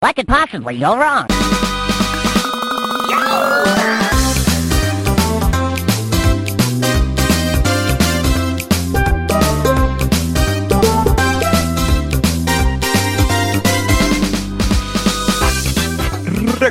What 0.00 0.14
could 0.14 0.28
possibly 0.28 0.78
go 0.78 0.96
wrong? 0.96 1.26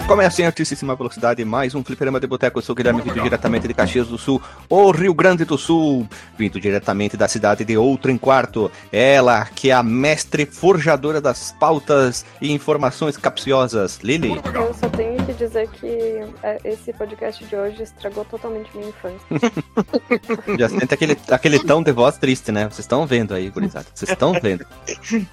Recomeça 0.08 0.42
em 0.42 0.46
altíssima 0.46 0.96
velocidade 0.96 1.44
mais 1.44 1.76
um 1.76 1.84
Fliperama 1.84 2.18
de 2.18 2.26
Boteco. 2.26 2.60
Eu 2.60 2.64
sou 2.64 2.72
o 2.72 2.78
Guilherme, 2.78 3.02
vindo 3.02 3.22
diretamente 3.22 3.68
de 3.68 3.74
Caxias 3.74 4.08
do 4.08 4.18
Sul, 4.18 4.42
o 4.70 4.90
Rio 4.92 5.14
Grande 5.14 5.44
do 5.44 5.58
Sul. 5.58 6.08
Vindo 6.38 6.62
diretamente 6.62 7.18
da 7.18 7.28
cidade 7.28 7.66
de 7.66 7.78
Outro 7.78 8.10
em 8.10 8.18
Quarto. 8.18 8.72
Ela, 8.90 9.44
que 9.44 9.70
é 9.70 9.74
a 9.74 9.84
mestre 9.84 10.46
forjadora 10.46 11.20
das 11.20 11.52
pautas 11.60 12.26
e 12.42 12.54
informações 12.54 13.18
capciosas. 13.18 14.00
Lili. 14.02 14.42
Eu 14.56 14.74
só 14.74 14.88
tenho 14.88 15.22
que 15.26 15.34
dizer 15.34 15.68
que 15.72 16.24
é, 16.42 16.58
esse 16.64 16.94
podcast 16.94 17.44
de 17.44 17.54
hoje 17.58 17.84
estragou 17.84 18.24
totalmente 18.24 18.70
minha 18.78 18.88
infância. 18.88 19.20
Já 20.58 20.70
sente 20.70 20.94
aquele, 20.94 21.18
aquele 21.30 21.60
tom 21.60 21.84
de 21.84 21.92
voz 21.92 22.18
triste, 22.18 22.50
né? 22.50 22.64
Vocês 22.64 22.80
estão 22.80 23.06
vendo 23.06 23.34
aí, 23.34 23.50
gurizada. 23.50 23.88
Vocês 23.94 24.10
estão 24.10 24.32
vendo. 24.42 24.66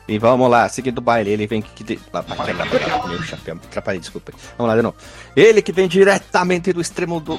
E 0.09 0.19
vamos 0.19 0.51
lá, 0.51 0.69
seguindo 0.69 0.99
o 0.99 1.01
baile. 1.01 1.31
Ele 1.31 1.47
vem 1.47 1.63
que... 1.63 1.85
De... 1.85 2.01
Meu 3.07 3.23
chapéu, 3.23 3.55
atrapalhei, 3.55 4.01
desculpa. 4.01 4.33
Vamos 4.59 4.64
lá 4.67 4.77
de 4.77 4.83
novo. 4.83 4.97
Ele 5.37 5.61
que 5.61 5.73
vem 5.73 5.89
diretamente 5.89 6.73
do 6.73 6.81
extremo 6.81 7.19
do. 7.21 7.37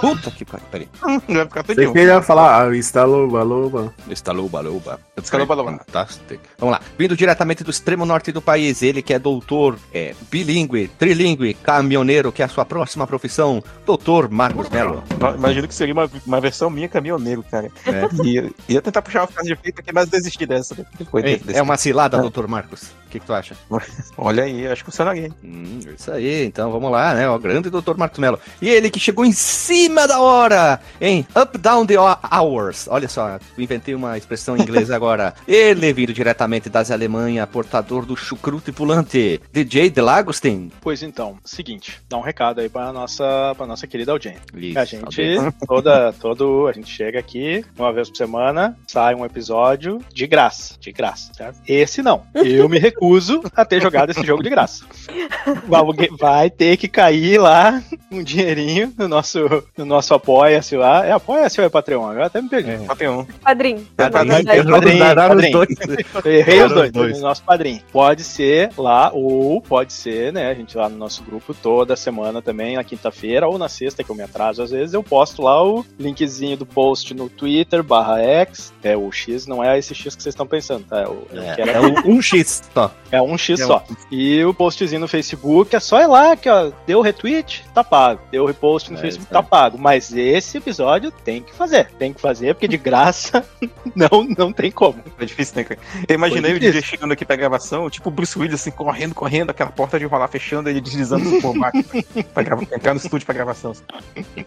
Puta 0.00 0.30
que 0.30 0.44
pariu, 0.44 0.66
peraí. 0.70 0.88
Vai 1.28 1.44
ficar 1.44 1.62
Você 1.62 1.74
tudinho. 1.74 1.92
queria 1.92 2.22
falar, 2.22 2.62
ah, 2.68 2.76
está 2.76 3.04
loba, 3.04 3.42
loba. 3.42 3.92
Está 4.08 4.32
luba, 4.32 4.60
luba. 4.60 5.00
Está 5.16 5.36
luba, 5.38 5.54
luba. 5.54 5.72
Fantástico. 5.78 6.42
Vamos 6.58 6.72
lá. 6.74 6.80
Vindo 6.98 7.16
diretamente 7.16 7.64
do 7.64 7.70
extremo 7.70 8.06
norte 8.06 8.30
do 8.30 8.40
país, 8.40 8.82
ele 8.82 9.02
que 9.02 9.12
é 9.12 9.18
doutor, 9.18 9.76
é 9.92 10.14
bilíngue, 10.30 10.88
trilingue, 10.98 11.54
caminhoneiro, 11.54 12.30
que 12.30 12.42
é 12.42 12.44
a 12.44 12.48
sua 12.48 12.64
próxima 12.64 13.06
profissão, 13.06 13.62
doutor 13.84 14.30
Marcos 14.30 14.68
Melo. 14.70 15.02
Imagino 15.36 15.66
que 15.66 15.74
seria 15.74 15.94
uma, 15.94 16.08
uma 16.26 16.40
versão 16.40 16.70
minha 16.70 16.88
caminhoneiro, 16.88 17.42
cara. 17.50 17.70
É. 17.86 18.06
Ia, 18.26 18.50
ia 18.68 18.82
tentar 18.82 19.02
puxar 19.02 19.20
uma 19.22 19.26
frase 19.26 19.48
de 19.48 19.52
efeito 19.54 19.80
aqui, 19.80 19.92
mas 19.92 20.08
desisti 20.08 20.46
dessa. 20.46 20.74
né? 20.74 20.84
Foi 21.10 21.22
Ei, 21.24 21.36
desse- 21.38 21.58
é 21.58 21.62
uma 21.62 21.76
cilada, 21.76 22.18
doutor 22.18 22.46
Marcos. 22.48 22.82
O 23.06 23.08
que, 23.08 23.20
que 23.20 23.26
tu 23.26 23.32
acha? 23.32 23.54
Olha 24.18 24.44
aí, 24.44 24.66
acho 24.66 24.82
que 24.84 24.90
funcionaria. 24.90 25.30
Hum, 25.44 25.78
isso 25.96 26.10
aí, 26.10 26.45
então 26.46 26.70
vamos 26.70 26.90
lá, 26.90 27.14
né? 27.14 27.28
O 27.28 27.38
grande 27.38 27.68
doutor 27.70 27.96
Marcos 27.96 28.18
Mello. 28.18 28.38
E 28.60 28.68
ele 28.68 28.90
que 28.90 28.98
chegou 29.00 29.24
em 29.24 29.32
cima 29.32 30.06
da 30.06 30.20
hora, 30.20 30.80
em 31.00 31.26
Up 31.40 31.58
Down 31.58 31.86
the 31.86 31.94
Hours. 31.98 32.86
Olha 32.88 33.08
só, 33.08 33.38
inventei 33.58 33.94
uma 33.94 34.16
expressão 34.16 34.56
em 34.56 34.62
inglês 34.62 34.90
agora. 34.92 35.34
Ele 35.46 35.92
vindo 35.92 36.12
diretamente 36.12 36.68
das 36.68 36.90
Alemanha, 36.90 37.46
portador 37.46 38.04
do 38.06 38.16
chucrute 38.16 38.72
pulante, 38.72 39.40
DJ 39.52 39.90
Delagostin. 39.90 40.70
Pois 40.80 41.02
então, 41.02 41.36
seguinte, 41.44 42.00
dá 42.08 42.16
um 42.16 42.22
recado 42.22 42.60
aí 42.60 42.68
pra 42.68 42.92
nossa, 42.92 43.54
pra 43.56 43.66
nossa 43.66 43.86
querida 43.86 44.12
audiência. 44.12 44.40
Isso, 44.54 44.78
A 44.78 44.84
gente, 44.84 45.36
toda, 45.66 46.12
todo, 46.14 46.66
a 46.68 46.72
gente 46.72 46.90
chega 46.90 47.18
aqui 47.18 47.64
uma 47.78 47.92
vez 47.92 48.08
por 48.08 48.16
semana, 48.16 48.76
sai 48.86 49.14
um 49.14 49.24
episódio 49.24 49.98
de 50.12 50.26
graça, 50.26 50.74
de 50.80 50.92
graça, 50.92 51.32
certo? 51.34 51.58
Esse 51.66 52.02
não. 52.02 52.22
Eu 52.34 52.68
me 52.68 52.78
recuso 52.78 53.42
a 53.54 53.64
ter 53.64 53.80
jogado 53.82 54.10
esse 54.10 54.24
jogo 54.24 54.42
de 54.42 54.50
graça. 54.50 54.84
Vai- 55.66 55.82
Vai 56.36 56.50
ter 56.50 56.76
que 56.76 56.86
cair 56.86 57.38
lá 57.40 57.82
um 58.12 58.22
dinheirinho 58.22 58.92
no 58.98 59.08
nosso, 59.08 59.38
no 59.76 59.86
nosso 59.86 60.12
apoia-se 60.12 60.76
lá. 60.76 61.06
É 61.06 61.12
apoia-se 61.12 61.58
ou 61.60 61.66
é 61.66 61.70
Patreon? 61.70 62.12
Eu 62.12 62.24
até 62.24 62.42
me 62.42 62.48
perdi. 62.50 62.72
É. 62.72 62.80
Dará 64.98 65.22
os 65.24 65.28
padrinho. 65.30 65.52
dois. 65.52 65.68
Eu 66.26 66.32
errei 66.32 66.62
os 66.62 66.72
dois, 66.72 66.92
dois. 66.92 67.16
no 67.16 67.22
nosso 67.22 67.42
padrinho. 67.42 67.80
Pode 67.90 68.22
ser 68.22 68.70
lá, 68.76 69.10
ou 69.14 69.62
pode 69.62 69.94
ser, 69.94 70.30
né? 70.32 70.50
A 70.50 70.54
gente 70.54 70.76
lá 70.76 70.88
no 70.90 70.96
nosso 70.98 71.22
grupo 71.24 71.54
toda 71.54 71.96
semana 71.96 72.42
também, 72.42 72.76
na 72.76 72.84
quinta-feira 72.84 73.48
ou 73.48 73.56
na 73.56 73.68
sexta, 73.68 74.04
que 74.04 74.10
eu 74.10 74.14
me 74.16 74.22
atraso 74.22 74.62
às 74.62 74.70
vezes, 74.70 74.92
eu 74.92 75.02
posto 75.02 75.40
lá 75.40 75.64
o 75.64 75.84
linkzinho 75.98 76.56
do 76.58 76.66
post 76.66 77.14
no 77.14 77.30
Twitter, 77.30 77.82
barra 77.82 78.20
X. 78.20 78.74
É 78.82 78.94
o 78.96 79.10
X, 79.10 79.46
não 79.46 79.64
é 79.64 79.78
esse 79.78 79.94
X 79.94 80.14
que 80.14 80.22
vocês 80.22 80.34
estão 80.34 80.46
pensando, 80.46 80.84
tá? 80.84 81.00
É, 81.00 81.08
o, 81.08 81.26
É, 81.32 81.54
que 81.54 81.60
era- 81.62 81.72
é 81.72 81.80
um, 81.80 82.16
um 82.16 82.22
X 82.22 82.62
só. 82.74 82.92
é 83.10 83.22
um 83.22 83.38
X 83.38 83.60
é 83.60 83.64
só. 83.64 83.82
E 84.10 84.44
o 84.44 84.52
postzinho 84.52 85.00
no 85.00 85.08
Facebook 85.08 85.74
é 85.74 85.80
só 85.80 86.00
ir 86.02 86.06
lá 86.06 86.25
que, 86.34 86.48
ó, 86.48 86.72
deu 86.86 87.00
retweet, 87.00 87.64
tá 87.74 87.84
pago. 87.84 88.20
Deu 88.30 88.46
repost 88.46 88.90
no 88.90 88.98
É, 88.98 89.02
Facebook, 89.02 89.26
isso 89.26 89.32
tá 89.32 89.42
pago. 89.42 89.78
Mas 89.78 90.12
esse 90.12 90.58
episódio 90.58 91.10
tem 91.10 91.42
que 91.42 91.54
fazer. 91.54 91.90
Tem 91.98 92.12
que 92.12 92.20
fazer, 92.20 92.54
porque 92.54 92.66
de 92.66 92.78
graça 92.78 93.44
não, 93.94 94.26
não 94.36 94.52
tem 94.52 94.70
como. 94.70 94.98
É 95.18 95.24
difícil, 95.24 95.56
né, 95.56 95.64
cara? 95.64 95.80
Eu 96.08 96.14
imaginei 96.14 96.54
o 96.54 96.58
DJ 96.58 96.82
chegando 96.82 97.12
aqui 97.12 97.24
pra 97.24 97.36
gravação, 97.36 97.88
tipo 97.90 98.08
o 98.08 98.12
Bruce 98.12 98.38
Willis, 98.38 98.60
assim, 98.60 98.70
correndo, 98.70 99.14
correndo, 99.14 99.50
aquela 99.50 99.70
porta 99.70 99.98
de 99.98 100.06
rolar 100.06 100.28
fechando, 100.28 100.68
ele 100.68 100.80
deslizando 100.80 101.30
por 101.42 101.56
baixo 101.58 101.84
pra 102.32 102.42
entrar 102.42 102.94
no 102.94 103.00
estúdio 103.00 103.26
pra 103.26 103.34
gravação. 103.34 103.72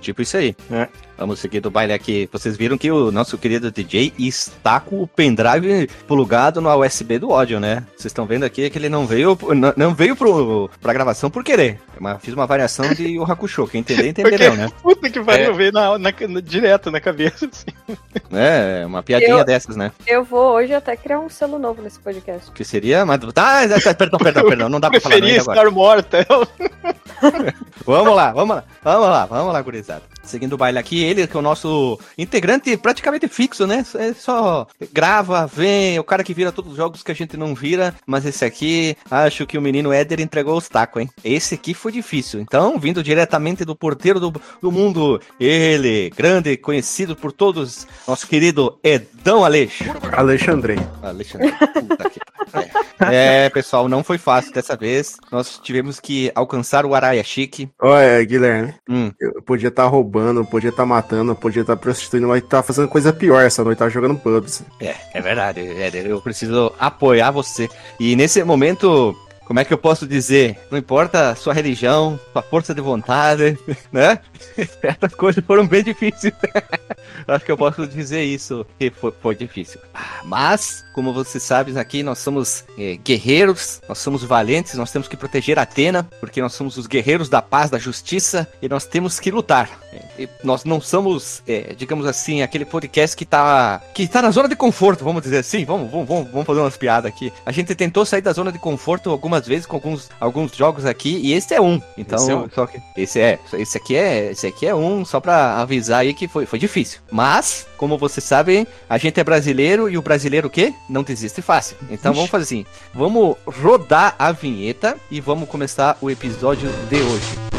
Tipo 0.02 0.22
isso 0.22 0.38
aí. 0.38 0.56
É. 0.72 0.88
Vamos 1.18 1.40
seguir 1.40 1.60
do 1.60 1.70
baile 1.70 1.94
aqui. 1.94 2.30
Vocês 2.32 2.56
viram 2.56 2.78
que 2.78 2.90
o 2.90 3.12
nosso 3.12 3.38
querido 3.38 3.72
DJ 3.72 4.14
está 4.18 4.80
com 4.80 5.02
o 5.04 5.08
pendrive 5.08 5.90
plugado 6.08 6.62
no 6.62 6.74
USB 6.74 7.20
do 7.20 7.34
áudio, 7.34 7.60
né? 7.60 7.84
Vocês 7.90 8.06
estão 8.06 8.26
vendo 8.26 8.44
aqui 8.44 8.70
que 8.70 8.78
ele 8.78 8.90
não 8.90 9.06
veio, 9.06 9.38
não, 9.56 9.74
não 9.76 9.94
veio 9.94 10.16
pro, 10.16 10.70
pra 10.82 10.94
gravação 10.94 11.30
por 11.30 11.44
querer. 11.60 11.80
Mas 12.00 12.22
fiz 12.22 12.34
uma 12.34 12.48
variação 12.48 12.94
de 12.94 13.20
o 13.20 13.24
Hakusho. 13.24 13.68
Quem 13.68 13.82
entender, 13.82 14.08
entenderão, 14.08 14.56
né? 14.56 14.70
Puta 14.82 15.10
que 15.10 15.20
pariu, 15.22 15.52
É. 15.52 15.54
veio 15.54 15.72
na, 15.74 15.98
na- 15.98 16.14
na- 16.28 16.40
direto 16.40 16.90
na 16.90 17.00
cabeça. 17.02 17.46
assim. 17.46 17.98
É, 18.32 18.86
uma 18.86 19.04
piadinha 19.04 19.32
Eu- 19.32 19.44
dessas, 19.46 19.76
né? 19.76 19.92
Eu 20.08 20.24
vou 20.24 20.54
hoje 20.54 20.74
até 20.74 20.96
criar 20.96 21.20
um 21.20 21.30
selo 21.30 21.60
novo 21.60 21.82
nesse 21.82 22.00
podcast. 22.00 22.52
Que 22.52 22.64
seria. 22.64 23.06
Mas, 23.06 23.20
tá, 23.34 23.68
tá, 23.84 23.94
perdão, 23.94 24.20
perdão, 24.20 24.48
perdão. 24.48 24.70
Não 24.70 24.80
dá 24.80 24.90
pra 24.90 25.02
falar 25.02 25.16
ainda 25.16 25.42
agora. 25.42 25.60
estar 25.60 25.72
morta. 25.72 26.26
Vamos 27.86 28.16
lá, 28.16 28.32
vamos 28.32 28.56
lá, 28.56 28.64
vamos 28.84 29.10
lá, 29.10 29.26
vamos 29.26 29.54
lá, 29.54 29.62
gurizada. 29.62 30.04
Seguindo 30.24 30.54
o 30.54 30.58
baile 30.58 30.78
aqui, 30.78 31.04
ele 31.04 31.26
que 31.26 31.36
é 31.36 31.40
o 31.40 31.42
nosso 31.44 32.00
integrante 32.18 32.78
praticamente 32.78 33.28
fixo, 33.28 33.66
né? 33.66 33.84
É 33.96 34.14
só 34.14 34.68
grava, 34.94 35.48
vem, 35.48 35.96
é 35.96 36.00
o 36.00 36.04
cara 36.04 36.24
que 36.24 36.34
vira 36.34 36.52
todos 36.52 36.72
os 36.72 36.78
jogos 36.78 37.02
que 37.02 37.12
a 37.12 37.16
gente 37.16 37.36
não 37.36 37.56
vira, 37.56 37.96
mas 38.06 38.26
esse 38.26 38.46
aqui, 38.46 38.96
acho 39.10 39.46
que 39.48 39.58
o 39.58 39.62
menino 39.62 39.92
Éder 39.92 40.22
entregou 40.22 40.56
os 40.56 40.70
tacos, 40.70 41.02
hein? 41.02 41.10
Esse 41.24 41.49
aqui 41.56 41.74
foi 41.74 41.92
difícil. 41.92 42.40
Então, 42.40 42.78
vindo 42.80 43.04
diretamente 43.04 43.64
do 43.66 43.76
porteiro 43.76 44.20
do, 44.20 44.34
do 44.62 44.72
mundo, 44.72 45.20
ele, 45.40 46.10
grande, 46.16 46.58
conhecido 46.58 47.16
por 47.16 47.32
todos, 47.32 47.88
nosso 48.08 48.28
querido 48.28 48.78
Edão 48.84 49.44
Aleixo. 49.44 49.84
Alexandre. 50.12 50.76
Alexandre, 51.02 51.52
puta 51.52 52.10
que 52.10 52.20
pariu. 52.52 52.70
É, 53.12 53.50
pessoal, 53.50 53.88
não 53.88 54.04
foi 54.04 54.18
fácil 54.18 54.54
dessa 54.54 54.76
vez. 54.76 55.18
Nós 55.32 55.60
tivemos 55.62 56.00
que 56.00 56.32
alcançar 56.36 56.86
o 56.86 56.94
Araia 56.94 57.24
Chique. 57.24 57.70
Olha, 57.80 58.24
Guilherme, 58.24 58.74
Hum. 58.90 59.12
eu 59.20 59.42
podia 59.42 59.70
estar 59.70 59.86
roubando, 59.86 60.44
podia 60.46 60.70
estar 60.70 60.86
matando, 60.86 61.36
podia 61.36 61.62
estar 61.62 61.78
prostituindo, 61.78 62.28
mas 62.28 62.44
tá 62.44 62.62
fazendo 62.62 62.88
coisa 62.88 63.14
pior 63.14 63.42
essa 63.44 63.64
noite, 63.64 63.78
tá 63.80 63.88
jogando 63.90 64.16
pubs. 64.18 64.64
É, 64.82 64.96
é 65.14 65.22
verdade, 65.22 65.62
Éder. 65.62 66.08
Eu 66.08 66.22
preciso 66.22 66.74
apoiar 66.80 67.32
você. 67.32 67.70
E 68.00 68.16
nesse 68.16 68.44
momento, 68.44 69.16
como 69.50 69.60
é 69.60 69.66
que 69.66 69.74
eu 69.74 69.80
posso 69.80 70.06
dizer? 70.06 70.60
Não 70.70 70.78
importa 70.78 71.32
a 71.32 71.36
sua 71.36 71.56
religião, 71.56 72.20
sua 72.32 72.44
força 72.44 72.72
de 72.72 72.82
vontade, 72.82 73.58
né? 73.92 74.20
Essas 74.84 75.16
coisas 75.16 75.44
foram 75.44 75.66
bem 75.66 75.84
difíceis. 75.84 76.36
Acho 77.28 77.46
que 77.46 77.52
eu 77.52 77.58
posso 77.58 77.88
dizer 77.88 78.24
isso, 78.24 78.64
que 78.78 78.92
foi, 78.92 79.12
foi 79.20 79.36
difícil. 79.36 79.82
Ah, 79.92 80.22
Mas, 80.24 80.86
como 80.94 81.12
vocês 81.12 81.42
sabem, 81.42 81.76
aqui 81.80 82.04
nós 82.04 82.20
somos 82.20 82.64
eh, 82.78 83.00
guerreiros, 83.04 83.82
nós 83.90 83.98
somos 83.98 84.24
valentes, 84.24 84.76
nós 84.76 84.92
temos 84.92 85.08
que 85.08 85.18
proteger 85.18 85.58
Atena, 85.58 86.08
porque 86.20 86.40
nós 86.44 86.54
somos 86.54 86.78
os 86.78 86.86
guerreiros 86.86 87.28
da 87.28 87.42
paz, 87.42 87.72
da 87.72 87.80
justiça, 87.80 88.48
e 88.62 88.70
nós 88.70 88.86
temos 88.86 89.20
que 89.20 89.32
lutar. 89.32 89.68
E 90.18 90.28
nós 90.44 90.64
não 90.64 90.80
somos, 90.80 91.42
eh, 91.48 91.74
digamos 91.78 92.06
assim, 92.06 92.42
aquele 92.42 92.66
podcast 92.66 93.16
que 93.16 93.26
tá, 93.26 93.82
que 93.94 94.08
tá 94.08 94.22
na 94.22 94.32
zona 94.32 94.48
de 94.48 94.56
conforto, 94.56 95.04
vamos 95.04 95.22
dizer 95.22 95.38
assim. 95.38 95.66
Vamos, 95.66 95.90
vamos, 95.90 96.08
vamos, 96.30 96.46
fazer 96.46 96.60
umas 96.60 96.78
piadas 96.78 97.10
aqui. 97.12 97.32
A 97.46 97.52
gente 97.52 97.74
tentou 97.76 98.06
sair 98.06 98.22
da 98.22 98.32
zona 98.32 98.52
de 98.52 98.60
conforto 98.60 99.10
algumas 99.10 99.48
vezes 99.48 99.66
com 99.66 99.76
alguns, 99.78 100.10
alguns 100.20 100.56
jogos 100.56 100.86
aqui, 100.86 101.20
e 101.24 101.34
esse 101.34 101.54
é 101.54 101.62
um. 101.62 101.82
Então, 101.98 102.18
Esse 102.18 102.32
é 102.32 102.36
um. 102.36 102.50
só 102.50 102.66
que 102.66 102.80
esse 102.96 103.20
é, 103.20 103.40
esse 103.54 103.78
aqui 103.78 103.96
é, 103.96 104.32
esse 104.32 104.48
aqui 104.48 104.68
é 104.68 104.76
um, 104.76 105.04
só 105.04 105.20
pra 105.20 105.58
avisar 105.58 106.02
aí 106.02 106.14
que 106.14 106.28
foi, 106.28 106.46
foi 106.46 106.60
difícil. 106.60 107.00
Mas, 107.12 107.68
como 107.78 107.98
vocês 107.98 108.24
sabem, 108.24 108.68
a 108.90 108.98
gente 108.98 109.20
é 109.20 109.24
brasileiro 109.24 109.90
e 109.90 109.98
o 109.98 110.02
brasileiro 110.02 110.48
o 110.48 110.52
quê? 110.52 110.74
Não 110.90 111.04
desiste 111.04 111.42
fácil. 111.42 111.78
Então 111.90 112.14
vamos 112.14 112.30
fazer 112.30 112.44
assim, 112.44 112.66
vamos 112.94 113.36
rodar 113.46 114.16
a 114.18 114.32
vinheta 114.32 114.98
e 115.10 115.20
vamos 115.22 115.50
começar 115.50 115.98
o 116.02 116.10
episódio 116.10 116.70
de 116.90 117.02
hoje. 117.02 117.59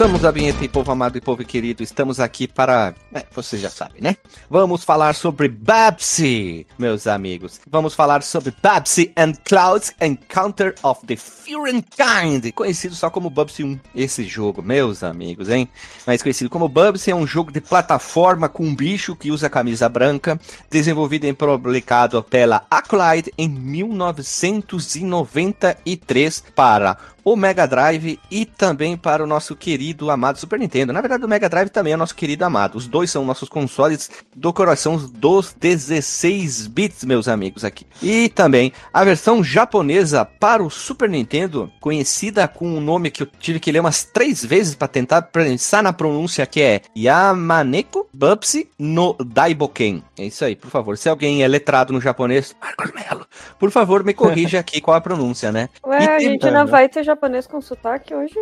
Voltamos 0.00 0.24
à 0.24 0.30
vinheta, 0.30 0.64
e 0.64 0.68
povo 0.68 0.90
amado 0.90 1.18
e 1.18 1.20
povo 1.20 1.44
querido. 1.44 1.82
Estamos 1.82 2.20
aqui 2.20 2.48
para. 2.48 2.94
É, 3.12 3.22
você 3.32 3.58
já 3.58 3.68
sabe, 3.68 4.00
né? 4.00 4.16
Vamos 4.48 4.82
falar 4.82 5.14
sobre 5.14 5.46
Babsy, 5.46 6.66
meus 6.78 7.06
amigos. 7.06 7.60
Vamos 7.70 7.92
falar 7.92 8.22
sobre 8.22 8.54
Babsy 8.62 9.12
and 9.14 9.34
Cloud's 9.44 9.92
Encounter 10.00 10.74
of 10.82 11.04
the 11.04 11.16
Fury 11.16 11.82
Kind, 11.82 12.50
conhecido 12.54 12.94
só 12.94 13.10
como 13.10 13.28
Babsy 13.28 13.62
1. 13.62 13.78
Esse 13.94 14.24
jogo, 14.24 14.62
meus 14.62 15.04
amigos, 15.04 15.50
hein? 15.50 15.68
Mais 16.06 16.22
conhecido 16.22 16.48
como 16.48 16.66
Babsy, 16.66 17.10
é 17.10 17.14
um 17.14 17.26
jogo 17.26 17.52
de 17.52 17.60
plataforma 17.60 18.48
com 18.48 18.64
um 18.64 18.74
bicho 18.74 19.14
que 19.14 19.30
usa 19.30 19.50
camisa 19.50 19.86
branca, 19.86 20.40
desenvolvido 20.70 21.26
e 21.26 21.34
publicado 21.34 22.22
pela 22.22 22.64
Accolade 22.70 23.30
em 23.36 23.50
1993 23.50 26.42
para 26.56 26.96
o 27.24 27.36
Mega 27.36 27.66
Drive 27.66 28.18
e 28.30 28.44
também 28.44 28.96
para 28.96 29.22
o 29.22 29.26
nosso 29.26 29.56
querido 29.56 30.10
amado 30.10 30.38
Super 30.38 30.58
Nintendo. 30.58 30.92
Na 30.92 31.00
verdade, 31.00 31.24
o 31.24 31.28
Mega 31.28 31.48
Drive 31.48 31.70
também 31.70 31.92
é 31.92 31.96
nosso 31.96 32.14
querido 32.14 32.44
amado. 32.44 32.76
Os 32.76 32.86
dois 32.86 33.10
são 33.10 33.24
nossos 33.24 33.48
consoles 33.48 34.10
do 34.34 34.52
coração 34.52 34.96
dos 34.96 35.52
16 35.52 36.66
bits, 36.66 37.04
meus 37.04 37.28
amigos 37.28 37.64
aqui. 37.64 37.86
E 38.02 38.28
também 38.28 38.72
a 38.92 39.04
versão 39.04 39.42
japonesa 39.42 40.24
para 40.24 40.62
o 40.62 40.70
Super 40.70 41.08
Nintendo, 41.08 41.70
conhecida 41.80 42.46
com 42.48 42.66
um 42.66 42.80
nome 42.80 43.10
que 43.10 43.22
eu 43.22 43.26
tive 43.26 43.60
que 43.60 43.72
ler 43.72 43.80
umas 43.80 44.04
três 44.04 44.44
vezes 44.44 44.74
para 44.74 44.88
tentar 44.88 45.22
pensar 45.22 45.82
na 45.82 45.92
pronúncia, 45.92 46.46
que 46.46 46.62
é 46.62 46.80
Yamaneko 46.96 48.08
Bubsy 48.12 48.68
no 48.78 49.16
Daiboken. 49.24 50.02
É 50.18 50.24
isso 50.24 50.44
aí, 50.44 50.56
por 50.56 50.70
favor. 50.70 50.96
Se 50.96 51.08
alguém 51.08 51.42
é 51.42 51.48
letrado 51.48 51.92
no 51.92 52.00
japonês, 52.00 52.54
Marcos 52.60 52.92
Melo, 52.92 53.26
por 53.58 53.70
favor, 53.70 54.04
me 54.04 54.14
corrija 54.14 54.60
aqui 54.60 54.80
qual 54.80 54.96
a 54.96 55.00
pronúncia, 55.00 55.52
né? 55.52 55.68
Ué, 55.84 56.04
E 56.04 56.08
a 56.08 56.18
gente 56.18 56.50
não 56.50 56.66
vai 56.66 56.88
ter 56.88 57.04
japonês 57.10 57.46
com 57.46 57.60
sotaque 57.60 58.14
hoje? 58.14 58.34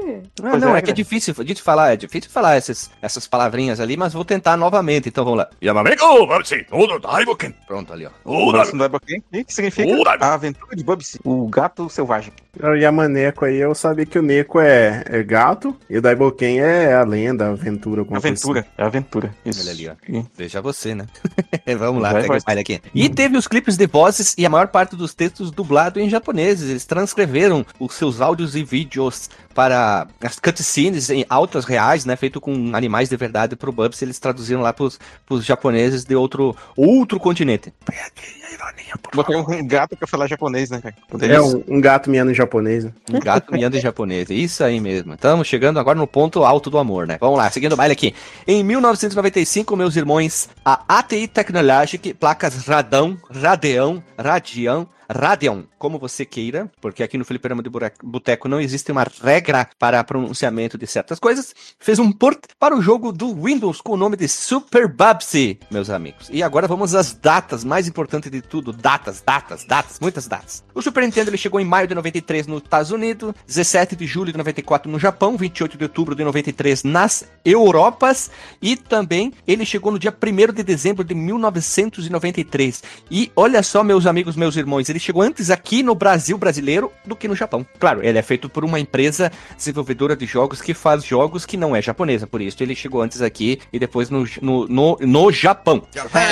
Ah, 0.43 0.49
Pois 0.51 0.63
não, 0.63 0.75
é, 0.77 0.79
é, 0.79 0.83
que 0.83 0.91
é 0.91 0.95
difícil 0.95 1.35
de 1.35 1.63
falar, 1.63 1.93
é 1.93 1.97
difícil 1.97 2.31
falar 2.31 2.57
essas, 2.57 2.91
essas 3.01 3.27
palavrinhas 3.27 3.81
ali, 3.81 3.97
mas 3.97 4.13
vou 4.13 4.25
tentar 4.25 4.57
novamente. 4.57 5.09
Então 5.09 5.25
vamos 5.25 5.39
lá. 5.39 5.49
Yamameko, 5.63 6.27
Babsi, 6.27 6.65
todo 6.69 6.99
Daiboken. 6.99 7.55
Pronto, 7.67 7.93
ali, 7.93 8.07
ó. 8.07 8.11
O 8.25 8.53
não 8.53 8.85
é 8.85 8.89
Bucky, 8.89 9.23
que 9.45 9.55
significa 9.55 9.93
a 10.21 10.35
aventura 10.35 10.77
de 10.77 10.85
Bubsy, 10.85 11.19
o 11.25 11.49
gato 11.49 11.89
selvagem. 11.89 12.33
O 12.61 12.75
Yamaneco 12.75 13.45
aí, 13.45 13.57
eu 13.57 13.75
sabia 13.75 14.05
que 14.05 14.19
o 14.19 14.23
Neko 14.23 14.59
é, 14.61 15.05
é 15.07 15.23
gato 15.23 15.77
e 15.89 15.97
o 15.97 16.03
Daiboken 16.03 16.61
é 16.61 16.93
a 16.95 17.05
lenda, 17.05 17.47
a 17.47 17.51
aventura. 17.51 18.01
alguma 18.01 18.21
coisa 18.21 18.35
Aventura, 18.35 18.67
é 18.77 18.83
aventura. 18.83 19.35
Isso. 19.45 19.63
Olha 19.63 19.71
ali, 19.71 19.89
ó. 19.89 20.23
Veja 20.37 20.61
você, 20.61 20.95
né? 20.95 21.07
Vamos 21.79 22.03
lá, 22.03 22.13
Vai, 22.13 22.23
pega 22.23 22.39
vai. 22.45 22.57
o 22.57 22.61
aqui. 22.61 22.81
E 22.95 23.09
teve 23.09 23.37
os 23.37 23.47
clipes 23.47 23.77
de 23.77 23.87
vozes 23.87 24.35
e 24.37 24.45
a 24.45 24.51
maior 24.51 24.69
parte 24.69 24.97
dos 24.97 25.15
textos 25.15 25.51
dublado 25.51 26.01
em 26.01 26.11
japoneses. 26.11 26.69
Eles 26.71 26.85
transcreveram 26.85 27.65
os 27.79 27.95
seus 27.95 28.21
áudios 28.21 28.57
e 28.59 28.65
vídeos 28.65 29.31
para 29.55 30.07
as 30.23 30.39
cutscenes 30.39 31.11
em 31.11 31.25
altas 31.29 31.65
reais, 31.65 32.05
né? 32.05 32.15
Feito 32.17 32.41
com 32.41 32.71
animais 32.75 33.09
de 33.09 33.17
verdade 33.17 33.57
pro 33.57 33.73
Bubs. 33.73 34.01
Eles 34.03 34.19
traduziram 34.19 34.61
lá 34.61 34.73
pros, 34.73 34.99
pros 35.27 35.45
japoneses 35.45 36.05
de 36.05 36.15
outro, 36.15 36.55
outro 36.77 37.19
continente. 37.19 37.73
Aqui 37.89 38.39
a 38.49 38.53
ironia, 38.55 38.95
por 39.03 39.15
Botei 39.17 39.37
favor. 39.37 39.55
um 39.57 39.67
gato 39.67 39.97
pra 39.97 40.07
falar 40.07 40.27
japonês, 40.27 40.71
né, 40.71 40.81
cara? 40.81 40.95
Poderia 41.09 41.37
É 41.37 41.41
um, 41.41 41.63
um 41.69 41.81
gato 41.81 42.09
miando 42.11 42.31
em 42.31 42.35
japonês. 42.35 42.85
né? 42.85 42.93
Um 43.13 43.19
gato 43.21 43.53
miando 43.53 43.77
em 43.77 43.81
japonês. 43.81 44.31
Isso 44.31 44.63
aí 44.63 44.81
mesmo. 44.81 45.15
Estamos 45.15 45.47
chegando 45.47 45.79
agora 45.81 45.99
no 45.99 46.07
ponto 46.07 46.45
alto 46.45 46.71
do 46.71 46.79
amor, 46.79 47.07
né? 47.07 47.19
Vamos 47.21 47.39
lá, 47.39 47.51
seguindo 47.51 47.73
o 47.73 47.77
baile 47.77 47.93
aqui. 47.93 48.15
Em 48.47 48.63
1995, 48.65 49.77
meus 49.77 49.97
irmãos, 49.97 50.49
a 50.65 50.83
ATI 50.99 51.27
Technologic, 51.29 52.15
placas 52.15 52.67
Radão, 52.67 53.17
Radeão, 53.31 54.03
Radião, 54.19 54.87
Radeon, 55.11 55.63
como 55.79 55.99
você 55.99 56.25
queira, 56.25 56.71
porque 56.81 57.03
aqui 57.03 57.17
no 57.17 57.25
Fliperama 57.25 57.63
de 57.63 57.71
Boteco 58.03 58.49
não 58.49 58.61
existe 58.61 58.93
uma 58.93 59.07
regra 59.23 59.69
para 59.79 60.05
pronunciamento 60.05 60.77
de 60.77 60.87
certas 60.87 61.19
coisas, 61.19 61.55
fez 61.79 61.99
um 61.99 62.13
port 62.13 62.45
para 62.59 62.77
o 62.77 62.83
jogo 62.83 63.13
do 63.13 63.35
Windows 63.35 63.81
com 63.81 63.93
o 63.93 63.97
nome 63.97 64.17
de 64.17 64.29
Super 64.29 64.89
Babsy, 64.89 65.59
meus 65.71 65.91
amigos. 65.91 66.29
E 66.31 66.43
agora 66.43 66.67
vamos 66.67 66.95
às 66.95 67.13
datas, 67.13 67.65
mais 67.65 67.89
importante 67.89 68.29
de 68.29 68.43
tudo, 68.43 68.73
datas, 68.73 69.23
datas, 69.25 69.65
datas, 69.65 69.99
muitas 70.01 70.27
datas. 70.27 70.65
O 70.75 70.83
Super 70.83 71.03
Nintendo 71.03 71.31
ele 71.31 71.37
chegou 71.37 71.61
em 71.61 71.65
maio 71.65 71.89
de 71.89 71.95
93 71.95 72.47
nos 72.47 72.63
Estados 72.63 72.91
Unidos, 72.91 73.35
17 73.47 73.97
de 73.97 74.07
julho 74.07 74.33
de 74.33 74.39
94 74.39 74.91
no 74.91 74.99
Japão, 74.99 75.37
28 75.37 75.79
de 75.79 75.85
outubro 75.85 76.15
de 76.15 76.25
93 76.25 76.85
nas 76.85 77.25
Europas 77.45 78.31
e 78.61 78.77
também 78.77 79.33
ele 79.47 79.65
chegou 79.65 79.91
no 79.91 79.99
dia 79.99 80.15
1 80.15 80.53
de 80.53 80.63
dezembro 80.63 81.05
de 81.05 81.15
1993. 81.15 82.83
E 83.11 83.33
olha 83.35 83.63
só, 83.63 83.83
meus 83.83 84.07
amigos, 84.07 84.37
meus 84.37 84.57
irmãos, 84.57 84.89
ele 84.89 84.98
chegou 84.99 85.23
antes 85.23 85.51
aqui 85.51 85.83
no 85.83 85.95
Brasil 85.95 86.37
brasileiro 86.39 86.93
do 87.05 87.17
que 87.17 87.29
no 87.29 87.35
Japão. 87.35 87.67
Claro, 87.79 88.05
ele 88.05 88.19
é 88.19 88.23
feito 88.23 88.49
por 88.49 88.65
uma 88.65 88.81
empresa 88.81 89.31
desenvolvedora 89.57 90.17
de 90.17 90.27
jogos 90.27 90.61
que 90.61 90.75
faz 90.75 91.05
jogos 91.05 91.47
que 91.47 91.57
não 91.57 91.75
é 91.75 91.83
japonesa, 91.83 92.27
por 92.27 92.41
isso 92.41 92.63
ele 92.63 92.75
chegou 92.75 93.03
antes 93.03 93.23
aqui 93.23 93.61
e 93.73 93.79
depois 93.79 94.11
no, 94.11 94.25
no, 94.41 94.67
no, 94.69 94.99
no 95.01 95.33
Japão. 95.33 95.83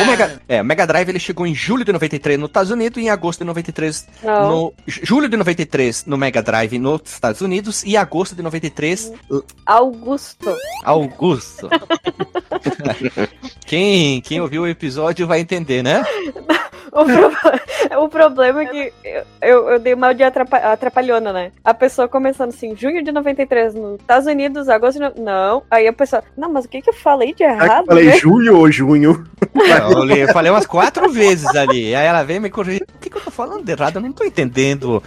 O 0.02 0.06
Mega, 0.06 0.40
é, 0.48 0.60
o 0.60 0.64
Mega 0.64 0.86
Drive 0.86 1.08
ele 1.08 1.18
chegou 1.18 1.46
em 1.46 1.54
julho 1.54 1.84
de 1.84 1.92
93 1.92 2.38
nos 2.38 2.48
Estados 2.48 2.70
Unidos 2.70 3.02
e 3.02 3.06
em 3.06 3.10
agosto 3.10 3.40
de 3.40 3.44
93 3.44 4.08
Não. 4.22 4.50
no 4.50 4.74
julho 4.86 5.28
de 5.28 5.36
93 5.36 6.04
no 6.06 6.16
Mega 6.16 6.42
Drive 6.42 6.78
nos 6.78 7.02
Estados 7.04 7.40
Unidos 7.40 7.82
e 7.84 7.96
agosto 7.96 8.34
de 8.34 8.42
93 8.42 9.12
Augusto. 9.64 10.56
Augusto. 10.84 11.68
quem, 13.66 14.20
quem 14.20 14.40
ouviu 14.40 14.62
o 14.62 14.68
episódio 14.68 15.26
vai 15.26 15.40
entender, 15.40 15.82
né? 15.82 16.04
O, 16.96 17.04
pro- 17.04 18.00
o 18.04 18.08
problema 18.08 18.62
é 18.62 18.66
que 18.66 18.92
eu, 19.04 19.22
eu, 19.42 19.68
eu 19.70 19.78
dei 19.78 19.94
mal 19.94 20.14
de 20.14 20.22
atrapa- 20.22 20.58
atrapalhona, 20.58 21.32
né? 21.32 21.52
A 21.64 21.74
pessoa 21.74 22.08
começando 22.08 22.48
assim, 22.50 22.74
junho 22.76 23.02
de 23.04 23.12
93 23.12 23.74
nos 23.74 24.00
Estados 24.00 24.26
Unidos, 24.26 24.68
agosto 24.68 24.98
de... 24.98 25.20
Não. 25.20 25.62
Aí 25.70 25.86
a 25.86 25.92
pessoa, 25.92 26.22
não, 26.36 26.52
mas 26.52 26.64
o 26.64 26.68
que 26.68 26.80
que 26.82 26.90
eu 26.90 26.94
falei 26.94 27.34
de 27.34 27.42
errado, 27.42 27.82
eu 27.82 27.86
falei 27.86 28.04
né? 28.06 28.16
julho 28.18 28.56
ou 28.58 28.70
junho? 28.70 29.24
Eu, 29.90 30.04
li- 30.04 30.20
eu 30.20 30.28
falei 30.28 30.50
umas 30.50 30.66
quatro 30.66 31.10
vezes 31.10 31.46
ali. 31.56 31.94
Aí 31.94 32.06
ela 32.06 32.22
veio 32.22 32.40
me 32.40 32.50
corrigir. 32.50 32.82
O 32.94 32.98
que, 32.98 33.08
que 33.08 33.16
eu 33.16 33.20
tô 33.22 33.30
falando 33.30 33.64
de 33.64 33.72
errado? 33.72 33.96
Eu 33.96 34.02
não 34.02 34.12
tô 34.12 34.22
entendendo. 34.24 35.02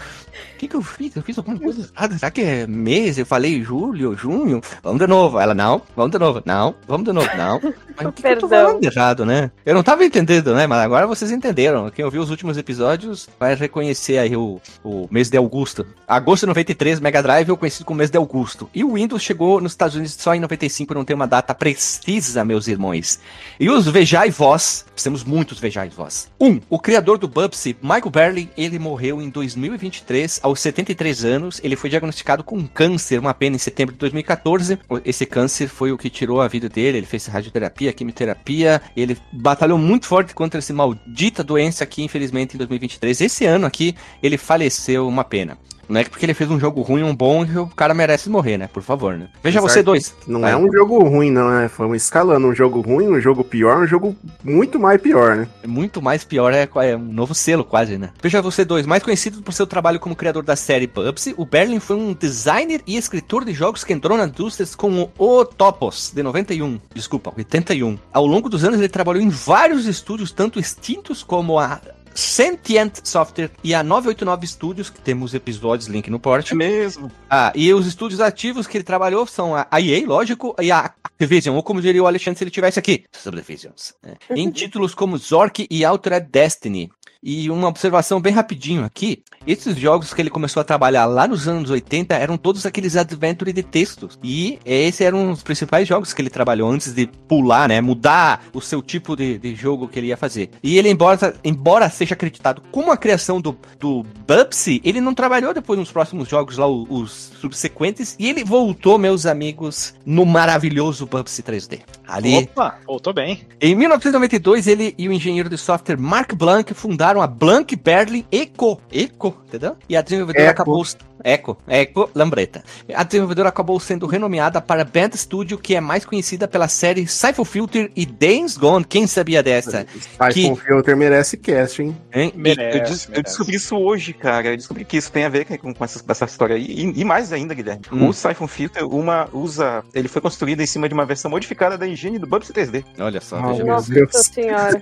O 0.59 0.61
que, 0.61 0.67
que 0.67 0.75
eu 0.75 0.81
fiz? 0.81 1.15
Eu 1.15 1.23
fiz 1.23 1.37
alguma 1.37 1.57
coisa 1.57 1.89
errada. 1.95 2.17
Será 2.17 2.29
que 2.29 2.41
é 2.41 2.67
mês? 2.67 3.17
Eu 3.17 3.25
falei 3.25 3.63
julho, 3.63 4.13
junho? 4.17 4.59
Vamos 4.83 4.99
de 4.99 5.07
novo. 5.07 5.39
Ela, 5.39 5.53
não. 5.53 5.81
Vamos 5.95 6.11
de 6.11 6.19
novo. 6.19 6.43
Não. 6.45 6.75
Vamos 6.85 7.05
de 7.05 7.13
novo. 7.13 7.29
Não. 7.37 7.61
Mas 7.95 8.07
o 8.07 8.11
que, 8.11 8.21
que 8.21 8.27
eu 8.27 8.39
tô 8.39 8.49
falando 8.49 8.83
errado, 8.83 9.25
né? 9.25 9.51
Eu 9.65 9.73
não 9.73 9.83
tava 9.83 10.03
entendendo, 10.03 10.53
né? 10.53 10.67
Mas 10.67 10.79
agora 10.79 11.07
vocês 11.07 11.31
entenderam. 11.31 11.89
Quem 11.89 12.03
ouviu 12.03 12.21
os 12.21 12.29
últimos 12.29 12.57
episódios 12.57 13.29
vai 13.39 13.55
reconhecer 13.55 14.17
aí 14.17 14.35
o, 14.35 14.59
o 14.83 15.07
mês 15.09 15.29
de 15.29 15.37
Augusto. 15.37 15.85
Agosto 16.05 16.41
de 16.41 16.47
93, 16.47 16.99
Mega 16.99 17.23
Drive, 17.23 17.47
eu 17.47 17.55
conhecido 17.55 17.85
como 17.85 17.99
mês 17.99 18.09
de 18.09 18.17
Augusto. 18.17 18.69
E 18.73 18.83
o 18.83 18.95
Windows 18.95 19.21
chegou 19.21 19.61
nos 19.61 19.71
Estados 19.71 19.95
Unidos 19.95 20.17
só 20.19 20.33
em 20.33 20.41
95, 20.41 20.93
não 20.93 21.05
tem 21.05 21.15
uma 21.15 21.27
data 21.27 21.53
precisa, 21.53 22.43
meus 22.43 22.67
irmãos. 22.67 23.19
E 23.57 23.69
os 23.69 23.87
Vejai 23.87 24.29
Voz, 24.29 24.85
temos 25.01 25.23
muitos 25.23 25.59
Vejai 25.59 25.87
Voz. 25.87 26.29
Um, 26.41 26.59
o 26.69 26.79
criador 26.79 27.17
do 27.17 27.27
Bubsy, 27.27 27.77
Michael 27.81 28.09
Berlin, 28.09 28.49
ele 28.57 28.79
morreu 28.79 29.21
em 29.21 29.29
2023, 29.29 30.39
aos 30.41 30.48
73 30.55 31.25
anos. 31.25 31.59
Ele 31.63 31.75
foi 31.75 31.89
diagnosticado 31.89 32.43
com 32.43 32.67
câncer, 32.67 33.19
uma 33.19 33.33
pena, 33.33 33.55
em 33.55 33.59
setembro 33.59 33.93
de 33.93 33.99
2014. 33.99 34.79
Esse 35.05 35.25
câncer 35.25 35.67
foi 35.67 35.91
o 35.91 35.97
que 35.97 36.09
tirou 36.09 36.41
a 36.41 36.47
vida 36.47 36.69
dele. 36.69 36.99
Ele 36.99 37.05
fez 37.05 37.25
radioterapia, 37.25 37.93
quimioterapia. 37.93 38.81
Ele 38.95 39.17
batalhou 39.31 39.77
muito 39.77 40.05
forte 40.05 40.33
contra 40.33 40.59
essa 40.59 40.73
maldita 40.73 41.43
doença 41.43 41.83
aqui, 41.83 42.03
infelizmente, 42.03 42.55
em 42.55 42.57
2023. 42.57 43.21
Esse 43.21 43.45
ano 43.45 43.65
aqui, 43.65 43.95
ele 44.21 44.37
faleceu, 44.37 45.07
uma 45.07 45.23
pena. 45.23 45.57
Não 45.89 45.99
é 45.99 46.03
que 46.03 46.09
porque 46.11 46.25
ele 46.25 46.35
fez 46.35 46.49
um 46.51 46.59
jogo 46.59 46.81
ruim, 46.81 47.01
um 47.01 47.15
bom, 47.15 47.45
que 47.45 47.57
o 47.57 47.67
cara 47.67 47.93
merece 47.93 48.29
morrer, 48.29 48.57
né? 48.57 48.69
Por 48.71 48.83
favor, 48.83 49.17
né? 49.17 49.27
Veja 49.43 49.59
Apesar 49.59 49.73
você 49.73 49.83
dois. 49.83 50.15
Não 50.27 50.47
é 50.47 50.55
um 50.55 50.71
jogo 50.71 51.03
ruim, 51.03 51.31
não, 51.31 51.49
né? 51.49 51.67
Foi 51.67 51.87
um 51.87 51.95
escalando. 51.95 52.47
Um 52.47 52.53
jogo 52.53 52.79
ruim, 52.79 53.07
um 53.07 53.19
jogo 53.19 53.43
pior, 53.43 53.83
um 53.83 53.87
jogo 53.87 54.15
muito 54.43 54.79
mais 54.79 55.01
pior, 55.01 55.35
né? 55.35 55.47
É 55.63 55.67
muito 55.67 56.01
mais 56.01 56.23
pior, 56.23 56.53
é, 56.53 56.69
é 56.75 56.95
um 56.95 56.99
novo 56.99 57.33
selo 57.33 57.63
quase, 57.63 57.97
né? 57.97 58.11
Veja 58.21 58.41
você 58.41 58.63
dois, 58.63 58.85
mais 58.85 59.01
conhecido 59.01 59.41
por 59.41 59.51
seu 59.51 59.65
trabalho 59.65 59.99
como 59.99 60.15
criador 60.15 60.43
da 60.43 60.55
série 60.55 60.85
Bubsy, 60.85 61.33
o 61.35 61.45
Berlin 61.45 61.79
foi 61.79 61.95
um 61.95 62.13
designer 62.13 62.81
e 62.85 62.95
escritor 62.95 63.43
de 63.43 63.53
jogos 63.53 63.83
que 63.83 63.93
entrou 63.93 64.17
na 64.17 64.25
indústria 64.25 64.67
com 64.77 65.09
o 65.17 65.45
Topos, 65.45 66.11
de 66.13 66.21
91, 66.21 66.79
desculpa, 66.93 67.33
81. 67.35 67.97
Ao 68.13 68.25
longo 68.25 68.49
dos 68.49 68.63
anos 68.63 68.79
ele 68.79 68.89
trabalhou 68.89 69.21
em 69.21 69.29
vários 69.29 69.87
estúdios, 69.87 70.31
tanto 70.31 70.59
extintos 70.59 71.23
como 71.23 71.57
a 71.57 71.79
Sentient 72.19 72.99
Software 73.03 73.51
e 73.63 73.73
a 73.73 73.81
989 73.81 74.45
Studios, 74.45 74.89
que 74.89 74.99
temos 74.99 75.33
episódios, 75.33 75.87
link 75.87 76.09
no 76.09 76.19
porte. 76.19 76.53
É 76.53 76.55
mesmo. 76.55 77.11
Ah, 77.29 77.51
e 77.55 77.73
os 77.73 77.87
estúdios 77.87 78.19
ativos 78.19 78.67
que 78.67 78.77
ele 78.77 78.83
trabalhou 78.83 79.25
são 79.25 79.55
a 79.55 79.67
EA, 79.81 80.05
lógico, 80.05 80.55
e 80.61 80.71
a 80.71 80.93
Activision, 81.03 81.55
ou 81.55 81.63
como 81.63 81.81
diria 81.81 82.03
o 82.03 82.07
Alexandre 82.07 82.37
se 82.37 82.43
ele 82.43 82.51
tivesse 82.51 82.77
aqui, 82.77 83.05
Subdivisions. 83.11 83.93
né? 84.03 84.15
Em 84.29 84.49
títulos 84.51 84.93
como 84.93 85.17
Zork 85.17 85.67
e 85.69 85.85
Altered 85.85 86.27
Destiny. 86.29 86.89
E 87.21 87.49
uma 87.49 87.67
observação 87.67 88.21
bem 88.21 88.31
rapidinho 88.33 88.85
aqui, 88.85 89.21
esses 89.45 89.75
jogos 89.75 90.13
que 90.13 90.21
ele 90.21 90.29
começou 90.29 90.61
a 90.61 90.63
trabalhar 90.63 91.05
lá 91.05 91.27
nos 91.27 91.49
anos 91.49 91.69
80 91.69 92.15
eram 92.15 92.37
todos 92.37 92.65
aqueles 92.65 92.95
adventure 92.95 93.51
de 93.51 93.61
textos. 93.61 94.17
E 94.23 94.57
esses 94.65 95.01
eram 95.01 95.31
os 95.31 95.43
principais 95.43 95.85
jogos 95.87 96.13
que 96.13 96.21
ele 96.21 96.29
trabalhou 96.29 96.71
antes 96.71 96.93
de 96.93 97.07
pular, 97.27 97.67
né, 97.67 97.81
mudar 97.81 98.45
o 98.53 98.61
seu 98.61 98.81
tipo 98.81 99.17
de, 99.17 99.37
de 99.37 99.53
jogo 99.53 99.87
que 99.87 99.99
ele 99.99 100.07
ia 100.07 100.17
fazer. 100.17 100.49
E 100.63 100.77
ele, 100.77 100.89
embora, 100.89 101.35
embora 101.43 101.89
seja 101.89 102.13
acreditado 102.13 102.61
como 102.71 102.89
a 102.91 102.95
criação 102.97 103.41
do, 103.41 103.57
do 103.77 104.05
Bubsy, 104.25 104.79
ele 104.85 105.01
não 105.01 105.13
trabalhou 105.13 105.53
depois 105.53 105.77
nos 105.77 105.91
próximos 105.91 106.29
jogos 106.29 106.57
lá, 106.57 106.67
o- 106.67 106.87
os, 106.89 107.33
subsequentes, 107.41 108.15
e 108.17 108.29
ele 108.29 108.43
voltou, 108.45 108.97
meus 108.97 109.25
amigos, 109.25 109.93
no 110.05 110.25
maravilhoso 110.25 111.05
Bubsy 111.05 111.43
3D. 111.43 111.81
Ali, 112.09 112.35
Opa, 112.37 112.77
voltou 112.85 113.13
bem. 113.13 113.45
em 113.61 113.75
1992, 113.75 114.67
ele 114.67 114.95
e 114.97 115.07
o 115.07 115.13
engenheiro 115.13 115.49
de 115.49 115.57
software 115.57 115.97
Mark 115.97 116.33
Blank 116.33 116.73
fundaram 116.73 117.21
a 117.21 117.27
Blank 117.27 117.75
Berlin 117.75 118.25
Eco. 118.31 118.81
Eco, 118.91 119.37
entendeu? 119.47 119.75
E 119.87 119.95
a 119.95 120.01
desenvolvedora 120.01 120.45
Eco. 120.45 120.51
acabou. 120.51 120.83
Eco, 121.21 121.57
Eco 121.67 122.09
Lambreta. 122.15 122.63
A 122.95 123.03
desenvolvedora 123.03 123.49
acabou 123.49 123.77
sendo 123.79 124.07
renomeada 124.07 124.61
para 124.61 124.85
Band 124.85 125.09
Studio, 125.15 125.57
que 125.57 125.75
é 125.75 125.81
mais 125.81 126.05
conhecida 126.05 126.47
pela 126.47 126.69
série 126.69 127.05
Cypher 127.07 127.43
Filter 127.43 127.91
e 127.93 128.05
Days 128.05 128.55
Gone. 128.55 128.85
Quem 128.85 129.05
sabia 129.05 129.43
dessa? 129.43 129.85
iPhone 130.31 130.55
Filter 130.55 130.95
merece 130.95 131.35
cast, 131.35 131.81
hein? 131.81 131.97
Hein? 132.13 132.31
Merece, 132.35 132.77
eu, 132.77 132.83
des- 132.85 133.03
eu 133.05 133.09
merece. 133.11 133.23
descobri 133.23 133.55
isso 133.57 133.75
hoje, 133.77 134.13
cara. 134.13 134.47
Eu 134.47 134.55
descobri 134.57 134.85
que 134.85 134.95
isso 134.95 135.11
tem 135.11 135.25
a 135.25 135.29
ver 135.29 135.43
com, 135.45 135.73
com 135.73 135.83
essa, 135.83 136.01
essa 136.07 136.23
história 136.25 136.55
aí. 136.55 136.63
E, 136.65 137.01
e 137.01 137.03
mais 137.03 137.33
ainda, 137.33 137.53
Guilherme. 137.53 137.81
Hum. 137.91 138.07
O 138.07 138.13
Siphon 138.13 138.47
Filter 138.47 138.85
uma, 138.87 139.27
usa. 139.33 139.83
Ele 139.93 140.07
foi 140.07 140.21
construído 140.21 140.61
em 140.61 140.65
cima 140.65 140.87
de 140.87 140.93
uma 140.93 141.05
versão 141.05 141.29
modificada 141.29 141.77
da 141.77 141.85
engine 142.07 142.19
do 142.19 142.27
Bubsy 142.27 142.53
3D. 142.53 142.83
Olha 142.99 143.19
só, 143.21 143.37
Oh. 143.39 143.63
Nossa 143.65 143.93
Deus. 143.93 144.11
senhora. 144.33 144.81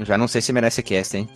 Já 0.00 0.16
não 0.18 0.28
sei 0.28 0.40
se 0.40 0.52
merece 0.52 0.82
cast, 0.82 1.16
hein? 1.16 1.28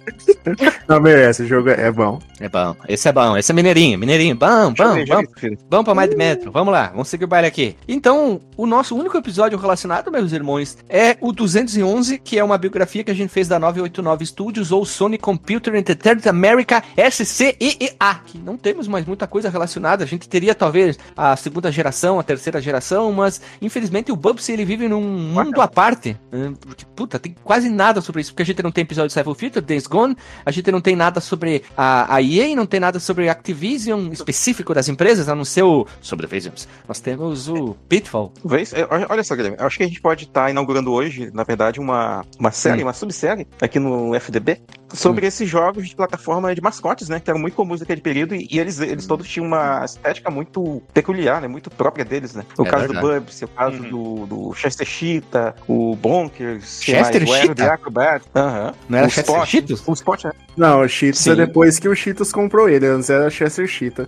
Não 0.86 1.00
merece, 1.00 1.42
o 1.42 1.46
jogo 1.46 1.70
é 1.70 1.90
bom. 1.90 2.18
É 2.38 2.48
bom. 2.48 2.76
Esse 2.88 3.08
é 3.08 3.12
bom. 3.12 3.36
Esse 3.36 3.50
é 3.52 3.54
mineirinho, 3.54 3.98
mineirinho. 3.98 4.36
Bom, 4.36 4.72
bom, 4.72 5.04
bom. 5.06 5.22
Vamos 5.68 5.84
pra 5.84 5.94
mais 5.94 6.10
de 6.10 6.16
metro, 6.16 6.50
vamos 6.52 6.72
lá, 6.72 6.88
vamos 6.88 7.08
seguir 7.08 7.24
o 7.24 7.28
baile 7.28 7.46
aqui. 7.48 7.76
Então, 7.88 8.40
o 8.56 8.66
nosso 8.66 8.94
único 8.96 9.16
episódio 9.16 9.58
relacionado, 9.58 10.10
meus 10.10 10.32
irmãos, 10.32 10.76
é 10.88 11.16
o 11.20 11.32
211, 11.32 12.18
que 12.18 12.38
é 12.38 12.44
uma 12.44 12.58
biografia 12.58 13.02
que 13.02 13.10
a 13.10 13.14
gente 13.14 13.30
fez 13.30 13.48
da 13.48 13.58
989 13.58 14.26
Studios 14.26 14.70
ou 14.72 14.84
Sony 14.84 15.18
Computer 15.18 15.74
Entertainment 15.74 16.28
America 16.28 16.82
SCIA, 16.96 18.20
que 18.26 18.38
não 18.38 18.56
temos 18.56 18.86
mais 18.88 19.04
muita 19.06 19.26
coisa 19.26 19.48
relacionada. 19.48 20.04
A 20.04 20.06
gente 20.06 20.28
teria 20.28 20.54
talvez 20.54 20.98
a 21.16 21.34
segunda 21.36 21.72
geração, 21.72 22.18
a 22.20 22.22
terceira 22.22 22.60
geração, 22.60 23.12
mas 23.12 23.40
infelizmente 23.60 24.12
o 24.12 24.16
Bubsy 24.32 24.52
ele 24.52 24.64
vive 24.64 24.88
num 24.88 25.00
mundo 25.00 25.60
à 25.60 25.68
parte. 25.68 26.16
né? 26.30 26.52
Porque, 26.60 26.84
puta, 26.94 27.18
tem 27.18 27.34
quase 27.42 27.68
nada 27.68 28.00
sobre 28.00 28.20
isso, 28.20 28.32
porque 28.32 28.42
a 28.42 28.46
gente 28.46 28.62
não 28.62 28.70
tem 28.72 28.82
episódio 28.82 29.08
de 29.08 29.14
Cypher 29.14 29.34
Filter, 29.34 29.62
Days 29.62 29.86
Gone, 29.86 30.16
a 30.44 30.50
gente 30.50 30.70
não 30.70 30.80
tem 30.80 30.94
nada 30.96 31.20
sobre 31.20 31.62
a, 31.76 32.14
a 32.14 32.22
EA, 32.22 32.54
não 32.54 32.66
tem 32.66 32.80
nada 32.80 32.98
sobre 33.00 33.28
a 33.28 33.32
Activision 33.32 34.10
específico 34.12 34.72
das 34.74 34.88
empresas, 34.88 35.28
a 35.28 35.34
não 35.34 35.44
ser 35.44 35.62
o 35.62 35.86
Subdivisions. 36.00 36.68
Nós 36.86 37.00
temos 37.00 37.48
o 37.48 37.74
Pitfall. 37.88 38.32
É, 38.72 38.86
olha- 39.08 39.24
só, 39.24 39.34
Guilherme. 39.34 39.56
Acho 39.60 39.76
que 39.76 39.82
a 39.84 39.86
gente 39.86 40.00
pode 40.00 40.24
estar 40.24 40.50
inaugurando 40.50 40.92
hoje, 40.92 41.30
na 41.32 41.42
verdade, 41.44 41.78
uma, 41.80 42.24
uma 42.38 42.50
série, 42.50 42.82
Hum. 42.82 42.86
uma 42.86 42.92
subsérie 42.92 43.46
aqui 43.60 43.78
no 43.78 44.14
FDB 44.14 44.60
sobre 44.92 45.26
esses 45.26 45.48
jogos 45.48 45.88
de 45.88 45.94
plataforma 45.94 46.54
de 46.54 46.60
mascotes, 46.60 47.08
né? 47.08 47.20
Que 47.20 47.30
eram 47.30 47.40
muito 47.40 47.54
comuns 47.54 47.80
naquele 47.80 48.00
período 48.00 48.34
e, 48.34 48.48
e 48.50 48.58
eles, 48.58 48.80
eles 48.80 49.06
todos 49.06 49.28
tinham 49.28 49.46
uma 49.46 49.84
estética 49.84 50.30
muito 50.30 50.82
peculiar, 50.94 51.40
né? 51.40 51.48
Muito 51.48 51.70
própria 51.70 52.04
deles, 52.04 52.34
né? 52.34 52.44
O 52.58 52.62
É 52.66 52.70
caso 52.70 52.84
verdade. 52.88 53.06
do 53.06 53.20
Bubsy, 53.20 53.44
o 53.44 53.48
caso 53.48 53.78
do, 53.82 54.19
do 54.26 54.52
Chester 54.54 54.86
Cheetah, 54.86 55.54
o 55.68 55.94
Bonkers, 55.96 56.82
Chester 56.82 57.26
mais? 57.28 57.40
Cheetah? 57.42 57.54
the 57.54 57.70
Acrobat. 57.72 58.24
Aham. 58.34 58.74
Não 58.88 58.98
era 58.98 59.06
o 59.06 59.10
Chester 59.10 59.34
Spot, 59.34 59.48
Cheetos? 59.48 59.82
O 59.88 59.92
Spot, 59.92 60.24
né? 60.24 60.32
Não, 60.56 60.80
o 60.82 60.88
Cheetos 60.88 61.20
Sim. 61.20 61.32
é 61.32 61.34
depois 61.36 61.78
que 61.78 61.88
o 61.88 61.94
Cheetos 61.94 62.32
comprou 62.32 62.68
ele. 62.68 62.86
Antes 62.86 63.10
era 63.10 63.28
Chester 63.30 63.66
Cheetah. 63.66 64.06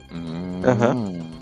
Aham. 0.64 0.94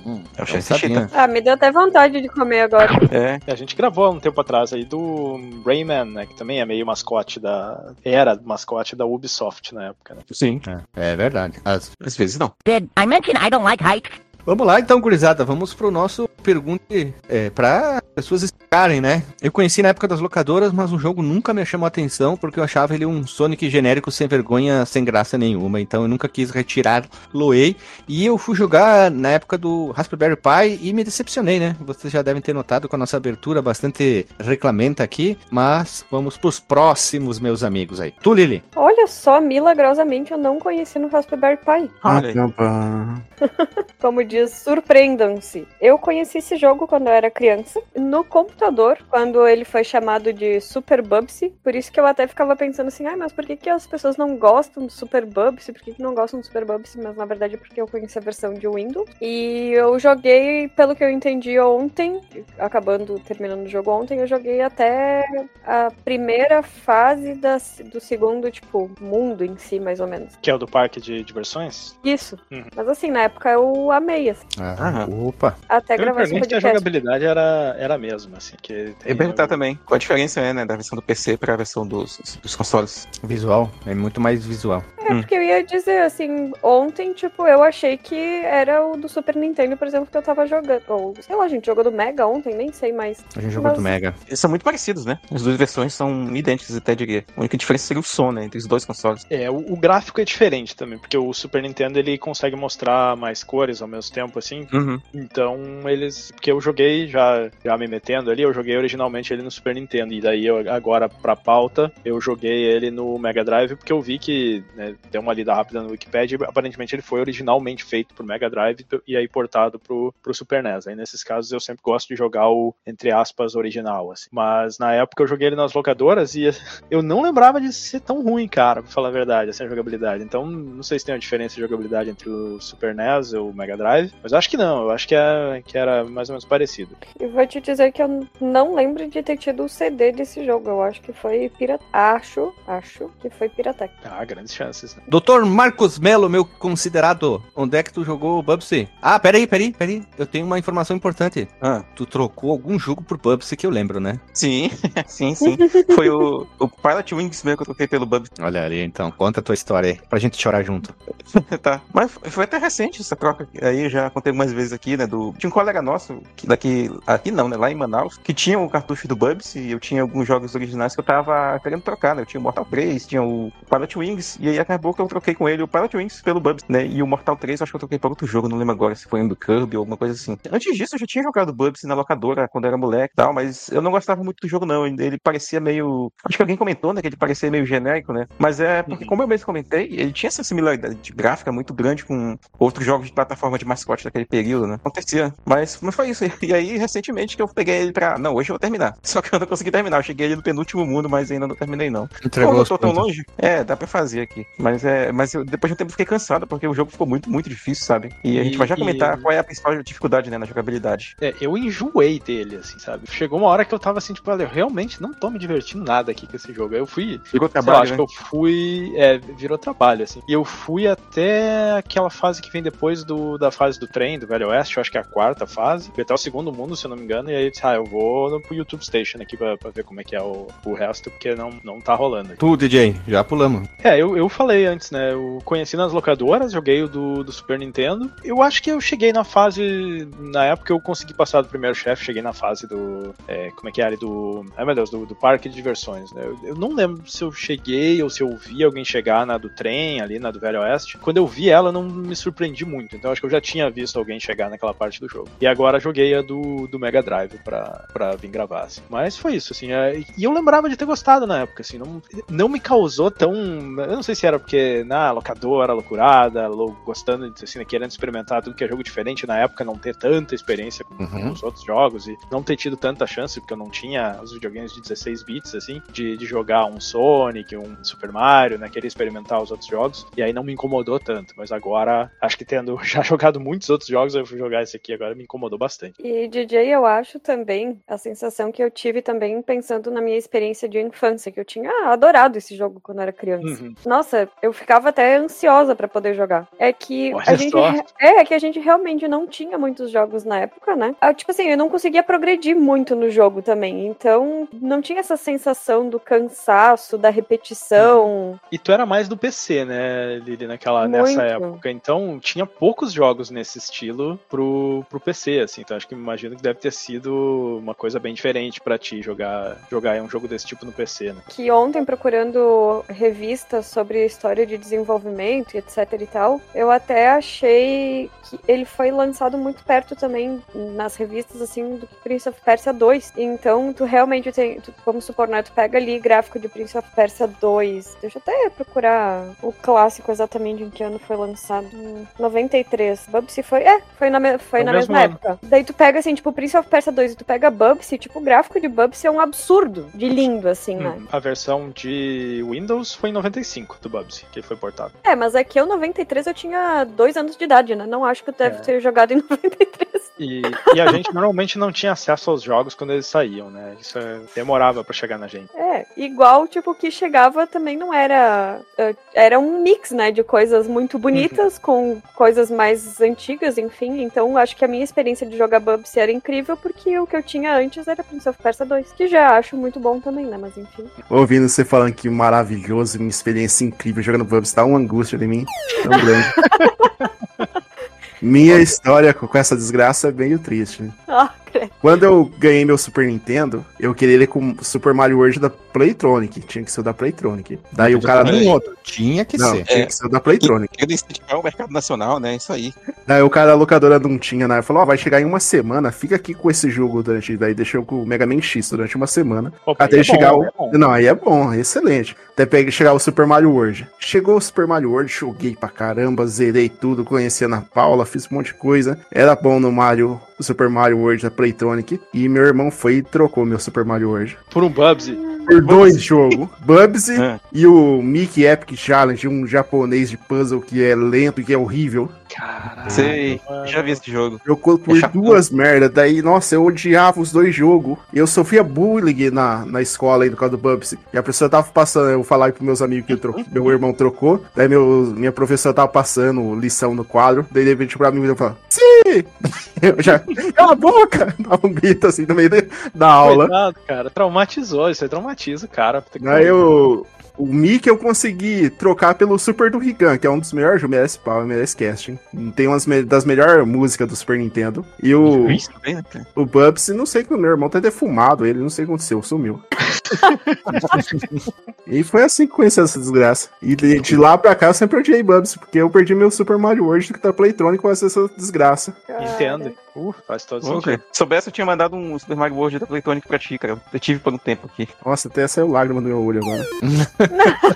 hum, 0.07 0.25
É 0.37 0.43
o 0.43 0.47
Chester. 0.47 0.79
Ah, 1.13 1.27
me 1.27 1.41
deu 1.41 1.55
até 1.55 1.71
vontade 1.71 2.21
de 2.21 2.29
comer 2.29 2.63
agora. 2.63 2.91
É. 3.11 3.39
A 3.51 3.55
gente 3.55 3.77
gravou 3.77 4.05
há 4.07 4.11
um 4.11 4.19
tempo 4.21 4.41
atrás 4.41 4.73
aí 4.73 4.85
do 4.85 5.39
Rayman, 5.65 6.05
né? 6.07 6.27
Que 6.27 6.35
também 6.37 6.61
é 6.61 6.65
meio 6.65 6.85
mascote 6.87 7.39
da. 7.41 7.93
Era 8.05 8.39
mascote 8.45 8.95
da 8.97 9.05
Ubisoft 9.05 9.75
na 9.75 9.87
época, 9.89 10.15
né? 10.15 10.21
Sim. 10.33 10.61
É 10.97 11.15
verdade. 11.17 11.59
As- 11.65 11.91
Às 12.05 12.17
vezes 12.17 12.39
não. 12.39 12.53
Did 12.65 12.85
I 12.99 13.07
mention 13.07 13.33
I 13.35 13.51
don't 13.51 13.65
like 13.65 13.83
heights? 13.85 14.11
Vamos 14.45 14.67
lá 14.67 14.81
então, 14.81 15.01
gurizada. 15.01 15.45
Vamos 15.45 15.75
pro 15.75 15.91
nosso 15.91 16.29
pergunte 16.41 17.15
é, 17.29 17.51
para 17.51 18.03
pessoas 18.15 18.43
explicarem, 18.43 19.01
né? 19.01 19.23
Eu 19.41 19.53
conheci 19.53 19.83
na 19.83 19.91
época 19.91 20.09
das 20.09 20.21
locadoras, 20.21 20.73
mas 20.73 20.93
o 20.93 20.99
jogo 20.99 21.23
nunca 21.23 21.55
me 21.55 21.65
chamou 21.65 21.85
a 21.85 21.89
atenção 21.89 22.37
porque 22.37 22.59
eu 22.59 22.65
achava 22.65 22.95
ele 22.95 23.07
um 23.07 23.27
Sonic 23.27 23.69
genérico 23.69 24.11
sem 24.11 24.27
vergonha, 24.27 24.85
sem 24.85 25.05
graça 25.05 25.39
nenhuma. 25.39 25.81
Então 25.81 26.03
eu 26.03 26.09
nunca 26.09 26.29
quis 26.29 26.51
retirar 26.51 27.05
Loei. 27.33 27.77
E 28.09 28.25
eu 28.27 28.37
fui 28.39 28.57
jogar 28.57 29.11
na 29.11 29.31
época 29.31 29.57
do 29.57 29.91
Raspberry 29.93 30.37
Pi 30.37 30.79
e 30.83 30.93
me 30.93 31.05
decepcionei, 31.05 31.61
né? 31.61 31.77
Vocês 31.81 32.13
já 32.13 32.23
devem 32.23 32.43
ter 32.43 32.55
notado 32.55 32.89
com 32.89 32.97
a 32.97 32.99
nossa 32.99 33.17
abertura 33.17 33.63
bastante 33.63 34.27
reclamenta 34.39 35.03
aqui. 35.05 35.39
Mas 35.51 36.05
vamos 36.11 36.37
pros 36.37 36.59
próximos, 36.59 37.39
meus 37.39 37.63
amigos 37.63 38.01
aí. 38.01 38.13
Tu, 38.23 38.35
Lili. 38.35 38.63
Olha 38.75 39.07
só, 39.07 39.41
milagrosamente 39.41 40.33
eu 40.33 40.39
não 40.39 40.59
conheci 40.59 40.99
no 40.99 41.09
Raspberry 41.09 41.59
Pi. 41.59 41.91
Caramba. 42.03 43.23
Como 44.01 44.25
diz, 44.31 44.53
surpreendam-se. 44.53 45.67
Eu 45.81 45.99
conheci 45.99 46.39
esse 46.39 46.57
jogo 46.57 46.87
quando 46.87 47.09
eu 47.09 47.13
era 47.13 47.31
criança, 47.31 47.83
no 47.97 48.25
computador, 48.25 48.99
quando 49.11 49.47
ele 49.47 49.65
foi 49.65 49.83
chamado 49.83 50.33
de 50.33 50.61
Super 50.61 51.03
Bubsy. 51.03 51.53
Por 51.63 51.75
isso 51.75 51.91
que 51.91 51.99
eu 51.99 52.07
até 52.07 52.27
ficava 52.27 52.55
pensando 52.55 52.89
assim, 52.89 53.07
ah, 53.07 53.17
mas 53.17 53.33
por 53.33 53.45
que, 53.45 53.57
que 53.57 53.69
as 53.69 53.87
pessoas 53.87 54.17
não 54.17 54.37
gostam 54.37 54.87
do 54.87 54.93
Super 54.93 55.27
Bubsy? 55.27 55.73
Por 55.73 55.83
que, 55.83 55.95
que 55.95 56.03
não 56.03 56.15
gostam 56.15 56.41
do 56.41 56.47
Super 56.47 56.65
Bubsy? 56.65 56.99
Mas 57.01 57.17
na 57.17 57.25
verdade 57.25 57.55
é 57.55 57.59
porque 57.59 57.81
eu 57.81 57.89
conheci 57.89 58.19
a 58.19 58.23
versão 58.23 58.55
de 58.55 58.69
Windows. 58.69 59.11
E 59.21 59.73
eu 59.73 59.99
joguei, 59.99 60.69
pelo 60.69 60.95
que 60.95 61.03
eu 61.03 61.11
entendi 61.11 61.59
ontem, 61.59 62.21
acabando, 62.59 63.19
terminando 63.21 63.65
o 63.65 63.69
jogo 63.69 63.91
ontem, 63.91 64.21
eu 64.21 64.27
joguei 64.27 64.61
até 64.61 65.25
a 65.67 65.91
primeira 66.05 66.63
fase 66.63 67.35
da, 67.35 67.59
do 67.93 68.01
segundo, 68.01 68.51
tipo, 68.51 68.91
mundo 69.01 69.45
em 69.45 69.57
si, 69.57 69.81
mais 69.81 69.99
ou 69.99 70.07
menos. 70.07 70.37
Que 70.41 70.51
é 70.51 70.55
o 70.55 70.59
do 70.59 70.69
parque 70.69 71.01
de 71.01 71.23
diversões. 71.25 71.99
Isso. 72.05 72.39
Uhum. 72.51 72.65
Mas 72.77 72.89
assim, 72.89 73.11
na 73.11 73.23
época 73.23 73.51
eu 73.51 73.91
amei, 73.91 74.20
Aham. 74.59 75.09
Opa. 75.29 75.57
até 75.69 75.95
Eu 75.95 75.99
gravar 75.99 76.23
esse 76.23 76.31
pergunto 76.33 76.49
que 76.49 76.55
a 76.55 76.59
podcast. 76.61 76.79
jogabilidade 76.79 77.25
era, 77.25 77.77
era 77.79 77.95
a 77.95 77.99
mesma, 77.99 78.37
assim. 78.39 78.57
Que 78.61 78.73
Eu 78.73 78.95
tem 78.95 79.13
ia 79.13 79.17
perguntar 79.17 79.47
também 79.49 79.79
qual 79.87 79.97
a 79.97 79.99
diferença 79.99 80.41
é, 80.41 80.53
né, 80.53 80.65
da 80.65 80.75
versão 80.75 80.97
do 80.97 81.03
PC 81.03 81.37
para 81.37 81.55
a 81.55 81.57
versão 81.57 81.87
dos, 81.87 82.19
dos 82.43 82.55
consoles. 82.57 83.09
Visual. 83.23 83.71
É 83.87 83.95
muito 83.95 84.21
mais 84.21 84.45
visual. 84.45 84.83
É, 84.99 85.15
porque 85.15 85.35
eu 85.35 85.43
ia 85.43 85.65
dizer, 85.65 86.03
assim, 86.03 86.53
ontem, 86.63 87.13
tipo, 87.13 87.47
eu 87.47 87.63
achei 87.63 87.97
que 87.97 88.15
era 88.45 88.85
o 88.87 88.97
do 88.97 89.09
Super 89.09 89.35
Nintendo, 89.37 89.77
por 89.77 89.87
exemplo, 89.87 90.07
que 90.11 90.17
eu 90.17 90.23
tava 90.23 90.47
jogando. 90.47 90.83
Ou, 90.89 91.15
sei 91.21 91.35
lá, 91.35 91.45
a 91.45 91.49
gente 91.49 91.67
jogou 91.67 91.83
do 91.83 91.91
Mega 91.93 92.27
ontem, 92.27 92.55
nem 92.55 92.73
sei 92.73 92.93
mais. 92.93 93.25
A 93.37 93.41
gente 93.41 93.53
jogou 93.53 93.71
Mas- 93.71 93.79
do 93.79 93.83
Mega. 93.83 94.15
Eles 94.27 94.39
são 94.39 94.51
muito 94.51 94.65
parecidos, 94.65 95.05
né? 95.05 95.19
As 95.33 95.43
duas 95.43 95.57
versões 95.57 95.95
são 95.95 96.35
idênticas, 96.37 96.77
até 96.77 96.95
diria. 96.95 97.25
A 97.37 97.41
única 97.41 97.57
diferença 97.57 97.87
seria 97.87 98.01
o 98.01 98.05
som, 98.05 98.31
né, 98.33 98.45
entre 98.45 98.59
os 98.59 98.67
dois 98.67 98.85
consoles. 98.85 99.27
É, 99.31 99.51
o, 99.51 99.57
o 99.73 99.77
gráfico 99.77 100.21
é 100.21 100.25
diferente 100.25 100.77
também, 100.77 100.99
porque 100.99 101.17
o 101.17 101.33
Super 101.33 101.63
Nintendo 101.63 101.99
ele 101.99 102.17
consegue 102.19 102.55
mostrar 102.57 103.17
mais 103.17 103.43
cores 103.43 103.81
ao 103.83 103.89
mesmo 103.89 104.10
tempo, 104.11 104.39
assim. 104.39 104.67
Uhum. 104.73 105.01
Então 105.15 105.59
eles. 105.87 106.31
Porque 106.33 106.51
eu 106.51 106.61
joguei, 106.61 107.07
já, 107.07 107.51
já 107.65 107.77
me 107.77 107.87
metendo 107.87 108.31
ali, 108.31 108.43
eu 108.43 108.53
joguei 108.53 108.77
originalmente 108.77 109.33
ele 109.33 109.43
no 109.43 109.51
Super 109.51 109.75
Nintendo. 109.75 110.13
E 110.13 110.21
daí 110.21 110.47
eu, 110.47 110.71
agora, 110.71 111.09
pra 111.09 111.37
pauta, 111.37 111.93
eu 112.05 112.21
joguei 112.21 112.65
ele 112.65 112.91
no 112.91 113.19
Mega 113.19 113.45
Drive, 113.45 113.77
porque 113.77 113.93
eu 113.93 114.01
vi 114.01 114.19
que 114.19 114.63
né, 114.75 114.95
dei 115.11 115.21
uma 115.21 115.33
lida 115.33 115.55
rápida 115.55 115.83
no 115.83 115.91
Wikipedia, 115.91 116.39
e 116.41 116.45
aparentemente 116.45 116.95
ele 116.95 117.03
foi 117.03 117.21
originalmente 117.21 117.85
feito 117.85 118.15
pro 118.15 118.25
Mega 118.25 118.49
Drive 118.49 118.85
e 119.07 119.17
aí 119.17 119.29
portado 119.29 119.79
pro, 119.79 120.15
pro 120.23 120.35
Super 120.35 120.63
NES. 120.63 120.87
Aí 120.87 120.95
nesses 120.95 121.23
casos 121.23 121.53
eu 121.53 121.61
sempre 121.61 121.83
gosto 121.83 122.09
de 122.09 122.17
jogar 122.17 122.49
o, 122.49 122.75
entre 122.87 123.13
aspas, 123.13 123.55
original, 123.55 124.11
assim. 124.11 124.29
Mas 124.33 124.79
na 124.79 124.93
época 124.93 125.23
eu 125.23 125.27
joguei 125.27 125.49
ele 125.49 125.57
nas 125.57 125.73
locadoras 125.73 126.35
e 126.35 126.51
eu 126.91 127.03
não 127.03 127.23
lembrava 127.23 127.61
de 127.61 127.73
ser 127.73 128.01
tão 128.01 128.23
ruim, 128.23 128.49
cara, 128.49 128.83
pra 128.83 128.91
falar 128.91 129.09
a 129.09 129.13
verdade, 129.13 129.51
assim, 129.51 129.65
a 129.65 129.69
jogabilidade. 129.69 130.23
Então, 130.23 130.47
não 130.47 130.83
sei 130.83 130.99
se 130.99 131.05
tem 131.05 131.15
uma 131.15 131.21
diferença 131.21 131.55
de 131.55 131.61
jogabilidade 131.61 132.11
entre 132.11 132.29
o 132.29 132.61
Super 132.61 132.95
NES 132.95 133.33
e 133.33 133.37
o 133.37 133.53
Mega 133.53 133.77
Drive, 133.77 134.00
mas 134.23 134.33
eu 134.33 134.39
acho 134.39 134.49
que 134.51 134.57
não, 134.57 134.85
eu 134.85 134.91
acho 134.91 135.07
que, 135.09 135.15
é, 135.15 135.63
que 135.65 135.77
era 135.77 136.05
mais 136.05 136.29
ou 136.29 136.35
menos 136.35 136.45
parecido. 136.45 136.97
E 137.19 137.27
vou 137.27 137.47
te 137.47 137.61
dizer 137.61 137.93
que 137.93 138.03
eu 138.03 138.27
não 138.41 138.75
lembro 138.75 139.09
de 139.09 139.23
ter 139.23 139.37
tido 139.37 139.65
o 139.65 139.69
CD 139.69 140.13
desse 140.13 140.45
jogo. 140.45 140.69
Eu 140.69 140.83
acho 140.83 141.01
que 141.01 141.13
foi 141.13 141.51
pirata. 141.59 141.85
Acho, 141.93 142.53
acho 142.67 143.11
que 143.21 143.29
foi 143.31 143.49
Piratec. 143.49 143.93
Ah, 144.05 144.25
grandes 144.25 144.55
chances, 144.55 144.95
né? 144.97 145.03
Doutor 145.09 145.45
Marcos 145.45 145.99
Melo, 145.99 146.29
meu 146.29 146.45
considerado, 146.45 147.43
onde 147.55 147.77
é 147.77 147.83
que 147.83 147.93
tu 147.93 148.05
jogou 148.05 148.39
o 148.39 148.43
Bubsy? 148.43 148.89
Ah, 149.03 149.19
peraí, 149.19 149.47
peraí, 149.47 149.73
peraí. 149.73 150.03
Eu 150.19 150.27
tenho 150.27 150.47
uma 150.47 150.59
informação 150.59 150.97
importante. 150.97 151.49
Ah, 151.61 151.83
Tu 151.95 152.07
trocou 152.07 152.51
algum 152.51 152.79
jogo 152.79 153.03
por 153.03 153.19
Bubsy 153.19 153.57
que 153.57 153.67
eu 153.67 153.71
lembro, 153.71 154.01
né? 154.01 154.21
sim, 154.33 154.71
sim, 155.07 155.35
sim. 155.35 155.57
Foi 155.95 156.09
o, 156.09 156.47
o 156.59 156.69
Pilot 156.69 157.15
Wings 157.15 157.43
mesmo 157.43 157.59
que 157.59 157.63
eu 157.63 157.67
troquei 157.67 157.87
pelo 157.87 158.07
Bub. 158.07 158.27
Olha 158.41 158.65
ali, 158.65 158.83
então, 158.83 159.11
conta 159.11 159.41
a 159.41 159.43
tua 159.43 159.55
história 159.55 159.91
aí, 159.91 160.01
pra 160.09 160.19
gente 160.19 160.41
chorar 160.41 160.63
junto. 160.63 160.95
tá. 161.61 161.81
Mas 161.93 162.11
foi 162.25 162.45
até 162.45 162.57
recente 162.59 163.01
essa 163.01 163.17
troca. 163.17 163.49
Aí 163.61 163.89
já 163.91 164.09
contei 164.11 164.31
algumas 164.31 164.53
vezes 164.53 164.73
aqui, 164.73 164.97
né? 164.97 165.07
Do... 165.07 165.35
Tinha 165.39 165.49
um 165.49 165.53
colega 165.53 165.83
nosso, 165.83 166.23
que 166.37 166.47
daqui. 166.47 166.91
Aqui 167.07 167.31
não, 167.31 167.49
né? 167.49 167.57
Lá 167.57 167.71
em 167.71 167.75
Manaus, 167.75 168.19
que 168.19 168.33
tinha 168.33 168.59
o 168.59 168.69
cartucho 168.69 169.09
do 169.09 169.17
Bubs 169.17 169.55
e 169.55 169.71
eu 169.71 169.81
tinha 169.81 170.03
alguns 170.03 170.27
jogos 170.27 170.55
originais 170.55 170.95
que 170.95 171.01
eu 171.01 171.05
tava 171.05 171.59
querendo 171.61 171.83
trocar, 171.83 172.15
né? 172.15 172.23
Eu 172.23 172.27
tinha 172.27 172.41
o 172.41 172.43
Mortal 172.43 172.65
3, 172.65 173.07
tinha 173.07 173.23
o 173.23 173.53
Pilot 173.69 173.99
Wings, 173.99 174.39
e 174.41 174.49
aí 174.49 174.59
acabou 174.59 174.95
que 174.95 175.01
eu 175.01 175.07
troquei 175.07 175.35
com 175.35 175.49
ele 175.49 175.63
o 175.63 175.69
Pilot 175.69 175.97
Wings 175.97 176.23
pelo 176.23 176.41
Bubs, 176.41 176.65
né? 176.69 176.87
E 176.87 177.03
o 177.03 177.07
Mortal 177.07 177.37
3 177.37 177.61
eu 177.61 177.65
acho 177.65 177.73
que 177.73 177.77
eu 177.77 177.81
troquei 177.81 177.99
para 177.99 178.11
outro 178.11 178.27
jogo, 178.27 178.49
não 178.49 178.57
lembro 178.57 178.73
agora 178.73 178.95
se 178.95 179.07
foi 179.07 179.21
um 179.21 179.29
do 179.29 179.37
Kirby 179.37 179.77
ou 179.77 179.83
alguma 179.83 179.97
coisa 179.97 180.15
assim. 180.15 180.39
Antes 180.51 180.77
disso, 180.77 180.95
eu 180.95 181.01
já 181.01 181.07
tinha 181.07 181.25
jogado 181.25 181.53
Bubs 181.53 181.83
na 181.85 181.95
locadora 181.95 182.49
quando 182.49 182.65
eu 182.65 182.69
era 182.69 182.77
moleque 182.77 183.13
e 183.13 183.17
tal, 183.17 183.33
mas 183.33 183.69
eu 183.69 183.83
não 183.83 183.91
gostava 183.91 184.23
muito 184.23 184.41
do 184.41 184.49
jogo, 184.49 184.65
não. 184.65 184.87
Ele 184.87 185.19
parecia 185.19 185.61
meio. 185.61 186.13
Acho 186.25 186.37
que 186.37 186.43
alguém 186.43 186.57
comentou, 186.57 186.93
né? 186.93 187.01
Que 187.01 187.09
ele 187.09 187.17
parecia 187.17 187.51
meio 187.51 187.67
genérico, 187.67 188.13
né? 188.13 188.27
Mas 188.39 188.61
é 188.61 188.83
porque, 188.83 189.05
como 189.05 189.23
eu 189.23 189.29
mesmo 189.29 189.47
comentei, 189.47 189.89
ele 189.93 190.13
tinha 190.13 190.29
essa 190.29 190.45
similaridade 190.45 190.95
de 190.97 191.13
gráfica 191.13 191.51
muito 191.51 191.73
grande 191.75 192.05
com 192.05 192.39
outros 192.59 192.85
jogos 192.85 193.07
de 193.07 193.13
plataforma 193.13 193.59
de 193.59 193.65
mascote 193.81 194.05
daquele 194.05 194.25
período, 194.27 194.67
né? 194.67 194.75
Acontecia. 194.75 195.33
Mas, 195.45 195.79
mas 195.81 195.95
foi 195.95 196.11
isso. 196.11 196.25
E 196.43 196.53
aí, 196.55 196.77
recentemente, 196.77 197.37
que 197.37 197.43
eu 197.43 197.49
peguei 197.49 197.77
ele 197.77 197.93
pra. 197.93 198.19
Não, 198.19 198.35
hoje 198.35 198.51
eu 198.51 198.55
vou 198.55 198.59
terminar. 198.61 198.95
Só 199.03 199.21
que 199.23 199.35
eu 199.35 199.39
não 199.41 199.47
consegui 199.47 199.71
terminar. 199.71 199.99
Eu 199.99 200.03
cheguei 200.03 200.27
ali 200.27 200.37
no 200.37 200.43
penúltimo 200.43 200.85
mundo, 200.87 201.09
mas 201.09 201.31
ainda 201.31 201.47
não 201.47 201.55
terminei, 201.57 201.91
não. 201.91 202.09
Entregou 202.25 202.51
Como 202.53 202.63
eu 202.63 202.67
tô 202.67 202.79
tão 202.79 202.91
pontos. 202.91 203.05
longe? 203.09 203.25
É, 203.39 203.65
dá 203.65 203.77
pra 203.77 203.87
fazer 203.87 204.21
aqui. 204.21 204.45
Mas 204.59 204.85
é. 204.85 205.11
Mas 205.13 205.33
eu, 205.35 205.45
depois 205.45 205.71
de 205.71 205.75
um 205.75 205.77
tempo 205.77 205.89
eu 205.89 205.93
fiquei 205.93 206.07
cansado, 206.07 206.47
porque 206.47 206.67
o 206.67 206.75
jogo 206.75 206.91
ficou 206.91 207.07
muito, 207.07 207.31
muito 207.31 207.49
difícil, 207.49 207.85
sabe? 207.85 208.11
E 208.23 208.39
a 208.39 208.45
gente 208.45 208.55
E- 208.55 208.59
vai 208.59 208.67
já 208.69 208.77
comentar 208.77 209.19
e- 209.19 209.23
qual 209.23 209.33
é 209.33 209.39
a 209.39 209.45
principal 209.45 209.81
dificuldade, 209.83 210.31
né, 210.31 210.39
na 210.39 210.47
jogabilidade. 210.47 211.17
É, 211.21 211.35
eu 211.41 211.57
enjoei 211.57 212.19
dele, 212.21 212.57
assim, 212.57 212.79
sabe? 212.79 213.05
Chegou 213.11 213.39
uma 213.39 213.49
hora 213.49 213.65
que 213.65 213.75
eu 213.75 213.79
tava 213.79 213.99
assim, 213.99 214.13
tipo, 214.13 214.31
olha, 214.31 214.43
eu 214.45 214.49
realmente 214.49 215.01
não 215.01 215.13
tô 215.13 215.31
me 215.31 215.39
divertindo 215.39 215.85
nada 215.85 216.11
aqui 216.13 216.27
com 216.27 216.37
esse 216.37 216.53
jogo. 216.53 216.75
Aí 216.75 216.81
eu 216.81 216.87
fui. 216.87 217.21
Ficou 217.25 217.49
Sei 217.49 217.61
lá, 217.61 217.63
trabalho, 217.63 217.83
acho 217.83 217.93
né? 217.93 217.97
que 217.97 218.03
eu 218.03 218.09
fui. 218.27 218.93
É, 218.97 219.19
virou 219.19 219.57
trabalho, 219.59 220.05
assim. 220.05 220.21
E 220.29 220.33
eu 220.33 220.45
fui 220.45 220.87
até 220.87 221.73
aquela 221.77 222.11
fase 222.11 222.41
que 222.43 222.51
vem 222.51 222.63
depois 222.63 223.05
do, 223.05 223.39
da 223.39 223.51
fase 223.51 223.70
do 223.79 223.87
trem, 223.87 224.19
do 224.19 224.27
Velho 224.27 224.49
Oeste, 224.49 224.77
eu 224.77 224.81
acho 224.81 224.91
que 224.91 224.99
é 224.99 225.01
a 225.01 225.05
quarta 225.05 225.47
fase. 225.47 225.91
Fui 225.93 226.03
até 226.03 226.15
o 226.15 226.19
segundo 226.19 226.53
mundo, 226.53 226.77
se 226.77 226.85
eu 226.85 226.91
não 226.91 226.97
me 226.97 227.05
engano. 227.05 227.31
E 227.31 227.35
aí 227.35 227.45
eu 227.45 227.51
disse, 227.51 227.67
ah, 227.67 227.75
eu 227.75 227.85
vou 227.85 228.41
pro 228.41 228.55
YouTube 228.55 228.85
Station 228.85 229.19
aqui 229.21 229.37
pra, 229.37 229.57
pra 229.57 229.71
ver 229.71 229.85
como 229.85 230.01
é 230.01 230.05
que 230.05 230.17
é 230.17 230.23
o, 230.23 230.49
o 230.65 230.73
resto, 230.75 231.11
porque 231.11 231.35
não, 231.35 231.51
não 231.63 231.81
tá 231.81 231.95
rolando. 231.95 232.37
Tu, 232.37 232.57
DJ, 232.57 232.97
já 233.07 233.23
pulamos. 233.25 233.69
É, 233.83 233.99
eu, 233.99 234.17
eu 234.17 234.29
falei 234.29 234.67
antes, 234.67 234.91
né? 234.91 235.13
Eu 235.13 235.41
conheci 235.45 235.77
nas 235.77 235.93
locadoras, 235.93 236.53
joguei 236.53 236.83
o 236.83 236.89
do, 236.89 237.25
do 237.25 237.33
Super 237.33 237.59
Nintendo. 237.59 238.11
Eu 238.25 238.43
acho 238.43 238.63
que 238.63 238.71
eu 238.71 238.81
cheguei 238.81 239.13
na 239.13 239.25
fase. 239.25 240.09
Na 240.19 240.45
época 240.47 240.73
eu 240.73 240.81
consegui 240.81 241.15
passar 241.15 241.43
do 241.43 241.49
primeiro 241.49 241.75
chefe, 241.75 242.05
cheguei 242.05 242.23
na 242.23 242.33
fase 242.33 242.67
do. 242.67 243.15
é, 243.27 243.51
como 243.51 243.69
é 243.69 243.73
que 243.73 243.83
é 243.83 243.87
ali? 243.87 243.97
Do. 243.97 244.45
Ai 244.57 244.65
meu 244.65 244.75
Deus, 244.75 244.91
do, 244.91 245.07
do 245.07 245.15
parque 245.15 245.49
de 245.49 245.55
diversões, 245.55 246.13
né? 246.13 246.23
Eu, 246.25 246.39
eu 246.51 246.55
não 246.55 246.75
lembro 246.75 247.03
se 247.07 247.23
eu 247.23 247.33
cheguei 247.33 248.03
ou 248.03 248.11
se 248.11 248.23
eu 248.23 248.37
vi 248.37 248.65
alguém 248.65 248.85
chegar 248.85 249.27
na 249.27 249.39
do 249.39 249.49
trem, 249.49 250.01
ali 250.01 250.19
na 250.19 250.31
do 250.31 250.41
Velho 250.41 250.61
Oeste. 250.61 250.99
Quando 250.99 251.17
eu 251.17 251.27
vi 251.27 251.49
ela, 251.49 251.73
não 251.73 251.83
me 251.83 252.17
surpreendi 252.17 252.65
muito. 252.65 252.97
Então 252.97 253.11
acho 253.11 253.21
que 253.21 253.27
eu 253.27 253.31
já 253.31 253.41
tinha 253.41 253.60
visto 253.69 253.99
alguém 253.99 254.19
chegar 254.21 254.49
naquela 254.49 254.73
parte 254.73 255.01
do 255.01 255.09
jogo. 255.09 255.29
E 255.41 255.47
agora 255.47 255.81
joguei 255.81 256.15
a 256.15 256.23
do, 256.23 256.67
do 256.69 256.79
Mega 256.79 257.03
Drive 257.03 257.33
pra, 257.45 257.85
pra 257.93 258.15
vir 258.17 258.29
gravar, 258.29 258.63
assim. 258.63 258.83
Mas 258.89 259.17
foi 259.17 259.35
isso, 259.35 259.53
assim. 259.53 259.73
é, 259.73 259.99
e 260.17 260.25
eu 260.25 260.33
lembrava 260.33 260.69
de 260.69 260.77
ter 260.77 260.85
gostado 260.85 261.27
na 261.27 261.41
época, 261.41 261.63
assim. 261.63 261.79
Não, 261.79 262.01
não 262.29 262.49
me 262.49 262.61
causou 262.61 263.11
tão. 263.11 263.33
Eu 263.35 263.97
não 263.97 264.03
sei 264.03 264.15
se 264.15 264.27
era 264.27 264.39
porque, 264.39 264.85
na 264.85 265.11
locadora, 265.11 265.73
loucurada, 265.73 266.47
lou- 266.49 266.77
gostando 266.85 267.33
assim, 267.43 267.59
né, 267.59 267.65
querendo 267.65 267.91
experimentar 267.91 268.43
tudo 268.43 268.55
que 268.57 268.65
é 268.65 268.69
jogo 268.69 268.83
diferente 268.83 269.27
na 269.27 269.39
época, 269.39 269.65
não 269.65 269.77
ter 269.79 269.95
tanta 269.97 270.35
experiência 270.35 270.85
com, 270.85 271.01
Uhum. 271.01 271.33
os 271.33 271.43
outros 271.43 271.65
jogos 271.65 272.07
e 272.07 272.17
não 272.31 272.43
ter 272.43 272.57
tido 272.57 272.77
tanta 272.77 273.07
chance, 273.07 273.41
porque 273.41 273.53
eu 273.53 273.57
não 273.59 273.71
tinha 273.71 274.19
os 274.23 274.33
videogames 274.33 274.73
de 274.73 274.81
16 274.81 275.23
bits, 275.25 275.55
assim, 275.55 275.83
de, 275.93 276.17
de 276.17 276.27
jogar 276.27 276.67
um 276.67 276.79
Sonic, 276.81 277.57
um 277.57 277.77
Super 277.83 278.13
Mario, 278.13 278.59
né? 278.59 278.69
Querer 278.69 278.87
experimentar 278.87 279.41
os 279.43 279.51
outros 279.51 279.69
jogos, 279.69 280.07
e 280.17 280.23
aí 280.23 280.33
não 280.33 280.43
me 280.45 280.53
incomodou 280.53 280.99
tanto. 281.01 281.35
Mas 281.37 281.51
agora, 281.53 282.11
acho 282.21 282.37
que 282.37 282.45
tendo 282.45 282.79
já 282.85 283.03
jogado 283.03 283.41
muitos 283.51 283.69
outros 283.69 283.89
jogos, 283.89 284.15
eu 284.15 284.25
fui 284.25 284.39
jogar 284.39 284.63
esse 284.63 284.77
aqui 284.77 284.93
agora 284.93 285.13
me 285.13 285.25
incomodou 285.25 285.59
bastante. 285.59 286.01
E 286.01 286.29
DJ, 286.29 286.69
eu 286.69 286.87
acho 286.87 287.19
também 287.19 287.81
a 287.89 287.99
sensação 287.99 288.53
que 288.53 288.63
eu 288.63 288.71
tive 288.71 289.03
também 289.03 289.43
pensando 289.43 289.91
na 289.91 290.01
minha 290.01 290.17
experiência 290.17 290.69
de 290.69 290.79
infância, 290.79 291.33
que 291.33 291.41
eu 291.41 291.45
tinha 291.45 291.69
adorado 291.87 292.39
esse 292.39 292.55
jogo 292.55 292.81
quando 292.81 293.01
era 293.01 293.13
criança. 293.13 293.65
Uhum. 293.65 293.75
Nossa, 293.85 294.29
eu 294.41 294.53
ficava 294.53 294.91
até 294.91 295.17
ansiosa 295.17 295.75
pra 295.75 295.89
poder 295.89 296.15
jogar. 296.15 296.47
É 296.61 296.73
que 296.73 297.13
Olha 297.13 297.25
a 297.27 297.35
gente 297.35 297.57
é, 297.99 298.21
é 298.21 298.25
que 298.25 298.35
a 298.35 298.39
gente 298.39 298.61
realmente 298.61 299.09
não 299.09 299.27
tinha 299.27 299.59
muitos 299.59 299.91
jogos 299.91 300.23
na 300.25 300.39
época, 300.39 300.77
né? 300.77 300.95
Ah, 301.01 301.13
tipo 301.13 301.33
assim, 301.33 301.49
eu 301.49 301.57
não 301.57 301.69
conseguia 301.69 302.05
progredir 302.05 302.55
muito 302.55 302.95
no 302.95 303.11
jogo 303.11 303.43
também. 303.43 303.89
Então, 303.89 304.47
não 304.53 304.81
tinha 304.81 305.01
essa 305.01 305.17
sensação 305.17 305.89
do 305.89 305.99
cansaço, 305.99 306.97
da 306.97 307.11
repetição. 307.11 308.39
E 308.53 308.59
tu 308.59 308.71
era 308.71 308.87
mais 308.87 309.09
do 309.09 309.17
PC, 309.17 309.65
né, 309.65 310.19
Lili, 310.19 310.47
naquela, 310.47 310.87
nessa 310.87 311.23
época. 311.23 311.69
Então, 311.69 312.21
tinha 312.21 312.47
poucos 312.47 312.93
jogos 312.93 313.30
nesse 313.31 313.59
estilo 313.59 314.19
pro, 314.29 314.85
pro 314.89 315.01
PC, 315.01 315.41
assim. 315.41 315.63
Então, 315.63 315.77
acho 315.77 315.89
que 315.89 315.95
imagino 315.95 316.37
que 316.37 316.43
deve 316.43 316.59
ter 316.59 316.73
sido 316.73 317.59
uma 317.59 317.75
coisa 317.75 317.99
bem 317.99 318.15
diferente 318.15 318.61
pra 318.61 318.79
ti 318.79 319.03
jogar, 319.03 319.57
jogar 319.71 320.01
um 320.03 320.09
jogo 320.09 320.29
desse 320.29 320.47
tipo 320.47 320.65
no 320.65 320.73
PC, 320.73 321.13
né? 321.13 321.23
que 321.29 321.51
ontem 321.51 321.85
procurando 321.85 322.85
revistas 322.89 323.67
sobre 323.67 324.05
história 324.05 324.45
de 324.45 324.59
desenvolvimento 324.59 325.55
e 325.55 325.59
etc 325.59 325.87
e 326.01 326.07
tal, 326.07 326.41
eu 326.55 326.71
até 326.71 327.11
achei 327.11 328.11
que 328.25 328.39
ele 328.47 328.65
foi 328.65 328.91
lançado 328.91 329.39
muito 329.39 329.65
perto 329.65 329.95
também 329.97 330.43
nas 330.55 330.97
revistas 330.97 331.41
assim 331.41 331.77
do 331.77 331.87
Prince 332.03 332.29
of 332.29 332.41
Persia 332.45 332.73
2. 332.73 333.15
Então 333.17 333.73
tu 333.73 333.85
realmente 333.85 334.31
tem, 334.33 334.61
tu, 334.61 334.73
vamos 334.85 335.05
supor, 335.05 335.29
né, 335.29 335.43
tu 335.43 335.53
pega 335.53 335.79
ali 335.79 335.99
gráfico 335.99 336.39
de 336.39 336.49
Prince 336.49 336.77
of 336.77 336.89
Persia 336.95 337.27
2. 337.27 337.97
Deixa 338.01 338.19
eu 338.19 338.23
até 338.23 338.51
procurar 338.51 339.35
o 339.43 339.53
clássico 339.53 340.11
exatamente 340.11 340.63
em 340.63 340.71
que 340.71 340.83
ano 340.83 340.99
foi 340.99 341.17
lançado. 341.17 341.69
Hum, 341.73 342.07
93. 342.19 343.07
Bubsy 343.21 343.43
foi, 343.43 343.61
é, 343.63 343.81
foi 343.99 344.11
na, 344.11 344.39
foi 344.39 344.61
No 344.61 344.67
na 344.67 344.73
mesma 344.73 344.97
ano. 344.99 345.05
época. 345.15 345.39
Daí 345.43 345.65
tu 345.65 345.73
pega 345.73 345.99
assim, 345.99 346.15
tipo 346.15 346.33
Prince 346.33 346.57
of 346.57 346.69
Persia 346.69 346.93
2 346.93 347.13
e 347.13 347.17
tu 347.17 347.25
pega 347.25 347.51
Bubsy, 347.51 347.99
tipo 347.99 348.19
o 348.19 348.23
gráfico 348.23 348.61
de 348.61 348.69
Bubsy 348.69 349.07
é 349.07 349.11
um 349.11 349.21
absurdo 349.21 349.89
de 349.95 350.09
lindo 350.09 350.49
assim, 350.49 350.77
né? 350.77 350.89
Uhum. 350.91 351.07
A 351.13 351.19
versão 351.19 351.71
de 351.71 352.45
Windows 352.49 352.95
foi 352.95 353.11
em 353.11 353.13
95 353.13 353.77
do 353.81 353.89
Bubsy, 353.89 354.25
que 354.33 354.43
foi 354.43 354.57
portado. 354.57 354.93
É, 355.05 355.15
mas 355.15 355.35
é 355.35 355.45
que 355.45 355.59
eu, 355.59 355.67
93, 355.67 356.27
eu 356.27 356.35
tinha 356.35 356.85
dois 356.85 357.17
anos 357.17 357.37
de 357.37 357.45
idade, 357.45 357.75
né? 357.75 357.87
Não 357.87 358.05
acho 358.05 358.23
que 358.25 358.31
eu 358.31 358.35
deve 358.37 358.57
É. 358.57 358.61
ter 358.61 358.81
jogado 358.81 359.13
em 359.13 359.17
93. 359.29 359.91
E, 360.19 360.43
e 360.75 360.81
a 360.81 360.91
gente 360.93 361.15
normalmente 361.15 361.59
não 361.59 361.73
tinha 361.73 361.93
acesso 361.93 362.31
aos 362.31 362.43
jogos 362.43 362.75
quando 362.75 362.93
eles 362.93 363.07
saíam, 363.07 363.51
né? 363.51 363.75
Isso 363.81 363.99
é- 363.99 364.21
demorava 364.35 364.85
pra 364.85 364.93
chegar 364.93 365.19
na 365.19 365.27
gente. 365.27 365.51
É, 365.57 365.87
igual, 365.97 366.47
tipo, 366.47 366.73
o 366.73 366.75
que 366.75 366.91
chegava 366.91 367.47
também 367.47 367.77
não 367.77 367.93
era. 367.93 368.61
eh, 368.77 368.95
Era 369.15 369.39
um 369.39 369.63
mix, 369.63 369.91
né? 369.93 370.11
De 370.11 370.23
coisas 370.23 370.67
muito 370.69 370.99
bonitas 370.99 371.59
com 371.59 372.01
coisas 372.15 372.51
mais 372.51 373.01
antigas, 373.11 373.59
enfim. 373.59 374.03
Então, 374.03 374.37
acho 374.37 374.57
que 374.57 374.65
a 374.65 374.69
minha 374.69 374.85
experiência 374.85 375.27
de 375.27 375.37
jogar 375.37 375.61
Bubsy 375.61 375.99
era 375.99 376.13
incrível, 376.13 376.57
porque 376.57 376.99
o 376.99 377.07
que 377.07 377.17
eu 377.17 377.23
tinha 377.23 377.57
antes 377.57 377.87
era 377.87 378.03
Prince 378.03 378.29
of 378.29 378.43
Persia 378.43 378.67
2. 378.67 378.93
Que 378.93 379.09
já 379.09 379.37
acho 379.37 379.57
muito 379.57 379.79
bom 379.79 380.01
também, 380.01 380.27
né? 380.27 380.39
Mas 380.39 380.57
enfim. 380.57 380.85
Ouvindo 381.09 381.49
você 381.49 381.65
falando 381.65 381.93
que 381.93 382.09
maravilhoso, 382.09 382.99
uma 382.99 383.09
experiência 383.09 383.65
incrível 383.65 384.03
jogando 384.03 384.25
Bubs, 384.25 384.53
tá 384.53 384.65
uma 384.65 384.79
angústia 384.79 385.19
de 385.19 385.27
mim 385.27 385.45
tão 385.83 385.93
grande. 385.99 386.27
Minha 388.23 388.59
história 388.59 389.15
com 389.15 389.39
essa 389.39 389.57
desgraça 389.57 390.09
é 390.09 390.13
meio 390.13 390.39
triste. 390.39 390.91
Ah. 391.09 391.31
Quando 391.81 392.03
eu 392.05 392.31
ganhei 392.39 392.65
meu 392.65 392.77
Super 392.79 393.07
Nintendo, 393.07 393.65
eu 393.79 393.95
queria 393.95 394.15
ele 394.15 394.27
com 394.27 394.55
Super 394.63 394.93
Mario 394.95 395.19
World 395.19 395.41
da 395.41 395.51
Playtronic. 395.51 396.41
Tinha 396.41 396.65
que 396.65 396.71
ser 396.71 396.81
o 396.81 396.83
da 396.85 396.93
Playtronic. 396.93 397.59
Daí 397.73 397.95
o 397.95 398.01
cara 398.03 398.25
Nenhum 398.25 398.45
não. 398.47 398.53
outro. 398.53 398.77
Tinha 398.83 399.25
que 399.25 399.39
Não, 399.39 399.55
ser. 399.55 399.65
tinha 399.65 399.87
que 399.87 399.95
ser 399.95 400.07
o 400.07 400.09
da 400.09 400.21
Playtronic. 400.21 400.73
Querendo 400.77 400.93
incentivar 400.93 401.39
o 401.39 401.43
mercado 401.43 401.73
nacional, 401.73 402.19
né? 402.21 402.37
Isso 402.37 402.53
aí. 402.53 402.73
Daí 403.07 403.23
o 403.23 403.31
cara 403.31 403.49
da 403.49 403.55
locadora 403.55 403.99
não 403.99 404.19
tinha, 404.19 404.47
né? 404.49 404.63
Falou, 404.63 404.83
ó, 404.83 404.87
vai 404.87 404.99
chegar 404.99 405.21
em 405.21 405.25
uma 405.25 405.41
semana, 405.41 405.91
fica 405.93 406.17
aqui 406.17 406.35
com 406.35 406.51
esse 406.51 406.71
jogo 406.71 407.03
durante. 407.03 407.37
Daí 407.37 407.55
deixou 407.55 407.85
com 407.85 408.03
o 408.03 408.07
Mega 408.07 408.27
Man 408.27 408.41
X 408.43 408.71
durante 408.71 408.97
uma 408.97 409.07
semana. 409.07 409.53
Opa, 409.65 409.85
Até 409.85 410.01
é 410.01 410.03
chegar 410.03 410.33
bom, 410.33 410.49
o. 410.59 410.75
é. 410.75 410.79
Não, 410.79 410.91
aí 410.91 411.07
é 411.07 411.15
bom, 411.15 411.53
excelente. 411.55 412.17
Até 412.33 412.47
pegar, 412.47 412.71
chegar 412.71 412.93
o 412.93 412.99
Super 412.99 413.27
Mario 413.27 413.51
World. 413.53 413.87
Chegou 413.99 414.37
o 414.37 414.41
Super 414.41 414.67
Mario 414.67 414.91
World, 414.91 415.13
joguei 415.13 415.55
pra 415.55 415.69
caramba, 415.69 416.27
zerei 416.27 416.69
tudo, 416.69 417.05
conheci 417.05 417.45
a 417.45 417.47
Ana 417.47 417.61
Paula, 417.75 418.07
fiz 418.07 418.27
um 418.31 418.37
monte 418.37 418.47
de 418.47 418.55
coisa. 418.55 418.99
Era 419.13 419.35
bom 419.37 419.61
no 419.61 419.71
Mario, 419.71 420.21
o 420.39 420.43
Super 420.43 420.69
Mario 420.71 420.99
World 420.99 421.23
da 421.23 421.31
Playtronic. 421.41 421.99
E 422.13 422.29
meu 422.29 422.45
irmão 422.45 422.71
foi 422.71 422.97
e 422.97 423.03
trocou 423.03 423.47
meu 423.47 423.59
Super 423.59 423.85
Mario 423.85 424.11
World. 424.11 424.39
Por 424.51 424.63
um 424.63 424.69
Bubsy. 424.69 425.17
Por 425.51 425.63
dois 425.63 426.01
jogos. 426.03 426.49
Bubsy 426.65 427.21
É. 427.21 427.41
e 427.53 427.67
o 427.67 428.01
Mickey 428.03 428.45
Epic 428.47 428.77
Challenge, 428.79 429.27
um 429.29 429.47
japonês 429.47 430.09
de 430.11 430.17
puzzle 430.17 430.61
que 430.61 430.83
é 430.85 430.95
lento 430.95 431.41
e 431.41 431.45
que 431.45 431.53
é 431.53 431.59
horrível. 431.59 432.09
Caralho. 432.35 432.91
Sei, 432.91 433.41
já 433.67 433.83
vi 433.83 433.91
esse 433.91 434.09
jogo. 434.11 434.41
Jogou 434.47 434.79
por 434.79 434.97
É 434.97 435.09
duas 435.09 435.51
merdas. 435.51 435.91
Daí, 435.91 436.23
nossa, 436.23 436.55
eu 436.55 436.65
odiava 436.65 437.21
os 437.21 437.33
dois 437.33 437.53
jogos. 437.55 437.99
E 438.13 438.19
eu 438.19 438.27
sofria 438.27 438.63
bullying 438.63 439.31
na, 439.31 439.65
na 439.67 439.83
escola 439.83 440.23
aí, 440.23 440.31
por 440.31 440.37
causa 440.37 440.57
do 440.57 440.59
Bubsy. 440.63 440.97
E 441.13 441.19
a 441.19 441.23
professora 441.25 441.51
tava 441.51 441.67
passando, 441.73 442.11
eu 442.11 442.23
falava 442.23 442.53
pros 442.53 442.65
meus 442.65 442.81
amigos 442.81 443.07
que 443.07 443.13
eu 443.15 443.19
tro- 443.19 443.45
meu 443.51 443.69
irmão 443.71 443.93
trocou. 443.93 444.45
Daí 444.55 444.69
meu, 444.69 445.13
minha 445.17 445.33
professora 445.33 445.75
tava 445.75 445.89
passando 445.89 446.55
lição 446.55 446.95
no 446.95 447.05
quadro. 447.05 447.45
Daí 447.51 447.65
de 447.65 447.71
repente 447.71 447.99
pra 447.99 448.13
mim 448.13 448.25
eu 448.25 448.37
falava, 448.37 448.57
sim! 448.69 449.25
Eu 449.83 449.97
já, 450.03 450.19
cala 450.55 450.73
a 450.73 450.75
boca! 450.75 451.35
Dava 451.41 451.67
um 451.67 451.73
grito 451.73 452.07
assim 452.07 452.27
no 452.27 452.35
meio 452.35 452.51
da- 452.95 453.07
aula. 453.09 453.47
Coitado, 453.49 453.77
cara. 453.89 454.11
Traumatizou. 454.11 454.91
Isso 454.91 455.03
aí 455.05 455.09
traumatiza 455.41 455.67
o 455.67 455.69
cara. 455.69 456.05
Daí 456.21 456.47
eu. 456.47 457.07
O 457.39 457.47
Mickey 457.47 457.89
eu 457.89 457.97
consegui 457.97 458.69
trocar 458.69 459.15
pelo 459.15 459.39
Super 459.39 459.71
do 459.71 459.79
Rigan, 459.79 460.19
que 460.19 460.27
é 460.27 460.31
um 460.31 460.39
dos 460.39 460.53
melhores 460.53 460.79
jogos, 460.79 460.95
merece 460.95 461.19
pau, 461.19 461.43
merece 461.47 461.75
casting. 461.75 462.19
Tem 462.55 462.67
umas 462.67 462.85
me- 462.87 463.03
das 463.03 463.25
melhores 463.25 463.67
músicas 463.67 464.07
do 464.07 464.15
Super 464.15 464.39
Nintendo. 464.39 464.85
E 465.03 465.15
o, 465.15 465.51
Isso 465.51 465.71
também, 465.73 465.95
né, 465.95 466.05
o 466.37 466.45
Bubsy, 466.45 466.93
não 466.93 467.07
sei 467.07 467.25
que 467.25 467.33
o 467.33 467.39
meu 467.39 467.53
irmão 467.53 467.71
tá 467.71 467.81
defumado 467.81 468.45
ele, 468.45 468.59
não 468.59 468.69
sei 468.69 468.85
o 468.85 468.89
que 468.89 468.93
aconteceu, 468.93 469.23
sumiu. 469.23 469.59
e 471.87 472.03
foi 472.03 472.23
assim 472.25 472.47
que 472.47 472.53
conheci 472.53 472.81
essa 472.81 472.99
desgraça. 472.99 473.49
E 473.63 473.75
de, 473.77 474.01
de 474.01 474.17
lá 474.17 474.37
pra 474.39 474.55
cá 474.55 474.67
eu 474.67 474.75
sempre 474.75 474.99
odiei 474.99 475.23
Bubsy, 475.23 475.59
porque 475.59 475.79
eu 475.79 475.91
perdi 475.91 476.15
meu 476.15 476.31
Super 476.31 476.59
Mario 476.59 476.85
World 476.85 477.13
que 477.13 477.19
tá 477.19 477.33
Playtronic 477.33 477.81
com 477.83 477.91
essa 477.91 478.09
desgraça. 478.37 478.95
Entendo. 479.09 479.73
Uh, 479.95 480.15
faz 480.27 480.45
todo 480.45 480.63
sentido. 480.65 480.83
cara, 480.83 480.99
Se 481.11 481.19
soubesse, 481.19 481.49
eu 481.49 481.53
tinha 481.53 481.65
mandado 481.67 481.97
um 481.97 482.17
Super 482.19 482.37
Mario 482.37 482.57
World 482.57 482.79
da 482.79 482.87
Playtonic 482.87 483.27
pra 483.27 483.39
ti, 483.41 483.59
cara. 483.59 483.77
Eu 483.93 483.99
tive 484.01 484.21
por 484.21 484.33
um 484.33 484.39
tempo 484.39 484.69
aqui. 484.73 484.89
Nossa, 485.05 485.27
até 485.27 485.47
saiu 485.49 485.67
lágrima 485.69 486.01
do 486.01 486.07
meu 486.09 486.23
olho 486.25 486.41
agora. 486.43 486.65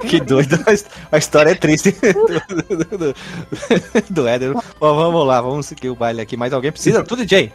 Que 0.00 0.20
doido. 0.20 0.58
A 0.66 0.72
his- 0.72 0.84
A 1.12 1.18
história 1.18 1.50
é 1.50 1.54
triste 1.54 1.92
do, 1.92 2.26
do, 2.66 2.98
do, 2.98 3.14
do 4.10 4.26
Éder. 4.28 4.52
Bom, 4.52 4.62
vamos 4.80 5.24
lá, 5.26 5.40
vamos 5.40 5.66
seguir 5.66 5.88
o 5.90 5.94
baile 5.94 6.20
aqui. 6.20 6.36
Mais 6.36 6.52
alguém 6.52 6.72
precisa? 6.72 7.04
Tudo, 7.04 7.26
Jay? 7.26 7.52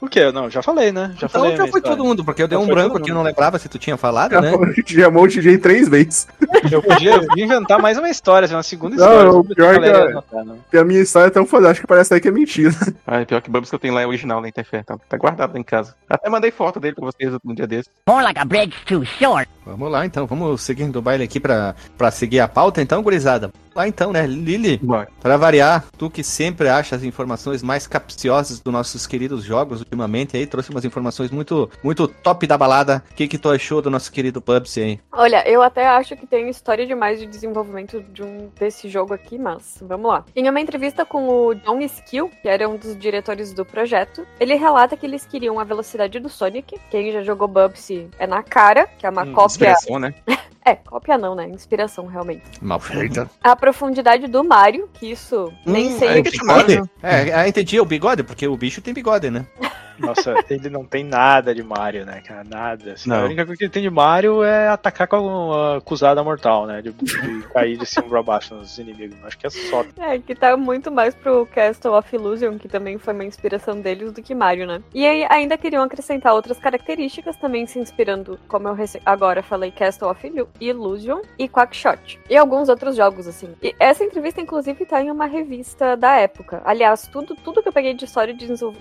O 0.00 0.08
quê? 0.08 0.32
Não, 0.32 0.50
já 0.50 0.60
falei, 0.60 0.90
né? 0.90 1.14
Já 1.16 1.26
Então 1.28 1.40
falei. 1.40 1.52
já 1.56 1.66
foi 1.68 1.78
história. 1.78 1.96
todo 1.96 2.04
mundo, 2.04 2.24
porque 2.24 2.42
eu 2.42 2.48
dei 2.48 2.58
Já 2.58 2.64
um 2.64 2.66
branco 2.66 2.98
aqui, 2.98 3.10
eu 3.10 3.14
não 3.14 3.22
lembrava 3.22 3.47
se 3.56 3.68
tu 3.68 3.78
tinha 3.78 3.96
falado, 3.96 4.32
né? 4.40 4.50
Chamou 4.84 5.22
o 5.22 5.28
DJ 5.28 5.58
três 5.58 5.88
vezes. 5.88 6.26
Eu 6.72 6.82
podia 6.82 7.12
eu 7.14 7.22
inventar 7.36 7.80
mais 7.80 7.96
uma 7.96 8.10
história, 8.10 8.48
uma 8.48 8.62
segunda 8.64 8.96
Não, 8.96 9.04
história. 9.06 9.30
o 9.30 9.32
sobre 9.34 9.54
pior 9.54 9.74
é 9.74 9.78
que 9.78 9.80
galera 9.86 10.10
é- 10.10 10.12
notando. 10.14 10.58
E 10.72 10.76
a 10.78 10.84
minha 10.84 11.00
história 11.00 11.28
é 11.28 11.30
tão 11.30 11.46
fantástica 11.46 11.82
que 11.82 11.86
parece 11.86 12.12
até 12.12 12.20
que 12.20 12.28
é 12.28 12.30
mentira. 12.32 12.72
Ah, 13.06 13.24
pior 13.24 13.40
que 13.40 13.48
o 13.48 13.52
Bubbles 13.52 13.70
que 13.70 13.74
eu 13.76 13.78
tenho 13.78 13.94
lá 13.94 14.02
é 14.02 14.06
original 14.06 14.40
na 14.40 14.48
Interfé. 14.48 14.82
Tá, 14.82 14.98
tá 15.08 15.16
guardado 15.16 15.52
lá 15.54 15.58
em 15.60 15.62
casa. 15.62 15.94
Até 16.10 16.28
mandei 16.28 16.50
foto 16.50 16.80
dele 16.80 16.94
pra 16.96 17.06
vocês 17.06 17.32
um 17.44 17.54
dia 17.54 17.66
desses. 17.66 17.90
More 18.08 18.22
like 18.24 18.38
a 18.40 18.44
bridge 18.44 18.74
too 18.86 19.04
short. 19.04 19.48
Vamos 19.64 19.90
lá, 19.90 20.04
então. 20.04 20.26
Vamos 20.26 20.60
seguindo 20.62 20.96
o 20.96 21.02
baile 21.02 21.22
aqui 21.24 21.38
pra, 21.38 21.74
pra 21.96 22.10
seguir 22.10 22.40
a 22.40 22.48
pauta, 22.48 22.82
então, 22.82 23.02
gurizada. 23.02 23.52
Lá 23.78 23.86
então, 23.86 24.12
né? 24.12 24.26
Lili. 24.26 24.80
Para 25.20 25.36
variar, 25.36 25.84
tu 25.96 26.10
que 26.10 26.24
sempre 26.24 26.68
acha 26.68 26.96
as 26.96 27.04
informações 27.04 27.62
mais 27.62 27.86
capciosas 27.86 28.58
dos 28.58 28.72
nossos 28.72 29.06
queridos 29.06 29.44
jogos 29.44 29.78
ultimamente 29.78 30.36
aí, 30.36 30.48
trouxe 30.48 30.70
umas 30.70 30.84
informações 30.84 31.30
muito, 31.30 31.70
muito 31.80 32.08
top 32.08 32.44
da 32.44 32.58
balada. 32.58 33.04
O 33.08 33.14
que 33.14 33.28
que 33.28 33.38
tu 33.38 33.48
achou 33.48 33.80
do 33.80 33.88
nosso 33.88 34.10
querido 34.10 34.42
Pubsy 34.42 34.80
aí? 34.80 35.00
Olha, 35.12 35.48
eu 35.48 35.62
até 35.62 35.86
acho 35.86 36.16
que 36.16 36.26
tem 36.26 36.48
história 36.48 36.84
demais 36.84 37.20
de 37.20 37.26
desenvolvimento 37.26 38.02
de 38.12 38.20
um 38.20 38.50
desse 38.58 38.88
jogo 38.88 39.14
aqui, 39.14 39.38
mas 39.38 39.78
vamos 39.80 40.10
lá. 40.10 40.24
Em 40.34 40.50
uma 40.50 40.60
entrevista 40.60 41.04
com 41.06 41.28
o 41.28 41.54
John 41.54 41.80
Skill, 41.82 42.32
que 42.42 42.48
era 42.48 42.68
um 42.68 42.76
dos 42.76 42.98
diretores 42.98 43.52
do 43.52 43.64
projeto, 43.64 44.26
ele 44.40 44.56
relata 44.56 44.96
que 44.96 45.06
eles 45.06 45.24
queriam 45.24 45.60
a 45.60 45.62
velocidade 45.62 46.18
do 46.18 46.28
Sonic. 46.28 46.80
Quem 46.90 47.12
já 47.12 47.22
jogou 47.22 47.46
Bubsy 47.46 48.08
é 48.18 48.26
na 48.26 48.42
cara, 48.42 48.88
que 48.98 49.06
é 49.06 49.10
uma 49.10 49.22
Hum, 49.22 49.32
cópia. 49.32 49.70
Inspiração, 49.70 50.00
né? 50.00 50.12
É, 50.68 50.74
cópia 50.76 51.16
não, 51.16 51.34
né? 51.34 51.48
Inspiração, 51.48 52.04
realmente. 52.04 52.42
Mal 52.60 52.78
feita. 52.78 53.30
A 53.42 53.56
profundidade 53.72 54.26
do 54.26 54.42
Mario, 54.42 54.88
que 54.94 55.10
isso 55.10 55.52
nem 55.66 55.88
Hum, 55.88 55.98
sei. 55.98 56.22
que 56.22 56.44
manda. 56.44 56.64
Bigode? 56.64 56.90
É, 57.02 57.30
é, 57.42 57.48
entendi, 57.48 57.76
é 57.76 57.82
o 57.82 57.84
bigode, 57.84 58.22
porque 58.22 58.48
o 58.48 58.56
bicho 58.56 58.80
tem 58.80 58.94
bigode, 58.94 59.30
né? 59.30 59.44
Nossa, 59.98 60.34
ele 60.50 60.68
não 60.70 60.84
tem 60.84 61.04
nada 61.04 61.54
de 61.54 61.62
Mario, 61.62 62.04
né, 62.06 62.20
cara? 62.20 62.44
Nada. 62.44 62.92
Assim, 62.92 63.08
Não. 63.08 63.20
A 63.22 63.24
única 63.24 63.44
coisa 63.44 63.58
que 63.58 63.64
ele 63.64 63.72
tem 63.72 63.82
de 63.82 63.90
Mario 63.90 64.42
é 64.42 64.68
atacar 64.68 65.06
com 65.08 65.52
a 65.52 65.76
acusada 65.78 66.22
mortal, 66.22 66.66
né? 66.66 66.82
De, 66.82 66.92
de 66.92 67.42
cair 67.52 67.76
de 67.76 67.86
cima 67.86 68.08
pra 68.08 68.22
baixo 68.22 68.54
nos 68.54 68.78
inimigos. 68.78 69.16
Acho 69.24 69.38
que 69.38 69.46
é 69.46 69.50
só. 69.50 69.84
É, 69.98 70.18
que 70.18 70.34
tá 70.34 70.56
muito 70.56 70.90
mais 70.90 71.14
pro 71.14 71.46
Castle 71.46 71.92
of 71.94 72.14
Illusion, 72.14 72.58
que 72.58 72.68
também 72.68 72.98
foi 72.98 73.14
uma 73.14 73.24
inspiração 73.24 73.80
deles, 73.80 74.12
do 74.12 74.22
que 74.22 74.34
Mario, 74.34 74.66
né? 74.66 74.82
E 74.94 75.06
aí 75.06 75.26
ainda 75.28 75.56
queriam 75.58 75.82
acrescentar 75.82 76.34
outras 76.34 76.58
características, 76.58 77.36
também 77.36 77.66
se 77.66 77.78
inspirando, 77.78 78.38
como 78.48 78.68
eu 78.68 78.74
rece- 78.74 79.00
agora 79.04 79.42
falei, 79.42 79.70
Castle 79.70 80.08
of 80.10 80.26
Illu- 80.26 80.48
Illusion 80.60 81.20
e 81.38 81.48
Quackshot. 81.48 82.20
E 82.28 82.36
alguns 82.36 82.68
outros 82.68 82.96
jogos, 82.96 83.26
assim. 83.26 83.54
E 83.62 83.74
essa 83.78 84.04
entrevista, 84.04 84.40
inclusive, 84.40 84.84
tá 84.86 85.02
em 85.02 85.10
uma 85.10 85.26
revista 85.26 85.96
da 85.96 86.16
época. 86.16 86.62
Aliás, 86.64 87.06
tudo, 87.08 87.34
tudo 87.36 87.62
que 87.62 87.68
eu 87.68 87.72
peguei 87.72 87.94
de 87.94 88.04
história 88.04 88.32
de 88.34 88.46
desenvol- 88.46 88.74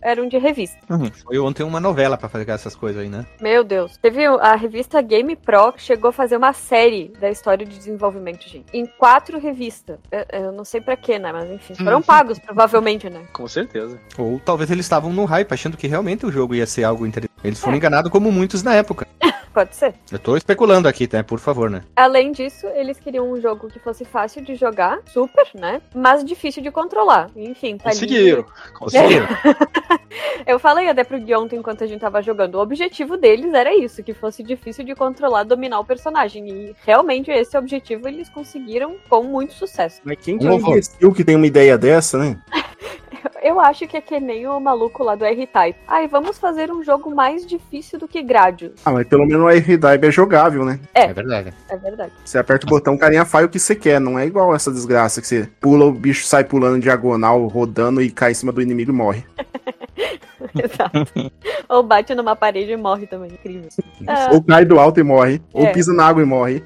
eram 0.00 0.28
de 0.28 0.38
revista. 0.38 0.78
Foi 1.24 1.38
ontem 1.38 1.62
uma 1.62 1.80
novela 1.80 2.16
pra 2.16 2.28
fazer 2.28 2.48
essas 2.50 2.74
coisas 2.74 3.02
aí, 3.02 3.08
né? 3.08 3.26
Meu 3.40 3.64
Deus. 3.64 3.96
Teve 3.96 4.24
a 4.24 4.54
revista 4.54 5.00
Game 5.00 5.34
Pro 5.36 5.72
que 5.72 5.82
chegou 5.82 6.10
a 6.10 6.12
fazer 6.12 6.36
uma 6.36 6.52
série 6.52 7.12
da 7.20 7.30
história 7.30 7.66
de 7.66 7.76
desenvolvimento, 7.76 8.48
gente. 8.48 8.66
Em 8.72 8.86
quatro 8.86 9.38
revistas. 9.38 9.98
Eu, 10.10 10.40
eu 10.40 10.52
não 10.52 10.64
sei 10.64 10.80
pra 10.80 10.96
quê, 10.96 11.18
né? 11.18 11.32
Mas 11.32 11.50
enfim, 11.50 11.74
foram 11.74 12.02
pagos, 12.02 12.38
provavelmente, 12.38 13.08
né? 13.08 13.22
Com 13.32 13.46
certeza. 13.48 13.98
Ou 14.18 14.40
talvez 14.40 14.70
eles 14.70 14.84
estavam 14.84 15.12
no 15.12 15.24
hype, 15.24 15.52
achando 15.52 15.76
que 15.76 15.86
realmente 15.86 16.26
o 16.26 16.32
jogo 16.32 16.54
ia 16.54 16.66
ser 16.66 16.84
algo 16.84 17.06
interessante. 17.06 17.31
Eles 17.44 17.60
foram 17.60 17.76
enganados 17.76 18.10
como 18.10 18.30
muitos 18.30 18.62
na 18.62 18.74
época. 18.74 19.06
Pode 19.52 19.76
ser. 19.76 19.94
Eu 20.10 20.18
tô 20.18 20.34
especulando 20.34 20.88
aqui, 20.88 21.06
tá? 21.06 21.22
Por 21.22 21.38
favor, 21.38 21.68
né? 21.68 21.82
Além 21.94 22.32
disso, 22.32 22.66
eles 22.68 22.98
queriam 22.98 23.30
um 23.30 23.38
jogo 23.38 23.68
que 23.68 23.78
fosse 23.78 24.02
fácil 24.02 24.42
de 24.42 24.54
jogar, 24.54 25.00
super, 25.06 25.46
né? 25.54 25.82
Mas 25.94 26.24
difícil 26.24 26.62
de 26.62 26.70
controlar. 26.70 27.30
Enfim, 27.36 27.76
tá 27.76 27.90
ali. 27.90 27.98
Conseguiram. 27.98 28.46
Conseguiram. 28.72 29.26
Eu 30.46 30.58
falei 30.58 30.88
até 30.88 31.04
pro 31.04 31.20
Gui 31.20 31.34
ontem 31.34 31.56
enquanto 31.56 31.84
a 31.84 31.86
gente 31.86 32.00
tava 32.00 32.22
jogando. 32.22 32.54
O 32.56 32.60
objetivo 32.60 33.16
deles 33.16 33.52
era 33.52 33.74
isso, 33.74 34.02
que 34.02 34.14
fosse 34.14 34.42
difícil 34.42 34.84
de 34.84 34.94
controlar, 34.94 35.44
dominar 35.44 35.80
o 35.80 35.84
personagem. 35.84 36.48
E 36.48 36.76
realmente 36.84 37.30
esse 37.30 37.56
objetivo 37.56 38.08
eles 38.08 38.28
conseguiram 38.28 38.96
com 39.08 39.22
muito 39.22 39.52
sucesso. 39.52 40.00
Mas 40.02 40.18
quem 40.18 40.38
que 40.38 40.46
é 40.46 40.54
imbecil 40.54 41.12
que 41.12 41.24
tem 41.24 41.36
uma 41.36 41.46
ideia 41.46 41.76
dessa, 41.76 42.18
né? 42.18 42.38
Eu 43.42 43.58
acho 43.60 43.86
que 43.86 43.96
é 43.96 44.00
que 44.00 44.18
nem 44.20 44.46
o 44.46 44.58
maluco 44.60 45.02
lá 45.02 45.14
do 45.14 45.24
R-Type. 45.24 45.78
Ai, 45.86 46.06
vamos 46.08 46.38
fazer 46.38 46.70
um 46.70 46.82
jogo 46.82 47.14
mais 47.14 47.46
difícil 47.46 47.98
do 47.98 48.06
que 48.08 48.22
Gradius. 48.22 48.72
Ah, 48.84 48.92
mas 48.92 49.06
pelo 49.06 49.26
menos 49.26 49.42
o 49.42 49.48
R-Dive 49.48 50.06
é 50.06 50.10
jogável, 50.10 50.64
né? 50.64 50.78
É. 50.94 51.04
É 51.04 51.12
verdade. 51.12 51.52
É 51.68 51.76
verdade. 51.76 52.12
Você 52.24 52.38
aperta 52.38 52.66
o 52.66 52.70
botão, 52.70 52.94
o 52.94 52.98
carinha 52.98 53.24
faz 53.24 53.46
o 53.46 53.48
que 53.48 53.58
você 53.58 53.74
quer. 53.74 54.00
Não 54.00 54.18
é 54.18 54.26
igual 54.26 54.54
essa 54.54 54.70
desgraça 54.70 55.20
que 55.20 55.26
você 55.26 55.48
pula, 55.60 55.84
o 55.86 55.92
bicho 55.92 56.24
sai 56.26 56.44
pulando 56.44 56.80
diagonal, 56.80 57.46
rodando 57.46 58.00
e 58.02 58.10
cai 58.10 58.30
em 58.32 58.34
cima 58.34 58.52
do 58.52 58.62
inimigo 58.62 58.90
e 58.90 58.94
morre. 58.94 59.24
Exato. 60.54 61.32
Ou 61.68 61.82
bate 61.82 62.14
numa 62.14 62.34
parede 62.36 62.72
e 62.72 62.76
morre 62.76 63.06
também. 63.06 63.30
Incrível. 63.32 63.68
Ah, 64.06 64.30
Ou 64.32 64.42
cai 64.42 64.64
do 64.64 64.78
alto 64.78 64.98
e 65.00 65.02
morre. 65.02 65.40
Ou 65.52 65.64
É. 65.66 65.72
pisa 65.72 65.92
na 65.92 66.06
água 66.06 66.22
e 66.22 66.26
morre. 66.26 66.62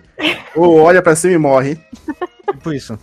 ou 0.55 0.81
olha 0.81 1.03
pra 1.03 1.15
cima 1.15 1.35
e 1.35 1.39
morre. 1.39 1.79
Tipo 2.67 2.73
isso. 2.73 2.99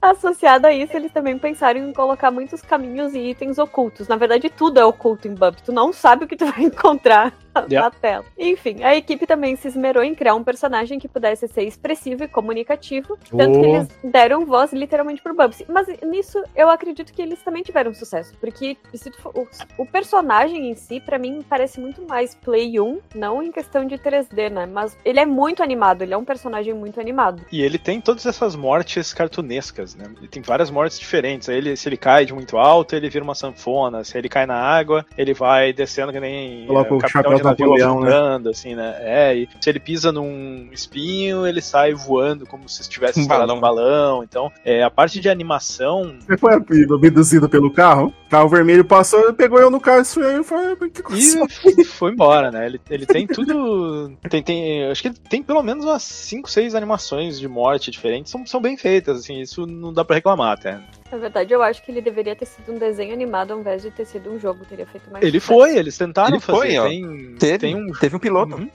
Associado 0.00 0.66
a 0.66 0.72
isso, 0.72 0.96
eles 0.96 1.12
também 1.12 1.36
pensaram 1.36 1.80
em 1.80 1.92
colocar 1.92 2.30
muitos 2.30 2.62
caminhos 2.62 3.14
e 3.14 3.30
itens 3.30 3.58
ocultos. 3.58 4.06
Na 4.06 4.16
verdade, 4.16 4.48
tudo 4.48 4.78
é 4.78 4.84
oculto 4.84 5.26
em 5.26 5.34
Bub. 5.34 5.56
Tu 5.64 5.72
não 5.72 5.92
sabe 5.92 6.24
o 6.24 6.28
que 6.28 6.36
tu 6.36 6.46
vai 6.46 6.62
encontrar 6.64 7.34
na 7.54 7.66
Yeah. 7.70 7.90
tela. 8.00 8.24
Enfim, 8.38 8.82
a 8.82 8.94
equipe 8.96 9.26
também 9.26 9.56
se 9.56 9.68
esmerou 9.68 10.02
em 10.02 10.14
criar 10.14 10.34
um 10.34 10.42
personagem 10.44 10.98
que 10.98 11.08
pudesse 11.08 11.46
ser 11.48 11.62
expressivo 11.64 12.24
e 12.24 12.28
comunicativo. 12.28 13.18
Tanto 13.36 13.60
que 13.60 13.66
Oh. 13.66 13.76
eles 13.76 13.88
deram 14.04 14.44
voz 14.46 14.72
literalmente 14.72 15.22
pro 15.22 15.34
Bubsy. 15.34 15.64
Mas 15.68 15.86
nisso, 16.02 16.42
eu 16.56 16.68
acredito 16.70 17.12
que 17.12 17.22
eles 17.22 17.42
também 17.42 17.62
tiveram 17.62 17.92
sucesso. 17.94 18.32
Porque 18.40 18.76
se 18.94 19.10
tu 19.10 19.20
for- 19.20 19.32
o, 19.36 19.46
o 19.82 19.86
personagem 19.86 20.70
em 20.70 20.74
si, 20.74 21.00
pra 21.00 21.18
mim, 21.18 21.44
parece 21.48 21.80
muito 21.80 22.02
mais 22.08 22.34
Play 22.34 22.80
1. 22.80 22.98
Não 23.14 23.42
em 23.42 23.50
questão 23.52 23.84
de 23.84 23.96
3D, 23.98 24.50
né? 24.50 24.66
Mas 24.66 24.96
ele 25.04 25.20
é 25.20 25.26
muito 25.26 25.62
animado. 25.62 26.02
Ele 26.02 26.14
é 26.14 26.16
um 26.16 26.24
personagem 26.24 26.74
muito 26.74 27.00
animado. 27.00 27.42
E 27.52 27.62
ele 27.62 27.78
tem 27.78 28.00
todas 28.00 28.26
essas 28.26 28.54
mortes 28.56 29.12
cartunescas, 29.12 29.94
né? 29.94 30.04
Ele 30.18 30.28
tem 30.28 30.42
várias 30.42 30.70
mortes 30.70 30.98
diferentes. 30.98 31.48
Aí 31.48 31.56
ele, 31.56 31.76
se 31.76 31.88
ele 31.88 31.96
cai 31.96 32.24
de 32.24 32.32
muito 32.34 32.56
alto, 32.56 32.94
ele 32.94 33.08
vira 33.08 33.24
uma 33.24 33.34
sanfona. 33.34 34.04
Se 34.04 34.16
ele 34.18 34.28
cai 34.28 34.46
na 34.46 34.56
água, 34.56 35.04
ele 35.16 35.32
vai 35.34 35.72
descendo 35.72 36.12
que 36.12 36.20
nem 36.20 36.66
Coloca 36.66 36.94
eh, 36.94 36.96
o 36.96 37.08
chapéu 37.08 37.39
aquele 37.48 37.70
navio 37.70 37.86
Napoleão, 37.86 38.38
né? 38.38 38.50
assim, 38.50 38.74
né? 38.74 38.96
É, 39.00 39.36
e 39.36 39.48
se 39.60 39.70
ele 39.70 39.80
pisa 39.80 40.12
num 40.12 40.68
espinho, 40.72 41.46
ele 41.46 41.60
sai 41.60 41.94
voando 41.94 42.46
como 42.46 42.68
se 42.68 42.82
estivesse 42.82 43.18
Um 43.18 43.22
estourado 43.22 43.52
um 43.52 43.60
balão. 43.60 44.22
Então, 44.22 44.50
é, 44.64 44.82
a 44.82 44.90
parte 44.90 45.20
de 45.20 45.28
animação. 45.28 46.14
Você 46.20 46.36
foi 46.36 46.54
abduzido 46.54 47.48
pelo 47.48 47.70
carro? 47.72 48.12
O 48.30 48.36
carro 48.38 48.48
vermelho 48.48 48.84
passou, 48.84 49.34
pegou 49.34 49.58
eu 49.58 49.72
no 49.72 49.80
carro 49.80 50.02
e 50.04 51.02
coisa. 51.02 51.40
E 51.76 51.84
foi 51.84 52.12
embora, 52.12 52.52
né? 52.52 52.64
Ele, 52.64 52.80
ele 52.88 53.04
tem 53.04 53.26
tudo. 53.26 54.12
Tem, 54.30 54.40
tem, 54.40 54.84
acho 54.88 55.02
que 55.02 55.08
ele 55.08 55.16
tem 55.28 55.42
pelo 55.42 55.60
menos 55.64 55.84
umas 55.84 56.04
5, 56.04 56.48
6 56.48 56.76
animações 56.76 57.40
de 57.40 57.48
morte 57.48 57.90
diferentes. 57.90 58.30
São, 58.30 58.46
são 58.46 58.60
bem 58.60 58.76
feitas, 58.76 59.18
assim, 59.18 59.40
isso 59.40 59.66
não 59.66 59.92
dá 59.92 60.04
pra 60.04 60.14
reclamar 60.14 60.52
até. 60.52 60.78
Na 61.10 61.18
verdade, 61.18 61.52
eu 61.52 61.60
acho 61.60 61.84
que 61.84 61.90
ele 61.90 62.00
deveria 62.00 62.36
ter 62.36 62.46
sido 62.46 62.72
um 62.72 62.78
desenho 62.78 63.12
animado 63.12 63.52
ao 63.52 63.58
invés 63.58 63.82
de 63.82 63.90
ter 63.90 64.04
sido 64.04 64.30
um 64.30 64.38
jogo. 64.38 64.64
Teria 64.64 64.86
feito 64.86 65.10
mais. 65.10 65.24
Ele 65.24 65.40
foi, 65.40 65.76
eles 65.76 65.98
tentaram 65.98 66.36
Ele 66.36 66.40
foi, 66.40 66.76
fazer. 66.76 66.78
ó. 66.78 66.84
tem, 66.88 67.34
Teve, 67.36 67.58
tem 67.58 67.74
um. 67.74 67.90
teve 67.90 68.14
um 68.14 68.20
piloto. 68.20 68.54
Uhum. 68.54 68.70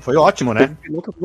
Foi 0.00 0.16
ótimo, 0.16 0.52
né? 0.54 0.76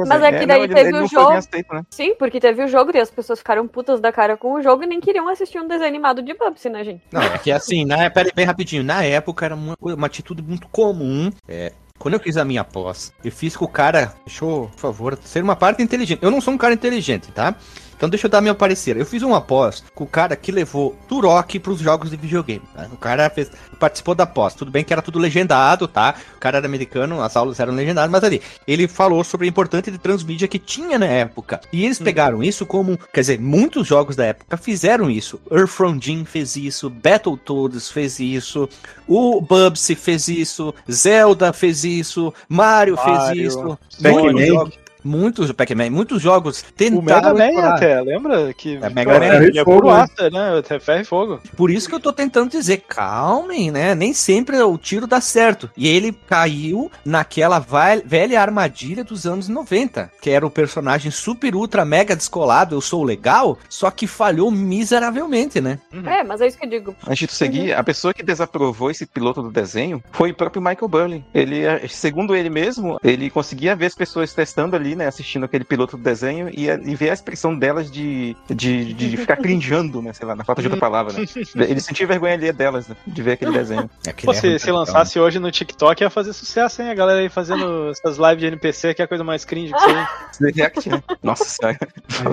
Mas 0.07 0.21
é 0.23 0.31
que 0.39 0.45
daí 0.45 0.57
não, 0.59 0.63
ele- 0.65 0.73
teve 0.75 0.89
ele 0.89 0.97
o 0.97 1.01
não 1.01 1.07
jogo. 1.07 1.33
né? 1.33 1.85
Sim, 1.89 2.15
porque 2.15 2.39
teve 2.39 2.63
o 2.63 2.67
jogo 2.67 2.91
e 2.93 2.99
as 2.99 3.09
pessoas 3.09 3.39
ficaram 3.39 3.67
putas 3.67 3.99
da 3.99 4.11
cara 4.11 4.37
com 4.37 4.53
o 4.53 4.61
jogo 4.61 4.83
e 4.83 4.87
nem 4.87 4.99
queriam 4.99 5.27
assistir 5.29 5.59
um 5.59 5.67
desenho 5.67 5.87
animado 5.89 6.21
de 6.21 6.33
Bubsy, 6.33 6.69
né, 6.69 6.83
gente? 6.83 7.01
Não, 7.11 7.21
é 7.21 7.37
que 7.37 7.51
assim, 7.51 7.85
na, 7.85 8.09
pera 8.09 8.29
aí, 8.29 8.33
bem 8.35 8.45
rapidinho. 8.45 8.83
Na 8.83 9.03
época 9.03 9.45
era 9.45 9.55
uma, 9.55 9.75
uma 9.79 10.07
atitude 10.07 10.41
muito 10.41 10.67
comum. 10.67 11.31
É, 11.47 11.71
quando 11.97 12.15
eu 12.15 12.19
fiz 12.19 12.37
a 12.37 12.43
minha 12.45 12.63
pós, 12.63 13.13
eu 13.23 13.31
fiz 13.31 13.55
com 13.55 13.65
o 13.65 13.67
cara. 13.67 14.13
Deixa 14.25 14.43
eu, 14.43 14.69
por 14.73 14.79
favor, 14.79 15.17
ser 15.23 15.43
uma 15.43 15.55
parte 15.55 15.81
inteligente. 15.81 16.19
Eu 16.21 16.29
não 16.31 16.41
sou 16.41 16.53
um 16.53 16.57
cara 16.57 16.73
inteligente, 16.73 17.31
tá? 17.31 17.55
Então 18.03 18.09
deixa 18.09 18.27
eu 18.27 18.31
dar 18.31 18.41
meu 18.41 18.53
parecer. 18.53 18.97
Eu 18.97 19.05
fiz 19.05 19.23
uma 19.23 19.39
pós 19.39 19.81
com 19.95 20.03
o 20.03 20.07
cara 20.07 20.35
que 20.35 20.51
levou 20.51 20.93
Turok 21.07 21.57
pros 21.57 21.79
jogos 21.79 22.09
de 22.09 22.17
videogame. 22.17 22.61
tá? 22.75 22.85
O 22.91 22.97
cara 22.97 23.29
fez- 23.29 23.49
participou 23.79 24.13
da 24.13 24.25
pós. 24.25 24.53
Tudo 24.53 24.69
bem 24.69 24.83
que 24.83 24.91
era 24.91 25.01
tudo 25.01 25.17
legendado, 25.17 25.87
tá? 25.87 26.13
O 26.35 26.39
cara 26.39 26.57
era 26.57 26.65
americano, 26.65 27.21
as 27.21 27.37
aulas 27.37 27.61
eram 27.61 27.73
legendadas, 27.73 28.11
mas 28.11 28.21
ali, 28.21 28.41
ele 28.67 28.89
falou 28.89 29.23
sobre 29.23 29.45
a 29.47 29.49
importância 29.49 29.89
de 29.89 29.97
transmídia 29.97 30.49
que 30.49 30.59
tinha 30.59 30.99
na 30.99 31.05
época. 31.05 31.61
E 31.71 31.85
eles 31.85 31.97
pegaram 31.97 32.43
isso 32.43 32.65
como, 32.65 32.99
quer 33.13 33.21
dizer, 33.21 33.39
muitos 33.39 33.87
jogos 33.87 34.17
da 34.17 34.25
época 34.25 34.57
fizeram 34.57 35.09
isso. 35.09 35.39
Earth 35.49 35.69
from 35.69 35.97
Jim 35.97 36.25
fez 36.25 36.57
isso, 36.57 36.89
Battletoads 36.89 37.89
fez 37.89 38.19
isso, 38.19 38.67
o 39.07 39.39
Bubsy 39.39 39.95
fez 39.95 40.27
isso, 40.27 40.75
Zelda 40.91 41.53
fez 41.53 41.85
isso, 41.85 42.33
Mario, 42.49 42.97
Mario, 42.97 43.27
fez 43.35 43.47
isso. 43.47 43.79
Pac-Man. 44.01 44.82
Muitos 45.03 45.13
jogos- 45.13 45.23
Muitos, 45.23 45.51
Pac-Man, 45.51 45.89
muitos 45.89 46.21
jogos 46.21 46.61
O 46.61 46.73
tentaram 46.73 47.33
Mega 47.35 47.61
Man 47.61 47.67
até, 47.69 48.01
lembra? 48.01 48.53
Que 48.53 48.75
É, 48.81 48.89
Mega 48.89 49.19
Man 49.19 49.25
é 49.25 49.47
é 49.47 49.63
fogo, 49.63 49.81
puro 49.81 49.93
né? 49.93 50.07
né? 50.31 50.57
Até 50.59 50.79
ferro 50.79 51.01
e 51.01 51.05
fogo. 51.05 51.39
Por 51.55 51.71
isso 51.71 51.87
que 51.89 51.95
eu 51.95 51.99
tô 51.99 52.11
tentando 52.13 52.49
dizer, 52.51 52.83
calmem, 52.87 53.71
né? 53.71 53.95
Nem 53.95 54.13
sempre 54.13 54.61
o 54.61 54.77
tiro 54.77 55.07
dá 55.07 55.19
certo. 55.21 55.69
E 55.75 55.87
ele 55.87 56.11
caiu 56.11 56.91
naquela 57.05 57.59
velha 58.05 58.41
armadilha 58.41 59.03
dos 59.03 59.25
anos 59.25 59.47
90, 59.47 60.11
que 60.21 60.29
era 60.29 60.45
o 60.45 60.49
personagem 60.51 61.11
super 61.11 61.55
ultra 61.55 61.83
mega 61.85 62.15
descolado, 62.15 62.75
eu 62.75 62.81
sou 62.81 63.03
legal, 63.03 63.57
só 63.69 63.89
que 63.91 64.05
falhou 64.07 64.51
miseravelmente, 64.51 65.59
né? 65.61 65.79
É, 66.05 66.23
mas 66.23 66.41
é 66.41 66.47
isso 66.47 66.57
que 66.57 66.65
eu 66.65 66.69
digo. 66.69 66.95
Antes 67.07 67.19
de 67.19 67.27
tu 67.27 67.33
seguir, 67.33 67.73
a 67.73 67.83
pessoa 67.83 68.13
que 68.13 68.21
desaprovou 68.23 68.91
esse 68.91 69.05
piloto 69.05 69.41
do 69.41 69.51
desenho 69.51 70.03
foi 70.11 70.31
o 70.31 70.35
próprio 70.35 70.61
Michael 70.61 70.87
Burley. 70.87 71.25
Ele, 71.33 71.63
segundo 71.89 72.35
ele 72.35 72.49
mesmo, 72.49 72.99
ele 73.03 73.29
conseguia 73.29 73.75
ver 73.75 73.87
as 73.87 73.95
pessoas 73.95 74.33
testando 74.33 74.75
ali, 74.75 74.92
né, 74.95 75.07
assistindo 75.07 75.43
aquele 75.45 75.63
piloto 75.63 75.97
do 75.97 76.03
desenho 76.03 76.49
e, 76.49 76.67
e 76.67 76.95
ver 76.95 77.09
a 77.09 77.13
expressão 77.13 77.57
delas 77.57 77.91
de, 77.91 78.35
de, 78.49 78.93
de 78.93 79.17
ficar 79.17 79.37
crinjando, 79.37 80.01
né, 80.01 80.13
sei 80.13 80.27
lá, 80.27 80.35
na 80.35 80.43
falta 80.43 80.61
de 80.61 80.67
outra 80.67 80.79
palavra, 80.79 81.13
né. 81.13 81.25
Ele 81.67 81.79
sentia 81.79 82.05
vergonha 82.07 82.33
ali 82.33 82.51
delas, 82.51 82.87
né, 82.87 82.95
de 83.05 83.21
ver 83.21 83.33
aquele 83.33 83.51
desenho. 83.51 83.89
É 84.05 84.13
que 84.13 84.25
Pô, 84.25 84.31
é 84.31 84.35
se, 84.35 84.59
se 84.59 84.71
lançasse 84.71 85.19
hoje 85.19 85.39
no 85.39 85.51
TikTok 85.51 86.01
ia 86.03 86.09
fazer 86.09 86.33
sucesso, 86.33 86.81
hein? 86.81 86.89
A 86.89 86.93
galera 86.93 87.19
aí 87.19 87.29
fazendo 87.29 87.89
essas 87.89 88.17
lives 88.17 88.39
de 88.39 88.45
NPC, 88.47 88.93
que 88.93 89.01
é 89.01 89.05
a 89.05 89.07
coisa 89.07 89.23
mais 89.23 89.45
cringe 89.45 89.73
que 89.73 89.79
você. 90.33 90.51
React, 90.51 90.89
né? 90.89 91.03
Nossa 91.21 91.45
senhora. 91.45 91.77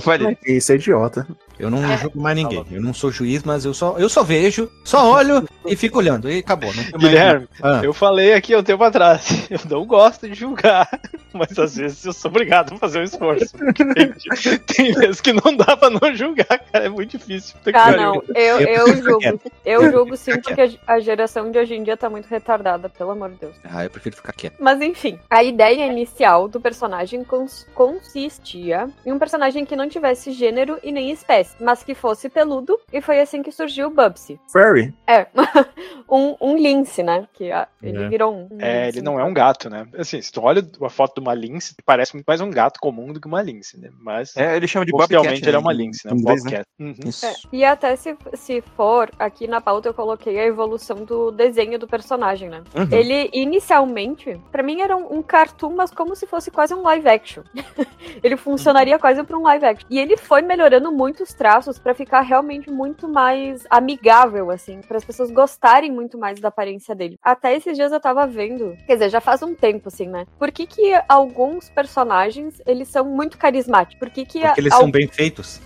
Olha, 0.07 0.39
Isso 0.47 0.73
é 0.73 0.75
idiota. 0.77 1.27
Eu 1.59 1.71
não 1.71 1.97
julgo 1.99 2.21
mais 2.21 2.37
ninguém. 2.37 2.65
Eu 2.71 2.81
não 2.83 2.95
sou 2.95 3.11
juiz, 3.13 3.43
mas 3.43 3.65
eu 3.65 3.75
só, 3.75 3.97
eu 3.99 4.09
só 4.09 4.23
vejo, 4.23 4.71
só 4.85 5.13
olho 5.13 5.47
e 5.67 5.77
fico 5.77 5.99
olhando. 5.99 6.31
E 6.31 6.39
acabou. 6.39 6.73
Não 6.75 6.83
tem 6.83 6.93
mais- 6.93 7.03
Guilherme, 7.05 7.49
Ah. 7.63 7.81
eu 7.83 7.93
falei 7.93 8.33
aqui 8.33 8.55
há 8.55 8.59
um 8.59 8.63
tempo 8.63 8.83
atrás, 8.83 9.47
eu 9.51 9.61
não 9.69 9.85
gosto 9.85 10.27
de 10.29 10.35
julgar, 10.35 10.89
mas 11.35 11.59
às 11.59 11.77
vezes 11.77 12.05
eu 12.05 12.13
sou 12.15 12.31
obrigado 12.31 12.50
a 12.53 12.65
fazer 12.79 13.01
um 13.01 13.03
esforço. 13.05 13.47
Tem, 13.95 14.59
tem 14.59 14.93
vezes 14.93 15.21
que 15.21 15.33
não 15.33 15.57
dá 15.57 15.77
pra 15.77 15.91
não 15.91 16.15
julgar, 16.15 16.47
cara, 16.47 16.87
é 16.87 16.89
muito 16.89 17.17
difícil. 17.19 17.57
Ah, 17.75 17.91
não. 17.93 18.23
Eu, 18.35 18.61
Eu 18.61 18.97
julgo. 19.03 19.41
Eu 19.65 19.91
julgo 19.93 20.17
sim, 20.17 20.39
porque 20.41 20.79
a- 20.87 21.01
geração 21.01 21.51
de 21.51 21.59
hoje 21.59 21.75
em 21.75 21.83
dia 21.83 21.97
tá 21.97 22.09
muito 22.11 22.27
retardada, 22.27 22.89
pelo 22.89 23.11
amor 23.11 23.31
de 23.31 23.37
Deus. 23.37 23.57
Ah, 23.65 23.85
eu 23.85 23.91
prefiro 23.91 24.17
ficar 24.17 24.33
quieto. 24.33 24.57
Mas 24.59 24.81
enfim, 24.81 25.19
a 25.29 25.43
ideia 25.43 25.87
inicial 25.87 26.49
do 26.49 26.61
personagem 26.61 27.25
cons- 27.25 27.67
consistia 27.75 28.89
em 29.05 29.13
um 29.13 29.19
personagem 29.19 29.65
que 29.65 29.77
não 29.77 29.89
tivesse 29.89 30.33
gênero 30.33 30.79
e 30.83 30.93
nem 30.93 31.11
espécie, 31.11 31.55
mas 31.61 31.83
que 31.83 31.95
fosse 31.95 32.29
peludo, 32.29 32.79
e 32.93 33.01
foi 33.01 33.21
assim 33.21 33.43
que 33.43 33.53
surgiu 33.53 33.89
o 33.89 33.91
Bubsy. 33.91 34.39
Furry. 34.51 34.93
É, 35.07 35.27
um, 36.11 36.37
um 36.41 36.57
lince, 36.57 37.03
né? 37.03 37.27
Que 37.33 37.51
ah, 37.53 37.69
ele 37.83 38.03
É. 38.05 38.09
virou 38.09 38.35
um. 38.35 38.49
É, 38.59 38.87
lince, 38.87 38.99
ele 38.99 39.05
não 39.05 39.19
é 39.19 39.25
um 39.25 39.33
gato, 39.35 39.69
né? 39.71 39.87
Assim, 39.97 40.21
se 40.21 40.31
tu 40.33 40.43
olha 40.43 40.63
a 40.83 40.89
foto 40.89 41.15
de 41.15 41.21
uma 41.21 41.35
lince, 41.35 41.75
parece 41.85 42.15
muito 42.15 42.27
mais 42.27 42.40
um 42.45 42.51
gato 42.51 42.81
comum 42.81 43.13
do 43.13 43.21
que 43.21 43.27
uma 43.27 43.43
lince, 43.43 43.79
né? 43.79 43.91
Mas 44.01 44.37
é, 44.37 44.57
ele 44.57 44.67
chama 44.67 44.85
de 44.85 44.95
oficialmente 44.95 45.41
Bobcat, 45.41 45.43
ele 45.43 45.51
é 45.51 45.53
né, 45.53 45.59
uma 45.59 45.73
lince, 45.73 46.07
né? 46.07 46.13
inglês, 46.15 46.43
Bobcat. 46.43 46.65
Uhum. 46.79 46.95
Isso. 47.05 47.27
É, 47.27 47.35
E 47.53 47.65
até 47.65 47.97
se, 47.97 48.17
se 48.35 48.61
for, 48.77 49.11
aqui 49.19 49.47
na 49.47 49.61
pauta 49.61 49.89
eu 49.89 49.95
coloquei 49.95 50.39
a 50.39 50.47
evolução 50.47 51.05
do 51.05 51.31
desenho 51.31 51.79
do 51.79 51.87
personagem, 51.87 52.49
né? 52.49 52.63
Uhum. 52.75 52.89
Ele, 52.91 53.31
inicialmente, 53.33 54.41
pra 54.51 54.63
mim 54.63 54.81
era 54.81 54.97
um, 54.97 55.19
um 55.19 55.23
cartoon, 55.23 55.75
mas 55.75 55.91
como 55.91 56.15
se 56.17 56.27
fosse 56.27 56.51
quase 56.51 56.75
um 56.75 56.83
live 56.83 57.09
action. 57.09 57.43
ele 58.23 58.37
funcionaria 58.37 58.99
quase 58.99 59.23
pra 59.23 59.39
um 59.39 59.43
live 59.43 59.65
action. 59.65 59.87
E 59.91 59.99
ele 59.99 60.17
foi 60.17 60.43
melhorando 60.43 60.91
muitos 60.93 61.33
traços 61.33 61.79
pra 61.79 61.95
ficar 61.95 62.21
realmente 62.21 62.71
muito 62.71 63.09
mais 63.09 63.67
amigável, 63.69 64.51
assim, 64.51 64.81
para 64.81 64.97
as 64.97 65.05
pessoas 65.05 65.31
gostarem 65.31 65.91
muito 65.91 66.19
mais 66.19 66.41
da 66.41 66.49
aparência 66.49 66.95
dele. 66.95 67.19
Até 67.23 67.55
esses 67.55 67.77
dias 67.77 67.93
eu 67.93 68.01
tava 68.01 68.27
vendo, 68.27 68.77
quer 68.87 68.95
dizer, 68.95 69.11
já 69.11 69.21
faz 69.21 69.43
um 69.43 69.55
tempo, 69.55 69.89
assim, 69.89 70.09
né? 70.09 70.27
Por 70.39 70.51
que 70.51 70.67
que 70.67 70.93
alguns 71.09 71.69
personagens, 71.69 72.30
eles 72.67 72.89
são 72.89 73.05
muito 73.05 73.37
carismáticos? 73.39 73.99
Por 73.99 74.11
que 74.11 74.25
que... 74.25 74.41
Porque 74.41 74.61
eles 74.61 74.73
al- 74.73 74.81
são 74.81 74.91
bem 74.91 75.07
feitos. 75.09 75.61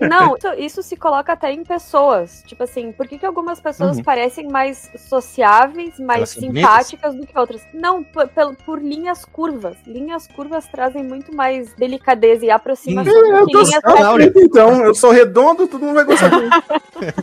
Não, 0.00 0.36
isso, 0.36 0.48
isso 0.58 0.82
se 0.82 0.96
coloca 0.96 1.32
até 1.32 1.52
em 1.52 1.64
pessoas. 1.64 2.42
Tipo 2.46 2.62
assim, 2.64 2.92
por 2.92 3.06
que, 3.06 3.18
que 3.18 3.26
algumas 3.26 3.60
pessoas 3.60 3.96
Uhum. 3.98 4.02
parecem 4.04 4.48
mais 4.48 4.90
sociáveis, 4.96 5.98
mais 5.98 6.30
simpáticas 6.30 7.14
do 7.14 7.26
que 7.26 7.38
outras? 7.38 7.62
Não, 7.72 8.02
por, 8.02 8.28
por 8.64 8.82
linhas 8.82 9.24
curvas. 9.24 9.76
Linhas 9.86 10.26
curvas 10.26 10.66
trazem 10.66 11.02
muito 11.04 11.34
mais 11.34 11.72
delicadeza 11.74 12.44
e 12.44 12.50
aproximação 12.50 13.12
Hum, 13.12 13.38
Eu 13.38 13.48
tô 13.48 13.94
Não, 13.98 14.20
então, 14.20 14.84
eu 14.84 14.94
sou 14.94 15.10
redondo, 15.10 15.66
todo 15.66 15.84
mundo 15.84 15.94
vai 15.94 16.04
gostar 16.04 16.28
de 16.28 16.36
mim. 16.36 16.48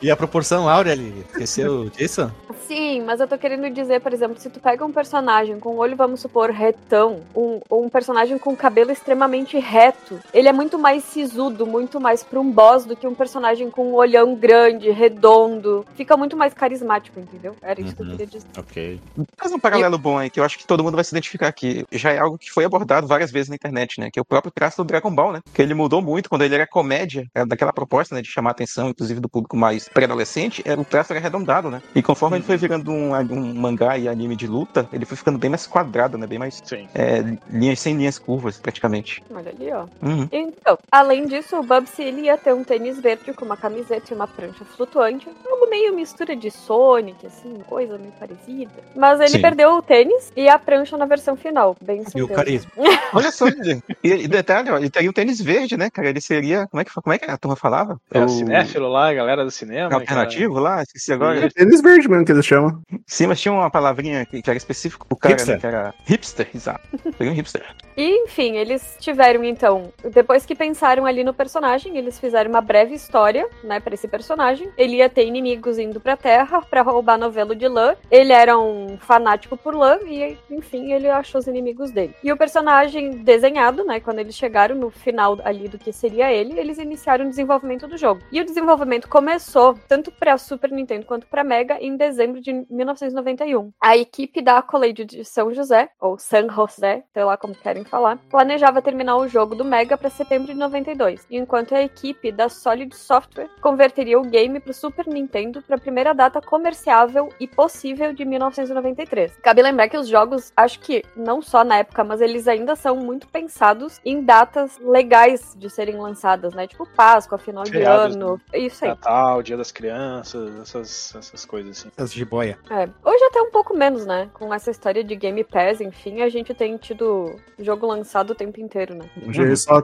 E 0.00 0.10
a 0.10 0.16
proporção 0.16 0.68
áurea, 0.68 0.92
ele 0.92 1.24
esqueceu 1.30 1.88
disso? 1.90 2.30
Sim, 2.66 3.02
mas 3.02 3.20
eu 3.20 3.28
tô 3.28 3.38
querendo 3.38 3.68
dizer, 3.70 4.00
por 4.00 4.12
exemplo, 4.12 4.38
se 4.38 4.50
tu 4.50 4.60
pega 4.60 4.84
um 4.84 4.92
personagem 4.92 5.58
com 5.58 5.76
olho, 5.76 5.96
vamos 5.96 6.20
supor, 6.20 6.50
retão, 6.50 7.20
um, 7.34 7.60
ou 7.68 7.84
um 7.84 7.88
personagem 7.88 8.38
com 8.38 8.54
cabelo 8.56 8.90
extremamente 8.90 9.58
reto, 9.58 10.18
ele 10.34 10.48
é 10.48 10.52
muito 10.52 10.78
mais 10.78 10.95
sisudo, 11.00 11.66
muito 11.66 12.00
mais 12.00 12.22
pra 12.22 12.40
um 12.40 12.50
boss 12.50 12.84
do 12.84 12.96
que 12.96 13.06
um 13.06 13.14
personagem 13.14 13.70
com 13.70 13.88
um 13.90 13.94
olhão 13.94 14.34
grande, 14.34 14.90
redondo. 14.90 15.84
Fica 15.96 16.16
muito 16.16 16.36
mais 16.36 16.52
carismático, 16.54 17.18
entendeu? 17.20 17.56
Era 17.62 17.80
isso 17.80 17.94
que 17.94 18.02
eu 18.02 18.06
Uhum. 18.06 18.10
queria 18.12 18.26
dizer. 18.26 18.46
Ok. 18.58 19.00
Faz 19.38 19.52
um 19.52 19.58
paralelo 19.58 19.98
bom 19.98 20.18
aí, 20.18 20.30
que 20.30 20.38
eu 20.40 20.44
acho 20.44 20.58
que 20.58 20.66
todo 20.66 20.82
mundo 20.84 20.94
vai 20.94 21.04
se 21.04 21.12
identificar 21.14 21.48
aqui. 21.48 21.84
Já 21.92 22.12
é 22.12 22.18
algo 22.18 22.38
que 22.38 22.50
foi 22.50 22.64
abordado 22.64 23.06
várias 23.06 23.30
vezes 23.30 23.48
na 23.48 23.54
internet, 23.56 23.98
né? 24.00 24.08
Que 24.12 24.18
é 24.18 24.22
o 24.22 24.24
próprio 24.24 24.52
traço 24.54 24.76
do 24.82 24.86
Dragon 24.86 25.14
Ball, 25.14 25.32
né? 25.32 25.40
Que 25.52 25.62
ele 25.62 25.74
mudou 25.74 26.00
muito 26.02 26.28
quando 26.28 26.42
ele 26.42 26.54
era 26.54 26.66
comédia, 26.66 27.26
era 27.34 27.46
daquela 27.46 27.72
proposta, 27.72 28.14
né? 28.14 28.22
De 28.22 28.28
chamar 28.28 28.50
a 28.50 28.52
atenção, 28.52 28.88
inclusive, 28.90 29.20
do 29.20 29.28
público 29.28 29.56
mais 29.56 29.88
pré-adolescente, 29.88 30.62
era, 30.64 30.80
o 30.80 30.84
traço 30.84 31.12
era 31.12 31.20
arredondado, 31.20 31.70
né? 31.70 31.82
E 31.94 32.02
conforme 32.02 32.36
ele 32.36 32.44
foi 32.44 32.56
virando 32.56 32.90
um, 32.90 33.14
um 33.14 33.54
mangá 33.54 33.96
e 33.98 34.08
anime 34.08 34.36
de 34.36 34.46
luta, 34.46 34.88
ele 34.92 35.04
foi 35.04 35.16
ficando 35.16 35.38
bem 35.38 35.50
mais 35.50 35.66
quadrado, 35.66 36.16
né? 36.18 36.26
Bem 36.26 36.38
mais. 36.38 36.60
Sim. 36.64 36.88
é, 36.94 37.22
linhas 37.50 37.80
sem 37.80 37.96
linhas 37.96 38.18
curvas, 38.18 38.58
praticamente. 38.58 39.22
Olha 39.30 39.50
ali, 39.50 39.70
ó. 39.72 39.86
Uhum. 40.06 40.28
Então, 40.32 40.78
além 40.90 41.26
disso, 41.26 41.56
o 41.58 41.62
Bubsy 41.62 42.02
ele 42.02 42.22
ia 42.22 42.36
ter 42.36 42.54
um 42.54 42.64
tênis 42.64 42.98
verde 43.00 43.32
com 43.32 43.44
uma 43.44 43.56
camiseta 43.56 44.12
e 44.12 44.14
uma 44.14 44.26
prancha 44.26 44.64
flutuante. 44.64 45.28
Algo 45.48 45.68
meio 45.70 45.94
mistura 45.94 46.34
de 46.36 46.50
Sonic, 46.50 47.26
assim, 47.26 47.54
coisa 47.66 47.98
meio 47.98 48.12
parecida. 48.12 48.70
Mas 48.94 49.20
ele 49.20 49.30
Sim. 49.30 49.40
perdeu 49.42 49.70
o 49.76 49.82
tênis 49.82 50.32
e 50.36 50.48
a 50.48 50.58
prancha 50.58 50.96
na 50.96 51.06
versão 51.06 51.36
final. 51.36 51.76
Bem 51.80 52.02
E 52.14 52.22
o 52.22 52.28
carisma. 52.28 52.70
Olha 53.12 53.30
só, 53.30 53.46
gente. 53.50 53.82
e, 54.02 54.08
e 54.12 54.28
detalhe, 54.28 54.70
ó, 54.70 54.76
ele 54.78 54.90
teria 54.90 55.10
um 55.10 55.12
tênis 55.12 55.40
verde, 55.40 55.76
né, 55.76 55.90
cara? 55.90 56.08
Ele 56.08 56.20
seria. 56.20 56.66
Como 56.68 56.80
é 56.80 56.84
que, 56.84 56.92
como 56.92 57.12
é 57.12 57.18
que 57.18 57.30
a 57.30 57.36
turma 57.36 57.56
falava? 57.56 58.00
É 58.12 58.20
o 58.20 58.24
O- 58.24 58.28
cinéfilo 58.28 58.88
lá, 58.88 59.08
a 59.10 59.14
galera 59.14 59.44
do 59.44 59.50
cinema. 59.50 59.92
alternativo 59.94 60.58
lá? 60.58 60.82
Esqueci 60.82 61.12
agora. 61.12 61.46
É 61.46 61.48
tênis 61.50 61.80
verde 61.80 62.08
mesmo 62.08 62.24
que 62.24 62.32
eles 62.32 62.46
chama? 62.46 62.80
Sim, 63.06 63.26
mas 63.28 63.40
tinha 63.40 63.52
uma 63.52 63.70
palavrinha 63.70 64.24
que, 64.26 64.40
que 64.42 64.50
era 64.50 64.56
específica 64.56 65.04
pro 65.04 65.16
cara, 65.16 65.34
Hipster. 65.34 65.54
né? 65.54 65.60
Que 65.60 65.66
era 65.66 65.94
hipster, 66.04 66.48
exato. 66.54 66.80
Peguei 67.18 67.30
um 67.32 67.34
hipster. 67.36 67.64
E, 67.96 68.24
enfim, 68.24 68.56
eles 68.56 68.96
tiveram, 69.00 69.42
então, 69.44 69.90
depois 70.12 70.44
que 70.44 70.54
pensaram 70.54 70.75
ali 70.82 71.24
no 71.24 71.34
personagem, 71.34 71.96
eles 71.96 72.18
fizeram 72.18 72.50
uma 72.50 72.60
breve 72.60 72.94
história, 72.94 73.48
né, 73.62 73.80
pra 73.80 73.94
esse 73.94 74.08
personagem. 74.08 74.70
Ele 74.76 74.96
ia 74.96 75.08
ter 75.08 75.26
inimigos 75.26 75.78
indo 75.78 76.00
pra 76.00 76.16
Terra 76.16 76.62
pra 76.62 76.82
roubar 76.82 77.18
novelo 77.18 77.54
de 77.54 77.68
lã. 77.68 77.96
Ele 78.10 78.32
era 78.32 78.58
um 78.58 78.96
fanático 78.98 79.56
por 79.56 79.74
lã 79.74 79.98
e, 80.06 80.36
enfim, 80.50 80.92
ele 80.92 81.08
achou 81.08 81.38
os 81.38 81.46
inimigos 81.46 81.90
dele. 81.90 82.14
E 82.22 82.32
o 82.32 82.36
personagem 82.36 83.10
desenhado, 83.22 83.84
né, 83.84 84.00
quando 84.00 84.18
eles 84.18 84.34
chegaram 84.34 84.74
no 84.74 84.90
final 84.90 85.38
ali 85.44 85.68
do 85.68 85.78
que 85.78 85.92
seria 85.92 86.32
ele, 86.32 86.58
eles 86.58 86.78
iniciaram 86.78 87.26
o 87.26 87.30
desenvolvimento 87.30 87.86
do 87.86 87.96
jogo. 87.96 88.20
E 88.30 88.40
o 88.40 88.44
desenvolvimento 88.44 89.08
começou 89.08 89.78
tanto 89.88 90.10
pra 90.10 90.38
Super 90.38 90.70
Nintendo 90.70 91.06
quanto 91.06 91.26
pra 91.26 91.44
Mega 91.44 91.78
em 91.80 91.96
dezembro 91.96 92.40
de 92.40 92.64
1991. 92.70 93.72
A 93.80 93.96
equipe 93.96 94.42
da 94.42 94.58
Accolade 94.58 95.04
de 95.04 95.24
São 95.24 95.52
José, 95.52 95.88
ou 96.00 96.18
San 96.18 96.48
José, 96.48 97.04
sei 97.12 97.24
lá 97.24 97.36
como 97.36 97.54
querem 97.54 97.84
falar, 97.84 98.18
planejava 98.30 98.82
terminar 98.82 99.16
o 99.16 99.28
jogo 99.28 99.54
do 99.54 99.64
Mega 99.64 99.96
para 99.96 100.10
setembro 100.10 100.52
de 100.52 100.58
92, 100.66 101.26
enquanto 101.30 101.74
a 101.74 101.82
equipe 101.82 102.32
da 102.32 102.48
Solid 102.48 102.94
Software 102.96 103.48
converteria 103.60 104.18
o 104.18 104.24
game 104.24 104.58
para 104.58 104.70
o 104.70 104.74
Super 104.74 105.06
Nintendo 105.06 105.62
para 105.62 105.76
a 105.76 105.78
primeira 105.78 106.12
data 106.12 106.40
comerciável 106.40 107.28
e 107.38 107.46
possível 107.46 108.12
de 108.12 108.24
1993. 108.24 109.36
Cabe 109.42 109.62
lembrar 109.62 109.88
que 109.88 109.96
os 109.96 110.08
jogos, 110.08 110.52
acho 110.56 110.80
que 110.80 111.04
não 111.16 111.40
só 111.40 111.62
na 111.62 111.78
época, 111.78 112.02
mas 112.02 112.20
eles 112.20 112.48
ainda 112.48 112.74
são 112.74 112.96
muito 112.96 113.28
pensados 113.28 114.00
em 114.04 114.22
datas 114.22 114.78
legais 114.78 115.54
de 115.56 115.70
serem 115.70 115.96
lançadas, 115.96 116.54
né? 116.54 116.66
Tipo 116.66 116.86
Páscoa, 116.86 117.38
final 117.38 117.64
de 117.64 117.82
ano, 117.82 118.40
isso 118.52 118.84
aí. 118.84 118.90
Natal, 118.90 119.42
Dia 119.42 119.56
das 119.56 119.70
Crianças, 119.70 120.60
essas, 120.60 121.14
essas 121.14 121.44
coisas 121.44 121.78
assim. 121.78 121.90
As 121.96 122.12
jiboia. 122.12 122.58
É, 122.70 122.88
hoje 123.04 123.24
até 123.24 123.40
um 123.40 123.50
pouco 123.50 123.76
menos, 123.76 124.04
né? 124.04 124.28
Com 124.32 124.52
essa 124.52 124.70
história 124.70 125.04
de 125.04 125.14
Game 125.14 125.42
Pass, 125.44 125.80
enfim, 125.80 126.22
a 126.22 126.28
gente 126.28 126.54
tem 126.54 126.76
tido 126.76 127.36
jogo 127.58 127.86
lançado 127.86 128.30
o 128.30 128.34
tempo 128.34 128.60
inteiro, 128.60 128.94
né? 128.94 129.08
Hoje 129.26 129.42
ele 129.42 129.56
só 129.56 129.82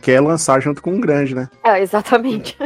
quer 0.00 0.20
lançar 0.20 0.60
junto 0.60 0.82
com 0.82 0.92
um 0.92 1.00
grande, 1.00 1.34
né? 1.34 1.48
É, 1.62 1.80
exatamente. 1.80 2.56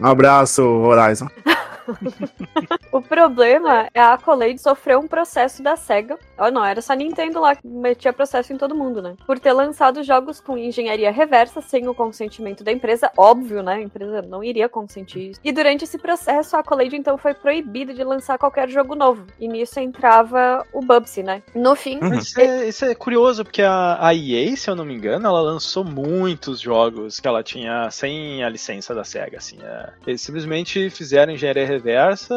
Um 0.00 0.06
abraço, 0.06 0.62
Horizon. 0.62 1.28
O 2.92 3.00
problema 3.00 3.88
é 3.94 4.00
a 4.00 4.14
Accolade 4.14 4.60
sofreu 4.60 4.98
um 4.98 5.06
processo 5.06 5.62
da 5.62 5.76
SEGA. 5.76 6.18
Oh, 6.36 6.50
não, 6.50 6.64
era 6.64 6.82
só 6.82 6.92
a 6.92 6.96
Nintendo 6.96 7.40
lá 7.40 7.54
que 7.54 7.66
metia 7.66 8.12
processo 8.12 8.52
em 8.52 8.56
todo 8.56 8.74
mundo, 8.74 9.00
né? 9.00 9.14
Por 9.26 9.38
ter 9.38 9.52
lançado 9.52 10.02
jogos 10.02 10.40
com 10.40 10.58
engenharia 10.58 11.10
reversa 11.12 11.60
sem 11.60 11.86
o 11.88 11.94
consentimento 11.94 12.64
da 12.64 12.72
empresa. 12.72 13.10
Óbvio, 13.16 13.62
né? 13.62 13.74
A 13.74 13.80
empresa 13.80 14.22
não 14.22 14.42
iria 14.42 14.68
consentir 14.68 15.30
isso. 15.30 15.40
E 15.44 15.52
durante 15.52 15.84
esse 15.84 15.98
processo, 15.98 16.56
a 16.56 16.60
Accolade 16.60 16.96
então 16.96 17.16
foi 17.16 17.32
proibida 17.32 17.94
de 17.94 18.02
lançar 18.02 18.38
qualquer 18.38 18.68
jogo 18.68 18.94
novo. 18.96 19.24
E 19.38 19.46
nisso 19.46 19.78
entrava 19.78 20.66
o 20.72 20.80
Bubsy, 20.80 21.22
né? 21.22 21.42
No 21.54 21.76
fim, 21.76 22.00
Uhum. 22.02 22.14
Isso 22.14 22.40
é, 22.40 22.68
isso 22.68 22.84
é 22.84 22.94
curioso, 22.94 23.44
porque 23.44 23.62
a, 23.62 23.98
a 24.00 24.14
EA, 24.14 24.56
se 24.56 24.70
eu 24.70 24.74
não 24.74 24.84
me 24.84 24.94
engano, 24.94 25.26
ela 25.26 25.40
lançou 25.40 25.84
muitos 25.84 26.60
jogos 26.60 27.20
que 27.20 27.28
ela 27.28 27.42
tinha 27.42 27.90
sem 27.90 28.42
a 28.42 28.48
licença 28.48 28.94
da 28.94 29.04
SEGA, 29.04 29.38
assim. 29.38 29.58
é. 29.62 29.90
Eles 30.06 30.20
simplesmente 30.20 30.88
fizeram 30.90 31.32
engenharia 31.32 31.66
reversa, 31.66 31.79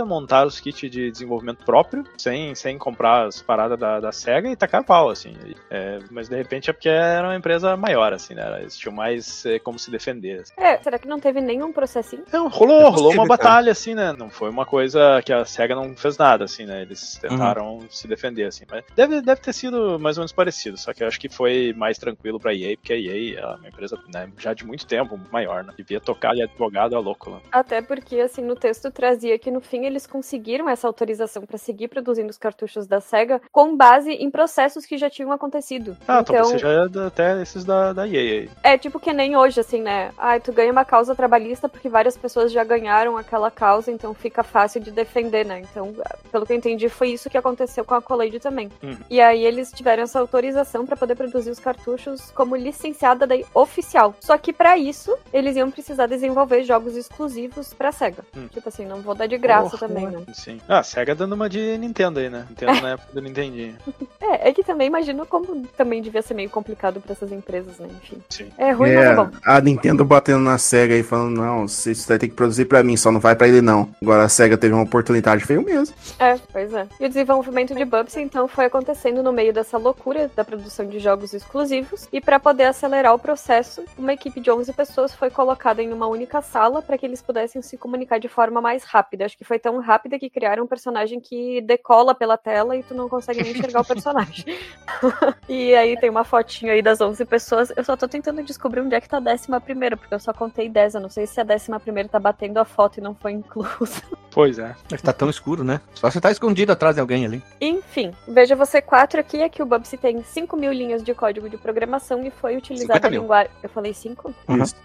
montaram 0.05 0.47
os 0.47 0.59
kits 0.59 0.89
de 0.89 1.11
desenvolvimento 1.11 1.63
próprio, 1.63 2.03
sem, 2.17 2.53
sem 2.55 2.77
comprar 2.77 3.27
as 3.27 3.41
paradas 3.41 3.77
da, 3.79 3.99
da 3.99 4.11
SEGA 4.11 4.49
e 4.49 4.55
tacaram 4.55 4.83
pau, 4.83 5.09
assim. 5.09 5.35
É, 5.69 5.99
mas 6.11 6.29
de 6.29 6.35
repente 6.35 6.69
é 6.69 6.73
porque 6.73 6.89
era 6.89 7.27
uma 7.27 7.35
empresa 7.35 7.75
maior, 7.77 8.13
assim, 8.13 8.33
né? 8.33 8.61
Eles 8.61 8.77
tinham 8.77 8.93
mais 8.93 9.45
é, 9.45 9.59
como 9.59 9.79
se 9.79 9.89
defender. 9.91 10.41
assim. 10.41 10.53
é, 10.57 10.77
será 10.77 10.97
que 10.97 11.07
não 11.07 11.19
teve 11.19 11.41
nenhum 11.41 11.71
processinho? 11.71 12.23
Não, 12.31 12.47
rolou, 12.47 12.81
É 12.81 12.89
rolou 12.89 13.13
uma 13.13 13.25
batalha, 13.25 13.71
assim, 13.71 13.93
né? 13.93 14.13
Não 14.17 14.29
foi 14.29 14.49
uma 14.49 14.65
coisa 14.65 15.21
que 15.23 15.33
a 15.33 15.45
SEGA 15.45 15.75
não 15.75 15.95
fez 15.95 16.17
nada, 16.17 16.45
assim, 16.45 16.65
né? 16.65 16.81
Eles 16.81 17.17
tentaram 17.21 17.79
se 17.89 18.07
defender, 18.07 18.45
assim. 18.45 18.65
Mas 18.69 18.83
deve, 18.95 19.21
deve 19.21 19.41
ter 19.41 19.53
sido 19.53 19.99
mais 19.99 20.17
ou 20.17 20.21
menos 20.21 20.31
parecido, 20.31 20.77
só 20.77 20.93
que 20.93 21.03
eu 21.03 21.07
acho 21.07 21.19
que 21.19 21.29
foi 21.29 21.73
mais 21.75 21.97
tranquilo 21.97 22.39
pra 22.39 22.53
EA, 22.53 22.75
porque 22.77 22.93
a 22.93 22.97
EA 22.97 23.39
é 23.39 23.45
uma 23.45 23.67
empresa 23.67 23.97
né, 24.13 24.29
já 24.37 24.53
de 24.53 24.65
muito 24.65 24.85
tempo 24.85 25.19
maior, 25.31 25.63
né? 25.63 25.73
Devia 25.77 25.99
tocar 25.99 26.31
ali 26.31 26.43
advogado 26.43 26.95
a 26.95 26.99
louco 26.99 27.29
lá. 27.29 27.41
Até 27.51 27.81
porque, 27.81 28.19
assim, 28.19 28.41
no 28.41 28.55
texto 28.55 28.91
trazia 29.23 29.39
que 29.39 29.49
no 29.49 29.61
fim 29.61 29.85
eles 29.85 30.05
conseguiram 30.05 30.67
essa 30.69 30.85
autorização 30.85 31.43
pra 31.45 31.57
seguir 31.57 31.87
produzindo 31.87 32.29
os 32.29 32.37
cartuchos 32.37 32.85
da 32.85 32.99
SEGA 32.99 33.41
com 33.51 33.75
base 33.75 34.11
em 34.11 34.29
processos 34.29 34.85
que 34.85 34.97
já 34.97 35.09
tinham 35.09 35.31
acontecido. 35.31 35.95
Ah, 36.07 36.19
então, 36.21 36.35
talvez 36.35 36.49
seja 36.61 36.89
da- 36.89 37.07
até 37.07 37.41
esses 37.41 37.63
da, 37.63 37.93
da 37.93 38.05
EA 38.07 38.19
aí. 38.41 38.49
é 38.63 38.77
tipo 38.77 38.99
que 38.99 39.13
nem 39.13 39.37
hoje, 39.37 39.59
assim, 39.59 39.81
né? 39.81 40.11
Ah, 40.17 40.37
tu 40.39 40.51
ganha 40.51 40.71
uma 40.71 40.83
causa 40.83 41.15
trabalhista 41.15 41.69
porque 41.69 41.87
várias 41.87 42.17
pessoas 42.17 42.51
já 42.51 42.63
ganharam 42.63 43.17
aquela 43.17 43.49
causa, 43.49 43.91
então 43.91 44.13
fica 44.13 44.43
fácil 44.43 44.81
de 44.81 44.91
defender, 44.91 45.45
né? 45.45 45.61
Então, 45.61 45.93
pelo 46.31 46.45
que 46.45 46.51
eu 46.51 46.57
entendi, 46.57 46.89
foi 46.89 47.09
isso 47.09 47.29
que 47.29 47.37
aconteceu 47.37 47.85
com 47.85 47.93
a 47.95 48.01
Collade 48.01 48.39
também. 48.39 48.69
Uhum. 48.81 48.97
E 49.09 49.21
aí 49.21 49.45
eles 49.45 49.71
tiveram 49.71 50.03
essa 50.03 50.19
autorização 50.19 50.85
pra 50.85 50.97
poder 50.97 51.15
produzir 51.15 51.49
os 51.49 51.59
cartuchos 51.59 52.29
como 52.31 52.55
licenciada 52.55 53.25
daí 53.25 53.45
oficial. 53.53 54.13
Só 54.19 54.37
que 54.37 54.51
pra 54.51 54.77
isso, 54.77 55.15
eles 55.31 55.55
iam 55.55 55.71
precisar 55.71 56.07
desenvolver 56.07 56.63
jogos 56.63 56.97
exclusivos 56.97 57.73
pra 57.73 57.91
SEGA. 57.91 58.23
Hum. 58.35 58.47
Tipo 58.47 58.67
assim, 58.69 58.85
não 58.85 59.01
vou 59.01 59.12
dar 59.13 59.27
de 59.27 59.37
graça 59.37 59.71
Porra, 59.77 59.87
também, 59.87 60.07
né? 60.07 60.23
Sim. 60.33 60.59
Ah, 60.67 60.79
a 60.79 60.83
SEGA 60.83 61.15
dando 61.15 61.33
uma 61.33 61.49
de 61.49 61.77
Nintendo 61.77 62.19
aí, 62.19 62.29
né? 62.29 62.45
Nintendo 62.49 62.81
na 62.81 62.89
época 62.91 63.09
do 63.13 63.21
Nintendinho. 63.21 63.75
É, 64.25 64.49
é 64.49 64.53
que 64.53 64.63
também 64.63 64.87
imagino 64.87 65.25
como 65.25 65.67
também 65.77 66.01
devia 66.01 66.21
ser 66.21 66.33
meio 66.33 66.49
complicado 66.49 67.01
pra 67.01 67.11
essas 67.11 67.29
empresas, 67.29 67.77
né? 67.77 67.89
Enfim. 68.01 68.17
Sim. 68.29 68.49
É 68.57 68.71
ruim, 68.71 68.93
mas 68.93 69.03
é 69.05 69.11
É, 69.11 69.15
bom. 69.15 69.29
a 69.45 69.59
Nintendo 69.59 70.05
batendo 70.05 70.39
na 70.39 70.57
SEGA 70.57 70.95
e 70.95 71.03
falando, 71.03 71.35
não, 71.41 71.67
você 71.67 71.93
vai 72.07 72.17
ter 72.17 72.29
que 72.29 72.33
produzir 72.33 72.63
pra 72.65 72.81
mim, 72.81 72.95
só 72.95 73.11
não 73.11 73.19
vai 73.19 73.35
pra 73.35 73.49
ele 73.49 73.61
não. 73.61 73.89
Agora 74.01 74.23
a 74.23 74.29
SEGA 74.29 74.57
teve 74.57 74.73
uma 74.73 74.83
oportunidade, 74.83 75.43
veio 75.43 75.61
mesmo. 75.61 75.93
É, 76.17 76.37
pois 76.53 76.73
é. 76.73 76.87
E 77.01 77.05
o 77.05 77.09
desenvolvimento 77.09 77.75
de 77.75 77.83
Bubsy, 77.83 78.21
então, 78.21 78.47
foi 78.47 78.63
acontecendo 78.65 79.21
no 79.21 79.33
meio 79.33 79.51
dessa 79.53 79.77
loucura 79.77 80.31
da 80.33 80.45
produção 80.45 80.87
de 80.87 80.99
jogos 80.99 81.33
exclusivos. 81.33 82.07
E 82.11 82.21
pra 82.21 82.39
poder 82.39 82.63
acelerar 82.63 83.13
o 83.13 83.19
processo, 83.19 83.83
uma 83.97 84.13
equipe 84.13 84.39
de 84.39 84.49
11 84.49 84.71
pessoas 84.71 85.13
foi 85.13 85.29
colocada 85.29 85.83
em 85.83 85.91
uma 85.91 86.07
única 86.07 86.41
sala 86.41 86.81
pra 86.81 86.97
que 86.97 87.05
eles 87.05 87.21
pudessem 87.21 87.61
se 87.61 87.77
comunicar 87.77 88.19
de 88.21 88.29
forma 88.29 88.61
mais 88.61 88.85
rápida. 88.85 89.02
Acho 89.23 89.37
que 89.37 89.43
foi 89.43 89.59
tão 89.59 89.79
rápida 89.79 90.19
que 90.19 90.29
criaram 90.29 90.63
um 90.63 90.67
personagem 90.67 91.19
que 91.19 91.61
decola 91.61 92.15
pela 92.15 92.37
tela 92.37 92.75
e 92.75 92.83
tu 92.83 92.93
não 92.93 93.09
consegue 93.09 93.43
nem 93.43 93.51
enxergar 93.51 93.81
o 93.81 93.85
personagem. 93.85 94.45
e 95.47 95.73
aí 95.75 95.97
tem 95.99 96.09
uma 96.09 96.23
fotinho 96.23 96.71
aí 96.71 96.81
das 96.81 97.01
11 97.01 97.25
pessoas. 97.25 97.71
Eu 97.75 97.83
só 97.83 97.95
tô 97.95 98.07
tentando 98.07 98.43
descobrir 98.43 98.81
onde 98.81 98.95
é 98.95 99.01
que 99.01 99.09
tá 99.09 99.17
a 99.17 99.19
décima 99.19 99.59
primeira, 99.59 99.97
porque 99.97 100.13
eu 100.13 100.19
só 100.19 100.33
contei 100.33 100.69
10. 100.69 100.95
Eu 100.95 101.01
não 101.01 101.09
sei 101.09 101.25
se 101.25 101.39
a 101.39 101.43
décima 101.43 101.79
primeira 101.79 102.09
tá 102.09 102.19
batendo 102.19 102.57
a 102.57 102.65
foto 102.65 102.97
e 102.97 103.01
não 103.01 103.13
foi 103.13 103.31
inclusa. 103.31 104.01
Pois 104.31 104.57
é. 104.57 104.75
É 104.91 104.97
que 104.97 105.03
tá 105.03 105.13
tão 105.13 105.29
escuro, 105.29 105.63
né? 105.63 105.79
Só 105.93 106.09
você 106.09 106.19
tá 106.19 106.31
escondido 106.31 106.71
atrás 106.71 106.95
de 106.95 107.01
alguém 107.01 107.25
ali. 107.25 107.43
Enfim, 107.61 108.11
veja 108.27 108.55
você 108.55 108.81
quatro 108.81 109.19
aqui, 109.19 109.41
é 109.41 109.47
que 109.47 109.61
o 109.61 109.65
Bubsy 109.65 109.95
tem 109.95 110.23
5 110.23 110.57
mil 110.57 110.73
linhas 110.73 111.03
de 111.03 111.13
código 111.13 111.47
de 111.47 111.57
programação 111.57 112.25
e 112.25 112.31
foi 112.31 112.57
utilizada 112.57 112.95
50 112.95 113.07
a 113.07 113.09
linguagem. 113.11 113.51
Eu 113.61 113.69
falei 113.69 113.93
5? 113.93 114.33
Uhum. 114.47 114.57
Isso. 114.63 114.75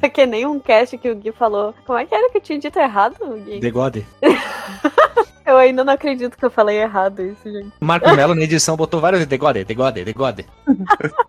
tá 0.00 0.08
que 0.08 0.26
nem 0.26 0.46
um 0.46 0.58
cast 0.58 0.98
que 0.98 1.10
o 1.10 1.14
Gui 1.14 1.32
falou. 1.32 1.74
Como 1.86 1.98
é 1.98 2.06
que 2.06 2.14
era 2.14 2.30
que 2.30 2.38
eu 2.38 2.42
tinha 2.42 2.58
dito 2.58 2.78
errado, 2.78 3.16
Gui? 3.34 3.60
The 3.60 3.70
God. 3.70 3.96
Eu 5.46 5.56
ainda 5.56 5.84
não 5.84 5.92
acredito 5.92 6.36
que 6.36 6.44
eu 6.44 6.50
falei 6.50 6.76
errado 6.78 7.22
isso, 7.22 7.44
gente. 7.44 7.72
Marco 7.78 8.10
Melo 8.16 8.34
na 8.34 8.42
edição 8.42 8.76
botou 8.76 9.00
vários 9.00 9.24
The 9.26 9.38
God, 9.38 9.56
The 9.64 9.74
God, 9.74 9.94
The 9.94 10.12
God. 10.12 10.40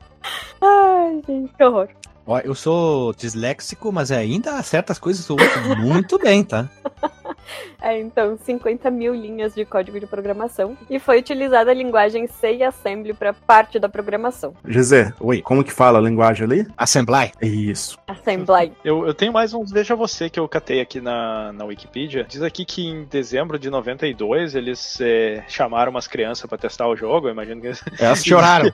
Ai, 0.59 1.21
gente, 1.27 1.53
que 1.53 1.63
horror. 1.63 1.87
Ó, 2.25 2.39
eu 2.39 2.55
sou 2.55 3.13
disléxico, 3.13 3.91
mas 3.91 4.11
ainda 4.11 4.61
certas 4.63 4.97
coisas 4.97 5.27
eu 5.29 5.35
uso 5.35 5.75
muito 5.79 6.17
bem, 6.17 6.43
tá? 6.43 6.67
É, 7.79 7.99
então, 7.99 8.37
50 8.37 8.89
mil 8.89 9.13
linhas 9.13 9.53
de 9.53 9.63
código 9.63 9.99
de 9.99 10.07
programação. 10.07 10.75
E 10.89 10.99
foi 10.99 11.19
utilizada 11.19 11.69
a 11.69 11.73
linguagem 11.73 12.27
C 12.27 12.55
e 12.55 12.63
Assembly 12.63 13.13
para 13.13 13.33
parte 13.33 13.77
da 13.77 13.87
programação. 13.87 14.55
José, 14.65 15.13
oi, 15.19 15.41
como 15.41 15.63
que 15.63 15.71
fala 15.71 15.99
a 15.99 16.01
linguagem 16.01 16.43
ali? 16.43 16.67
Assembly. 16.75 17.31
Isso. 17.41 17.97
Assembly. 18.07 18.73
Eu, 18.83 19.05
eu 19.05 19.13
tenho 19.13 19.31
mais 19.31 19.53
uns 19.53 19.71
Veja 19.71 19.95
Você 19.95 20.29
que 20.29 20.39
eu 20.39 20.47
catei 20.47 20.81
aqui 20.81 20.99
na, 20.99 21.53
na 21.53 21.65
Wikipedia. 21.65 22.25
Diz 22.27 22.41
aqui 22.41 22.65
que 22.65 22.85
em 22.85 23.03
dezembro 23.03 23.59
de 23.59 23.69
92 23.69 24.55
eles 24.55 24.99
eh, 24.99 25.43
chamaram 25.47 25.91
umas 25.91 26.07
crianças 26.07 26.47
pra 26.47 26.57
testar 26.57 26.87
o 26.87 26.95
jogo. 26.95 27.27
Eu 27.27 27.31
imagino 27.31 27.61
que 27.61 27.67
eles 27.67 27.83
Elas 27.99 28.23
choraram. 28.23 28.73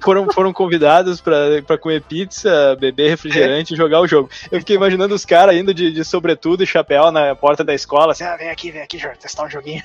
foram, 0.00 0.30
foram, 0.30 0.52
convidados 0.52 1.20
pra, 1.20 1.36
pra 1.66 1.76
comer 1.76 2.02
pizza, 2.02 2.76
beber 2.78 3.10
refrigerante 3.10 3.74
e 3.74 3.76
jogar 3.76 4.00
o 4.00 4.06
jogo. 4.06 4.30
Eu 4.50 4.60
fiquei 4.60 4.76
imaginando 4.76 5.14
os 5.14 5.24
caras 5.24 5.56
indo 5.56 5.74
de, 5.74 5.90
de 5.92 6.04
sobretudo 6.04 6.62
e 6.62 6.66
chapéu 6.66 7.10
na 7.10 7.31
porta 7.34 7.64
da 7.64 7.74
escola, 7.74 8.12
assim, 8.12 8.24
ah, 8.24 8.36
vem 8.36 8.50
aqui, 8.50 8.70
vem 8.70 8.82
aqui, 8.82 8.98
Jorge, 8.98 9.18
testar 9.18 9.44
um 9.44 9.50
joguinho. 9.50 9.82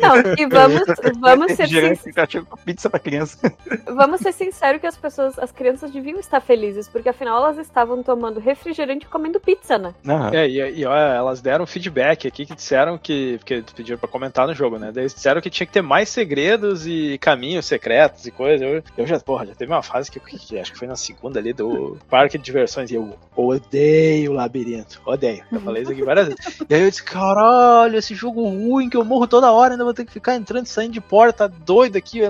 Não, 0.00 0.16
e 0.38 0.46
vamos, 0.46 0.82
vamos 1.20 1.52
ser 1.52 1.62
Refrigerante 1.62 2.02
sinceros. 2.02 2.48
com 2.48 2.56
pizza 2.58 2.90
pra 2.90 2.98
criança. 3.00 3.52
Vamos 3.86 4.20
ser 4.20 4.32
sinceros 4.32 4.80
que 4.80 4.86
as 4.86 4.96
pessoas, 4.96 5.38
as 5.38 5.50
crianças 5.52 5.90
deviam 5.90 6.18
estar 6.18 6.40
felizes, 6.40 6.88
porque 6.88 7.08
afinal 7.08 7.38
elas 7.38 7.58
estavam 7.58 8.02
tomando 8.02 8.40
refrigerante 8.40 9.06
e 9.06 9.08
comendo 9.08 9.40
pizza, 9.40 9.78
né? 9.78 9.94
Não, 10.02 10.28
É, 10.28 10.48
e, 10.48 10.80
e 10.80 10.84
ó, 10.86 10.94
elas 10.96 11.40
deram 11.40 11.66
feedback 11.66 12.26
aqui 12.26 12.46
que 12.46 12.54
disseram 12.54 12.98
que. 12.98 13.36
Porque 13.38 13.64
pediram 13.74 13.98
pra 13.98 14.08
comentar 14.08 14.46
no 14.46 14.54
jogo, 14.54 14.78
né? 14.78 14.90
Daí 14.92 15.04
Eles 15.04 15.14
disseram 15.14 15.40
que 15.40 15.50
tinha 15.50 15.66
que 15.66 15.72
ter 15.72 15.82
mais 15.82 16.08
segredos 16.08 16.86
e 16.86 17.18
caminhos 17.18 17.66
secretos 17.66 18.26
e 18.26 18.30
coisa. 18.30 18.64
Eu, 18.64 18.82
eu 18.96 19.06
já, 19.06 19.18
porra, 19.20 19.46
já 19.46 19.54
teve 19.54 19.72
uma 19.72 19.82
fase 19.82 20.10
que, 20.10 20.18
que 20.20 20.58
acho 20.58 20.72
que 20.72 20.78
foi 20.78 20.88
na 20.88 20.96
segunda 20.96 21.38
ali 21.38 21.52
do 21.52 21.96
parque 22.10 22.38
de 22.38 22.44
diversões 22.44 22.90
e 22.90 22.94
eu 22.94 23.16
odeio 23.34 24.32
o 24.32 24.34
labirinto. 24.34 25.00
Odeio. 25.04 25.44
Eu 25.50 25.60
falei 25.60 25.82
isso 25.82 25.92
aqui 25.92 26.02
várias 26.02 26.28
vezes. 26.28 26.55
E 26.68 26.74
aí 26.74 26.82
eu 26.82 26.90
disse, 26.90 27.02
caralho, 27.02 27.96
esse 27.96 28.14
jogo 28.14 28.42
ruim 28.48 28.88
que 28.88 28.96
eu 28.96 29.04
morro 29.04 29.26
toda 29.26 29.50
hora, 29.52 29.74
ainda 29.74 29.84
vou 29.84 29.94
ter 29.94 30.04
que 30.04 30.12
ficar 30.12 30.34
entrando 30.36 30.66
e 30.66 30.68
saindo 30.68 30.92
de 30.92 31.00
porta 31.00 31.48
doido 31.48 31.96
aqui, 31.96 32.20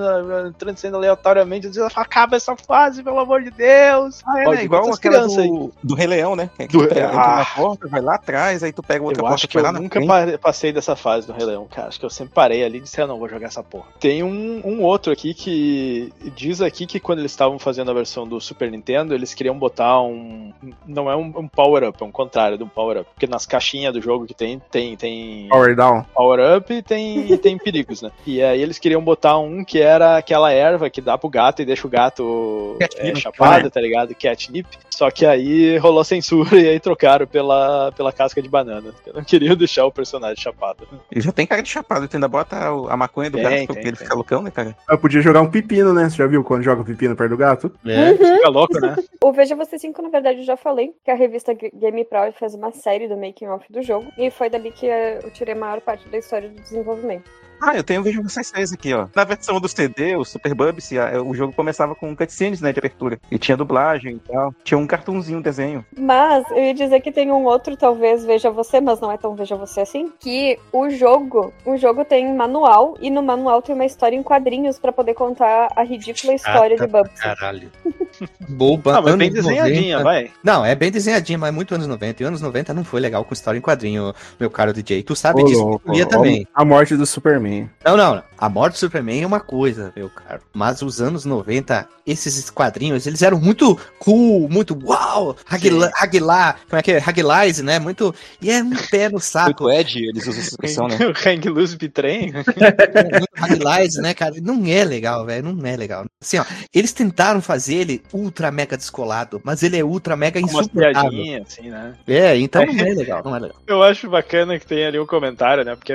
entrando 0.48 0.76
e 0.76 0.80
saindo 0.80 0.96
aleatoriamente. 0.96 1.66
Eu 1.66 1.72
disse, 1.72 1.86
acaba 1.94 2.36
essa 2.36 2.56
fase, 2.56 3.02
pelo 3.02 3.18
amor 3.18 3.42
de 3.42 3.50
Deus. 3.50 4.22
Ah, 4.26 4.40
é, 4.42 4.48
né? 4.50 4.64
igual 4.64 4.82
aquela 4.82 4.96
crianças 4.98 5.38
aí? 5.38 5.48
do, 5.48 5.72
do 5.82 5.94
Rei 5.94 6.06
Leão, 6.06 6.34
né? 6.36 6.50
Que 6.58 6.66
Do- 6.68 6.86
tu 6.86 6.88
pega, 6.94 7.06
entra 7.08 7.20
Ah. 7.20 7.36
na 7.38 7.44
porta, 7.44 7.88
vai 7.88 8.00
lá 8.00 8.14
atrás, 8.16 8.62
aí 8.62 8.72
tu 8.72 8.82
pega 8.82 9.04
outra 9.04 9.18
Eu 9.20 9.22
porta 9.24 9.34
acho 9.34 9.48
que 9.48 9.54
vai 9.54 9.62
eu 9.62 9.66
lá 9.66 9.72
na 9.72 9.80
nunca 9.80 10.00
frente. 10.00 10.38
passei 10.38 10.72
dessa 10.72 10.96
fase 10.96 11.26
do 11.26 11.32
Rei 11.32 11.44
Leão, 11.46 11.66
cara. 11.66 11.88
Acho 11.88 11.98
que 12.00 12.06
eu 12.06 12.10
sempre 12.10 12.34
parei 12.34 12.64
ali 12.64 12.78
e 12.78 12.80
disse, 12.80 13.00
ah, 13.00 13.06
não, 13.06 13.18
vou 13.18 13.28
jogar 13.28 13.46
essa 13.46 13.62
porra. 13.62 13.86
Tem 14.00 14.22
um, 14.22 14.62
um 14.64 14.82
outro 14.82 15.12
aqui 15.12 15.34
que 15.34 16.12
diz 16.34 16.60
aqui 16.60 16.86
que 16.86 16.98
quando 17.00 17.18
eles 17.20 17.32
estavam 17.32 17.58
fazendo 17.58 17.90
a 17.90 17.94
versão 17.94 18.26
do 18.26 18.40
Super 18.40 18.70
Nintendo, 18.70 19.14
eles 19.14 19.34
queriam 19.34 19.58
botar 19.58 20.00
um. 20.00 20.52
Não 20.86 21.10
é 21.10 21.16
um, 21.16 21.32
um 21.36 21.48
power-up, 21.48 22.02
é 22.02 22.04
um 22.06 22.10
contrário 22.12 22.56
de 22.58 22.64
um 22.64 22.68
power-up. 22.68 23.08
Porque 23.14 23.26
nas 23.26 23.46
caixinhas 23.46 23.92
do 23.92 24.00
jogo 24.00 24.15
que 24.24 24.34
tem, 24.34 24.60
tem, 24.70 24.96
tem 24.96 25.48
Power 25.48 25.74
down. 25.74 26.04
power-up 26.14 26.72
e 26.72 26.82
tem, 26.82 27.32
e 27.32 27.36
tem 27.38 27.58
perigos, 27.58 28.02
né? 28.02 28.10
E 28.26 28.42
aí 28.42 28.62
eles 28.62 28.78
queriam 28.78 29.02
botar 29.02 29.38
um 29.38 29.64
que 29.64 29.80
era 29.80 30.16
aquela 30.16 30.52
erva 30.52 30.88
que 30.88 31.00
dá 31.00 31.18
pro 31.18 31.28
gato 31.28 31.60
e 31.60 31.64
deixa 31.64 31.86
o 31.86 31.90
gato 31.90 32.76
é, 32.80 33.14
chapado, 33.14 33.70
tá 33.70 33.80
ligado? 33.80 34.14
Catnip. 34.14 34.66
Só 34.90 35.10
que 35.10 35.26
aí 35.26 35.76
rolou 35.78 36.04
censura 36.04 36.56
e 36.58 36.68
aí 36.68 36.80
trocaram 36.80 37.26
pela, 37.26 37.92
pela 37.92 38.12
casca 38.12 38.40
de 38.40 38.48
banana. 38.48 38.94
Eu 39.06 39.14
não 39.14 39.24
queria 39.24 39.54
deixar 39.56 39.84
o 39.84 39.92
personagem 39.92 40.42
chapado. 40.42 40.86
Ele 41.10 41.20
já 41.20 41.32
tem 41.32 41.46
cara 41.46 41.62
de 41.62 41.68
chapado, 41.68 42.08
tu 42.08 42.16
ainda 42.16 42.28
bota 42.28 42.56
a 42.88 42.96
maconha 42.96 43.30
do 43.30 43.36
Tem, 43.36 43.42
gato 43.42 43.54
tem, 43.54 43.66
porque 43.66 43.88
ele 43.88 43.96
fica 43.96 44.14
loucão, 44.14 44.42
né, 44.42 44.50
cara? 44.50 44.76
Eu 44.88 44.98
podia 44.98 45.20
jogar 45.20 45.40
um 45.40 45.50
pepino, 45.50 45.92
né? 45.92 46.08
Você 46.08 46.16
já 46.16 46.26
viu 46.26 46.42
quando 46.44 46.62
joga 46.62 46.84
pepino 46.84 47.16
perto 47.16 47.30
do 47.30 47.36
gato? 47.36 47.72
É. 47.84 48.14
Fica 48.14 48.48
louco, 48.48 48.78
né? 48.80 48.96
O 49.22 49.32
Veja 49.32 49.56
Você 49.56 49.76
5, 49.76 50.00
na 50.02 50.08
verdade, 50.08 50.38
eu 50.38 50.44
já 50.44 50.56
falei 50.56 50.94
que 51.04 51.10
a 51.10 51.14
revista 51.14 51.52
Game 51.52 52.04
Pro 52.04 52.30
fez 52.32 52.54
uma 52.54 52.70
série 52.70 53.08
do 53.08 53.16
making 53.16 53.48
off 53.48 53.64
do 53.68 53.82
jogo. 53.82 53.95
E 54.16 54.30
foi 54.30 54.48
dali 54.50 54.70
que 54.70 54.86
eu 54.86 55.30
tirei 55.30 55.54
a 55.54 55.58
maior 55.58 55.80
parte 55.80 56.08
da 56.08 56.18
história 56.18 56.48
do 56.48 56.60
desenvolvimento. 56.60 57.30
Ah, 57.60 57.76
eu 57.76 57.82
tenho 57.82 58.02
vídeo 58.02 58.22
vocês 58.22 58.50
três 58.50 58.72
aqui, 58.72 58.92
ó. 58.92 59.08
Na 59.14 59.24
versão 59.24 59.60
do 59.60 59.68
CD, 59.68 60.16
o 60.16 60.24
Super 60.24 60.54
Bubs, 60.54 60.90
o 61.24 61.34
jogo 61.34 61.52
começava 61.52 61.94
com 61.94 62.14
cutscenes, 62.14 62.60
né, 62.60 62.72
de 62.72 62.78
abertura. 62.78 63.18
E 63.30 63.38
tinha 63.38 63.56
dublagem 63.56 64.16
e 64.16 64.32
tal. 64.32 64.54
Tinha 64.64 64.78
um 64.78 64.86
cartunzinho, 64.86 65.38
um 65.38 65.42
desenho. 65.42 65.84
Mas 65.96 66.44
eu 66.50 66.58
ia 66.58 66.74
dizer 66.74 67.00
que 67.00 67.12
tem 67.12 67.30
um 67.30 67.44
outro, 67.44 67.76
talvez, 67.76 68.24
Veja 68.24 68.50
Você, 68.50 68.80
mas 68.80 69.00
não 69.00 69.10
é 69.10 69.16
tão 69.16 69.34
Veja 69.34 69.56
Você 69.56 69.80
assim. 69.80 70.12
Que 70.18 70.58
o 70.72 70.90
jogo, 70.90 71.52
o 71.64 71.76
jogo 71.76 72.04
tem 72.04 72.34
manual, 72.34 72.96
e 73.00 73.10
no 73.10 73.22
manual 73.22 73.62
tem 73.62 73.74
uma 73.74 73.84
história 73.84 74.16
em 74.16 74.22
quadrinhos 74.22 74.78
pra 74.78 74.92
poder 74.92 75.14
contar 75.14 75.68
a 75.74 75.82
ridícula 75.82 76.34
história 76.34 76.76
de 76.76 76.86
Bubsy. 76.86 77.16
Caralho. 77.16 77.70
Boba. 78.48 78.98
Ah, 78.98 79.02
mas 79.02 79.16
bem 79.16 79.30
desenhadinha, 79.30 79.98
90. 79.98 80.04
vai. 80.04 80.30
Não, 80.42 80.64
é 80.64 80.74
bem 80.74 80.90
desenhadinha, 80.90 81.38
mas 81.38 81.52
muito 81.52 81.74
anos 81.74 81.86
90. 81.86 82.22
E 82.22 82.26
anos 82.26 82.40
90 82.40 82.72
não 82.74 82.84
foi 82.84 83.00
legal 83.00 83.24
com 83.24 83.34
história 83.34 83.58
em 83.58 83.62
quadrinho, 83.62 84.14
meu 84.38 84.50
caro 84.50 84.72
DJ. 84.72 85.02
Tu 85.02 85.14
sabe 85.14 85.42
Ô, 85.42 85.44
disso, 85.44 85.62
louco, 85.62 85.94
eu 85.94 86.06
também. 86.06 86.46
A 86.54 86.64
morte 86.64 86.96
do 86.96 87.04
Superman. 87.04 87.45
Não, 87.84 87.96
não, 87.96 88.16
não. 88.16 88.22
A 88.38 88.48
morte 88.50 88.74
do 88.74 88.78
Superman 88.78 89.22
é 89.22 89.26
uma 89.26 89.40
coisa, 89.40 89.92
meu 89.96 90.10
caro. 90.10 90.42
Mas 90.52 90.82
os 90.82 91.00
anos 91.00 91.24
90, 91.24 91.88
esses 92.06 92.50
quadrinhos, 92.50 93.06
eles 93.06 93.22
eram 93.22 93.40
muito 93.40 93.78
cool, 93.98 94.48
muito 94.50 94.78
uau, 94.84 95.34
Hagla, 95.48 96.56
como 96.68 96.78
é 96.78 96.82
que 96.82 96.92
é? 96.92 96.98
Haglize, 96.98 97.62
né? 97.62 97.78
Muito. 97.78 98.14
E 98.40 98.50
é 98.50 98.62
um 98.62 98.70
pé 98.90 99.08
no 99.08 99.18
saco. 99.18 99.64
Muito 99.64 99.70
Ed, 99.70 99.98
eles 99.98 100.26
usam 100.26 100.40
essa 100.40 100.50
expressão, 100.50 100.88
né? 100.88 100.96
O 101.06 101.10
Hang 101.10 101.48
Loose 101.48 101.76
Bitrem. 101.76 102.32
muito 102.34 103.26
Haglize, 103.36 104.00
né, 104.02 104.12
cara? 104.12 104.34
Não 104.42 104.66
é 104.66 104.84
legal, 104.84 105.24
velho. 105.24 105.52
Não 105.52 105.66
é 105.66 105.76
legal. 105.76 106.04
Assim, 106.22 106.38
ó, 106.38 106.44
eles 106.74 106.92
tentaram 106.92 107.40
fazer 107.40 107.76
ele 107.76 108.02
ultra 108.12 108.50
mega 108.50 108.76
descolado, 108.76 109.40
mas 109.44 109.62
ele 109.62 109.78
é 109.78 109.84
ultra 109.84 110.16
mega 110.16 110.38
Umas 110.40 110.52
insuportável. 110.52 111.42
assim, 111.46 111.70
né? 111.70 111.94
É, 112.06 112.36
então 112.36 112.64
não 112.66 112.84
é 112.84 112.94
legal, 112.94 113.22
não 113.24 113.36
é 113.36 113.38
legal. 113.38 113.56
Eu 113.66 113.82
acho 113.82 114.10
bacana 114.10 114.58
que 114.58 114.66
tem 114.66 114.84
ali 114.84 114.98
um 114.98 115.06
comentário, 115.06 115.64
né? 115.64 115.74
Porque 115.74 115.92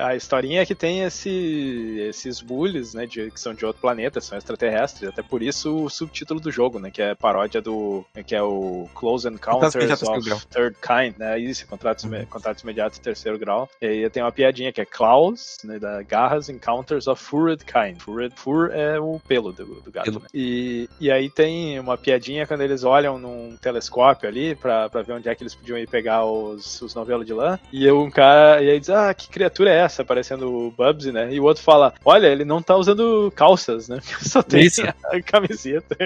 a 0.00 0.16
historinha 0.16 0.62
é 0.62 0.66
que 0.66 0.74
tem 0.74 0.91
esse, 1.00 1.96
esses 2.08 2.40
bullies, 2.40 2.94
né? 2.94 3.06
de- 3.06 3.30
que 3.30 3.40
são 3.40 3.54
de 3.54 3.64
outro 3.64 3.80
planeta, 3.80 4.20
são 4.20 4.36
extraterrestres. 4.36 5.08
Até 5.08 5.22
por 5.22 5.42
isso 5.42 5.84
o 5.84 5.90
subtítulo 5.90 6.40
do 6.40 6.50
jogo, 6.50 6.78
né? 6.78 6.90
Que 6.90 7.02
é 7.02 7.14
paródia 7.14 7.60
do. 7.60 8.04
que 8.26 8.34
é 8.34 8.42
o 8.42 8.88
Close 8.94 9.26
Encounters 9.28 9.74
of. 10.02 10.46
Third 10.48 10.76
Kind, 10.80 11.18
né? 11.18 11.38
Isso, 11.38 11.66
contratos, 11.66 12.04
me- 12.04 12.26
contratos 12.26 12.62
imediatos 12.62 12.98
de 12.98 13.04
terceiro 13.04 13.38
grau. 13.38 13.68
E 13.80 13.86
aí 13.86 14.10
tem 14.10 14.22
uma 14.22 14.32
piadinha 14.32 14.72
que 14.72 14.80
é 14.80 14.84
Claws, 14.84 15.58
né? 15.64 15.78
Da 15.78 16.02
Garras 16.02 16.48
Encounters 16.48 17.06
of 17.06 17.22
Furred 17.22 17.64
Kind. 17.64 18.00
Furred, 18.00 18.34
fur 18.36 18.70
é 18.72 18.98
o 19.00 19.20
pelo 19.26 19.52
do, 19.52 19.80
do 19.80 19.90
gato, 19.90 20.12
né? 20.20 20.26
E, 20.34 20.88
e 21.00 21.10
aí 21.10 21.28
tem 21.30 21.78
uma 21.78 21.96
piadinha 21.96 22.46
quando 22.46 22.60
eles 22.62 22.84
olham 22.84 23.18
num 23.18 23.56
telescópio 23.60 24.28
ali 24.28 24.54
pra, 24.54 24.88
pra 24.88 25.02
ver 25.02 25.12
onde 25.14 25.28
é 25.28 25.34
que 25.34 25.42
eles 25.42 25.54
podiam 25.54 25.78
ir 25.78 25.88
pegar 25.88 26.24
os, 26.24 26.80
os 26.82 26.94
novelos 26.94 27.26
de 27.26 27.32
lã. 27.32 27.58
E 27.72 27.90
um 27.90 28.10
cara, 28.10 28.62
e 28.62 28.70
aí 28.70 28.80
diz, 28.80 28.90
ah, 28.90 29.12
que 29.14 29.28
criatura 29.28 29.70
é 29.70 29.78
essa? 29.78 30.04
Parecendo 30.04 30.50
o 30.52 30.70
Bubsy, 30.82 31.12
né? 31.12 31.32
E 31.32 31.40
o 31.40 31.44
outro 31.44 31.62
fala, 31.62 31.94
olha, 32.04 32.26
ele 32.26 32.44
não 32.44 32.62
tá 32.62 32.76
usando 32.76 33.32
calças, 33.34 33.88
né? 33.88 33.98
Só 34.20 34.42
tem 34.42 34.64
Isso. 34.64 34.82
a 34.82 35.22
camiseta. 35.22 35.96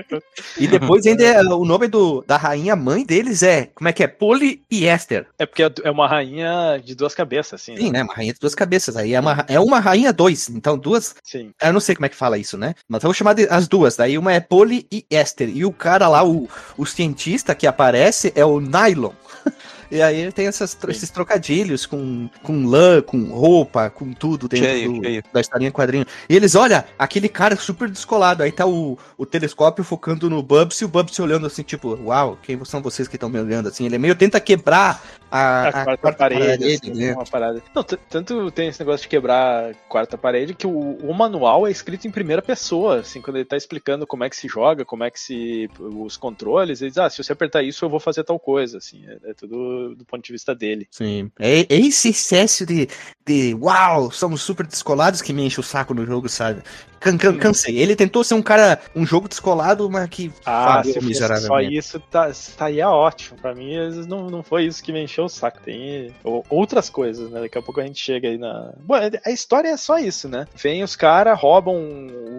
E 0.58 0.66
depois 0.66 1.06
ainda 1.06 1.24
é, 1.24 1.40
o 1.40 1.64
nome 1.64 1.88
do, 1.88 2.22
da 2.26 2.36
rainha 2.36 2.76
mãe 2.76 3.04
deles 3.04 3.42
é, 3.42 3.70
como 3.74 3.88
é 3.88 3.92
que 3.92 4.02
é? 4.02 4.06
Poli 4.06 4.62
e 4.70 4.84
Esther. 4.86 5.26
É 5.38 5.46
porque 5.46 5.62
é 5.82 5.90
uma 5.90 6.06
rainha 6.06 6.80
de 6.82 6.94
duas 6.94 7.14
cabeças, 7.14 7.60
assim. 7.60 7.76
Sim, 7.76 7.90
né? 7.90 7.98
né? 7.98 8.04
Uma 8.04 8.14
rainha 8.14 8.32
de 8.32 8.40
duas 8.40 8.54
cabeças. 8.54 8.96
Aí 8.96 9.14
é 9.14 9.20
uma, 9.20 9.44
é 9.48 9.60
uma 9.60 9.80
rainha 9.80 10.12
dois. 10.12 10.48
Então, 10.48 10.78
duas. 10.78 11.14
Sim. 11.22 11.52
Eu 11.62 11.72
não 11.72 11.80
sei 11.80 11.94
como 11.94 12.06
é 12.06 12.08
que 12.08 12.16
fala 12.16 12.38
isso, 12.38 12.56
né? 12.56 12.74
Mas 12.88 13.02
eu 13.02 13.08
vou 13.08 13.14
chamar 13.14 13.34
de 13.34 13.46
as 13.48 13.68
duas. 13.68 13.96
Daí 13.96 14.18
uma 14.18 14.32
é 14.32 14.40
Poli 14.40 14.86
e 14.90 15.06
Esther. 15.10 15.48
E 15.48 15.64
o 15.64 15.72
cara 15.72 16.08
lá, 16.08 16.24
o, 16.24 16.48
o 16.76 16.86
cientista 16.86 17.54
que 17.54 17.66
aparece 17.66 18.32
é 18.34 18.44
o 18.44 18.60
Nylon. 18.60 19.12
E 19.90 20.02
aí 20.02 20.30
tem 20.32 20.46
essas, 20.46 20.76
esses 20.88 21.10
trocadilhos 21.10 21.86
com, 21.86 22.28
com 22.42 22.66
lã, 22.66 23.00
com 23.02 23.24
roupa, 23.24 23.88
com 23.90 24.12
tudo 24.12 24.48
dentro 24.48 24.66
Cheio, 24.66 24.92
do- 24.92 25.04
cheio. 25.04 25.22
da 25.32 25.40
historinha 25.40 25.70
quadrinho. 25.72 26.04
E 26.28 26.34
eles, 26.36 26.54
olha, 26.54 26.84
aquele 26.98 27.28
cara 27.28 27.56
super 27.56 27.88
descolado. 27.88 28.42
Aí 28.42 28.50
tá 28.52 28.66
o, 28.66 28.98
o 29.16 29.24
telescópio 29.26 29.84
focando 29.84 30.28
no 30.28 30.42
Bubsy 30.42 30.84
e 30.84 30.86
o 30.86 30.88
Bubsy 30.88 31.22
olhando 31.22 31.46
assim, 31.46 31.62
tipo, 31.62 31.94
uau, 32.04 32.38
quem 32.42 32.62
são 32.64 32.82
vocês 32.82 33.06
que 33.08 33.16
estão 33.16 33.28
me 33.28 33.38
olhando 33.40 33.68
assim? 33.68 33.86
Ele 33.86 33.94
é 33.96 33.98
meio 33.98 34.14
tenta 34.16 34.40
quebrar 34.40 35.02
a, 35.30 35.68
A, 35.68 35.84
quarta, 35.84 36.12
parede, 36.12 36.64
assim, 36.64 36.92
né? 36.92 37.12
uma 37.12 37.24
parada. 37.24 37.62
Não, 37.74 37.82
tanto 37.82 38.50
tem 38.50 38.68
esse 38.68 38.80
negócio 38.80 39.02
de 39.02 39.08
quebrar 39.08 39.70
a 39.70 39.74
quarta 39.88 40.16
parede 40.16 40.54
que 40.54 40.66
o, 40.66 40.96
o 40.96 41.14
manual 41.14 41.66
é 41.66 41.70
escrito 41.70 42.06
em 42.06 42.10
primeira 42.10 42.40
pessoa, 42.42 43.00
assim, 43.00 43.20
quando 43.20 43.36
ele 43.36 43.44
tá 43.44 43.56
explicando 43.56 44.06
como 44.06 44.24
é 44.24 44.30
que 44.30 44.36
se 44.36 44.48
joga, 44.48 44.84
como 44.84 45.04
é 45.04 45.10
que 45.10 45.20
se. 45.20 45.68
os 45.78 46.16
controles, 46.16 46.80
ele 46.80 46.90
diz, 46.90 46.98
ah, 46.98 47.10
se 47.10 47.22
você 47.22 47.32
apertar 47.32 47.62
isso, 47.62 47.84
eu 47.84 47.88
vou 47.88 48.00
fazer 48.00 48.24
tal 48.24 48.38
coisa, 48.38 48.78
assim, 48.78 49.04
é, 49.06 49.30
é 49.30 49.34
tudo 49.34 49.94
do 49.94 50.04
ponto 50.04 50.24
de 50.24 50.32
vista 50.32 50.54
dele. 50.54 50.86
Sim. 50.90 51.30
É, 51.38 51.60
é 51.60 51.80
esse 51.80 52.10
excesso 52.10 52.64
de, 52.64 52.88
de 53.26 53.54
uau, 53.60 54.10
somos 54.12 54.40
super 54.40 54.64
descolados 54.66 55.20
que 55.20 55.32
me 55.32 55.44
enche 55.44 55.58
o 55.58 55.62
saco 55.62 55.92
no 55.92 56.06
jogo, 56.06 56.28
sabe? 56.28 56.62
Can, 56.98 57.18
can, 57.18 57.36
cansei. 57.36 57.76
Ele 57.78 57.94
tentou 57.94 58.24
ser 58.24 58.34
um 58.34 58.42
cara, 58.42 58.80
um 58.94 59.04
jogo 59.04 59.28
descolado, 59.28 59.88
mas 59.90 60.08
que 60.08 60.32
Ah, 60.46 60.64
falhou 60.64 60.84
se 60.84 60.92
fosse 60.94 61.00
só 61.00 61.06
miseravelmente. 61.08 61.76
isso, 61.76 62.00
tá, 62.00 62.30
estaria 62.30 62.88
ótimo. 62.88 63.38
Pra 63.40 63.54
mim, 63.54 63.74
não, 64.08 64.30
não 64.30 64.42
foi 64.42 64.64
isso 64.64 64.82
que 64.82 64.92
me 64.92 65.02
encheu 65.04 65.24
o 65.24 65.28
saco. 65.28 65.60
Tem 65.62 66.12
outras 66.48 66.88
coisas, 66.88 67.30
né? 67.30 67.40
Daqui 67.40 67.58
a 67.58 67.62
pouco 67.62 67.80
a 67.80 67.84
gente 67.84 68.00
chega 68.00 68.28
aí 68.28 68.38
na. 68.38 68.72
Bom, 68.80 68.94
a 69.24 69.30
história 69.30 69.68
é 69.68 69.76
só 69.76 69.98
isso, 69.98 70.26
né? 70.28 70.46
Vem 70.56 70.82
os 70.82 70.96
caras, 70.96 71.38
roubam 71.38 71.76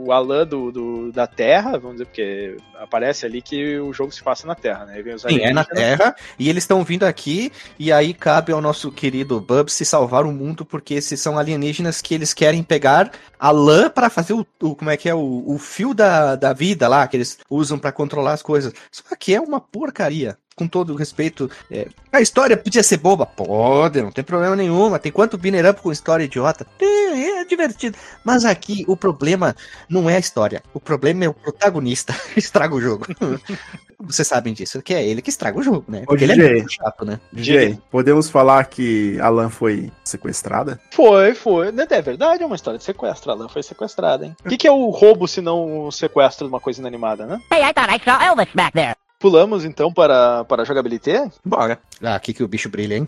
o 0.06 0.12
Alan 0.12 0.46
do, 0.48 0.72
do- 0.72 1.12
da 1.12 1.28
Terra, 1.28 1.78
vamos 1.78 1.94
dizer, 1.98 2.06
porque 2.06 2.58
aparece 2.80 3.26
ali 3.26 3.42
que 3.42 3.78
o 3.80 3.94
jogo 3.94 4.12
se 4.12 4.24
passa 4.24 4.48
na 4.48 4.56
Terra, 4.56 4.86
né? 4.86 5.02
Vem 5.02 5.14
os 5.14 5.22
Sim, 5.22 5.40
é 5.40 5.54
na. 5.54 5.64
Terra, 5.64 6.16
e 6.40 6.50
eles 6.50 6.64
estão 6.64 6.84
vindo 6.84 7.04
aqui, 7.04 7.52
e 7.78 7.92
aí 7.92 8.14
cabe 8.14 8.52
ao 8.52 8.60
nosso 8.62 8.92
querido 8.92 9.40
Bubs 9.40 9.74
se 9.74 9.86
salvar 9.86 10.26
o 10.26 10.32
mundo, 10.32 10.66
porque 10.78 10.94
esses 10.94 11.20
são 11.20 11.38
alienígenas 11.38 12.02
que 12.02 12.14
eles 12.14 12.34
querem 12.34 12.64
pegar 12.64 13.12
a 13.40 13.52
lã 13.52 13.90
para 13.90 14.10
fazer 14.10 14.34
o, 14.34 14.46
o- 14.62 14.76
como 14.76 14.90
é 14.92 14.98
que 14.98 15.10
é, 15.10 15.16
o, 15.16 15.44
o 15.48 15.58
fio 15.58 15.94
da, 15.94 16.36
da 16.36 16.54
vida 16.54 16.88
lá, 16.88 17.08
que 17.08 17.18
eles 17.18 17.40
usam 17.50 17.78
para 17.80 17.92
controlar 17.92 18.34
as 18.34 18.42
coisas. 18.42 18.74
Só 18.92 19.16
que 19.18 19.34
é 19.34 19.42
uma 19.42 19.60
porcaria. 19.60 20.38
Com 20.56 20.68
todo 20.68 20.96
respeito, 20.96 21.52
é, 21.70 21.88
a 22.12 22.20
história 22.20 22.58
podia 22.58 22.82
ser 22.82 22.98
boba? 22.98 23.28
Pode, 23.28 24.02
não 24.02 24.12
tem 24.12 24.24
problema 24.24 24.56
nenhum. 24.56 24.90
mas 24.90 25.00
Tem 25.02 25.12
quanto 25.12 25.38
binner 25.38 25.72
com 25.76 25.92
história 25.92 26.24
idiota? 26.24 26.66
Tem, 26.80 27.38
é 27.40 27.46
divertido. 27.46 27.96
Mas 28.24 28.44
aqui 28.44 28.84
o 28.88 28.98
problema 28.98 29.56
não 29.88 30.10
é 30.10 30.16
a 30.16 30.20
história. 30.20 30.64
O 30.74 30.80
problema 30.80 31.26
é 31.26 31.30
o 31.30 31.34
protagonista 31.36 32.16
estraga 32.36 32.74
o 32.74 32.82
jogo. 32.82 33.06
Vocês 34.00 34.28
sabem 34.28 34.54
disso, 34.54 34.82
que 34.82 34.94
é 34.94 35.06
ele 35.06 35.22
que 35.22 35.30
estraga 35.30 35.58
o 35.60 35.64
jogo, 35.64 35.86
né? 35.88 36.04
Ô, 36.04 36.08
Porque 36.08 36.24
ele 36.24 36.34
é 36.34 36.36
DJ. 36.36 36.54
muito 36.54 36.72
chato, 36.72 37.04
né? 37.04 37.20
DJ, 37.34 37.80
podemos 37.90 38.30
falar 38.30 38.66
que 38.66 39.20
a 39.20 39.30
Lan 39.30 39.50
foi 39.50 39.92
sequestrada? 40.04 40.80
Foi, 40.92 41.34
foi. 41.34 41.70
É 41.70 42.02
verdade, 42.02 42.44
é 42.44 42.46
uma 42.46 42.56
história 42.56 42.78
de 42.78 42.84
sequestro. 42.84 43.32
A 43.32 43.34
Alan 43.34 43.50
foi 43.50 43.64
sequestrada, 43.64 44.26
hein? 44.26 44.36
O 44.46 44.50
que, 44.50 44.58
que 44.58 44.68
é 44.68 44.72
o 44.72 44.90
roubo 44.90 45.28
se 45.28 45.42
não 45.42 45.88
o 45.88 45.92
sequestro 45.92 46.48
de 46.48 46.54
uma 46.54 46.60
coisa 46.60 46.80
inanimada, 46.80 47.26
né? 47.26 47.42
Hey, 47.52 47.64
I 47.64 47.74
thought 47.74 47.92
I 47.92 48.00
saw 48.04 48.22
Elvis 48.22 48.50
back 48.54 48.74
there. 48.74 48.96
Pulamos 49.20 49.66
então 49.66 49.92
para, 49.92 50.44
para 50.46 50.62
a 50.62 50.66
jogabilidade. 50.66 51.32
Bora. 51.44 51.80
Ah, 52.02 52.16
aqui 52.16 52.34
que 52.34 52.44
o 52.44 52.48
bicho 52.48 52.70
brilha, 52.70 52.96
hein? 52.98 53.08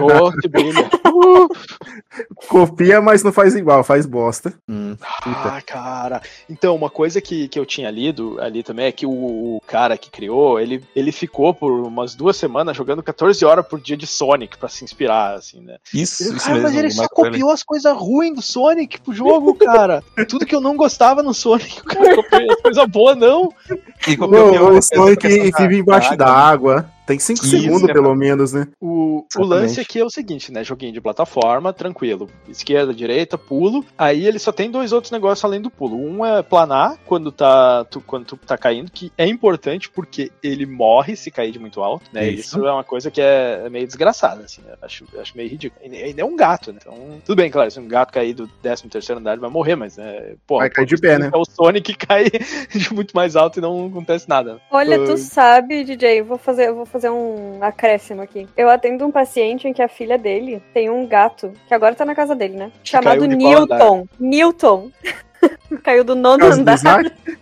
Oh, 0.00 0.30
que 0.30 0.48
brilha. 0.48 0.88
Copia, 2.48 3.00
mas 3.00 3.22
não 3.22 3.32
faz 3.32 3.54
igual, 3.54 3.82
faz 3.82 4.06
bosta. 4.06 4.52
Hum. 4.68 4.96
Ah, 5.24 5.60
cara. 5.64 6.20
Então, 6.48 6.74
uma 6.76 6.90
coisa 6.90 7.20
que, 7.20 7.48
que 7.48 7.58
eu 7.58 7.66
tinha 7.66 7.90
lido 7.90 8.40
ali 8.40 8.62
também 8.62 8.86
é 8.86 8.92
que 8.92 9.06
o, 9.06 9.10
o 9.56 9.60
cara 9.66 9.96
que 9.98 10.10
criou, 10.10 10.60
ele, 10.60 10.84
ele 10.94 11.10
ficou 11.10 11.52
por 11.54 11.72
umas 11.72 12.14
duas 12.14 12.36
semanas 12.36 12.76
jogando 12.76 13.02
14 13.02 13.44
horas 13.44 13.66
por 13.66 13.80
dia 13.80 13.96
de 13.96 14.06
Sonic 14.06 14.56
pra 14.58 14.68
se 14.68 14.84
inspirar, 14.84 15.34
assim, 15.34 15.60
né? 15.60 15.78
Isso, 15.92 16.22
Ele, 16.22 16.36
isso 16.36 16.46
cara, 16.46 16.54
mesmo. 16.54 16.68
mas 16.68 16.78
ele 16.78 16.90
só 16.90 17.08
copiou 17.08 17.50
as 17.50 17.62
coisas 17.62 17.96
ruins 17.96 18.34
do 18.36 18.42
Sonic 18.42 19.00
pro 19.00 19.12
jogo, 19.12 19.54
cara. 19.54 20.02
Tudo 20.28 20.46
que 20.46 20.54
eu 20.54 20.60
não 20.60 20.76
gostava 20.76 21.22
no 21.22 21.34
Sonic, 21.34 21.80
o 21.82 21.84
cara 21.84 22.14
copiou 22.14 22.52
as 22.52 22.60
coisas 22.62 22.86
boas, 22.86 23.16
não. 23.16 23.52
E 24.06 24.16
copiou 24.16 24.76
O, 24.76 24.82
Sonic 24.82 25.31
vive 25.38 25.78
embaixo 25.78 26.16
da 26.16 26.26
água. 26.26 26.86
Tem 27.06 27.18
5 27.18 27.44
Isso, 27.44 27.50
segundos, 27.50 27.88
é, 27.88 27.92
pelo 27.92 28.14
menos, 28.14 28.52
né? 28.52 28.68
O, 28.80 29.24
o 29.36 29.44
lance 29.44 29.80
aqui 29.80 29.98
é 29.98 30.04
o 30.04 30.10
seguinte, 30.10 30.52
né? 30.52 30.62
Joguinho 30.62 30.92
de 30.92 31.00
plataforma, 31.00 31.72
tranquilo. 31.72 32.28
Esquerda, 32.48 32.94
direita, 32.94 33.36
pulo. 33.36 33.84
Aí 33.98 34.26
ele 34.26 34.38
só 34.38 34.52
tem 34.52 34.70
dois 34.70 34.92
outros 34.92 35.10
negócios 35.10 35.44
além 35.44 35.60
do 35.60 35.70
pulo. 35.70 35.96
Um 35.96 36.24
é 36.24 36.42
planar 36.42 36.96
quando 37.06 37.32
tá, 37.32 37.84
tu, 37.84 38.00
quando 38.00 38.24
tu 38.24 38.36
tá 38.36 38.56
caindo, 38.56 38.90
que 38.90 39.12
é 39.18 39.26
importante 39.26 39.90
porque 39.90 40.30
ele 40.42 40.66
morre 40.66 41.16
se 41.16 41.30
cair 41.30 41.50
de 41.50 41.58
muito 41.58 41.82
alto, 41.82 42.06
né? 42.12 42.28
Isso. 42.28 42.58
Isso, 42.58 42.66
é 42.66 42.72
uma 42.72 42.84
coisa 42.84 43.10
que 43.10 43.20
é 43.20 43.68
meio 43.68 43.86
desgraçada, 43.86 44.44
assim. 44.44 44.62
Eu 44.66 44.76
acho, 44.82 45.04
eu 45.12 45.20
acho 45.20 45.36
meio 45.36 45.48
ridículo. 45.48 45.80
Ele 45.84 46.02
ainda 46.02 46.22
é 46.22 46.24
um 46.24 46.36
gato, 46.36 46.72
né? 46.72 46.78
Então, 46.80 47.20
tudo 47.24 47.36
bem, 47.36 47.50
claro, 47.50 47.70
se 47.70 47.80
um 47.80 47.88
gato 47.88 48.12
cair 48.12 48.34
do 48.34 48.46
13 48.46 48.88
terceiro 48.88 49.20
andar, 49.20 49.32
ele 49.32 49.40
vai 49.40 49.50
morrer, 49.50 49.76
mas, 49.76 49.98
é, 49.98 50.34
pô, 50.46 50.58
Vai 50.58 50.70
cair 50.70 50.86
de 50.86 50.96
pé, 50.96 51.18
né? 51.18 51.30
É 51.32 51.36
o 51.36 51.44
Sonic 51.44 51.82
que 51.82 51.94
cai 52.06 52.24
de 52.24 52.92
muito 52.92 53.14
mais 53.14 53.36
alto 53.36 53.58
e 53.58 53.62
não 53.62 53.86
acontece 53.86 54.28
nada. 54.28 54.60
Olha, 54.70 55.04
tu 55.04 55.12
Ai. 55.12 55.16
sabe, 55.16 55.84
DJ, 55.84 56.20
eu 56.20 56.24
vou 56.24 56.38
fazer, 56.38 56.72
vou 56.72 56.86
fazer 56.92 57.10
um 57.10 57.58
acréscimo 57.62 58.20
aqui. 58.20 58.46
Eu 58.56 58.68
atendo 58.68 59.06
um 59.06 59.10
paciente 59.10 59.66
em 59.66 59.72
que 59.72 59.82
a 59.82 59.88
filha 59.88 60.18
dele 60.18 60.62
tem 60.74 60.90
um 60.90 61.06
gato, 61.06 61.52
que 61.66 61.74
agora 61.74 61.94
tá 61.94 62.04
na 62.04 62.14
casa 62.14 62.36
dele, 62.36 62.56
né? 62.56 62.72
Chamado 62.84 63.26
de 63.26 63.36
qual 63.36 63.66
Newton. 63.66 64.08
Newton. 64.20 64.90
Caiu 65.82 66.04
do 66.04 66.14
nono 66.14 66.44
andar. 66.44 66.78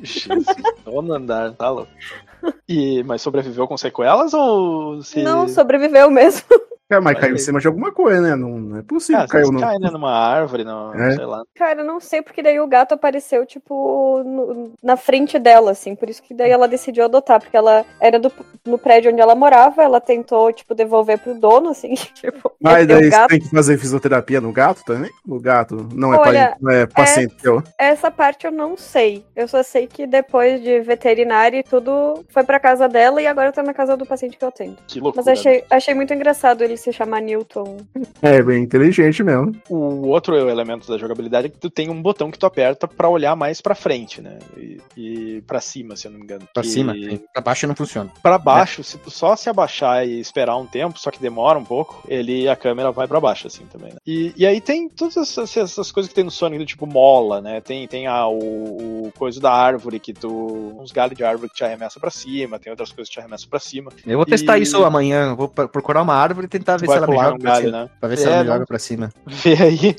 Jesus, 0.01 0.47
Nono 0.87 1.15
andar, 1.15 1.53
tá 1.53 1.69
louco. 1.69 1.91
E, 2.67 3.03
mas 3.03 3.21
sobreviveu 3.21 3.67
com 3.67 3.77
sequelas 3.77 4.33
ou 4.33 5.03
se. 5.03 5.23
Não, 5.23 5.47
sobreviveu 5.49 6.11
mesmo. 6.11 6.47
É, 6.91 6.99
mas 7.01 7.19
caiu 7.19 7.35
em 7.35 7.39
cima 7.39 7.61
de 7.61 7.67
alguma 7.67 7.93
coisa, 7.93 8.21
né? 8.21 8.35
Não, 8.35 8.51
não 8.59 8.79
é 8.79 8.83
possível. 8.83 9.23
Ah, 9.23 9.29
caiu 9.29 9.45
caiu 9.47 9.53
no... 9.53 9.61
cai, 9.61 9.79
né, 9.79 9.91
numa 9.91 10.11
árvore, 10.13 10.65
não, 10.65 10.93
É. 10.95 11.13
sei 11.13 11.25
lá. 11.25 11.43
Cara, 11.55 11.81
eu 11.81 11.85
não 11.85 12.01
sei 12.01 12.21
porque 12.23 12.43
daí 12.43 12.59
o 12.61 12.67
gato 12.67 12.93
apareceu, 12.95 13.47
tipo, 13.47 14.23
no- 14.25 14.73
na 14.83 14.97
frente 14.97 15.39
dela, 15.39 15.71
assim. 15.71 15.95
Por 15.95 16.09
isso 16.11 16.23
que 16.23 16.35
daí 16.35 16.51
ela 16.51 16.67
decidiu 16.69 17.05
adotar, 17.05 17.41
porque 17.41 17.57
ela 17.57 17.85
era 18.01 18.19
do, 18.19 18.33
no 18.67 18.79
prédio 18.79 19.13
onde 19.13 19.21
ela 19.21 19.35
morava, 19.35 19.83
ela 19.83 20.01
tentou, 20.01 20.53
tipo, 20.53 20.75
devolver 20.75 21.19
pro 21.19 21.35
dono, 21.35 21.71
assim. 21.71 21.95
Tipo, 22.21 22.53
Mas 22.61 22.87
daí 22.87 22.97
o 22.97 23.05
você 23.05 23.11
gato. 23.11 23.29
tem 23.31 23.41
que 23.41 23.49
fazer 23.51 23.79
fisioterapia 23.79 24.41
no 24.41 24.53
gato 24.53 24.83
também? 24.85 25.11
O 25.27 25.39
gato 25.41 25.89
não 25.95 26.13
é, 26.13 26.19
Olha, 26.19 26.25
parente, 26.25 26.57
não 26.61 26.71
é 26.73 26.87
paciente 26.87 27.35
teu. 27.37 27.63
Essa 27.79 28.11
parte 28.11 28.45
eu 28.47 28.53
não 28.53 28.77
sei. 28.77 29.25
Eu 29.35 29.49
só 29.49 29.63
sei 29.63 29.87
que 29.87 30.07
depois 30.07 30.61
de 30.61 30.81
veterinária 30.81 31.59
e 31.59 31.63
tudo, 31.63 32.25
foi 32.29 32.45
pra 32.45 32.61
casa 32.61 32.89
dela 32.89 33.23
e 33.23 33.27
agora 33.27 33.53
tá 33.53 33.63
na 33.63 33.73
casa 33.73 33.97
do 33.97 34.05
paciente 34.05 34.37
que 34.37 34.45
eu 34.45 34.49
atendo. 34.49 34.77
Que 34.87 35.01
loucura. 35.01 35.25
Mas 35.25 35.39
achei, 35.39 35.65
achei 35.71 35.95
muito 35.95 36.13
engraçado 36.13 36.63
ele 36.63 36.77
se 36.81 36.93
chamar 36.93 37.21
Newton. 37.21 37.79
É, 38.23 38.43
bem 38.43 38.63
inteligente 38.63 39.23
mesmo. 39.23 39.53
O 39.69 40.09
outro 40.09 40.37
elemento 40.37 40.89
da 40.91 40.99
jogabilidade 40.99 41.47
é 41.47 41.51
que 41.51 41.59
tu 41.59 41.71
tem 41.71 41.89
um 41.91 42.01
botão 42.03 42.31
que 42.31 42.39
tu 42.39 42.47
aperta 42.47 42.87
pra 42.89 43.09
olhar 43.09 43.35
mais 43.37 43.61
pra 43.61 43.75
frente, 43.75 44.21
né? 44.21 44.39
E, 44.57 44.79
e 44.97 45.43
para 45.47 45.61
cima, 45.61 45.97
se 45.97 46.07
eu 46.07 46.11
não 46.13 46.19
me 46.19 46.25
engano. 46.25 46.47
Pra 46.53 46.63
Que- 46.63 46.69
cima, 46.69 46.93
sim. 46.95 47.21
pra 47.33 47.43
baixo 47.43 47.67
não 47.67 47.75
funciona. 47.75 48.11
Pra 48.23 48.39
baixo, 48.39 48.83
se 48.83 48.99
tu 48.99 49.11
só 49.11 49.37
se 49.37 49.49
abaixar 49.49 50.07
e 50.07 50.19
esperar 50.21 50.57
um 50.57 50.67
tempo, 50.67 50.99
só 50.99 51.11
que 51.11 51.21
demora 51.21 51.59
um 51.59 51.65
pouco, 51.65 52.03
ele 52.09 52.49
a 52.49 52.57
câmera 52.57 52.91
vai 52.91 53.07
pra 53.07 53.21
baixo, 53.21 53.47
assim, 53.47 53.65
também, 53.67 53.91
né? 53.93 53.99
E, 54.07 54.33
e 54.37 54.47
aí 54.47 54.61
tem 54.61 54.89
todas 54.89 55.17
essas, 55.17 55.57
essas 55.57 55.93
coisas 55.93 56.09
que 56.09 56.15
tem 56.15 56.25
no 56.25 56.31
Sonic, 56.31 56.59
do 56.59 56.67
tipo 56.67 56.87
mola, 56.87 57.41
né? 57.41 57.61
Tem, 57.61 57.87
tem 57.87 58.07
a, 58.07 58.27
o, 58.27 59.07
o 59.07 59.13
coisa 59.19 59.41
da 59.41 59.53
árvore, 59.53 59.99
que 60.01 60.13
tu... 60.13 60.77
uns 60.81 60.93
galhos 60.93 61.17
de 61.17 61.25
árvore 61.25 61.49
que 61.51 61.57
te 61.57 61.65
arremessa 61.65 61.99
pra 62.01 62.11
cima, 62.11 62.59
tem 62.59 62.71
outras 62.71 62.91
coisas 62.93 63.09
que 63.09 63.15
te 63.15 63.21
arremessam 63.21 63.49
pra 63.49 63.59
cima. 63.59 63.91
Eu 64.07 64.17
vou 64.17 64.27
testar 64.27 64.59
E- 64.59 64.63
isso 64.63 64.83
amanhã. 64.85 65.35
Vou 65.35 65.49
procurar 65.49 66.03
uma 66.03 66.15
árvore 66.15 66.47
e 66.47 66.49
tentar 66.49 66.70
Tu 66.77 66.81
ver 66.81 66.87
se 66.89 66.97
ela 66.97 67.07
me 67.07 67.17
joga 67.17 67.35
um 67.35 67.39
pra 67.39 67.51
galho, 67.51 67.67
cima. 67.67 67.83
né? 67.83 67.91
Pra 68.01 68.09
ver 68.09 68.17
se 68.19 68.25
É, 68.25 68.27
ela 68.33 68.43
me 68.43 68.49
joga 68.49 68.67
pra 68.67 68.79
cima. 68.79 69.13
Vê 69.27 69.55
aí. 69.63 69.97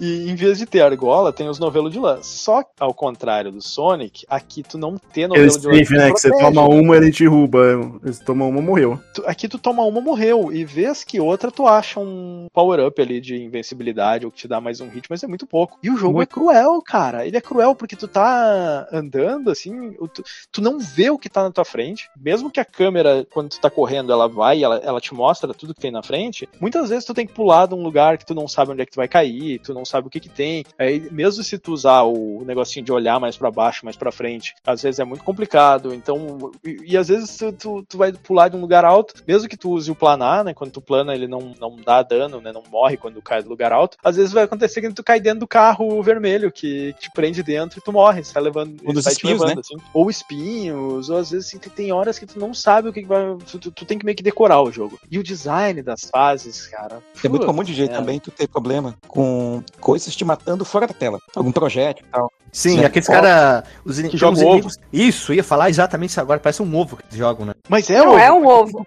e 0.00 0.30
em 0.30 0.34
vez 0.34 0.58
de 0.58 0.66
ter 0.66 0.80
argola, 0.80 1.32
tem 1.32 1.48
os 1.48 1.58
novelos 1.58 1.92
de 1.92 1.98
lã. 1.98 2.18
Só 2.22 2.62
que, 2.62 2.70
ao 2.80 2.92
contrário 2.94 3.50
do 3.52 3.62
Sonic, 3.62 4.24
aqui 4.28 4.62
tu 4.62 4.78
não 4.78 4.96
tem 4.98 5.26
novelo 5.28 5.48
de 5.58 5.66
lã. 5.66 5.74
safe, 5.78 5.94
né? 5.94 6.12
Que 6.12 6.20
você 6.20 6.30
toma 6.30 6.66
uma, 6.68 6.96
ele 6.96 7.10
derruba. 7.10 7.76
Você 8.02 8.24
toma 8.24 8.44
uma, 8.44 8.60
morreu. 8.60 9.00
Aqui 9.26 9.48
tu 9.48 9.58
toma 9.58 9.82
uma, 9.84 10.00
morreu. 10.00 10.52
E 10.52 10.64
vez 10.64 11.04
que 11.04 11.20
outra, 11.20 11.50
tu 11.50 11.66
acha 11.66 12.00
um 12.00 12.46
power-up 12.52 13.00
ali 13.00 13.20
de 13.20 13.36
invencibilidade 13.42 14.24
ou 14.24 14.30
que 14.32 14.38
te 14.38 14.48
dá 14.48 14.60
mais 14.60 14.80
um 14.80 14.88
hit, 14.88 15.06
mas 15.10 15.22
é 15.22 15.26
muito 15.26 15.46
pouco. 15.46 15.78
E 15.82 15.90
o 15.90 15.96
jogo 15.96 16.22
é 16.22 16.26
cruel, 16.26 16.80
cara. 16.82 17.26
Ele 17.26 17.36
é 17.36 17.40
cruel 17.40 17.74
porque 17.74 17.96
tu 17.96 18.08
tá 18.08 18.86
andando 18.92 19.50
assim, 19.50 19.92
tu, 20.12 20.22
tu 20.50 20.60
não 20.62 20.78
vê 20.78 21.10
o 21.10 21.18
que 21.18 21.28
tá 21.28 21.42
na 21.42 21.50
tua 21.50 21.64
frente. 21.64 22.08
Mesmo 22.16 22.50
que 22.50 22.60
a 22.60 22.64
câmera, 22.64 23.26
quando 23.32 23.50
tu 23.50 23.60
tá 23.60 23.70
correndo, 23.70 24.12
ela 24.12 24.28
vai, 24.28 24.62
ela, 24.62 24.76
ela 24.78 25.00
te 25.00 25.14
mostra 25.14 25.52
tudo 25.54 25.74
que 25.74 25.80
tem 25.86 25.92
na 25.92 26.02
frente. 26.02 26.48
Muitas 26.60 26.88
vezes 26.90 27.04
tu 27.04 27.14
tem 27.14 27.26
que 27.26 27.32
pular 27.32 27.66
de 27.66 27.74
um 27.74 27.82
lugar 27.82 28.18
que 28.18 28.26
tu 28.26 28.34
não 28.34 28.48
sabe 28.48 28.72
onde 28.72 28.82
é 28.82 28.86
que 28.86 28.92
tu 28.92 28.96
vai 28.96 29.08
cair, 29.08 29.58
tu 29.60 29.72
não 29.72 29.84
sabe 29.84 30.06
o 30.08 30.10
que 30.10 30.20
que 30.20 30.28
tem. 30.28 30.64
Aí, 30.78 31.08
mesmo 31.12 31.42
se 31.42 31.58
tu 31.58 31.72
usar 31.72 32.02
o 32.02 32.42
negocinho 32.44 32.84
de 32.84 32.92
olhar 32.92 33.20
mais 33.20 33.36
pra 33.36 33.50
baixo, 33.50 33.84
mais 33.84 33.96
pra 33.96 34.10
frente, 34.12 34.54
às 34.66 34.82
vezes 34.82 34.98
é 34.98 35.04
muito 35.04 35.22
complicado. 35.24 35.94
Então, 35.94 36.50
e, 36.64 36.92
e 36.92 36.96
às 36.96 37.08
vezes 37.08 37.36
tu, 37.36 37.52
tu, 37.52 37.82
tu 37.88 37.98
vai 37.98 38.12
pular 38.12 38.48
de 38.48 38.56
um 38.56 38.60
lugar 38.60 38.84
alto, 38.84 39.14
mesmo 39.26 39.48
que 39.48 39.56
tu 39.56 39.70
use 39.70 39.90
o 39.90 39.94
planar, 39.94 40.44
né? 40.44 40.52
Quando 40.54 40.72
tu 40.72 40.80
plana, 40.80 41.14
ele 41.14 41.26
não, 41.28 41.54
não 41.60 41.76
dá 41.76 42.02
dano, 42.02 42.40
né? 42.40 42.52
Não 42.52 42.62
morre 42.70 42.96
quando 42.96 43.22
cai 43.22 43.42
do 43.42 43.48
lugar 43.48 43.72
alto. 43.72 43.96
Às 44.02 44.16
vezes 44.16 44.32
vai 44.32 44.44
acontecer 44.44 44.80
que 44.80 44.92
tu 44.92 45.04
cai 45.04 45.20
dentro 45.20 45.40
do 45.40 45.46
carro 45.48 46.02
vermelho, 46.02 46.50
que 46.50 46.94
te 46.98 47.10
prende 47.12 47.42
dentro 47.42 47.78
e 47.78 47.82
tu 47.82 47.92
morre. 47.92 48.24
Sai 48.24 48.42
levando, 48.42 48.76
Um 48.84 48.92
dos 48.92 49.06
espinhos, 49.06 49.40
levando, 49.40 49.56
né? 49.56 49.60
assim. 49.64 49.76
Ou 49.94 50.10
espinhos, 50.10 51.08
ou 51.10 51.18
às 51.18 51.30
vezes 51.30 51.46
assim, 51.48 51.58
tem- 51.58 51.72
tem 51.72 51.92
horas 51.92 52.18
que 52.18 52.26
tu 52.26 52.38
não 52.38 52.52
sabe 52.54 52.88
o 52.88 52.92
que 52.92 53.02
que 53.02 53.08
vai. 53.08 53.36
Tu, 53.50 53.58
tu- 53.58 53.70
tu 53.70 53.84
tem 53.84 53.98
que 53.98 54.04
meio 54.04 54.16
que 54.16 54.22
decorar 54.22 54.62
o 54.62 54.70
jogo. 54.72 54.98
E 55.10 55.18
o 55.18 55.22
design 55.22 55.65
das 55.82 56.08
fases, 56.10 56.66
cara. 56.66 56.98
É 57.22 57.28
muito 57.28 57.46
comum 57.46 57.62
de 57.62 57.74
jeito 57.74 57.92
é. 57.92 57.94
também 57.96 58.18
tu 58.20 58.30
ter 58.30 58.48
problema 58.48 58.94
com 59.08 59.62
coisas 59.80 60.14
te 60.14 60.24
matando 60.24 60.64
fora 60.64 60.86
da 60.86 60.94
tela. 60.94 61.18
Algum 61.34 61.52
projétil 61.52 62.04
e 62.06 62.10
tal. 62.10 62.30
Sim, 62.52 62.74
Certo. 62.76 62.86
aqueles 62.86 63.06
caras. 63.06 63.64
Os 63.84 63.98
tem 63.98 64.10
jogam 64.16 64.32
uns 64.34 64.40
ovo. 64.42 64.50
inimigos- 64.52 64.78
Isso, 64.92 65.34
ia 65.34 65.44
falar 65.44 65.68
exatamente 65.68 66.10
isso 66.10 66.20
agora. 66.20 66.40
Parece 66.40 66.62
um 66.62 66.74
ovo 66.76 66.96
que 66.96 67.02
eles 67.04 67.16
jogam, 67.18 67.44
né? 67.44 67.52
Mas 67.68 67.90
é 67.90 67.98
não 67.98 68.10
ovo. 68.12 68.18
é 68.18 68.32
um 68.32 68.46
ovo. 68.46 68.86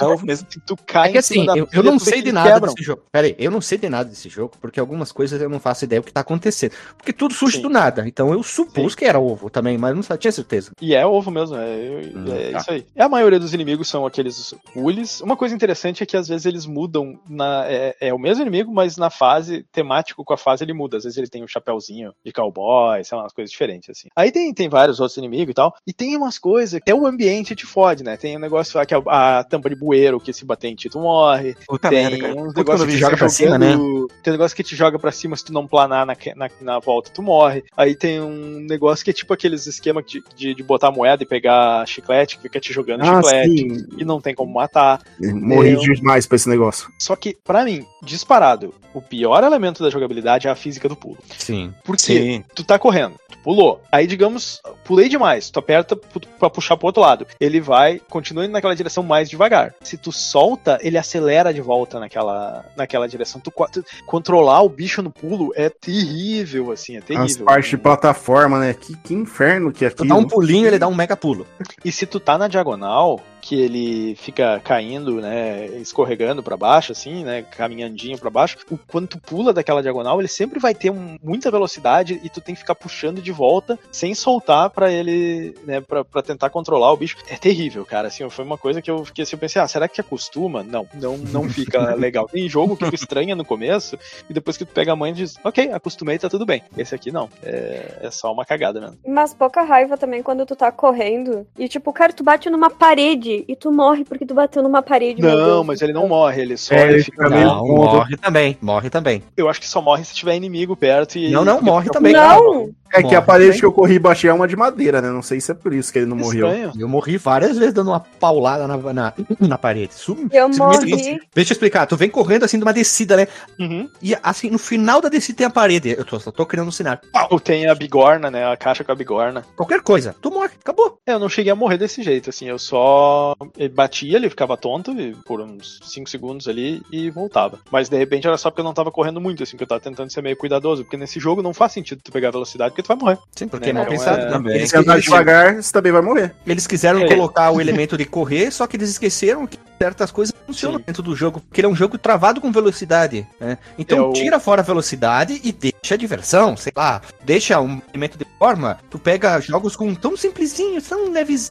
É 0.00 0.04
ovo 0.04 0.24
mesmo. 0.24 0.46
Se 0.48 0.60
tu 0.60 0.76
cai 0.86 1.08
É 1.08 1.12
que 1.12 1.18
em 1.18 1.22
cima 1.22 1.42
assim, 1.42 1.46
da 1.46 1.58
eu, 1.58 1.68
eu 1.72 1.82
não 1.82 1.98
sei 1.98 2.22
de 2.22 2.30
nada 2.30 2.52
quebram. 2.52 2.72
desse 2.72 2.84
jogo. 2.86 3.02
Pera 3.10 3.26
aí, 3.26 3.34
eu 3.38 3.50
não 3.50 3.60
sei 3.60 3.78
de 3.78 3.88
nada 3.88 4.08
desse 4.08 4.28
jogo, 4.28 4.52
porque 4.60 4.78
algumas 4.78 5.10
coisas 5.10 5.40
eu 5.40 5.48
não 5.48 5.58
faço 5.58 5.84
ideia 5.84 6.00
do 6.00 6.04
que 6.04 6.12
tá 6.12 6.20
acontecendo. 6.20 6.72
Porque 6.96 7.12
tudo 7.12 7.34
surge 7.34 7.56
Sim. 7.56 7.62
do 7.62 7.68
nada. 7.68 8.06
Então 8.06 8.32
eu 8.32 8.42
supus 8.44 8.94
que 8.94 9.04
era 9.04 9.18
ovo 9.18 9.50
também, 9.50 9.76
mas 9.76 9.94
não 9.94 10.16
tinha 10.16 10.30
certeza. 10.32 10.70
E 10.80 10.94
é 10.94 11.04
ovo 11.04 11.30
mesmo, 11.30 11.56
é, 11.56 12.12
Hum, 12.14 12.24
é 12.32 12.50
tá. 12.52 12.58
isso 12.58 12.70
aí. 12.70 12.86
E 12.94 13.02
a 13.02 13.08
maioria 13.08 13.40
dos 13.40 13.52
inimigos 13.54 13.88
são 13.88 14.06
aqueles 14.06 14.54
hules. 14.76 15.20
Uma 15.20 15.36
coisa 15.36 15.54
interessante 15.54 15.93
é 16.02 16.06
que 16.06 16.16
às 16.16 16.28
vezes 16.28 16.46
eles 16.46 16.66
mudam. 16.66 17.18
Na, 17.28 17.64
é, 17.66 17.96
é 18.00 18.14
o 18.14 18.18
mesmo 18.18 18.42
inimigo, 18.42 18.72
mas 18.72 18.96
na 18.96 19.10
fase, 19.10 19.64
temático 19.72 20.24
com 20.24 20.32
a 20.32 20.38
fase, 20.38 20.64
ele 20.64 20.72
muda. 20.72 20.96
Às 20.96 21.04
vezes 21.04 21.18
ele 21.18 21.28
tem 21.28 21.42
um 21.42 21.48
chapéuzinho 21.48 22.12
de 22.24 22.32
cowboy, 22.32 23.02
sei 23.04 23.16
lá, 23.16 23.24
umas 23.24 23.32
coisas 23.32 23.50
diferentes, 23.50 23.90
assim. 23.90 24.08
Aí 24.16 24.30
tem, 24.32 24.52
tem 24.52 24.68
vários 24.68 25.00
outros 25.00 25.16
inimigos 25.16 25.52
e 25.52 25.54
tal. 25.54 25.74
E 25.86 25.92
tem 25.92 26.16
umas 26.16 26.38
coisas, 26.38 26.74
até 26.74 26.94
o 26.94 27.06
ambiente 27.06 27.54
te 27.54 27.66
fode, 27.66 28.02
né? 28.02 28.16
Tem 28.16 28.36
um 28.36 28.40
negócio 28.40 28.78
lá 28.78 28.86
que 28.86 28.94
é 28.94 29.02
a, 29.06 29.38
a 29.38 29.44
tampa 29.44 29.68
de 29.68 29.76
bueiro, 29.76 30.20
que 30.20 30.32
se 30.32 30.44
bater 30.44 30.68
em 30.68 30.74
ti, 30.74 30.88
tu 30.88 30.98
morre. 31.00 31.54
Puta 31.66 31.88
tem 31.88 32.02
merda, 32.02 32.18
cara. 32.18 32.42
uns 32.42 32.54
negócios 32.54 32.86
que 32.88 32.94
te 32.94 32.98
joga 33.00 33.16
pra 33.16 33.28
cima, 33.28 33.58
né? 33.58 33.76
Tem 34.22 34.32
um 34.32 34.36
negócio 34.36 34.56
que 34.56 34.62
te 34.62 34.76
joga 34.76 34.98
pra 34.98 35.12
cima 35.12 35.36
se 35.36 35.44
tu 35.44 35.52
não 35.52 35.66
planar 35.66 36.06
na, 36.06 36.16
na, 36.36 36.50
na 36.60 36.78
volta, 36.78 37.10
tu 37.12 37.22
morre. 37.22 37.64
Aí 37.76 37.94
tem 37.94 38.20
um 38.20 38.60
negócio 38.60 39.04
que 39.04 39.10
é 39.10 39.14
tipo 39.14 39.32
aqueles 39.32 39.66
esquemas 39.66 40.04
de, 40.06 40.22
de, 40.34 40.54
de 40.54 40.62
botar 40.62 40.90
moeda 40.90 41.22
e 41.22 41.26
pegar 41.26 41.86
chiclete, 41.86 42.36
que 42.36 42.42
fica 42.42 42.60
te 42.60 42.72
jogando 42.72 43.02
Ah, 43.02 43.22
chiclete. 43.22 43.56
sim. 43.56 43.86
E 43.98 44.04
não 44.04 44.20
tem 44.20 44.34
como 44.34 44.52
matar. 44.52 45.02
Morri 45.20 45.76
Eu- 45.90 45.96
demais 45.96 46.26
pra 46.26 46.36
esse 46.36 46.48
negócio. 46.48 46.90
Só 46.98 47.14
que, 47.16 47.36
pra 47.44 47.64
mim, 47.64 47.84
disparado, 48.02 48.74
o 48.92 49.00
pior 49.02 49.42
elemento 49.44 49.82
da 49.82 49.90
jogabilidade 49.90 50.46
é 50.46 50.50
a 50.50 50.54
física 50.54 50.88
do 50.88 50.96
pulo. 50.96 51.18
Sim. 51.38 51.72
Porque 51.84 52.02
Sim. 52.02 52.44
tu 52.54 52.62
tá 52.64 52.78
correndo, 52.78 53.14
tu 53.30 53.38
pulou. 53.38 53.80
Aí, 53.90 54.06
digamos, 54.06 54.60
pulei 54.84 55.08
demais, 55.08 55.50
tu 55.50 55.58
aperta 55.58 55.96
pra 56.38 56.48
puxar 56.50 56.76
pro 56.76 56.86
outro 56.86 57.02
lado. 57.02 57.26
Ele 57.40 57.60
vai, 57.60 58.00
continua 58.08 58.44
indo 58.44 58.52
naquela 58.52 58.74
direção 58.76 59.02
mais 59.02 59.28
devagar. 59.28 59.74
Se 59.82 59.96
tu 59.96 60.12
solta, 60.12 60.78
ele 60.82 60.96
acelera 60.98 61.52
de 61.52 61.60
volta 61.60 61.98
naquela, 61.98 62.64
naquela 62.76 63.08
direção. 63.08 63.40
Tu, 63.40 63.50
tu- 63.72 63.84
controlar 64.06 64.62
o 64.62 64.68
bicho 64.68 65.02
no 65.02 65.10
pulo 65.10 65.52
é 65.56 65.68
terrível, 65.68 66.70
assim, 66.72 66.96
é 66.96 66.98
As 66.98 67.04
terrível. 67.04 67.44
partes 67.46 67.70
de 67.70 67.78
plataforma, 67.78 68.58
né? 68.60 68.74
Que, 68.74 68.96
que 68.96 69.14
inferno 69.14 69.72
que 69.72 69.84
é 69.84 69.90
Tu 69.90 70.04
dá 70.04 70.14
um 70.14 70.18
aquilo. 70.18 70.30
pulinho, 70.30 70.66
ele 70.66 70.78
dá 70.78 70.86
um 70.88 70.94
mega 70.94 71.16
pulo. 71.16 71.46
E 71.84 71.90
se 71.90 72.06
tu 72.06 72.20
tá 72.20 72.38
na 72.38 72.48
diagonal, 72.48 73.20
que 73.44 73.60
ele 73.60 74.16
fica 74.16 74.58
caindo, 74.64 75.20
né, 75.20 75.66
escorregando 75.76 76.42
pra 76.42 76.56
baixo, 76.56 76.92
assim, 76.92 77.22
né, 77.22 77.42
caminhandinho 77.42 78.16
pra 78.18 78.30
baixo, 78.30 78.56
o 78.70 78.78
quando 78.78 79.06
tu 79.06 79.18
pula 79.20 79.52
daquela 79.52 79.82
diagonal, 79.82 80.18
ele 80.18 80.28
sempre 80.28 80.58
vai 80.58 80.74
ter 80.74 80.90
um- 80.90 81.18
muita 81.22 81.50
velocidade 81.50 82.18
e 82.24 82.30
tu 82.30 82.40
tem 82.40 82.54
que 82.54 82.60
ficar 82.62 82.74
puxando 82.74 83.20
de 83.20 83.30
volta 83.30 83.78
sem 83.92 84.14
soltar 84.14 84.70
pra 84.70 84.90
ele, 84.90 85.54
né, 85.66 85.82
pra, 85.82 86.02
pra 86.02 86.22
tentar 86.22 86.48
controlar 86.48 86.90
o 86.90 86.96
bicho. 86.96 87.18
É 87.28 87.36
terrível, 87.36 87.84
cara, 87.84 88.08
assim, 88.08 88.28
foi 88.30 88.44
uma 88.46 88.56
coisa 88.56 88.80
que 88.80 88.90
eu 88.90 89.04
fiquei 89.04 89.24
assim, 89.24 89.36
eu 89.36 89.40
pensei, 89.40 89.60
ah, 89.60 89.68
será 89.68 89.88
que 89.88 90.00
acostuma? 90.00 90.62
Não, 90.62 90.88
não, 90.94 91.18
não 91.18 91.46
fica 91.46 91.92
legal. 91.94 92.26
Tem 92.28 92.48
jogo 92.48 92.76
que 92.78 92.88
tu 92.88 92.94
estranha 92.94 93.36
no 93.36 93.44
começo 93.44 93.98
e 94.28 94.32
depois 94.32 94.56
que 94.56 94.64
tu 94.64 94.72
pega 94.72 94.92
a 94.92 94.96
mãe 94.96 95.12
diz, 95.12 95.36
ok, 95.44 95.70
acostumei, 95.70 96.18
tá 96.18 96.30
tudo 96.30 96.46
bem. 96.46 96.62
Esse 96.78 96.94
aqui 96.94 97.12
não, 97.12 97.28
é, 97.42 97.98
é 98.04 98.10
só 98.10 98.32
uma 98.32 98.46
cagada 98.46 98.80
mesmo. 98.80 98.96
Mas 99.06 99.34
pouca 99.34 99.62
raiva 99.62 99.98
também 99.98 100.22
quando 100.22 100.46
tu 100.46 100.56
tá 100.56 100.72
correndo 100.72 101.46
e, 101.58 101.68
tipo, 101.68 101.92
cara, 101.92 102.10
tu 102.12 102.24
bate 102.24 102.48
numa 102.48 102.70
parede 102.70 103.33
e 103.48 103.56
tu 103.56 103.72
morre 103.72 104.04
porque 104.04 104.26
tu 104.26 104.34
bateu 104.34 104.62
numa 104.62 104.82
parede. 104.82 105.22
Não, 105.22 105.64
mas 105.64 105.80
ele 105.82 105.92
não 105.92 106.06
morre, 106.06 106.42
ele 106.42 106.56
só 106.56 106.74
É, 106.74 106.90
ele 106.92 107.02
fica 107.02 107.28
meio 107.30 107.46
Não, 107.46 107.58
fundo. 107.66 107.74
morre 107.82 108.16
também, 108.16 108.58
morre 108.60 108.90
também. 108.90 109.22
Eu 109.36 109.48
acho 109.48 109.60
que 109.60 109.68
só 109.68 109.80
morre 109.80 110.04
se 110.04 110.14
tiver 110.14 110.36
inimigo 110.36 110.76
perto 110.76 111.16
e. 111.18 111.30
Não, 111.30 111.44
não, 111.44 111.60
morre 111.62 111.88
também. 111.90 112.12
Não! 112.12 112.70
É 112.96 112.98
que 113.02 113.08
a 113.08 113.14
Morre 113.14 113.22
parede 113.26 113.46
também. 113.48 113.58
que 113.60 113.66
eu 113.66 113.72
corri 113.72 113.94
e 113.94 113.98
baixei 113.98 114.30
é 114.30 114.32
uma 114.32 114.46
de 114.46 114.54
madeira, 114.54 115.02
né? 115.02 115.10
Não 115.10 115.20
sei 115.22 115.40
se 115.40 115.50
é 115.50 115.54
por 115.54 115.72
isso 115.74 115.92
que 115.92 115.98
ele 115.98 116.06
não 116.06 116.16
morreu. 116.16 116.46
Eu 116.78 116.88
morri 116.88 117.16
várias 117.16 117.58
vezes 117.58 117.74
dando 117.74 117.88
uma 117.90 117.98
paulada 117.98 118.68
na, 118.68 118.76
na, 118.92 119.12
na 119.40 119.58
parede. 119.58 119.94
Sum- 119.94 120.28
Eu 120.30 120.48
morri. 120.50 121.18
Deixa 121.34 121.50
eu 121.50 121.54
explicar, 121.54 121.86
tu 121.86 121.96
vem 121.96 122.08
correndo 122.08 122.44
assim 122.44 122.56
de 122.56 122.62
uma 122.62 122.72
descida, 122.72 123.16
né? 123.16 123.26
Uhum. 123.58 123.88
E 124.00 124.16
assim, 124.22 124.48
no 124.48 124.58
final 124.58 125.00
da 125.00 125.08
descida 125.08 125.38
tem 125.38 125.46
a 125.46 125.50
parede. 125.50 125.90
Eu 125.98 126.04
tô, 126.04 126.20
só 126.20 126.30
tô 126.30 126.46
criando 126.46 126.68
um 126.68 126.70
cenário. 126.70 127.00
Ou 127.30 127.40
tem 127.40 127.66
a 127.66 127.74
bigorna, 127.74 128.30
né? 128.30 128.46
A 128.46 128.56
caixa 128.56 128.84
com 128.84 128.92
a 128.92 128.94
bigorna. 128.94 129.44
Qualquer 129.56 129.80
coisa, 129.82 130.14
tu 130.22 130.30
morre, 130.30 130.52
acabou. 130.62 130.96
É, 131.04 131.14
Eu 131.14 131.18
não 131.18 131.28
cheguei 131.28 131.50
a 131.50 131.56
morrer 131.56 131.78
desse 131.78 132.00
jeito, 132.00 132.30
assim. 132.30 132.46
Eu 132.46 132.60
só 132.60 133.23
ele 133.56 133.68
batia, 133.68 134.16
ele 134.16 134.28
ficava 134.30 134.56
tonto 134.56 134.90
e- 134.92 135.14
por 135.26 135.40
uns 135.40 135.80
5 135.84 136.08
segundos 136.08 136.46
ali 136.48 136.82
e 136.92 137.10
voltava. 137.10 137.58
Mas 137.70 137.88
de 137.88 137.96
repente 137.96 138.26
era 138.26 138.36
só 138.36 138.50
porque 138.50 138.60
eu 138.60 138.64
não 138.64 138.74
tava 138.74 138.90
correndo 138.90 139.20
muito, 139.20 139.42
assim, 139.42 139.56
que 139.56 139.62
eu 139.62 139.66
tava 139.68 139.80
tentando 139.80 140.10
ser 140.12 140.22
meio 140.22 140.36
cuidadoso. 140.36 140.84
Porque 140.84 140.96
nesse 140.96 141.18
jogo 141.20 141.42
não 141.42 141.54
faz 141.54 141.72
sentido 141.72 142.00
tu 142.02 142.12
pegar 142.12 142.30
velocidade, 142.30 142.70
porque 142.70 142.82
tu 142.82 142.88
vai 142.88 142.96
morrer. 142.96 143.18
Sim, 143.36 143.48
porque 143.48 143.66
Né, 143.66 143.70
é 143.70 143.72
mal 143.74 143.82
então 143.84 143.96
pensado 143.96 144.22
é- 144.22 144.28
também. 144.30 144.56
Eles, 144.56 144.70
Se 144.70 144.76
andar 144.76 145.00
devagar, 145.00 145.54
você 145.62 145.72
também 145.72 145.92
vai 145.92 146.02
morrer. 146.02 146.34
eles 146.46 146.66
quiseram 146.66 147.00
É. 147.00 147.08
colocar 147.08 147.50
o 147.50 147.60
elemento 147.60 147.96
de 147.96 148.04
correr, 148.04 148.50
só 148.50 148.66
que 148.66 148.76
eles 148.76 148.90
esqueceram 148.90 149.46
que 149.46 149.58
certas 149.80 150.10
coisas 150.10 150.34
funcionam 150.46 150.78
Sim. 150.78 150.84
dentro 150.86 151.02
do 151.02 151.14
jogo, 151.16 151.40
porque 151.40 151.60
ele 151.60 151.66
é 151.66 151.70
um 151.70 151.74
jogo 151.76 151.98
travado 151.98 152.40
com 152.40 152.50
velocidade. 152.52 153.26
né? 153.40 153.58
Então 153.78 154.10
o- 154.10 154.12
tira 154.12 154.38
fora 154.40 154.60
a 154.60 154.64
velocidade 154.64 155.40
e 155.44 155.52
deixa 155.52 155.94
a 155.94 155.96
diversão, 155.96 156.56
sei 156.56 156.72
lá, 156.76 157.00
deixa 157.24 157.60
um 157.60 157.80
elemento 157.92 158.16
de 158.18 158.24
forma. 158.38 158.78
Tu 158.90 158.98
pega 158.98 159.40
jogos 159.40 159.76
com 159.76 159.94
tão 159.94 160.16
simplesinhos, 160.16 160.88
tão 160.88 161.10
leves. 161.10 161.50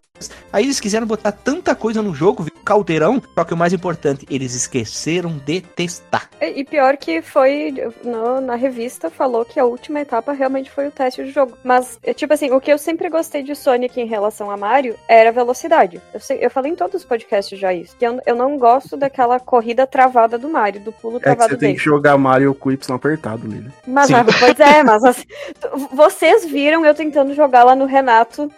Aí 0.51 0.63
eles 0.65 0.79
quiseram 0.79 1.05
botar 1.07 1.31
tanta 1.63 1.75
coisa 1.75 2.01
no 2.01 2.13
jogo, 2.13 2.43
viu? 2.43 2.53
caldeirão, 2.63 3.21
só 3.35 3.43
que 3.43 3.53
o 3.53 3.57
mais 3.57 3.73
importante, 3.73 4.25
eles 4.29 4.55
esqueceram 4.55 5.37
de 5.45 5.59
testar. 5.59 6.29
E 6.41 6.61
e 6.61 6.63
pior 6.63 6.95
que 6.95 7.21
foi 7.21 7.73
no- 8.05 8.39
na 8.39 8.55
revista 8.55 9.09
falou 9.09 9.43
que 9.43 9.59
a 9.59 9.65
última 9.65 9.99
etapa 9.99 10.31
realmente 10.31 10.71
foi 10.71 10.87
o 10.87 10.91
teste 10.91 11.21
do 11.23 11.29
jogo. 11.29 11.57
Mas, 11.61 11.99
é, 12.01 12.13
tipo 12.13 12.33
assim, 12.33 12.51
o 12.51 12.61
que 12.61 12.71
eu 12.71 12.77
sempre 12.77 13.09
gostei 13.09 13.43
de 13.43 13.53
Sonic 13.53 13.99
em 13.99 14.05
relação 14.05 14.49
a 14.49 14.55
Mario 14.55 14.95
era 15.09 15.27
a 15.29 15.33
velocidade. 15.33 16.01
Eu, 16.13 16.21
sei- 16.21 16.37
eu 16.41 16.49
falei 16.49 16.71
em 16.71 16.75
todos 16.75 17.01
os 17.01 17.05
podcasts 17.05 17.59
já 17.59 17.73
isso. 17.73 17.97
Que 17.97 18.05
eu, 18.07 18.17
eu 18.25 18.35
não 18.35 18.57
gosto 18.57 18.95
daquela 18.95 19.39
corrida 19.41 19.85
travada 19.85 20.37
do 20.37 20.47
Mario, 20.47 20.79
do 20.81 20.91
pulo 20.93 21.17
É 21.17 21.19
que 21.19 21.23
travado 21.25 21.49
você 21.49 21.57
tem 21.57 21.69
dele. 21.69 21.79
que 21.79 21.83
jogar 21.83 22.17
Mario 22.17 22.55
com 22.55 22.69
o 22.69 22.71
Y 22.71 22.95
apertado, 22.95 23.45
Lili. 23.45 23.69
Mas, 23.85 24.07
Sim. 24.07 24.13
ah, 24.13 24.23
pois 24.39 24.59
é, 24.61 24.83
mas 24.83 25.03
assim, 25.03 25.25
vocês 25.91 26.45
viram 26.45 26.85
eu 26.85 26.93
tentando 26.93 27.33
jogar 27.33 27.65
lá 27.65 27.75
no 27.75 27.85
Renato. 27.85 28.49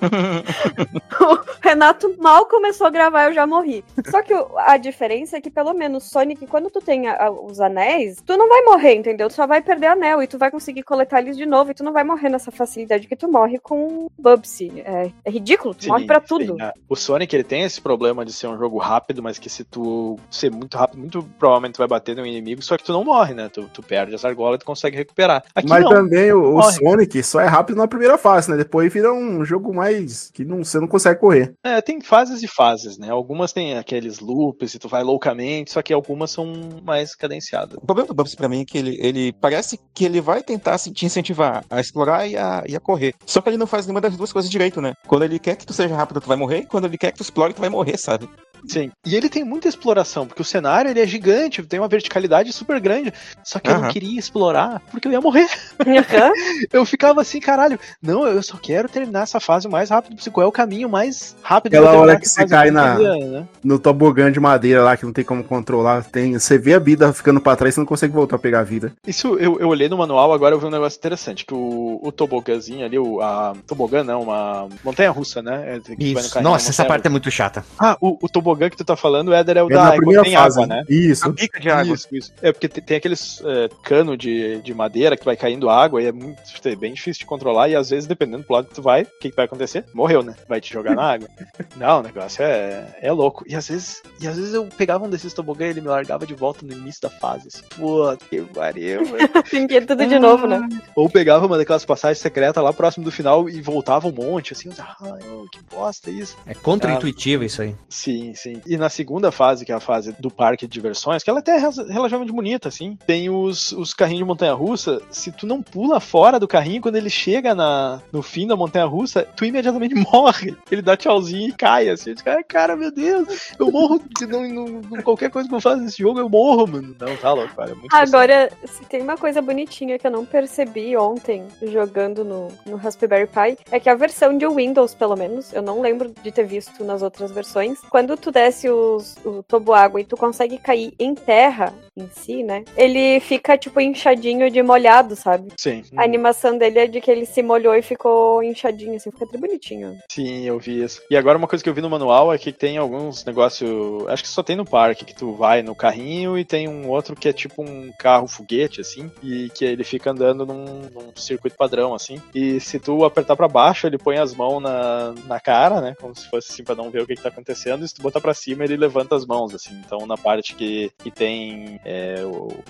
o 1.20 1.38
Renato 1.60 2.14
mal 2.18 2.46
começou 2.50 2.86
a 2.86 2.90
gravar, 2.90 3.24
eu 3.28 3.32
já 3.32 3.46
morri. 3.46 3.84
Só 4.10 4.20
que 4.22 4.34
a 4.56 4.76
diferença 4.76 5.36
é 5.36 5.40
que, 5.40 5.50
pelo 5.50 5.72
menos, 5.72 6.04
Sonic, 6.10 6.46
quando 6.46 6.68
tu 6.70 6.80
tem 6.80 7.06
a- 7.08 7.26
a- 7.26 7.30
os 7.30 7.60
anéis, 7.60 8.16
tu 8.26 8.36
não 8.36 8.48
vai 8.48 8.62
morrer, 8.62 8.94
entendeu? 8.94 9.28
Tu 9.28 9.34
só 9.34 9.46
vai 9.46 9.62
perder 9.62 9.86
anel 9.86 10.22
e 10.22 10.26
tu 10.26 10.36
vai 10.36 10.50
conseguir 10.50 10.82
coletar 10.82 11.20
eles 11.20 11.36
de 11.36 11.46
novo 11.46 11.70
e 11.70 11.74
tu 11.74 11.84
não 11.84 11.92
vai 11.92 12.04
morrer 12.04 12.28
nessa 12.28 12.50
facilidade 12.50 13.06
que 13.06 13.16
tu 13.16 13.30
morre 13.30 13.58
com 13.58 14.08
Bubsy. 14.18 14.82
É, 14.84 15.10
é 15.24 15.30
ridículo, 15.30 15.74
tu 15.74 15.86
morre 15.88 16.06
pra 16.06 16.20
tudo. 16.20 16.54
sim, 16.56 16.62
é. 16.62 16.72
O 16.88 16.96
Sonic 16.96 17.34
ele 17.34 17.44
tem 17.44 17.62
esse 17.62 17.80
problema 17.80 18.24
de 18.24 18.32
ser 18.32 18.48
um 18.48 18.58
jogo 18.58 18.78
rápido, 18.78 19.22
mas 19.22 19.38
que 19.38 19.48
se 19.48 19.62
tu 19.64 20.18
ser 20.30 20.50
muito 20.50 20.76
rápido, 20.76 20.98
muito 20.98 21.22
provavelmente 21.38 21.74
tu 21.74 21.78
vai 21.78 21.88
bater 21.88 22.16
no 22.16 22.26
inimigo, 22.26 22.62
só 22.62 22.76
que 22.76 22.84
tu 22.84 22.92
não 22.92 23.04
morre, 23.04 23.32
né? 23.34 23.48
Tu, 23.48 23.62
tu 23.72 23.82
perde 23.82 24.14
as 24.14 24.24
argolas 24.24 24.56
e 24.56 24.58
tu 24.60 24.66
consegue 24.66 24.96
recuperar. 24.96 25.44
Aqui 25.54 25.68
Mas 25.68 25.82
não. 25.84 25.90
também 25.90 26.32
o, 26.32 26.56
o. 26.56 26.62
Sonic 26.62 27.22
só 27.22 27.40
é 27.40 27.46
rápido 27.46 27.76
na 27.76 27.86
primeira 27.88 28.16
fase, 28.18 28.50
né? 28.50 28.56
Depois 28.56 28.92
vira 28.92 29.12
um 29.12 29.44
jogo 29.44 29.72
mais 29.74 30.30
que 30.30 30.44
não, 30.44 30.64
você 30.64 30.80
não 30.80 30.88
consegue 30.88 31.20
correr. 31.20 31.52
É, 31.64 31.80
tem 31.80 32.00
fases 32.30 32.42
e 32.42 32.46
fases, 32.46 32.98
né? 32.98 33.10
Algumas 33.10 33.52
tem 33.52 33.76
aqueles 33.76 34.20
loops 34.20 34.74
e 34.74 34.78
tu 34.78 34.88
vai 34.88 35.02
loucamente, 35.02 35.72
só 35.72 35.82
que 35.82 35.92
algumas 35.92 36.30
são 36.30 36.52
mais 36.84 37.14
cadenciadas. 37.14 37.76
O 37.76 37.86
problema 37.86 38.08
do 38.08 38.14
Bubsy 38.14 38.36
pra 38.36 38.48
mim 38.48 38.62
é 38.62 38.64
que 38.64 38.78
ele, 38.78 38.98
ele 39.00 39.32
parece 39.32 39.78
que 39.94 40.04
ele 40.04 40.20
vai 40.20 40.42
tentar 40.42 40.78
te 40.78 41.04
incentivar 41.04 41.64
a 41.68 41.80
explorar 41.80 42.26
e 42.26 42.36
a, 42.36 42.64
e 42.66 42.76
a 42.76 42.80
correr. 42.80 43.14
Só 43.26 43.40
que 43.40 43.48
ele 43.48 43.56
não 43.56 43.66
faz 43.66 43.86
nenhuma 43.86 44.00
das 44.00 44.16
duas 44.16 44.32
coisas 44.32 44.50
direito, 44.50 44.80
né? 44.80 44.94
Quando 45.06 45.24
ele 45.24 45.38
quer 45.38 45.56
que 45.56 45.66
tu 45.66 45.72
seja 45.72 45.94
rápido, 45.94 46.20
tu 46.20 46.28
vai 46.28 46.36
morrer. 46.36 46.66
Quando 46.66 46.86
ele 46.86 46.98
quer 46.98 47.12
que 47.12 47.18
tu 47.18 47.22
explore, 47.22 47.52
tu 47.52 47.60
vai 47.60 47.70
morrer, 47.70 47.98
sabe? 47.98 48.28
Sim. 48.68 48.90
E 49.06 49.16
ele 49.16 49.28
tem 49.28 49.44
muita 49.44 49.68
exploração, 49.68 50.26
porque 50.26 50.42
o 50.42 50.44
cenário 50.44 50.90
ele 50.90 51.00
é 51.00 51.06
gigante, 51.06 51.62
tem 51.62 51.80
uma 51.80 51.88
verticalidade 51.88 52.52
super 52.52 52.80
grande. 52.80 53.12
Só 53.44 53.58
que 53.58 53.70
eu 53.70 53.78
não 53.80 53.88
queria 53.88 54.18
explorar, 54.18 54.80
porque 54.90 55.08
eu 55.08 55.12
ia 55.12 55.20
morrer. 55.20 55.46
Eu 56.72 56.84
ficava 56.84 57.20
assim, 57.20 57.40
caralho, 57.40 57.78
não, 58.02 58.26
eu 58.26 58.42
só 58.42 58.56
quero 58.56 58.88
terminar 58.88 59.22
essa 59.22 59.40
fase 59.40 59.66
o 59.66 59.70
mais 59.70 59.90
rápido 59.90 60.14
possível. 60.16 60.32
Qual 60.32 60.44
é 60.44 60.48
o 60.48 60.52
caminho 60.52 60.88
mais 60.88 61.36
rápido 61.42 61.74
Aquela 61.74 61.92
hora 61.92 62.18
que 62.18 62.28
você 62.28 62.46
cai 62.46 62.70
na- 62.70 62.98
né? 62.98 63.46
No 63.62 63.78
tobogã 63.78 64.30
de 64.30 64.38
madeira 64.40 64.82
lá, 64.82 64.96
que 64.96 65.04
não 65.04 65.12
tem 65.12 65.24
como 65.24 65.42
controlar. 65.42 66.04
Tem, 66.04 66.38
você 66.38 66.58
vê 66.58 66.74
a 66.74 66.78
vida 66.78 67.12
ficando 67.12 67.40
pra 67.40 67.56
trás, 67.56 67.74
você 67.74 67.80
não 67.80 67.86
consegue 67.86 68.12
voltar 68.12 68.36
a 68.36 68.38
pegar 68.38 68.60
a 68.60 68.64
vida. 68.64 68.92
Isso 69.06 69.36
eu, 69.36 69.58
eu 69.58 69.68
olhei 69.68 69.88
no 69.88 69.98
manual, 69.98 70.32
agora 70.32 70.54
eu 70.54 70.58
vi 70.60 70.66
um 70.66 70.70
negócio 70.70 70.98
interessante, 70.98 71.44
que 71.44 71.54
o, 71.54 72.00
o 72.02 72.12
tobogãzinho 72.12 72.84
ali, 72.84 72.98
o, 72.98 73.20
a 73.20 73.54
tobogã 73.66 74.02
não, 74.04 74.22
uma 74.22 74.68
montanha 74.84 75.10
russa, 75.10 75.42
né? 75.42 75.76
É, 75.76 75.80
que 75.80 75.94
vai 75.96 75.96
no 75.96 76.20
Isso. 76.20 76.34
carrinho, 76.34 76.50
Nossa, 76.52 76.70
essa 76.70 76.84
parte 76.84 77.06
é 77.06 77.10
muito 77.10 77.30
chata. 77.30 77.64
Ah, 77.78 77.96
o, 78.00 78.18
o 78.22 78.28
tobogã 78.28 78.49
que 78.56 78.76
tu 78.76 78.84
tá 78.84 78.96
falando, 78.96 79.32
Éder, 79.32 79.58
é 79.58 79.62
o 79.62 79.66
É 79.70 79.74
da 79.74 79.82
água, 79.84 79.96
primeira 79.96 80.22
tem 80.22 80.34
fase. 80.34 80.62
água, 80.62 80.66
né? 80.66 80.84
Isso. 80.88 81.26
A 81.26 81.28
bica 81.30 81.60
de 81.60 81.70
água. 81.70 81.94
Isso, 81.94 82.08
isso. 82.12 82.32
É 82.42 82.52
porque 82.52 82.68
tem, 82.68 82.82
tem 82.82 82.96
aqueles 82.96 83.42
é, 83.44 83.68
cano 83.82 84.16
de, 84.16 84.60
de 84.62 84.74
madeira 84.74 85.16
que 85.16 85.24
vai 85.24 85.36
caindo 85.36 85.68
água 85.70 86.02
e 86.02 86.06
é 86.06 86.12
muito 86.12 86.38
é 86.64 86.76
bem 86.76 86.92
difícil 86.92 87.20
de 87.20 87.26
controlar. 87.26 87.68
E 87.68 87.76
às 87.76 87.90
vezes, 87.90 88.06
dependendo 88.06 88.44
do 88.46 88.52
lado 88.52 88.68
que 88.68 88.74
tu 88.74 88.82
vai, 88.82 89.02
o 89.02 89.06
que, 89.20 89.30
que 89.30 89.36
vai 89.36 89.44
acontecer? 89.44 89.84
Morreu, 89.94 90.22
né? 90.22 90.34
Vai 90.48 90.60
te 90.60 90.72
jogar 90.72 90.94
na 90.94 91.12
água. 91.12 91.28
Não, 91.76 92.00
o 92.00 92.02
negócio 92.02 92.42
é, 92.42 92.96
é 93.00 93.12
louco. 93.12 93.44
E 93.46 93.54
às 93.54 93.68
vezes, 93.68 94.02
e 94.20 94.26
às 94.26 94.36
vezes 94.36 94.54
eu 94.54 94.66
pegava 94.76 95.04
um 95.04 95.10
desses 95.10 95.32
tobogã 95.32 95.66
e 95.66 95.70
ele 95.70 95.80
me 95.80 95.88
largava 95.88 96.26
de 96.26 96.34
volta 96.34 96.64
no 96.64 96.72
início 96.72 97.02
da 97.02 97.10
fase. 97.10 97.48
Assim, 97.48 97.62
pô, 97.78 98.16
que 98.28 98.40
pariu. 98.42 99.02
Tem 99.50 99.66
que 99.66 99.74
ir 99.74 99.86
tudo 99.86 100.06
de 100.06 100.18
novo, 100.18 100.46
né? 100.46 100.60
Ou 100.94 101.08
pegava 101.08 101.46
uma 101.46 101.56
daquelas 101.56 101.84
passagens 101.84 102.18
secretas 102.18 102.62
lá 102.62 102.72
próximo 102.72 103.04
do 103.04 103.10
final 103.10 103.48
e 103.48 103.60
voltava 103.60 104.08
um 104.08 104.12
monte, 104.12 104.52
assim. 104.52 104.68
ô, 104.68 105.48
que 105.50 105.60
bosta 105.70 106.10
isso. 106.10 106.36
É 106.46 106.54
contra-intuitivo 106.54 107.44
isso 107.44 107.62
aí. 107.62 107.74
Sim, 107.88 108.34
sim. 108.42 108.60
E 108.66 108.76
na 108.76 108.88
segunda 108.88 109.30
fase, 109.30 109.64
que 109.64 109.72
é 109.72 109.74
a 109.74 109.80
fase 109.80 110.12
do 110.18 110.30
parque 110.30 110.66
de 110.66 110.72
diversões, 110.72 111.22
que 111.22 111.30
ela 111.30 111.40
até 111.40 111.56
é 111.56 111.58
relativamente 111.88 112.32
bonita, 112.32 112.68
assim, 112.68 112.96
tem 113.06 113.28
os, 113.30 113.72
os 113.72 113.92
carrinhos 113.94 114.20
de 114.20 114.24
montanha-russa. 114.24 115.00
Se 115.10 115.30
tu 115.32 115.46
não 115.46 115.62
pula 115.62 116.00
fora 116.00 116.38
do 116.38 116.48
carrinho, 116.48 116.80
quando 116.80 116.96
ele 116.96 117.10
chega 117.10 117.54
na, 117.54 118.00
no 118.12 118.22
fim 118.22 118.46
da 118.46 118.56
montanha-russa, 118.56 119.26
tu 119.36 119.44
imediatamente 119.44 119.94
morre. 120.12 120.56
Ele 120.70 120.82
dá 120.82 120.96
tchauzinho 120.96 121.48
e 121.48 121.52
cai, 121.52 121.88
assim. 121.88 122.16
Fica, 122.16 122.42
cara, 122.44 122.76
meu 122.76 122.90
Deus, 122.90 123.52
eu 123.58 123.70
morro. 123.70 124.00
Não, 124.28 124.48
não- 124.48 125.02
qualquer 125.02 125.30
coisa 125.30 125.48
que 125.48 125.54
eu 125.54 125.60
faça 125.60 125.76
nesse 125.76 125.98
jogo, 125.98 126.18
eu 126.18 126.28
morro, 126.28 126.66
mano. 126.66 126.94
Não, 126.98 127.16
tá 127.16 127.32
louco, 127.32 127.54
cara. 127.54 127.72
É 127.72 127.74
Agora, 127.92 128.50
se 128.64 128.84
tem 128.84 129.02
uma 129.02 129.16
coisa 129.16 129.40
bonitinha 129.40 129.98
que 129.98 130.06
eu 130.06 130.10
não 130.10 130.24
percebi 130.24 130.96
ontem 130.96 131.46
jogando 131.62 132.24
no, 132.24 132.48
no 132.66 132.76
Raspberry 132.76 133.26
Pi, 133.26 133.58
é 133.70 133.80
que 133.80 133.88
a 133.88 133.94
versão 133.94 134.36
de 134.36 134.46
Windows, 134.46 134.94
pelo 134.94 135.16
menos, 135.16 135.52
eu 135.52 135.62
não 135.62 135.80
lembro 135.80 136.12
de 136.22 136.30
ter 136.32 136.44
visto 136.44 136.84
nas 136.84 137.02
outras 137.02 137.30
versões, 137.30 137.80
quando 137.90 138.16
tu 138.16 138.29
desce 138.30 138.68
os, 138.68 139.16
o 139.24 139.42
tobo 139.42 139.72
água 139.72 140.00
e 140.00 140.04
tu 140.04 140.16
consegue 140.16 140.58
cair 140.58 140.92
em 140.98 141.14
terra 141.14 141.72
em 141.96 142.08
si, 142.12 142.42
né? 142.42 142.64
Ele 142.76 143.20
fica 143.20 143.58
tipo 143.58 143.80
inchadinho 143.80 144.50
de 144.50 144.62
molhado, 144.62 145.14
sabe? 145.16 145.52
Sim. 145.56 145.82
A 145.96 146.02
animação 146.02 146.56
dele 146.56 146.78
é 146.78 146.86
de 146.86 147.00
que 147.00 147.10
ele 147.10 147.26
se 147.26 147.42
molhou 147.42 147.74
e 147.74 147.82
ficou 147.82 148.42
inchadinho, 148.42 148.96
assim, 148.96 149.10
fica 149.10 149.24
até 149.24 149.36
bonitinho. 149.36 149.98
Sim, 150.10 150.44
eu 150.44 150.58
vi 150.58 150.82
isso. 150.82 151.02
E 151.10 151.16
agora 151.16 151.36
uma 151.36 151.48
coisa 151.48 151.62
que 151.62 151.68
eu 151.68 151.74
vi 151.74 151.80
no 151.80 151.90
manual 151.90 152.32
é 152.32 152.38
que 152.38 152.52
tem 152.52 152.78
alguns 152.78 153.24
negócios. 153.24 154.06
Acho 154.08 154.22
que 154.22 154.28
só 154.28 154.42
tem 154.42 154.56
no 154.56 154.64
parque, 154.64 155.04
que 155.04 155.14
tu 155.14 155.32
vai 155.32 155.62
no 155.62 155.74
carrinho 155.74 156.38
e 156.38 156.44
tem 156.44 156.68
um 156.68 156.88
outro 156.88 157.14
que 157.14 157.28
é 157.28 157.32
tipo 157.32 157.62
um 157.62 157.90
carro 157.98 158.26
foguete, 158.26 158.80
assim, 158.80 159.10
e 159.22 159.50
que 159.50 159.64
ele 159.64 159.84
fica 159.84 160.10
andando 160.10 160.46
num, 160.46 160.88
num 160.92 161.12
circuito 161.16 161.56
padrão, 161.56 161.94
assim. 161.94 162.20
E 162.34 162.60
se 162.60 162.78
tu 162.78 163.04
apertar 163.04 163.36
pra 163.36 163.48
baixo, 163.48 163.86
ele 163.86 163.98
põe 163.98 164.18
as 164.18 164.34
mãos 164.34 164.60
na, 164.60 165.14
na 165.26 165.40
cara, 165.40 165.80
né? 165.80 165.94
Como 166.00 166.14
se 166.14 166.28
fosse 166.28 166.52
assim 166.52 166.64
pra 166.64 166.74
não 166.74 166.90
ver 166.90 167.02
o 167.02 167.06
que, 167.06 167.14
que 167.14 167.22
tá 167.22 167.28
acontecendo. 167.28 167.84
E 167.84 167.88
se 167.88 167.94
tu 167.94 168.02
botar 168.02 168.19
apertar 168.20 168.30
pra 168.30 168.34
cima, 168.34 168.64
ele 168.64 168.76
levanta 168.76 169.16
as 169.16 169.26
mãos, 169.26 169.54
assim. 169.54 169.74
Então, 169.84 170.06
na 170.06 170.16
parte 170.16 170.54
que, 170.54 170.92
que 170.98 171.10
tem 171.10 171.80
é, 171.84 172.16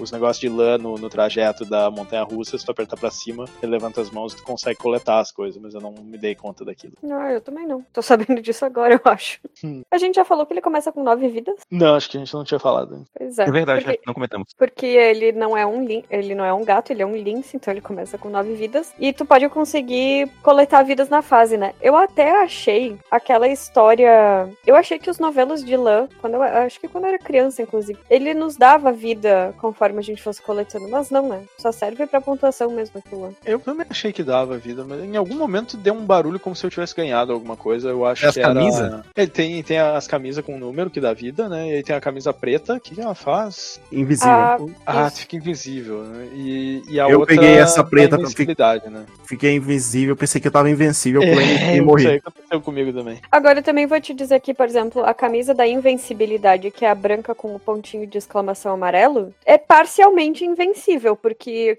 os 0.01 0.11
negócios 0.12 0.38
de 0.38 0.48
lã 0.48 0.78
no, 0.78 0.94
no 0.94 1.11
trajeto 1.11 1.64
da 1.64 1.90
montanha 1.90 2.22
russa, 2.22 2.57
se 2.57 2.64
tu 2.64 2.70
apertar 2.70 2.96
pra 2.96 3.11
cima, 3.11 3.44
ele 3.62 3.72
levanta 3.72 4.01
as 4.01 4.11
mãos 4.11 4.32
e 4.32 4.36
tu 4.36 4.42
consegue 4.42 4.78
coletar 4.78 5.18
as 5.18 5.32
coisas, 5.32 5.61
mas 5.61 5.74
eu 5.74 5.80
não 5.80 5.92
me 5.92 6.16
dei 6.16 6.34
conta 6.34 6.64
daquilo. 6.64 6.94
Ah, 7.11 7.32
eu 7.32 7.40
também 7.40 7.66
não. 7.66 7.82
Tô 7.92 8.01
sabendo 8.01 8.40
disso 8.40 8.64
agora, 8.64 8.94
eu 9.05 9.11
acho. 9.11 9.40
Hum. 9.64 9.82
A 9.90 9.98
gente 9.98 10.14
já 10.14 10.24
falou 10.24 10.46
que 10.46 10.53
ele 10.53 10.61
começa 10.61 10.92
com 10.92 11.03
nove 11.03 11.28
vidas? 11.28 11.57
Não, 11.70 11.94
acho 11.96 12.09
que 12.09 12.16
a 12.16 12.20
gente 12.20 12.32
não 12.32 12.44
tinha 12.44 12.61
falado. 12.61 13.05
Pois 13.16 13.38
é. 13.38 13.44
É 13.44 13.51
verdade, 13.51 13.84
Porque, 13.84 13.96
já 13.96 14.03
não 14.07 14.14
comentamos. 14.14 14.55
porque 14.57 14.86
ele 14.86 15.32
não 15.32 15.57
é 15.57 15.66
um 15.66 15.80
ele 16.11 16.34
não 16.34 16.44
é 16.44 16.53
um 16.53 16.64
gato, 16.64 16.92
ele 16.92 17.03
é 17.03 17.07
um 17.07 17.16
lince, 17.16 17.57
então 17.57 17.72
ele 17.72 17.80
começa 17.80 18.16
com 18.18 18.28
nove 18.28 18.55
vidas. 18.55 18.92
E 18.98 19.12
tu 19.12 19.24
pode 19.24 19.48
conseguir 19.48 20.30
coletar 20.42 20.82
vidas 20.82 21.09
na 21.09 21.22
fase, 21.22 21.57
né? 21.57 21.74
Eu 21.80 21.96
até 21.96 22.42
achei 22.42 22.98
aquela 23.11 23.48
história. 23.48 24.48
Eu 24.66 24.76
achei 24.76 24.98
que 24.98 25.11
os 25.11 25.18
novelos 25.41 25.64
de 25.64 25.76
lã, 25.76 26.09
quando 26.20 26.34
eu 26.34 26.43
acho 26.43 26.78
que 26.80 26.88
quando 26.88 27.05
eu 27.05 27.09
era 27.11 27.18
criança, 27.18 27.62
inclusive, 27.62 27.99
ele 28.11 28.34
nos 28.34 28.57
dava 28.57 28.93
vida 28.93 29.55
conforme 29.59 29.99
a 29.99 30.03
gente 30.03 30.22
fosse 30.22 30.41
coletando. 30.43 30.88
Mas 30.88 31.11
não, 31.11 31.28
né? 31.28 31.43
Só 31.59 31.72
serve 31.72 32.07
pra 32.07 32.20
pontuação 32.20 32.70
mesmo 32.70 32.99
aquilo 32.99 33.22
lá. 33.22 33.30
Eu 33.45 33.59
também 33.59 33.86
achei 33.88 34.12
que 34.12 34.22
dava 34.22 34.59
vida, 34.59 34.84
mas 34.86 35.03
em 35.03 35.16
algum 35.16 35.34
momento 35.36 35.76
deu 35.76 35.95
um 35.95 36.05
barulho 36.05 36.38
como 36.38 36.55
se 36.55 36.64
eu 36.64 36.70
tivesse 36.70 36.95
ganhado 36.95 37.32
alguma 37.32 37.57
coisa. 37.57 37.88
Eu 37.88 38.05
acho 38.05 38.24
É 38.24 38.28
as 38.28 38.34
que 38.34 38.41
era. 38.41 38.53
camisa? 38.55 39.05
É, 39.16 39.26
tem, 39.26 39.62
tem 39.62 39.78
as 39.78 40.07
camisas 40.07 40.45
com 40.45 40.59
número 40.59 40.91
que 40.91 41.01
dá 41.01 41.12
vida, 41.12 41.49
né? 41.49 41.68
E 41.68 41.72
aí 41.76 41.82
tem 41.82 41.95
a 41.97 42.01
camisa 42.01 42.32
preta, 42.32 42.78
que 42.78 43.01
ela 43.01 43.14
faz? 43.14 43.80
Invisível. 43.91 44.32
Ah, 44.34 44.59
Ah, 45.07 45.11
fica 45.11 45.36
invisível, 45.36 46.03
né? 46.03 46.28
E, 46.34 46.82
e 46.88 47.01
a 47.01 47.09
Eu 47.09 47.20
outra 47.20 47.34
peguei 47.34 47.57
essa 47.57 47.82
preta 47.82 48.16
a 48.16 48.18
pra 48.18 48.28
ficar- 48.28 48.91
né? 48.91 49.07
Fiquei 49.24 49.55
invisível, 49.55 50.16
pensei 50.16 50.41
que 50.41 50.49
eu 50.49 50.53
tava 50.53 50.68
invencível, 50.68 51.20
pulei 51.22 51.47
e 51.47 51.51
É, 51.59 51.74
isso 51.76 51.84
morri. 51.84 52.07
aí 52.07 52.16
aconteceu 52.16 52.61
comigo 52.61 52.93
também. 52.93 53.20
Agora 53.30 53.61
eu 53.61 53.62
também 53.62 53.86
vou 53.86 54.01
te 54.01 54.12
dizer 54.12 54.41
que, 54.41 54.53
por 54.53 54.66
exemplo, 54.66 55.05
a 55.05 55.14
camisa 55.14 55.29
da 55.54 55.66
invencibilidade, 55.66 56.70
que 56.70 56.84
é 56.84 56.90
a 56.90 56.94
branca 56.94 57.34
com 57.34 57.54
o 57.54 57.58
pontinho 57.60 58.06
de 58.06 58.18
exclamação 58.18 58.72
amarelo, 58.72 59.34
é 59.44 59.56
parcialmente 59.56 60.44
invencível, 60.44 61.16
porque. 61.16 61.78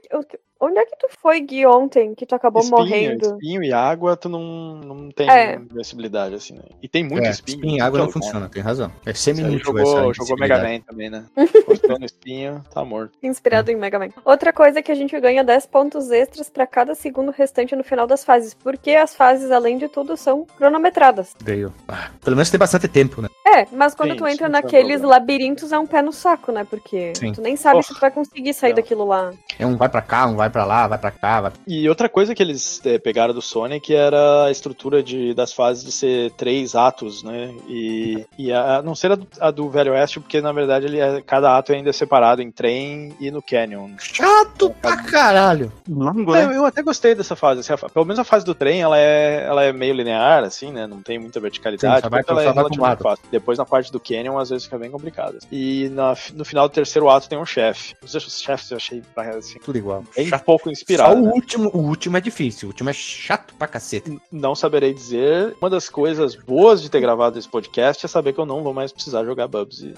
Onde 0.62 0.78
é 0.78 0.86
que 0.86 0.96
tu 0.98 1.08
foi, 1.22 1.40
Gui, 1.42 1.66
ontem, 1.66 2.14
que 2.14 2.26
tu 2.26 2.36
acabou 2.36 2.62
espinho, 2.62 2.78
morrendo? 2.78 3.26
espinho 3.26 3.64
e 3.64 3.74
água, 3.74 4.16
tu 4.16 4.30
não, 4.30 4.76
não 4.76 5.10
tem 5.10 5.28
É. 5.30 5.56
invencibilidade, 5.56 6.36
assim, 6.36 6.54
né? 6.54 6.62
E 6.82 6.88
tem 6.88 7.04
muito 7.04 7.26
É, 7.26 7.32
espinho. 7.32 7.56
espinho 7.58 7.78
e 7.78 7.82
água 7.82 7.98
não 8.00 8.06
então, 8.08 8.22
funciona, 8.22 8.48
tem 8.48 8.62
razão. 8.62 8.92
É 9.06 9.14
semi-inútil 9.14 9.66
jogou, 9.76 10.14
jogou 10.14 10.38
Mega. 10.38 10.60
Man 10.60 10.80
também, 10.82 11.10
né? 11.10 11.26
Cortando 11.66 12.06
espinho, 12.06 12.64
tá 12.74 12.86
morto. 12.86 13.18
Inspirado 13.24 13.72
em 13.72 13.76
Mega 13.76 13.98
Man. 13.98 14.10
Outra 14.24 14.54
coisa 14.54 14.80
é 14.80 14.82
que 14.84 14.92
a 14.92 14.96
gente 14.96 15.20
ganha 15.20 15.44
10 15.44 15.66
pontos 15.66 16.12
extras 16.12 16.50
pra 16.50 16.68
cada 16.68 16.94
segundo 16.94 17.32
restante 17.32 17.76
no 17.76 17.84
final 17.84 18.06
das 18.06 18.24
fases, 18.24 18.54
porque 18.54 18.92
as 18.92 19.16
fases, 19.16 19.50
além 19.52 19.78
de 19.80 19.88
tudo, 19.88 20.16
são 20.16 20.46
cronometradas. 20.58 21.36
Veio. 21.44 21.74
Ah, 21.88 22.12
pelo 22.24 22.36
menos 22.36 22.50
tem 22.52 22.60
bastante 22.60 22.88
tempo, 22.88 23.22
né? 23.22 23.30
É, 23.48 23.66
mas 23.72 23.96
quando 23.96 24.12
Sim, 24.12 24.18
tu 24.18 24.28
entra 24.28 24.48
não 24.48 24.60
é 24.60 24.62
naqueles 24.62 25.00
problema. 25.00 25.10
labirintos 25.10 25.72
é 25.72 25.80
um 25.80 25.86
pé 25.88 26.02
no 26.02 26.14
saco, 26.14 26.52
né? 26.52 26.64
Porque 26.70 27.14
Sim. 27.16 27.34
tu 27.34 27.42
nem 27.42 27.56
sabe 27.56 27.80
Oh. 27.80 27.84
se 27.84 27.94
tu 27.94 28.00
vai 28.00 28.12
conseguir 28.12 28.54
sair 28.54 28.70
Não. 28.72 28.76
daquilo 28.78 29.06
lá. 29.06 29.34
É 29.60 29.66
um 29.66 29.76
vai 29.76 29.90
pra 29.90 30.02
cá, 30.02 30.28
um 30.28 30.36
vai 30.36 30.50
pra 30.52 30.66
lá, 30.66 30.88
vai 30.88 30.98
pra 30.98 31.12
cá, 31.12 31.42
vai... 31.42 31.52
E 31.68 31.88
outra 31.90 32.08
coisa 32.10 32.36
que 32.36 32.42
eles 32.44 32.82
eh, 32.86 33.00
pegaram 33.00 33.34
do 33.34 33.42
Sonic 33.42 33.94
era 33.94 34.46
a 34.46 34.52
estrutura 34.52 35.02
de, 35.02 35.34
das 35.34 35.54
fases 35.54 35.84
de 35.84 35.92
ser 35.92 36.32
três 36.32 36.76
atos, 36.76 37.24
né? 37.24 37.54
E, 37.68 38.26
e 38.38 38.52
a, 38.52 38.78
a 38.78 38.82
não 38.82 38.94
ser 38.96 39.12
a 39.12 39.16
do, 39.16 39.28
a 39.40 39.52
do 39.52 39.70
Velho 39.70 39.94
Oeste, 39.94 40.20
porque 40.20 40.42
na 40.42 40.52
verdade 40.52 40.86
ele 40.86 41.00
é, 41.00 41.22
cada 41.22 41.58
ato 41.58 41.72
ainda 41.74 41.90
é 41.90 41.94
separado 41.94 42.42
em 42.42 42.52
trem 42.52 43.16
e 43.20 43.32
no 43.32 43.42
Canyon. 43.42 43.90
Chato 44.00 44.70
pra 44.82 44.98
caralho. 45.04 45.72
Longo, 45.90 46.36
Eu, 46.36 46.48
né? 46.50 46.58
eu 46.58 46.66
até 46.66 46.82
gostei 46.82 47.16
dessa 47.16 47.36
fase. 47.36 47.60
assim, 47.62 47.74
pelo 47.94 48.06
menos 48.06 48.20
a 48.20 48.24
fase 48.24 48.46
do 48.46 48.54
trem, 48.54 48.82
ela 48.82 48.98
é, 48.98 49.44
ela 49.46 49.64
é 49.64 49.72
meio 49.74 49.94
linear, 49.94 50.44
assim, 50.44 50.72
né? 50.72 50.86
Não 50.88 51.02
tem 51.02 51.18
muita 51.20 51.40
verticalidade. 51.40 52.04
Sim, 52.04 52.10
vai 52.10 52.22
então 52.22 52.36
ela 52.40 52.50
é 52.50 52.52
relativamente 52.54 53.02
fácil. 53.04 53.26
Depois 53.32 53.58
na 53.58 53.66
parte 53.66 53.92
do 53.92 54.00
Canyon, 54.00 54.38
às 54.38 54.50
vezes 54.50 54.66
fica 54.66 54.78
bem 54.78 54.92
complicado. 54.92 55.38
E 55.52 55.90
na- 55.90 56.16
no 56.34 56.44
final 56.46 56.68
do 56.68 56.74
terceiro 56.74 57.10
ato 57.10 57.30
tem 57.30 57.38
um 57.38 57.46
chefe. 57.46 57.96
Os 58.04 58.14
os 58.16 58.42
chefes 58.42 58.70
eu 58.72 58.78
achei 58.78 59.02
assim, 59.38 59.60
Tudo 59.60 59.78
igual. 59.78 60.04
bem 60.16 60.30
Pouco 60.46 60.66
Só 60.66 60.72
inspirado. 60.72 61.22
o 61.22 61.26
né? 61.26 61.32
último, 61.34 61.70
o 61.74 61.80
último 61.80 62.18
é 62.18 62.22
difícil. 62.22 62.68
O 62.68 62.72
último 62.72 62.90
é 62.90 62.94
chato 62.94 63.54
pra 63.56 63.68
cacete. 63.68 64.20
Não 64.32 64.56
saberei 64.56 64.94
dizer. 64.94 65.56
Uma 65.62 65.70
das 65.70 65.90
coisas 65.90 66.36
boas 66.36 66.82
de 66.82 66.90
ter 66.90 67.00
gravado 67.00 67.38
esse 67.38 67.48
podcast 67.48 68.06
é 68.06 68.10
saber 68.10 68.34
que 68.34 68.40
eu 68.40 68.46
não 68.46 68.64
vou 68.64 68.74
mais 68.74 68.92
precisar 68.92 69.24
jogar 69.26 69.48
Bubsy 69.48 69.94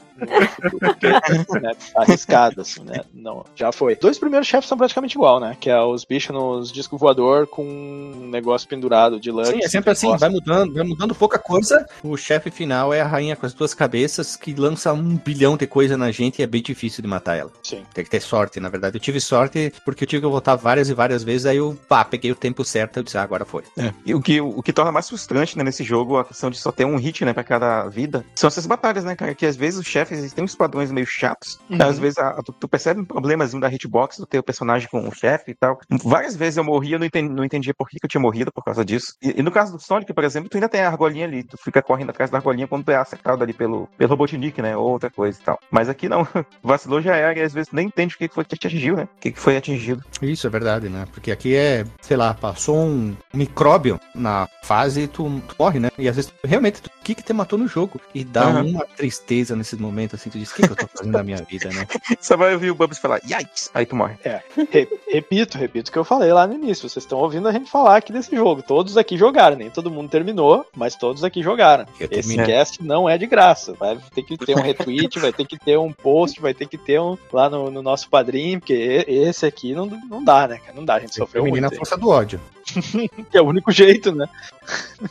porque, 0.79 1.07
né, 1.59 1.73
tá 1.93 2.01
arriscado, 2.01 2.61
assim, 2.61 2.83
né? 2.83 3.01
Não, 3.13 3.45
já 3.55 3.71
foi. 3.71 3.95
Dois 3.95 4.17
primeiros 4.17 4.47
chefes 4.47 4.67
são 4.67 4.77
praticamente 4.77 5.15
igual, 5.15 5.39
né? 5.39 5.57
Que 5.59 5.69
é 5.69 5.81
os 5.81 6.03
bichos 6.05 6.35
nos 6.35 6.71
disco 6.71 6.97
voador 6.97 7.47
com 7.47 7.63
um 7.63 8.29
negócio 8.29 8.67
pendurado 8.67 9.19
de 9.19 9.31
lã. 9.31 9.45
Sim, 9.45 9.59
é 9.63 9.67
sempre 9.67 9.91
assim, 9.91 10.15
vai 10.17 10.29
mudando, 10.29 10.73
vai 10.73 10.83
mudando 10.83 11.15
pouca 11.15 11.37
coisa. 11.37 11.85
O 12.03 12.15
chefe 12.17 12.49
final 12.51 12.93
é 12.93 13.01
a 13.01 13.07
rainha 13.07 13.35
com 13.35 13.45
as 13.45 13.53
duas 13.53 13.73
cabeças 13.73 14.35
que 14.35 14.53
lança 14.53 14.93
um 14.93 15.17
bilhão 15.17 15.57
de 15.57 15.67
coisa 15.67 15.97
na 15.97 16.11
gente 16.11 16.39
e 16.39 16.43
é 16.43 16.47
bem 16.47 16.61
difícil 16.61 17.01
de 17.01 17.07
matar 17.07 17.35
ela. 17.35 17.51
Sim. 17.61 17.83
Tem 17.93 18.03
que 18.03 18.09
ter 18.09 18.21
sorte, 18.21 18.59
na 18.59 18.69
verdade. 18.69 18.97
Eu 18.97 19.01
tive 19.01 19.19
sorte 19.19 19.73
porque 19.85 20.03
eu 20.03 20.07
tive 20.07 20.21
que 20.21 20.25
voltar 20.34 20.55
várias 20.55 20.89
e 20.89 20.93
várias 20.93 21.23
vezes, 21.23 21.45
aí 21.45 21.57
eu, 21.57 21.77
pá, 21.88 22.03
peguei 22.03 22.31
o 22.31 22.36
tempo 22.36 22.63
certo 22.65 22.99
e 22.99 23.03
disse, 23.03 23.17
ah, 23.17 23.23
agora 23.23 23.45
foi. 23.45 23.63
E 24.05 24.13
o 24.13 24.21
que, 24.21 24.41
o 24.41 24.61
que 24.61 24.73
torna 24.73 24.91
mais 24.91 25.07
frustrante 25.07 25.57
né, 25.57 25.63
nesse 25.63 25.84
jogo, 25.84 26.17
a 26.17 26.25
questão 26.25 26.49
de 26.49 26.57
só 26.57 26.71
ter 26.71 26.86
um 26.86 26.95
hit 26.97 27.23
né, 27.23 27.34
pra 27.34 27.43
cada 27.43 27.88
vida, 27.88 28.25
são 28.36 28.47
essas 28.47 28.65
batalhas, 28.65 29.03
né, 29.03 29.15
cara? 29.15 29.34
Que 29.34 29.45
às 29.45 29.55
vezes 29.55 29.79
os 29.79 29.86
chefes 29.88 30.19
eles 30.19 30.34
têm 30.34 30.43
uns 30.43 30.55
padrões 30.55 30.91
meio 30.91 31.05
chatos. 31.07 31.59
Uhum. 31.69 31.77
Às 31.81 31.99
vezes 31.99 32.17
a- 32.17 32.41
tu, 32.43 32.51
tu 32.53 32.67
percebe 32.67 33.01
um 33.01 33.05
problemazinho 33.05 33.61
da 33.61 33.69
hitbox 33.71 34.17
do 34.17 34.25
teu 34.25 34.41
personagem 34.43 34.88
com 34.89 35.07
o 35.07 35.13
chefe 35.13 35.51
e 35.51 35.55
tal. 35.55 35.79
Várias 35.89 36.36
vezes 36.36 36.57
eu 36.57 36.63
morria, 36.63 36.95
eu 36.95 36.99
não, 36.99 37.05
entendi, 37.05 37.29
não 37.34 37.43
entendia 37.43 37.73
por 37.73 37.88
que, 37.89 37.99
que 37.99 38.05
eu 38.05 38.09
tinha 38.09 38.21
morrido 38.21 38.51
por 38.51 38.63
causa 38.63 38.84
disso. 38.84 39.13
E, 39.21 39.39
e 39.39 39.43
no 39.43 39.51
caso 39.51 39.73
do 39.73 39.81
Sonic, 39.81 40.13
por 40.13 40.23
exemplo, 40.23 40.49
tu 40.49 40.55
ainda 40.55 40.69
tem 40.69 40.81
a 40.81 40.88
argolinha 40.89 41.25
ali, 41.25 41.43
tu 41.43 41.57
fica 41.57 41.81
correndo 41.81 42.09
atrás 42.09 42.29
da 42.29 42.38
argolinha 42.38 42.67
quando 42.67 42.86
tu 42.86 42.91
é 42.91 42.95
acertado 42.95 43.43
ali 43.43 43.53
pelo, 43.53 43.88
pelo 43.97 44.09
Robotnik, 44.09 44.61
né? 44.61 44.75
Ou 44.75 44.89
outra 44.91 45.09
coisa 45.09 45.39
e 45.39 45.43
tal. 45.43 45.59
Mas 45.71 45.89
aqui 45.89 46.07
não. 46.09 46.27
Vacilou 46.63 47.01
já 47.01 47.15
era, 47.15 47.38
e 47.38 47.41
às 47.41 47.53
vezes 47.53 47.71
nem 47.71 47.88
entende 47.88 48.15
o 48.15 48.17
que 48.17 48.27
que 48.27 48.34
foi 48.34 48.45
que 48.45 48.57
te 48.57 48.67
atingiu, 48.67 48.95
né? 48.95 49.03
O 49.03 49.19
que 49.19 49.31
que 49.31 49.39
foi 49.39 49.57
atingido. 49.57 50.03
Isso 50.22 50.47
é 50.47 50.49
verdade, 50.49 50.88
né? 50.89 51.05
Porque 51.11 51.32
aqui 51.32 51.55
é, 51.55 51.86
sei 52.01 52.16
lá, 52.16 52.34
passou 52.34 52.78
um 52.78 53.16
micróbio 53.34 53.99
na 54.16 54.47
fase 54.64 55.01
e 55.01 55.07
tu, 55.07 55.41
tu 55.47 55.55
morre, 55.59 55.80
né? 55.80 55.89
E 55.97 56.07
às 56.07 56.16
vezes, 56.16 56.32
realmente, 56.43 56.82
tu- 56.82 56.88
o 56.88 57.03
que 57.03 57.14
que 57.16 57.24
te 57.24 57.34
matou 57.34 57.59
no 57.59 57.68
jogo? 57.68 57.99
E 58.16 58.24
dá 58.24 58.43
Aham. 58.45 58.64
uma 58.64 58.86
tristeza 58.86 59.55
nesses 59.55 59.78
momentos, 59.78 60.18
assim, 60.18 60.30
tu 60.30 60.39
diz, 60.39 60.49
o 60.51 60.55
que 60.55 60.61
que 60.64 60.72
eu 60.72 60.76
tô 60.76 60.88
fazendo 60.88 61.11
da 61.11 61.24
minha 61.24 61.43
vida, 61.43 61.70
né? 61.74 61.86
Só 62.22 62.38
vai 62.38 62.53
ouvir 62.53 62.72
o 62.72 62.76
Bubbles 62.76 62.99
falar, 62.99 63.20
yikes! 63.30 63.70
Aí 63.74 63.86
tu 63.86 63.95
morre. 63.97 64.16
Re- 64.72 64.88
repito, 65.11 65.57
repito 65.57 65.89
o 65.89 65.91
que 65.91 65.99
eu 65.99 66.05
falei 66.05 66.32
lá 66.32 66.47
no 66.47 66.53
início. 66.53 66.88
Vocês 66.88 67.03
estão 67.03 67.18
ouvindo 67.20 67.47
a 67.47 67.51
gente 67.51 67.70
falar 67.70 67.97
aqui 67.97 68.14
desse 68.14 68.34
jogo. 68.34 68.61
Todos 68.61 68.95
aqui 68.95 69.18
jogaram, 69.18 69.57
nem 69.57 69.70
todo 69.70 69.91
mundo 69.91 70.09
terminou, 70.09 70.66
mas 70.76 70.95
todos 70.95 71.24
aqui 71.26 71.43
jogaram. 71.43 71.86
Eu 71.99 72.07
Esse 72.09 72.30
terminei. 72.30 72.45
cast 72.45 72.82
não 72.82 73.09
é 73.09 73.18
de 73.18 73.26
graça. 73.28 73.74
Vai 73.74 73.97
ter 74.16 74.24
que 74.24 74.38
ter 74.38 74.55
um 74.55 74.61
retweet, 74.61 75.20
vai 75.20 75.34
ter 75.34 75.45
que 75.45 75.57
ter 75.59 75.78
um 75.78 75.91
post, 75.91 76.39
vai 76.39 76.53
ter 76.53 76.68
que 76.68 76.78
ter 76.78 77.01
um 77.01 77.18
lá 77.34 77.49
no, 77.49 77.70
no 77.70 77.82
nosso 77.82 78.07
padrinho, 78.09 78.59
porque 78.61 79.03
esse 79.07 79.45
aqui 79.45 79.74
não, 79.74 79.88
não 80.09 80.23
dá, 80.23 80.47
né? 80.47 80.59
Não 80.75 80.83
dá, 80.85 80.95
a 80.95 80.99
gente 80.99 81.15
sofreu 81.15 81.43
muito. 81.45 81.61
na 81.61 81.69
força 81.71 81.97
do 81.97 82.09
ódio. 82.09 82.39
Que 83.29 83.37
é 83.37 83.41
o 83.41 83.45
único 83.45 83.71
jeito, 83.71 84.11
né? 84.15 84.25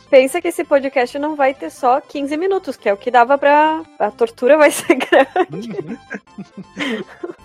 Pensa 0.09 0.41
que 0.41 0.47
esse 0.47 0.63
podcast 0.63 1.17
não 1.19 1.35
vai 1.35 1.53
ter 1.53 1.69
só 1.69 2.01
15 2.01 2.35
minutos, 2.35 2.75
que 2.75 2.89
é 2.89 2.93
o 2.93 2.97
que 2.97 3.11
dava 3.11 3.37
pra. 3.37 3.83
A 3.99 4.09
tortura 4.11 4.57
vai 4.57 4.71
ser 4.71 4.95
grande. 4.97 5.69
Uhum. 5.71 5.97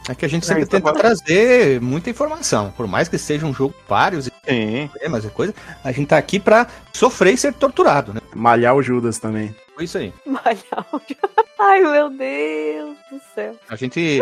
É 0.08 0.14
que 0.14 0.24
a 0.24 0.28
gente 0.28 0.46
sempre 0.46 0.64
tenta 0.66 0.88
é 0.88 0.92
bom. 0.92 0.98
trazer 0.98 1.80
muita 1.80 2.08
informação. 2.10 2.72
Por 2.76 2.86
mais 2.86 3.08
que 3.08 3.18
seja 3.18 3.44
um 3.46 3.52
jogo 3.52 3.74
vários 3.86 4.24
Sim. 4.48 4.88
problemas 4.88 5.24
e 5.24 5.28
coisa, 5.28 5.54
a 5.84 5.92
gente 5.92 6.08
tá 6.08 6.16
aqui 6.16 6.40
pra 6.40 6.66
sofrer 6.92 7.34
e 7.34 7.38
ser 7.38 7.52
torturado, 7.52 8.14
né? 8.14 8.20
Malhar 8.34 8.74
o 8.74 8.82
Judas 8.82 9.18
também. 9.18 9.54
Foi 9.74 9.84
isso 9.84 9.98
aí. 9.98 10.12
Malhar 10.24 10.86
o- 10.92 11.00
Ai, 11.60 11.80
meu 11.82 12.08
Deus 12.08 12.96
do 13.10 13.20
céu. 13.34 13.54
A 13.68 13.76
gente, 13.76 14.20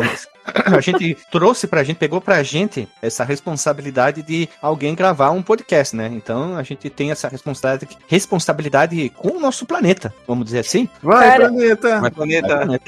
a 0.55 0.81
gente 0.81 1.17
trouxe 1.31 1.67
pra 1.67 1.83
gente, 1.83 1.97
pegou 1.97 2.21
pra 2.21 2.43
gente 2.43 2.89
essa 3.03 3.25
responsabilidade 3.25 4.23
de 4.23 4.49
alguém 4.61 4.95
gravar 4.95 5.31
um 5.31 5.43
podcast, 5.43 5.95
né? 5.97 6.11
Então 6.13 6.57
a 6.57 6.63
gente 6.63 6.89
tem 6.91 7.11
essa 7.11 7.29
responsabilidade, 7.29 7.97
responsabilidade 8.09 9.09
com 9.17 9.37
o 9.37 9.41
nosso 9.41 9.67
planeta, 9.67 10.13
vamos 10.27 10.45
dizer 10.45 10.61
assim. 10.61 10.89
Vai, 11.03 11.29
Cara- 11.29 11.49
planeta! 11.49 12.01
Mas 12.01 12.11
planeta. 12.15 12.81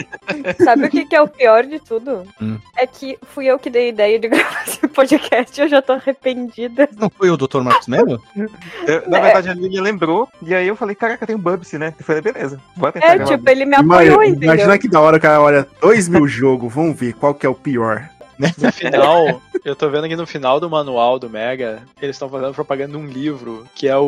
Sabe 0.64 0.86
o 0.86 0.90
que, 0.90 1.04
que 1.06 1.14
é 1.16 1.20
o 1.22 1.28
pior 1.28 1.64
de 1.64 1.78
tudo? 1.80 2.22
Hum. 2.40 2.58
É 2.76 2.86
que 2.86 3.18
fui 3.34 3.46
eu 3.46 3.58
que 3.58 3.70
dei 3.70 3.86
a 3.86 3.88
ideia 3.88 4.18
de 4.18 4.28
gravar 4.28 4.64
esse 4.66 4.86
podcast 4.88 5.58
e 5.58 5.64
eu 5.64 5.68
já 5.68 5.80
tô 5.82 5.92
arrependida. 5.94 6.88
Não 6.96 7.10
foi 7.10 7.30
o 7.30 7.36
Dr. 7.36 7.60
Marcos 7.62 7.86
Mello? 7.88 8.22
Eu- 8.86 9.02
na 9.08 9.20
verdade, 9.20 9.48
a 9.50 9.54
Lilian 9.54 9.82
lembrou, 9.82 10.28
e 10.42 10.54
aí 10.54 10.66
eu 10.68 10.76
falei, 10.76 10.94
caraca, 10.94 11.26
tem 11.26 11.34
um 11.36 11.38
Bubsy, 11.38 11.78
né? 11.78 11.94
Eu 11.98 12.04
falei, 12.04 12.20
beleza, 12.22 12.60
vou 12.76 12.90
tentar 12.92 13.06
É, 13.06 13.16
gravar. 13.16 13.36
tipo, 13.36 13.50
ele 13.50 13.64
me 13.64 13.76
apoiou, 13.76 14.22
entendeu? 14.22 14.54
Imagina 14.54 14.78
que 14.78 14.88
da 14.88 15.00
hora 15.00 15.16
o 15.16 15.20
cara 15.20 15.40
olha 15.40 15.66
2 15.80 16.08
mil 16.08 16.26
jogos, 16.28 16.72
vamos 16.72 16.98
ver 16.98 17.12
qual 17.14 17.34
que 17.34 17.46
é 17.46 17.47
o 17.48 17.54
pior. 17.54 18.08
No 18.56 18.70
final, 18.70 19.42
eu 19.64 19.74
tô 19.74 19.90
vendo 19.90 20.04
aqui 20.04 20.14
no 20.14 20.24
final 20.24 20.60
do 20.60 20.70
manual 20.70 21.18
do 21.18 21.28
Mega, 21.28 21.82
eles 22.00 22.14
estão 22.14 22.28
fazendo 22.28 22.54
propaganda 22.54 22.92
de 22.92 22.96
um 22.96 23.04
livro 23.04 23.66
que 23.74 23.88
é 23.88 23.96
o, 23.96 24.04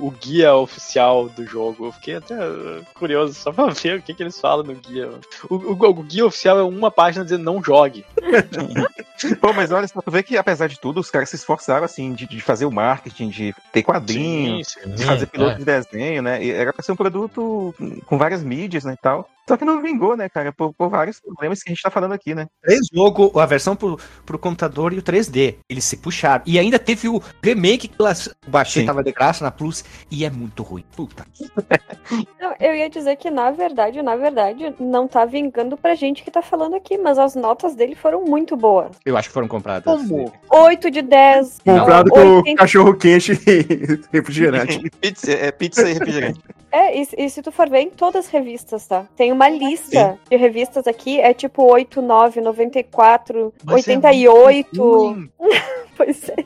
o 0.00 0.14
guia 0.18 0.54
oficial 0.54 1.28
do 1.28 1.44
jogo. 1.46 1.84
Eu 1.86 1.92
fiquei 1.92 2.14
até 2.14 2.34
uh, 2.34 2.82
curioso 2.94 3.34
só 3.34 3.52
pra 3.52 3.66
ver 3.66 3.98
o 3.98 4.02
que, 4.02 4.14
que 4.14 4.22
eles 4.22 4.40
falam 4.40 4.64
no 4.64 4.74
guia. 4.74 5.10
O, 5.50 5.56
o- 5.56 5.90
o 5.90 6.02
guia 6.02 6.24
oficial 6.24 6.58
é 6.58 6.62
uma 6.62 6.90
página 6.90 7.22
dizendo 7.22 7.44
não 7.44 7.62
jogue. 7.62 8.02
Pô, 9.40 9.52
mas 9.52 9.70
olha 9.70 9.86
só, 9.88 10.00
tu 10.00 10.10
vê 10.10 10.22
que 10.22 10.38
apesar 10.38 10.68
de 10.68 10.80
tudo, 10.80 11.00
os 11.00 11.10
caras 11.10 11.28
se 11.28 11.36
esforçaram, 11.36 11.84
assim, 11.84 12.14
de, 12.14 12.26
de 12.26 12.40
fazer 12.40 12.64
o 12.64 12.72
marketing, 12.72 13.28
de 13.28 13.54
ter 13.72 13.82
quadrinho, 13.82 14.64
Sim, 14.64 14.80
sim. 14.84 14.90
de 14.94 15.04
fazer 15.04 15.24
É, 15.24 15.26
piloto 15.26 15.52
é. 15.52 15.58
de 15.58 15.64
desenho, 15.66 16.22
né? 16.22 16.42
E 16.42 16.50
era 16.50 16.72
pra 16.72 16.82
ser 16.82 16.92
um 16.92 16.96
produto 16.96 17.74
com 18.06 18.16
várias 18.16 18.42
mídias, 18.42 18.84
né, 18.84 18.94
e 18.94 18.96
tal. 19.02 19.28
Só 19.48 19.56
que 19.56 19.64
não 19.64 19.80
vingou, 19.80 20.16
né, 20.16 20.28
cara, 20.28 20.52
por, 20.52 20.74
por 20.74 20.88
vários 20.88 21.20
problemas 21.20 21.62
que 21.62 21.70
a 21.70 21.72
gente 21.72 21.82
tá 21.82 21.90
falando 21.90 22.12
aqui, 22.12 22.34
né? 22.34 22.48
Três 22.62 22.88
jogo, 22.92 23.38
a 23.38 23.46
versão 23.46 23.76
pro, 23.76 23.98
pro 24.24 24.38
computador 24.38 24.92
e 24.92 24.98
o 24.98 25.02
3D. 25.02 25.56
Eles 25.68 25.84
se 25.84 25.96
puxaram. 25.96 26.42
E 26.46 26.58
ainda 26.58 26.78
teve 26.78 27.08
o 27.08 27.22
remake 27.42 27.88
que 27.88 28.00
eu 28.00 28.06
baixei, 28.48 28.82
Sim. 28.82 28.86
tava 28.86 29.04
de 29.04 29.12
graça 29.12 29.44
na 29.44 29.50
Plus, 29.50 29.84
e 30.10 30.24
é 30.24 30.30
muito 30.30 30.62
ruim. 30.62 30.84
Puta. 30.96 31.24
Não, 32.40 32.54
eu 32.60 32.74
ia 32.74 32.90
dizer 32.90 33.16
que, 33.16 33.30
na 33.30 33.50
verdade, 33.50 34.02
na 34.02 34.16
verdade, 34.16 34.74
não 34.78 35.08
tá 35.08 35.24
vingando 35.24 35.76
pra 35.76 35.94
gente 35.94 36.22
que 36.22 36.30
tá 36.30 36.40
falando 36.40 36.76
aqui, 36.76 36.96
mas 36.96 37.18
as 37.18 37.34
notas 37.34 37.74
dele 37.74 37.94
foram 37.94 38.24
muito 38.24 38.56
boas. 38.56 38.96
Eu 39.04 39.16
acho 39.16 39.28
que 39.28 39.34
foram 39.34 39.48
compradas. 39.48 39.84
Como? 39.84 40.32
8 40.48 40.90
de 40.90 41.02
10. 41.02 41.58
Comprado 41.64 42.08
não, 42.08 42.14
com 42.14 42.36
80. 42.36 42.56
cachorro 42.56 42.94
quente 42.94 43.32
e 43.32 44.00
refrigerante. 44.16 44.80
pizza, 45.00 45.32
é 45.32 45.50
pizza 45.50 45.88
e 45.88 45.94
refrigerante. 45.94 46.40
É, 46.76 47.00
e, 47.00 47.08
e 47.16 47.30
se 47.30 47.40
tu 47.40 47.50
for 47.50 47.70
ver 47.70 47.80
em 47.80 47.88
todas 47.88 48.26
as 48.26 48.30
revistas, 48.30 48.86
tá? 48.86 49.06
Tem 49.16 49.32
uma 49.32 49.48
lista 49.48 50.18
de 50.28 50.36
revistas 50.36 50.86
aqui, 50.86 51.18
é 51.18 51.32
tipo 51.32 51.62
8, 51.62 52.02
9, 52.02 52.42
94, 52.42 53.54
Mas 53.64 53.88
é 53.88 53.92
88. 53.92 54.82
Ruim. 54.82 55.30
pois 55.96 56.28
é. 56.28 56.36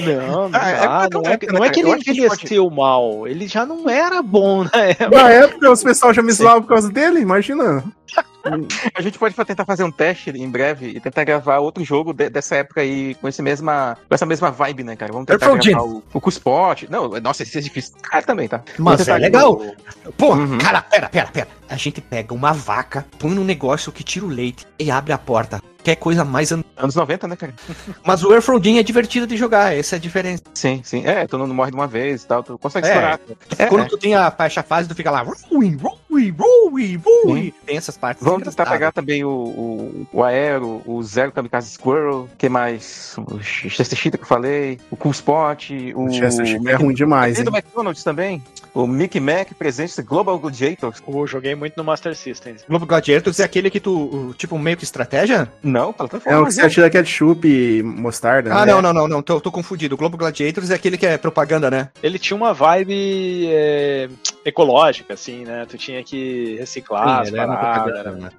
Não, 0.00 0.48
não, 0.48 0.58
Ah, 0.60 1.04
é 1.04 1.08
porque 1.08 1.14
não, 1.14 1.22
não 1.22 1.30
é, 1.30 1.34
é, 1.34 1.52
não 1.52 1.64
é 1.64 1.70
que 1.70 1.80
ele 1.80 1.90
envelheceu 1.92 2.68
mal, 2.70 3.28
ele 3.28 3.46
já 3.46 3.64
não 3.64 3.88
era 3.88 4.20
bom 4.20 4.64
na 4.64 4.80
época. 4.86 5.10
Na 5.10 5.30
época, 5.30 5.70
os 5.70 5.84
pessoal 5.84 6.12
já 6.12 6.22
me 6.22 6.32
zoavam 6.32 6.62
por 6.62 6.70
causa 6.70 6.90
dele, 6.90 7.20
imagina. 7.20 7.84
A 8.94 9.00
gente 9.02 9.18
pode 9.18 9.34
tentar 9.34 9.64
fazer 9.64 9.84
um 9.84 9.90
teste 9.90 10.30
em 10.30 10.48
breve 10.50 10.86
e 10.88 11.00
tentar 11.00 11.24
gravar 11.24 11.58
outro 11.58 11.84
jogo 11.84 12.12
de- 12.12 12.28
dessa 12.30 12.56
época 12.56 12.80
aí 12.80 13.14
com, 13.16 13.28
esse 13.28 13.40
mesma, 13.42 13.96
com 14.08 14.14
essa 14.14 14.26
mesma 14.26 14.50
vibe, 14.50 14.84
né, 14.84 14.96
cara? 14.96 15.12
Vamos 15.12 15.26
tentar 15.26 15.54
gravar 15.56 15.82
o, 15.82 16.02
o 16.12 16.20
Cuspot. 16.20 16.86
Não, 16.90 17.08
nossa, 17.20 17.42
esse 17.42 17.58
é 17.58 17.60
difícil. 17.60 17.94
Cara, 18.02 18.24
também, 18.24 18.48
tá? 18.48 18.62
Mas 18.78 19.06
é 19.08 19.16
legal. 19.18 19.52
o- 19.54 20.12
Pô, 20.12 20.34
Uhum. 20.34 20.58
cara, 20.58 20.82
pera, 20.82 21.08
pera, 21.08 21.26
pera. 21.28 21.48
A 21.68 21.76
gente 21.76 22.00
pega 22.00 22.34
uma 22.34 22.52
vaca, 22.52 23.06
põe 23.18 23.30
num 23.30 23.44
negócio 23.44 23.90
que 23.92 24.02
tira 24.04 24.26
o 24.26 24.28
leite 24.28 24.66
e 24.78 24.90
abre 24.90 25.12
a 25.12 25.18
porta. 25.18 25.62
Quer 25.82 25.96
coisa 25.96 26.24
mais. 26.24 26.52
an- 26.52 26.62
Anos 26.76 26.94
90, 26.94 27.26
né, 27.26 27.34
cara? 27.36 27.54
Mas 28.04 28.22
o 28.22 28.32
Airfrodin 28.32 28.78
é 28.78 28.82
divertido 28.82 29.26
de 29.26 29.36
jogar, 29.36 29.74
essa 29.76 29.96
é 29.96 29.98
a 29.98 30.00
diferença. 30.00 30.42
Sim, 30.54 30.80
sim. 30.84 31.02
É, 31.06 31.26
tu 31.26 31.38
não 31.38 31.46
morre 31.48 31.70
de 31.70 31.76
uma 31.76 31.86
vez 31.88 32.22
e 32.22 32.26
tal, 32.26 32.42
tu 32.42 32.58
consegue 32.58 32.86
É. 32.86 32.90
explorar. 32.90 33.20
É, 33.58 33.66
Quando 33.66 33.82
é. 33.84 33.88
tu 33.88 33.96
tem 33.98 34.14
a 34.14 34.30
faixa 34.30 34.62
fase, 34.62 34.88
tu 34.88 34.94
fica 34.94 35.10
lá. 35.10 35.22
Rolling, 35.50 35.76
rolling, 36.12 36.34
rolling, 36.38 36.96
rolling. 36.96 37.54
Tem 37.64 37.76
essas 37.76 37.96
partes. 37.96 38.22
Vamos 38.22 38.42
tentar 38.42 38.66
pegar 38.66 38.92
também 38.92 39.24
o, 39.24 39.30
o, 39.30 40.06
o 40.12 40.22
Aero, 40.22 40.82
o 40.86 41.02
Zero 41.02 41.32
Kamikaze 41.32 41.70
Squirrel, 41.70 42.28
que 42.36 42.48
mais? 42.48 43.16
O 43.18 43.40
Chester 43.42 43.98
Cheetah 43.98 44.18
que 44.18 44.24
eu 44.24 44.28
falei, 44.28 44.78
o 44.90 44.96
Cool 44.96 45.12
Spot, 45.12 45.70
o. 45.94 46.04
O 46.04 46.10
Chester 46.12 46.46
Cheetah 46.46 46.70
é 46.70 46.74
ruim 46.74 46.94
demais, 46.94 47.38
E 47.38 47.42
do 47.42 47.50
McDonald's 47.50 48.04
também. 48.04 48.42
O 48.74 48.86
Mickey 48.86 49.20
Mac 49.20 49.52
presente 49.58 50.00
Global 50.02 50.38
Gladiators. 50.38 51.02
Eu 51.06 51.26
joguei 51.26 51.54
muito 51.54 51.76
no 51.76 51.84
Master 51.84 52.16
System. 52.16 52.56
Globo 52.68 52.86
Gladiators 52.86 53.38
é 53.38 53.44
aquele 53.44 53.70
que 53.70 53.78
tu, 53.78 54.34
tipo, 54.38 54.58
meio 54.58 54.76
que 54.76 54.84
estratégia? 54.84 55.50
Não, 55.62 55.92
fala 55.92 56.08
É 56.24 56.36
o 56.36 56.46
que 56.46 56.52
você 56.52 56.62
atira 56.62 56.88
ketchup 56.88 57.46
e 57.46 57.82
mostarda. 57.82 58.52
Ah, 58.52 58.64
né? 58.64 58.72
não, 58.72 58.80
não, 58.80 58.92
não, 58.92 59.08
não, 59.08 59.22
tô, 59.22 59.40
tô 59.40 59.52
confundido. 59.52 59.94
O 59.94 59.98
Globo 59.98 60.16
Gladiators 60.16 60.70
é 60.70 60.74
aquele 60.74 60.96
que 60.96 61.06
é 61.06 61.18
propaganda, 61.18 61.70
né? 61.70 61.90
Ele 62.02 62.18
tinha 62.18 62.36
uma 62.36 62.54
vibe 62.54 63.46
é, 63.48 64.08
ecológica, 64.44 65.14
assim, 65.14 65.44
né? 65.44 65.66
Tu 65.68 65.76
tinha 65.76 66.01
que 66.02 66.56
reciclar 66.58 67.20
as 67.20 67.32
era 67.32 67.46
uma 67.46 67.56
paradas, 67.56 67.98
era 67.98 68.12
né? 68.12 68.30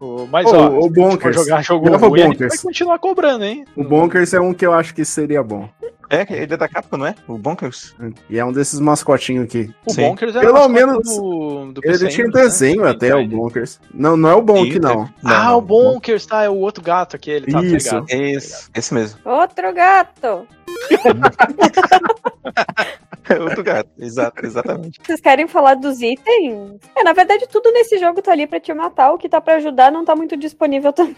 O, 0.00 0.26
mas, 0.26 0.46
Ô, 0.46 0.56
ó, 0.56 0.68
o 0.68 0.70
se 0.70 0.80
for 0.80 0.90
Bonkers. 0.90 1.36
jogar 1.36 1.62
jogo 1.62 1.96
ruim, 1.96 2.36
vai 2.36 2.58
continuar 2.62 2.98
cobrando, 2.98 3.44
hein? 3.44 3.64
O 3.76 3.84
Bonkers 3.84 4.32
é 4.34 4.40
um 4.40 4.54
que 4.54 4.66
eu 4.66 4.72
acho 4.72 4.94
que 4.94 5.04
seria 5.04 5.42
bom. 5.42 5.68
É, 6.10 6.26
ele 6.30 6.54
é 6.54 6.56
da 6.56 6.66
Capcom, 6.68 6.96
não 6.96 7.06
é? 7.06 7.14
O 7.26 7.36
Bonkers. 7.36 7.94
E 8.30 8.38
é 8.38 8.44
um 8.44 8.50
desses 8.50 8.80
mascotinhos 8.80 9.44
aqui. 9.44 9.70
O 9.86 9.92
Sim. 9.92 10.08
Bonkers 10.08 10.34
era 10.34 10.46
Pelo 10.46 10.66
menos 10.68 11.04
do, 11.04 11.72
do 11.72 11.80
Ele 11.84 11.98
tinha 11.98 12.08
Engine, 12.08 12.28
né? 12.28 12.32
desenho 12.42 12.82
Do 12.82 12.88
até, 12.88 13.14
o. 13.14 13.26
Bonkers. 13.28 13.78
Não, 13.92 14.16
não 14.16 14.30
é 14.30 14.34
o 14.34 14.40
Bonk, 14.42 14.78
não. 14.78 15.02
Ah, 15.22 15.44
Não, 15.44 15.58
o 15.58 15.60
Bonkers, 15.60 16.24
tá? 16.24 16.42
É 16.44 16.48
o 16.48 16.56
outro 16.56 16.82
gato 16.82 17.14
aquele, 17.14 17.52
tá? 17.52 17.58
tá 17.60 17.64
Isso. 17.64 17.90
ligado? 17.94 18.06
Esse, 18.08 18.70
esse 18.74 18.94
mesmo. 18.94 19.18
Outro 19.24 19.72
gato. 19.74 20.46
Outro 23.40 23.62
gato. 23.62 23.90
Exato, 23.98 24.46
exatamente. 24.46 24.98
Vocês 25.04 25.20
querem 25.20 25.46
falar 25.46 25.74
dos 25.74 26.00
itens? 26.00 26.78
É, 26.96 27.02
na 27.04 27.12
verdade, 27.12 27.46
tudo 27.50 27.70
nesse 27.72 27.98
jogo 27.98 28.22
tá 28.22 28.32
ali 28.32 28.46
pra 28.46 28.58
te 28.58 28.72
matar. 28.72 29.12
O 29.12 29.18
que 29.18 29.28
tá 29.28 29.38
pra 29.40 29.56
ajudar 29.56 29.92
não 29.92 30.02
tá 30.04 30.16
muito 30.16 30.34
disponível 30.36 30.92
também. 30.94 31.14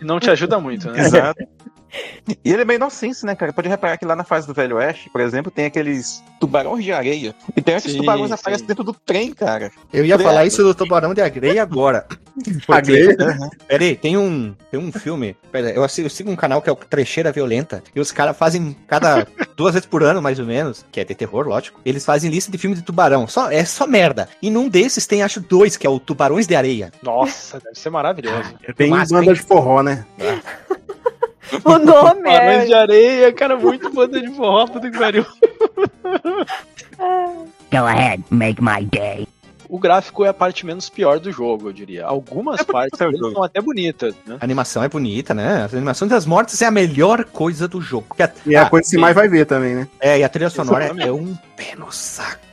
Não 0.00 0.18
te 0.18 0.30
ajuda 0.30 0.58
muito, 0.58 0.90
né? 0.90 0.98
Exato. 1.00 1.42
E 2.44 2.52
ele 2.52 2.62
é 2.62 2.64
meio 2.64 2.76
inocente, 2.76 3.24
né, 3.24 3.34
cara? 3.34 3.52
Pode 3.52 3.68
reparar 3.68 3.96
que 3.96 4.04
lá 4.04 4.14
na 4.14 4.24
fase 4.24 4.46
do 4.46 4.54
Velho 4.54 4.76
Oeste, 4.76 5.08
por 5.10 5.20
exemplo, 5.20 5.50
tem 5.50 5.66
aqueles 5.66 6.22
tubarões 6.38 6.84
de 6.84 6.92
areia. 6.92 7.34
E 7.56 7.62
tem 7.62 7.74
esses 7.74 7.92
Sim, 7.92 7.98
tubarões 7.98 8.28
sim. 8.28 8.34
aparecem 8.34 8.66
dentro 8.66 8.84
do 8.84 8.92
trem, 8.92 9.32
cara. 9.32 9.70
Eu 9.92 10.04
ia 10.04 10.18
falar 10.18 10.44
isso 10.44 10.62
do 10.62 10.74
Tubarão 10.74 11.14
de 11.14 11.20
Agreia 11.20 11.62
agora. 11.62 12.06
Agreia? 12.68 13.16
Pera 13.66 13.84
aí, 13.84 13.96
tem 13.96 14.16
um, 14.16 14.54
tem 14.70 14.78
um 14.78 14.92
filme. 14.92 15.36
Pera, 15.50 15.70
eu, 15.70 15.88
sigo, 15.88 16.06
eu 16.06 16.10
sigo 16.10 16.30
um 16.30 16.36
canal 16.36 16.60
que 16.60 16.68
é 16.68 16.72
o 16.72 16.76
Trecheira 16.76 17.32
Violenta. 17.32 17.82
E 17.94 18.00
os 18.00 18.12
caras 18.12 18.36
fazem 18.36 18.76
cada 18.86 19.26
duas 19.56 19.74
vezes 19.74 19.86
por 19.86 20.02
ano, 20.02 20.20
mais 20.20 20.38
ou 20.38 20.46
menos, 20.46 20.84
que 20.92 21.00
é 21.00 21.04
de 21.04 21.14
terror, 21.14 21.46
lógico. 21.48 21.80
Eles 21.84 22.04
fazem 22.04 22.30
lista 22.30 22.52
de 22.52 22.58
filmes 22.58 22.78
de 22.78 22.84
tubarão. 22.84 23.26
Só, 23.26 23.50
é 23.50 23.64
só 23.64 23.86
merda. 23.86 24.28
E 24.42 24.50
num 24.50 24.68
desses 24.68 25.06
tem, 25.06 25.22
acho, 25.22 25.40
dois, 25.40 25.76
que 25.76 25.86
é 25.86 25.90
o 25.90 25.98
Tubarões 25.98 26.46
de 26.46 26.54
Areia. 26.54 26.92
Nossa, 27.02 27.58
deve 27.58 27.78
ser 27.78 27.90
maravilhoso. 27.90 28.54
Tem 28.76 28.90
banda 28.90 29.34
de 29.34 29.40
forró, 29.40 29.82
né? 29.82 30.04
O 31.64 31.78
nome 31.78 32.22
Barões 32.22 32.62
é. 32.62 32.66
de 32.66 32.74
areia, 32.74 33.32
cara, 33.32 33.56
muito 33.56 33.90
banda 33.90 34.20
de 34.20 34.28
forró, 34.34 34.66
puta 34.66 34.90
que 34.90 34.98
pariu. 34.98 35.24
Go 37.70 37.86
ahead, 37.86 38.24
make 38.30 38.62
my 38.62 38.84
day. 38.84 39.26
O 39.68 39.78
gráfico 39.78 40.24
é 40.24 40.28
a 40.28 40.34
parte 40.34 40.64
menos 40.64 40.88
pior 40.88 41.20
do 41.20 41.30
jogo, 41.30 41.68
eu 41.68 41.72
diria. 41.72 42.06
Algumas 42.06 42.60
É 42.60 42.64
partes 42.64 42.98
é 42.98 43.10
são 43.12 43.42
até 43.42 43.60
bonitas, 43.60 44.14
né? 44.26 44.38
A 44.40 44.44
animação 44.44 44.82
é 44.82 44.88
bonita, 44.88 45.34
né? 45.34 45.64
As 45.64 45.74
animações 45.74 46.10
das 46.10 46.24
mortes 46.24 46.60
é 46.62 46.66
a 46.66 46.70
melhor 46.70 47.24
coisa 47.24 47.68
do 47.68 47.78
jogo. 47.78 48.16
A- 48.18 48.30
E 48.46 48.54
é 48.54 48.58
a 48.58 48.62
ah, 48.62 48.70
coisa 48.70 48.88
que 48.90 48.96
mais 48.96 49.14
vai 49.14 49.28
ver 49.28 49.44
também, 49.44 49.74
né? 49.74 49.88
É, 50.00 50.18
e 50.18 50.24
a 50.24 50.28
trilha 50.28 50.48
sonora 50.48 50.90
é, 50.96 51.08
é 51.08 51.12
um 51.12 51.36
pé 51.54 51.74
no 51.76 51.92
saco. 51.92 52.47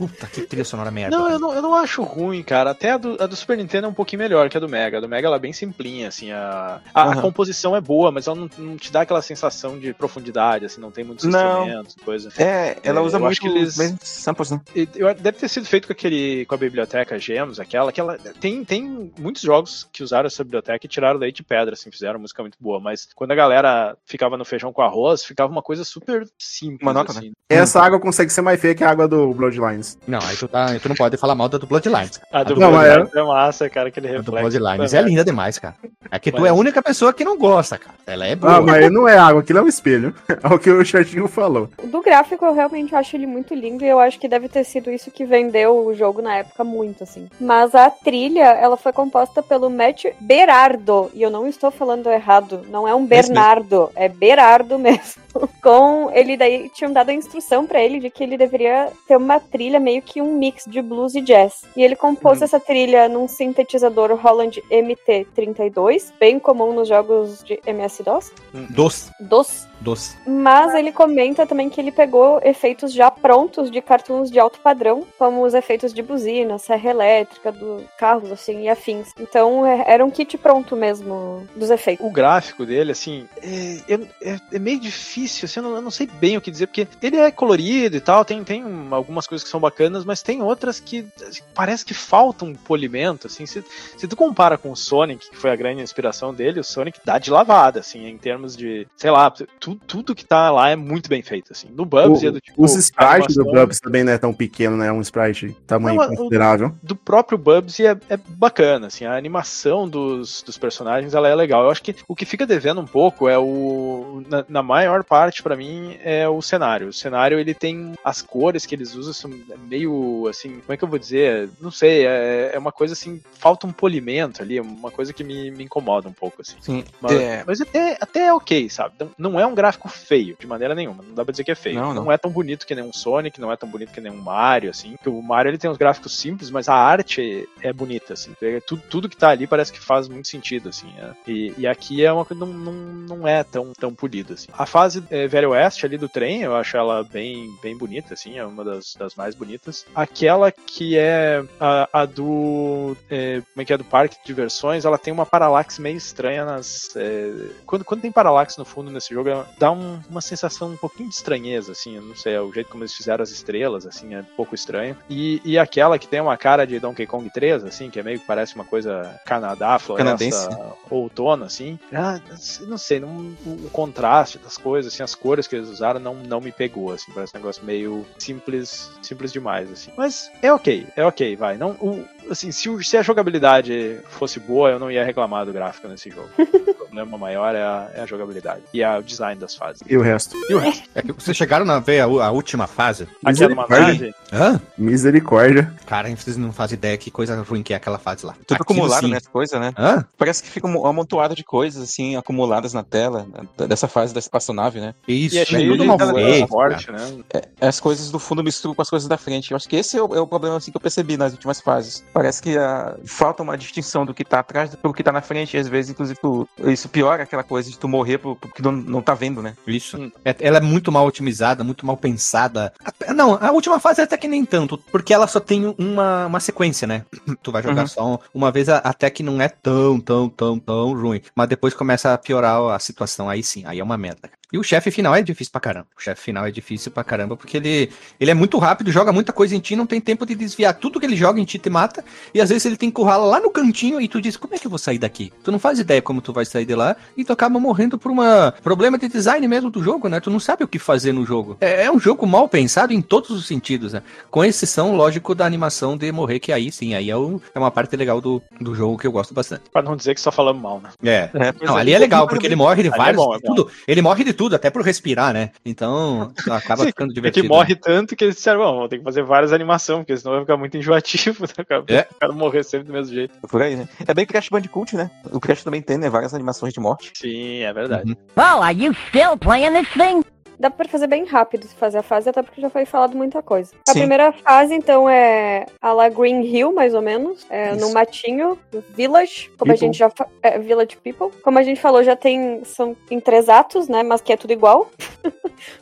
Puta, 0.00 0.26
que 0.28 0.40
trilha 0.42 0.64
sonora 0.64 0.90
merda. 0.90 1.14
Não, 1.16 1.28
eu 1.30 1.38
não, 1.38 1.52
eu 1.54 1.60
não 1.60 1.74
acho 1.74 2.02
ruim, 2.02 2.42
cara. 2.42 2.70
Até 2.70 2.92
a 2.92 2.96
do, 2.96 3.22
a 3.22 3.26
do 3.26 3.36
Super 3.36 3.58
Nintendo 3.58 3.86
é 3.86 3.90
um 3.90 3.92
pouquinho 3.92 4.20
melhor 4.22 4.48
que 4.48 4.56
a 4.56 4.60
do 4.60 4.66
Mega. 4.68 4.96
A 4.96 5.00
do 5.00 5.08
Mega 5.08 5.26
ela 5.26 5.36
é 5.36 5.38
bem 5.38 5.52
simplinha, 5.52 6.08
assim. 6.08 6.30
A, 6.32 6.80
a, 6.94 7.02
a 7.02 7.06
Aham. 7.10 7.20
composição 7.20 7.76
é 7.76 7.80
boa, 7.82 8.10
mas 8.10 8.26
ela 8.26 8.34
não, 8.36 8.48
não 8.56 8.76
te 8.78 8.90
dá 8.90 9.02
aquela 9.02 9.20
sensação 9.20 9.78
de 9.78 9.92
profundidade, 9.92 10.64
assim, 10.64 10.80
não 10.80 10.90
tem 10.90 11.04
muitos 11.04 11.26
Não. 11.26 11.64
instrumentos, 11.64 11.96
coisa. 12.02 12.30
É, 12.38 12.78
ela 12.82 13.00
É, 13.00 13.02
usa 13.02 13.18
eu 13.18 13.26
acho 13.26 13.42
muito 13.42 13.54
que 13.74 13.78
eles- 13.80 13.98
samples, 14.02 14.50
né? 14.50 14.60
Eu, 14.96 15.14
deve 15.14 15.38
ter 15.38 15.48
sido 15.48 15.66
feito 15.66 15.86
com 15.86 15.92
aquele 15.92 16.46
com 16.46 16.54
a 16.54 16.58
biblioteca 16.58 17.18
Gems, 17.18 17.60
aquela 17.60 17.92
que 17.92 18.00
ela 18.00 18.16
tem, 18.40 18.64
tem 18.64 19.12
muitos 19.18 19.42
jogos 19.42 19.86
que 19.92 20.02
usaram 20.02 20.28
essa 20.28 20.42
biblioteca 20.42 20.86
e 20.86 20.88
tiraram 20.88 21.18
leite 21.18 21.36
de 21.36 21.42
pedra, 21.42 21.74
assim, 21.74 21.90
fizeram 21.90 22.18
música 22.18 22.42
muito 22.42 22.56
boa, 22.58 22.80
mas 22.80 23.06
quando 23.14 23.32
a 23.32 23.34
galera 23.34 23.96
ficava 24.06 24.38
no 24.38 24.44
feijão 24.46 24.72
com 24.72 24.80
arroz, 24.80 25.22
ficava 25.24 25.52
uma 25.52 25.62
coisa 25.62 25.84
super 25.84 26.26
simples, 26.38 26.80
Uma 26.82 26.94
nota, 26.94 27.12
assim. 27.12 27.32
Essa 27.48 27.82
água 27.82 28.00
consegue 28.00 28.30
ser 28.32 28.40
mais 28.42 28.60
feia 28.60 28.74
que 28.74 28.84
a 28.84 28.90
água 28.90 29.08
do 29.08 29.34
Bloodlines. 29.34 29.89
Não, 30.06 30.18
aí 30.22 30.36
tu, 30.36 30.48
tá, 30.48 30.66
tu 30.80 30.88
não 30.88 30.96
pode 30.96 31.16
falar 31.16 31.34
mal 31.34 31.48
da 31.48 31.58
do 31.58 31.66
Bloodlines. 31.66 32.20
A 32.32 32.42
do 32.42 32.56
Não, 32.56 32.72
mas 32.72 32.86
Bloodlines 32.86 33.14
é 33.16 33.22
massa, 33.22 33.70
cara, 33.70 33.88
aquele 33.88 34.08
A 34.08 34.10
do 34.12 34.16
reflexo. 34.32 34.58
Bloodlines 34.58 34.94
é 34.94 35.02
linda 35.02 35.24
demais, 35.24 35.58
cara. 35.58 35.74
É 36.10 36.18
que 36.18 36.30
tu 36.32 36.40
Mas- 36.40 36.46
é 36.46 36.50
a 36.50 36.54
única 36.54 36.82
pessoa 36.82 37.12
que 37.12 37.24
não 37.24 37.36
gosta, 37.38 37.78
cara. 37.78 37.94
Ela 38.06 38.26
é 38.26 38.34
boa. 38.36 38.56
Ah, 38.56 38.60
mas 38.60 38.90
não 38.90 39.06
é 39.08 39.16
água, 39.16 39.40
aquilo 39.42 39.58
é 39.58 39.62
um 39.62 39.68
espelho. 39.68 40.14
É 40.42 40.54
o 40.54 40.58
que 40.58 40.70
o 40.70 40.84
Chatinho 40.84 41.28
falou. 41.28 41.68
Do 41.84 42.00
gráfico, 42.00 42.44
eu 42.44 42.54
realmente 42.54 42.94
acho 42.94 43.14
ele 43.14 43.26
muito 43.26 43.54
lindo 43.54 43.84
e 43.84 43.88
eu 43.88 43.98
acho 43.98 44.18
que 44.18 44.26
deve 44.28 44.48
ter 44.48 44.64
sido 44.64 44.90
isso 44.90 45.10
que 45.10 45.24
vendeu 45.24 45.86
o 45.86 45.94
jogo 45.94 46.22
na 46.22 46.36
época 46.36 46.64
muito, 46.64 47.02
assim. 47.04 47.28
Mas 47.38 47.74
a 47.74 47.90
trilha, 47.90 48.44
ela 48.44 48.76
foi 48.76 48.92
composta 48.92 49.42
pelo 49.42 49.68
Matt 49.68 50.06
Berardo. 50.20 51.10
E 51.14 51.22
eu 51.22 51.30
não 51.30 51.46
estou 51.46 51.70
falando 51.70 52.08
errado. 52.08 52.62
Não 52.70 52.86
é 52.88 52.94
um. 52.94 53.04
Bernardo, 53.10 53.90
é 53.96 54.08
Berardo 54.08 54.78
mesmo. 54.80 55.20
Com 55.62 56.10
ele 56.12 56.36
daí 56.36 56.68
tinham 56.70 56.92
dado 56.92 57.10
a 57.10 57.14
instrução 57.14 57.66
pra 57.66 57.82
ele 57.82 57.98
de 58.00 58.08
que 58.10 58.22
ele 58.22 58.36
deveria 58.36 58.88
ter 59.08 59.16
uma 59.16 59.40
trilha 59.40 59.79
meio 59.80 60.02
que 60.02 60.20
um 60.22 60.36
mix 60.38 60.64
de 60.66 60.80
blues 60.82 61.14
e 61.14 61.20
jazz. 61.20 61.64
E 61.76 61.82
ele 61.82 61.96
compôs 61.96 62.40
essa 62.42 62.60
trilha 62.60 63.08
num 63.08 63.26
sintetizador 63.26 64.12
Holland 64.14 64.62
MT32, 64.70 66.12
bem 66.18 66.38
comum 66.38 66.72
nos 66.72 66.88
jogos 66.88 67.42
de 67.42 67.60
MS-DOS. 67.66 68.32
Doce, 68.70 69.10
DOS. 69.20 69.66
doce. 69.80 70.16
Mas 70.26 70.74
ele 70.74 70.92
comenta 70.92 71.46
também 71.46 71.68
que 71.70 71.80
ele 71.80 71.90
pegou 71.92 72.40
efeitos 72.44 72.92
já 72.92 73.10
prontos 73.10 73.70
de 73.70 73.80
cartoons 73.80 74.30
de 74.30 74.38
alto 74.38 74.60
padrão, 74.60 75.06
como 75.18 75.44
os 75.44 75.54
efeitos 75.54 75.92
de 75.92 76.02
buzina, 76.02 76.58
serra 76.58 76.90
elétrica, 76.90 77.50
do 77.52 77.82
carros, 77.98 78.30
assim, 78.30 78.62
e 78.62 78.68
afins. 78.68 79.08
Então 79.18 79.64
é- 79.66 79.84
era 79.86 80.04
um 80.04 80.10
kit 80.10 80.36
pronto 80.38 80.76
mesmo 80.76 81.46
dos 81.56 81.70
efeitos. 81.70 82.04
O 82.06 82.10
gráfico 82.10 82.66
dele, 82.66 82.92
assim, 82.92 83.26
é, 83.42 83.94
é- 83.94 84.30
é- 84.32 84.40
é 84.52 84.58
meio 84.58 84.78
difícil, 84.80 85.46
assim, 85.46 85.60
eu 85.60 85.64
não, 85.64 85.74
eu 85.76 85.82
não 85.82 85.90
sei 85.90 86.06
bem 86.06 86.36
o 86.36 86.40
que 86.40 86.50
dizer, 86.50 86.66
porque 86.66 86.86
ele 87.02 87.16
é 87.16 87.30
colorido 87.30 87.96
e 87.96 88.00
tal, 88.00 88.24
tem, 88.24 88.42
tem 88.44 88.64
um- 88.64 88.94
algumas 88.94 89.26
coisas 89.26 89.44
que 89.44 89.50
são 89.50 89.60
bacanas, 89.60 89.69
mas 90.04 90.22
tem 90.22 90.42
outras 90.42 90.80
que 90.80 91.06
assim, 91.26 91.42
parece 91.54 91.84
que 91.84 91.94
falta 91.94 92.44
um 92.44 92.54
polimento, 92.54 93.26
assim, 93.26 93.46
se, 93.46 93.64
se 93.96 94.08
tu 94.08 94.16
compara 94.16 94.56
com 94.58 94.70
o 94.70 94.76
Sonic, 94.76 95.30
que 95.30 95.36
foi 95.36 95.50
a 95.50 95.56
grande 95.56 95.82
inspiração 95.82 96.32
dele, 96.34 96.60
o 96.60 96.64
Sonic 96.64 97.00
dá 97.04 97.18
de 97.18 97.30
lavada, 97.30 97.80
assim, 97.80 98.06
em 98.06 98.16
termos 98.18 98.56
de, 98.56 98.86
sei 98.96 99.10
lá, 99.10 99.30
tu, 99.30 99.74
tudo 99.86 100.14
que 100.14 100.24
tá 100.24 100.50
lá 100.50 100.70
é 100.70 100.76
muito 100.76 101.08
bem 101.08 101.22
feito, 101.22 101.52
assim. 101.52 101.68
No 101.70 101.84
Bubsy 101.84 102.26
é 102.26 102.30
do 102.30 102.40
tipo... 102.40 102.62
Os 102.62 102.74
sprites 102.74 103.36
do 103.36 103.44
Bubs 103.44 103.80
também 103.80 104.04
não 104.04 104.12
é 104.12 104.18
tão 104.18 104.32
pequeno, 104.32 104.76
né? 104.76 104.88
É 104.88 104.92
um 104.92 105.00
sprite 105.00 105.56
tamanho 105.66 105.96
Não, 105.98 106.04
o- 106.06 106.16
considerável. 106.16 106.74
do 106.82 106.96
próprio 106.96 107.38
Bubsy 107.38 107.86
é, 107.86 107.96
é 108.08 108.16
bacana, 108.16 108.86
assim, 108.88 109.04
a 109.04 109.16
animação 109.16 109.88
dos, 109.88 110.42
dos 110.42 110.58
personagens 110.58 111.14
ela 111.14 111.28
é 111.28 111.34
legal. 111.34 111.64
Eu 111.64 111.70
acho 111.70 111.82
que 111.82 111.94
o 112.08 112.14
que 112.16 112.24
fica 112.24 112.46
devendo 112.46 112.80
um 112.80 112.86
pouco 112.86 113.28
é 113.28 113.38
o. 113.38 114.22
Na, 114.28 114.44
na 114.48 114.62
maior 114.62 115.04
parte, 115.04 115.42
pra 115.42 115.56
mim, 115.56 115.96
é 116.02 116.28
o 116.28 116.40
cenário. 116.42 116.88
O 116.88 116.92
cenário 116.92 117.38
ele 117.38 117.54
tem. 117.54 117.94
As 118.04 118.22
cores 118.22 118.66
que 118.66 118.74
eles 118.74 118.94
usam 118.94 119.12
são 119.12 119.30
meio 119.68 120.26
assim. 120.28 120.60
Como 120.60 120.72
é 120.72 120.76
que 120.76 120.84
eu 120.84 120.88
vou 120.88 120.98
dizer? 120.98 121.48
Não 121.60 121.70
sei, 121.70 122.06
é, 122.06 122.52
é 122.54 122.58
uma 122.58 122.72
coisa 122.72 122.94
assim. 122.94 123.20
Falta 123.32 123.66
um 123.66 123.72
polimento 123.72 124.42
ali, 124.42 124.60
uma 124.60 124.90
coisa 124.90 125.12
que 125.12 125.24
me, 125.24 125.50
me 125.50 125.64
incomoda 125.64 126.08
um 126.08 126.12
pouco, 126.12 126.42
assim. 126.42 126.56
Sim. 126.60 126.84
Mas, 127.00 127.12
É, 127.12 127.44
mas 127.46 127.60
até, 127.60 127.96
até 128.00 128.26
é 128.26 128.32
ok, 128.32 128.68
sabe? 128.68 128.94
Não, 128.98 129.30
não 129.30 129.40
é 129.40 129.46
um 129.46 129.54
gráfico 129.54 129.88
feio, 129.88 130.36
de 130.38 130.46
maneira 130.46 130.74
nenhuma. 130.74 131.02
Não 131.02 131.14
dá 131.14 131.24
pra 131.24 131.32
dizer 131.32 131.44
que 131.44 131.50
é 131.50 131.54
feio. 131.54 131.76
Não, 131.80 131.94
não. 131.94 132.12
é 132.12 132.18
tão 132.18 132.30
bonito 132.30 132.66
que 132.66 132.74
nem 132.74 132.84
um 132.84 132.92
Sonic, 132.92 133.40
não 133.40 133.52
é 133.52 133.56
tão 133.56 133.68
bonito 133.68 133.92
que 133.92 134.00
nem 134.00 134.12
um 134.12 134.20
Mario, 134.20 134.70
assim. 134.70 134.92
Porque 134.92 135.08
o 135.08 135.22
Mario 135.22 135.50
ele 135.50 135.58
tem 135.58 135.70
uns 135.70 135.76
gráficos 135.76 136.16
simples, 136.16 136.50
mas 136.50 136.68
a 136.68 136.74
arte 136.74 137.48
é 137.62 137.72
bonita, 137.72 138.14
assim. 138.14 138.34
É 138.42 138.60
Tudo, 138.60 138.82
tudo 138.88 139.08
que 139.08 139.16
tá 139.16 139.30
ali 139.30 139.46
parece 139.46 139.72
que 139.72 139.80
faz 139.80 140.08
muito 140.08 140.28
sentido, 140.28 140.68
assim. 140.68 140.92
é. 140.98 141.10
E, 141.30 141.54
e 141.58 141.66
aqui 141.66 142.04
é 142.04 142.12
uma 142.12 142.24
coisa 142.24 142.44
que 142.44 142.50
não, 142.50 142.58
não, 142.58 142.72
não 143.18 143.28
é 143.28 143.42
tão, 143.44 143.72
tão 143.72 143.94
polida, 143.94 144.34
assim. 144.34 144.48
A 144.52 144.66
fase 144.66 145.02
é, 145.10 145.26
Velho 145.26 145.50
Oeste 145.50 145.86
ali 145.86 145.96
do 145.96 146.08
trem, 146.08 146.42
eu 146.42 146.54
acho 146.56 146.76
ela 146.76 147.02
bem, 147.04 147.54
bem 147.62 147.76
bonita, 147.76 148.14
assim. 148.14 148.38
É 148.38 148.44
uma 148.44 148.64
das, 148.64 148.94
das 148.98 149.14
mais 149.14 149.34
bonitas. 149.40 149.84
Aquela 149.94 150.52
que 150.52 150.96
é 150.96 151.42
a, 151.58 151.88
a 151.92 152.04
do. 152.06 152.96
é, 153.10 153.42
como 153.52 153.62
é 153.62 153.64
que 153.64 153.72
é? 153.72 153.76
Do 153.78 153.84
parque 153.84 154.16
de 154.20 154.24
diversões, 154.26 154.84
ela 154.84 154.98
tem 154.98 155.12
uma 155.12 155.26
paralaxe 155.26 155.80
meio 155.80 155.96
estranha 155.96 156.44
nas. 156.44 156.94
é, 156.96 157.32
quando, 157.66 157.84
quando 157.84 158.00
tem 158.02 158.12
paralaxe 158.12 158.58
no 158.58 158.64
fundo 158.64 158.90
nesse 158.90 159.12
jogo, 159.14 159.30
dá 159.58 159.70
um- 159.72 160.00
uma 160.08 160.20
sensação 160.20 160.68
um 160.70 160.76
pouquinho 160.76 161.08
de 161.08 161.14
estranheza, 161.14 161.72
assim. 161.72 161.96
Eu 161.96 162.02
não 162.02 162.14
sei, 162.16 162.34
é 162.34 162.40
o 162.40 162.52
jeito 162.52 162.70
como 162.70 162.82
eles 162.84 162.94
fizeram 162.94 163.22
as 163.22 163.30
estrelas, 163.30 163.86
assim, 163.86 164.14
é 164.14 164.20
um 164.20 164.24
pouco 164.36 164.54
estranho. 164.54 164.96
E, 165.08 165.40
e 165.44 165.58
aquela 165.58 165.98
que 165.98 166.06
tem 166.06 166.20
uma 166.20 166.36
cara 166.36 166.66
de 166.66 166.78
Donkey 166.78 167.06
Kong 167.06 167.28
3, 167.30 167.64
assim, 167.64 167.90
que 167.90 167.98
é 167.98 168.02
meio 168.02 168.20
que 168.20 168.26
parece 168.26 168.54
uma 168.54 168.64
coisa 168.64 169.18
Canadá, 169.24 169.78
floresta, 169.78 170.10
Canadense. 170.10 170.48
outono, 170.90 171.44
assim. 171.44 171.78
Ah, 171.92 172.20
não 172.66 172.78
sei, 172.78 173.00
não, 173.00 173.08
o, 173.46 173.66
o 173.66 173.70
contraste 173.72 174.38
das 174.38 174.56
coisas, 174.56 174.92
assim, 174.92 175.02
as 175.02 175.14
cores 175.14 175.46
que 175.46 175.56
eles 175.56 175.68
usaram 175.68 175.98
não, 176.00 176.14
não 176.14 176.40
me 176.40 176.52
pegou, 176.52 176.92
assim. 176.92 177.10
Parece 177.12 177.34
um 177.34 177.38
negócio 177.38 177.64
meio 177.64 178.04
simples, 178.18 178.90
simples 179.02 179.29
demais, 179.32 179.70
assim. 179.70 179.90
Mas 179.96 180.30
é 180.42 180.52
ok, 180.52 180.86
é 180.96 181.04
ok, 181.04 181.36
vai. 181.36 181.56
Não, 181.56 181.70
o, 181.72 182.04
assim, 182.30 182.50
se, 182.52 182.68
se 182.84 182.96
a 182.96 183.02
jogabilidade 183.02 184.00
fosse 184.08 184.38
boa, 184.38 184.70
eu 184.70 184.78
não 184.78 184.90
ia 184.90 185.04
reclamar 185.04 185.44
do 185.44 185.52
gráfico 185.52 185.88
nesse 185.88 186.10
jogo. 186.10 186.30
problema 186.90 187.18
maior 187.18 187.54
é 187.54 187.62
a, 187.62 187.88
é 187.94 188.00
a 188.02 188.06
jogabilidade 188.06 188.62
e 188.74 188.82
a- 188.82 188.98
o 188.98 189.02
design 189.02 189.40
das 189.40 189.54
fases. 189.54 189.82
E 189.86 189.96
o 189.96 190.02
resto? 190.02 190.36
E 190.48 190.54
o 190.54 190.58
resto? 190.58 190.88
É 190.94 191.02
que 191.02 191.12
vocês 191.12 191.36
chegaram 191.36 191.68
a 191.70 191.78
ver 191.78 192.00
a, 192.00 192.04
a 192.04 192.30
última 192.30 192.66
fase? 192.66 193.08
É 193.24 193.28
Misericórdia. 193.30 193.78
nave. 193.80 194.14
Hã? 194.32 194.60
Misericórdia. 194.76 195.72
Cara, 195.86 196.08
vocês 196.14 196.36
não 196.36 196.52
fazem 196.52 196.76
ideia 196.76 196.96
que 196.98 197.10
coisa 197.10 197.40
ruim 197.42 197.62
que 197.62 197.72
é 197.72 197.76
aquela 197.76 197.98
fase 197.98 198.26
lá. 198.26 198.32
tudo 198.32 198.42
Aquilo 198.60 198.62
acumulado, 198.62 199.04
sim. 199.04 199.10
né? 199.10 199.16
as 199.16 199.26
Coisas, 199.26 199.60
né? 199.60 199.72
Hã? 199.78 200.04
Parece 200.18 200.42
que 200.42 200.50
fica 200.50 200.66
um 200.66 200.86
amontoado 200.86 201.34
de 201.34 201.44
coisas, 201.44 201.82
assim, 201.82 202.16
acumuladas 202.16 202.72
na 202.74 202.82
tela, 202.82 203.26
né, 203.58 203.66
dessa 203.66 203.86
fase 203.88 204.12
da 204.12 204.18
espaçonave, 204.18 204.80
né? 204.80 204.94
Isso, 205.06 205.36
E 205.36 205.38
é 205.38 205.44
cheio 205.44 205.76
tudo 205.76 205.96
de 205.96 206.14
feito. 206.14 206.48
forte, 206.48 206.90
né? 206.90 207.18
É, 207.32 207.66
as 207.66 207.78
coisas 207.80 208.10
do 208.10 208.18
fundo 208.18 208.42
misturam 208.42 208.74
com 208.74 208.82
as 208.82 208.90
coisas 208.90 209.08
da 209.08 209.16
frente. 209.16 209.50
Eu 209.52 209.56
acho 209.56 209.68
que 209.68 209.76
esse 209.76 209.96
é 209.96 210.02
o, 210.02 210.14
é 210.14 210.20
o 210.20 210.26
problema 210.26 210.56
assim, 210.56 210.70
que 210.70 210.76
eu 210.76 210.80
percebi 210.80 211.16
nas 211.16 211.32
últimas 211.32 211.60
fases. 211.60 212.04
Parece 212.12 212.42
que 212.42 212.56
ah, 212.58 212.96
falta 213.06 213.42
uma 213.42 213.56
distinção 213.56 214.04
do 214.04 214.12
que 214.12 214.24
tá 214.24 214.40
atrás 214.40 214.70
do 214.70 214.92
que 214.92 215.02
tá 215.02 215.12
na 215.12 215.20
frente, 215.22 215.56
e 215.56 215.60
às 215.60 215.68
vezes, 215.68 215.90
inclusive, 215.92 216.18
tu- 216.20 216.48
isso 216.80 216.88
piora 216.88 217.22
aquela 217.22 217.42
coisa 217.42 217.70
de 217.70 217.78
tu 217.78 217.86
morrer 217.88 218.18
por- 218.18 218.36
porque 218.36 218.62
não, 218.62 218.72
não 218.72 219.02
tá 219.02 219.14
vendo, 219.14 219.42
né? 219.42 219.54
Isso. 219.66 219.96
Hum. 219.98 220.10
É- 220.24 220.34
ela 220.40 220.56
é 220.58 220.60
muito 220.60 220.90
mal 220.90 221.06
otimizada, 221.06 221.62
muito 221.62 221.84
mal 221.86 221.96
pensada. 221.96 222.72
Não, 223.14 223.34
a 223.40 223.50
última 223.52 223.78
fase 223.78 224.00
até 224.00 224.16
que 224.16 224.26
nem 224.28 224.44
tanto, 224.44 224.78
porque 224.90 225.12
ela 225.14 225.26
só 225.26 225.38
tem 225.40 225.74
uma, 225.78 226.26
uma 226.26 226.40
sequência, 226.40 226.86
né? 226.86 227.04
Tu 227.42 227.52
vai 227.52 227.62
jogar 227.62 227.82
Uhum. 227.82 227.86
só 227.88 228.14
um- 228.14 228.18
uma 228.34 228.50
vez, 228.50 228.68
até 228.68 229.08
que 229.10 229.22
não 229.22 229.40
é 229.40 229.48
tão, 229.48 230.00
tão, 230.00 230.28
tão, 230.28 230.58
tão 230.58 230.94
ruim. 230.94 231.20
Mas 231.34 231.48
depois 231.48 231.74
começa 231.74 232.12
a 232.12 232.18
piorar 232.18 232.60
a 232.74 232.78
situação, 232.78 233.28
aí 233.28 233.42
sim, 233.42 233.62
aí 233.66 233.78
é 233.78 233.84
uma 233.84 233.96
merda. 233.96 234.30
E 234.52 234.58
o 234.58 234.62
chefe 234.62 234.90
final 234.90 235.14
é 235.14 235.22
difícil 235.22 235.52
pra 235.52 235.60
caramba. 235.60 235.86
O 235.96 236.00
chefe 236.02 236.20
final 236.22 236.44
é 236.46 236.50
difícil 236.50 236.90
pra 236.90 237.04
caramba, 237.04 237.36
porque 237.36 237.56
ele, 237.56 237.90
ele 238.18 238.30
é 238.30 238.34
muito 238.34 238.58
rápido, 238.58 238.90
joga 238.90 239.12
muita 239.12 239.32
coisa 239.32 239.54
em 239.54 239.60
ti, 239.60 239.76
não 239.76 239.86
tem 239.86 240.00
tempo 240.00 240.26
de 240.26 240.34
desviar. 240.34 240.74
Tudo 240.74 240.98
que 240.98 241.06
ele 241.06 241.16
joga 241.16 241.40
em 241.40 241.44
ti 241.44 241.58
te 241.58 241.70
mata, 241.70 242.04
e 242.34 242.40
às 242.40 242.48
vezes 242.48 242.64
ele 242.66 242.76
te 242.76 242.86
encurrala 242.86 243.24
lá 243.24 243.40
no 243.40 243.50
cantinho 243.50 244.00
e 244.00 244.08
tu 244.08 244.20
diz, 244.20 244.36
como 244.36 244.54
é 244.54 244.58
que 244.58 244.66
eu 244.66 244.70
vou 244.70 244.78
sair 244.78 244.98
daqui? 244.98 245.32
Tu 245.44 245.52
não 245.52 245.58
faz 245.58 245.78
ideia 245.78 246.02
como 246.02 246.20
tu 246.20 246.32
vai 246.32 246.44
sair 246.44 246.64
de 246.64 246.74
lá, 246.74 246.96
e 247.16 247.24
tu 247.24 247.32
acaba 247.32 247.58
morrendo 247.60 247.98
por 247.98 248.10
um 248.10 248.16
problema 248.62 248.98
de 248.98 249.08
design 249.08 249.46
mesmo 249.48 249.70
do 249.70 249.82
jogo, 249.82 250.08
né? 250.08 250.20
Tu 250.20 250.30
não 250.30 250.40
sabe 250.40 250.64
o 250.64 250.68
que 250.68 250.78
fazer 250.78 251.12
no 251.12 251.24
jogo. 251.24 251.56
É, 251.60 251.84
é 251.84 251.90
um 251.92 251.98
jogo 251.98 252.26
mal 252.26 252.48
pensado 252.48 252.92
em 252.92 253.00
todos 253.00 253.30
os 253.30 253.46
sentidos, 253.46 253.92
né? 253.92 254.02
Com 254.30 254.44
exceção, 254.44 254.94
lógico, 254.96 255.34
da 255.34 255.46
animação 255.46 255.96
de 255.96 256.10
morrer, 256.12 256.38
que 256.40 256.52
aí 256.52 256.70
sim, 256.72 256.94
aí 256.94 257.10
é, 257.10 257.16
um- 257.16 257.40
é 257.54 257.58
uma 257.58 257.70
parte 257.70 257.94
legal 257.96 258.20
do, 258.20 258.42
do 258.60 258.74
jogo 258.74 258.98
que 258.98 259.06
eu 259.06 259.12
gosto 259.12 259.32
bastante. 259.34 259.62
Pra 259.72 259.82
não 259.82 259.96
dizer 259.96 260.14
que 260.14 260.20
só 260.20 260.30
falamos 260.32 260.60
mal, 260.62 260.80
né? 260.80 260.90
É. 261.02 261.30
É, 261.34 261.54
Não, 261.64 261.76
é. 261.78 261.80
ali 261.80 261.92
é 261.92 261.98
legal, 261.98 262.26
porque 262.26 262.46
ele 262.46 262.56
morre 262.56 262.82
de 262.82 262.88
é 262.88 262.96
vários, 262.96 263.16
bom, 263.22 263.34
é 263.34 263.38
de 263.38 263.44
tudo. 263.44 263.70
Ele 263.86 264.02
morre 264.02 264.24
de 264.24 264.32
tudo, 264.40 264.56
até 264.56 264.70
por 264.70 264.80
respirar, 264.80 265.34
né? 265.34 265.50
Então, 265.62 266.32
acaba 266.50 266.80
Sim, 266.84 266.86
ficando 266.88 267.10
É 267.10 267.14
divertido. 267.14 267.42
que 267.42 267.48
morre 267.52 267.76
tanto 267.76 268.16
que 268.16 268.24
eles 268.24 268.36
disseram, 268.36 268.60
bom, 268.60 268.78
vou 268.78 268.88
ter 268.88 268.96
que 268.96 269.04
fazer 269.04 269.22
várias 269.22 269.52
animações, 269.52 269.98
porque 269.98 270.16
senão 270.16 270.32
vai 270.32 270.40
ficar 270.40 270.56
muito 270.56 270.78
enjoativo, 270.78 271.44
né? 271.58 271.62
cara? 271.68 271.84
É. 271.88 272.08
O 272.10 272.14
cara 272.18 272.32
morrer 272.32 272.62
sempre 272.62 272.86
do 272.86 272.92
mesmo 272.94 273.14
jeito. 273.14 273.38
Por 273.46 273.60
aí, 273.60 273.76
né? 273.76 273.86
É 274.08 274.14
bem 274.14 274.24
Crash 274.24 274.48
Bandicoot, 274.48 274.96
né? 274.96 275.10
O 275.30 275.38
Crash 275.38 275.62
também 275.62 275.82
tem, 275.82 275.98
né? 275.98 276.08
Várias 276.08 276.32
animações 276.32 276.72
de 276.72 276.80
morte. 276.80 277.12
Sim, 277.14 277.58
é 277.58 277.70
verdade. 277.74 278.08
Uhum. 278.08 278.16
Oh, 278.34 278.62
are 278.62 278.82
you 278.82 278.94
still 279.08 279.36
playing 279.36 279.74
this 279.74 279.92
thing? 279.92 280.22
Dá 280.60 280.68
pra 280.68 280.86
fazer 280.86 281.06
bem 281.06 281.24
rápido 281.24 281.66
se 281.66 281.74
fazer 281.74 281.96
a 281.96 282.02
fase, 282.02 282.28
até 282.28 282.42
porque 282.42 282.60
já 282.60 282.68
foi 282.68 282.84
falado 282.84 283.16
muita 283.16 283.42
coisa. 283.42 283.72
A 283.88 283.92
Sim. 283.92 284.00
primeira 284.00 284.30
fase, 284.30 284.74
então, 284.74 285.08
é 285.08 285.64
a 285.80 285.90
la 285.94 286.10
Green 286.10 286.42
Hill, 286.42 286.70
mais 286.70 286.92
ou 286.92 287.00
menos. 287.00 287.46
É 287.48 287.74
no 287.76 287.94
matinho, 287.94 288.58
Village, 288.90 289.50
como 289.58 289.72
a 289.72 289.74
People. 289.74 289.86
gente 289.86 289.98
já 289.98 290.12
é, 290.42 290.58
Village 290.58 290.98
People. 290.98 291.34
Como 291.42 291.58
a 291.58 291.62
gente 291.62 291.80
falou, 291.80 292.04
já 292.04 292.14
tem. 292.14 292.62
São 292.64 292.94
em 293.10 293.18
três 293.18 293.48
atos, 293.48 293.88
né? 293.88 294.02
Mas 294.02 294.20
que 294.20 294.34
é 294.34 294.36
tudo 294.36 294.52
igual. 294.52 294.90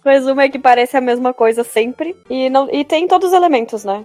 o 0.04 0.08
resumo 0.08 0.40
é 0.40 0.48
que 0.48 0.60
parece 0.60 0.96
a 0.96 1.00
mesma 1.00 1.34
coisa 1.34 1.64
sempre. 1.64 2.16
E, 2.30 2.48
não, 2.48 2.68
e 2.70 2.84
tem 2.84 3.08
todos 3.08 3.30
os 3.30 3.34
elementos, 3.34 3.84
né? 3.84 4.04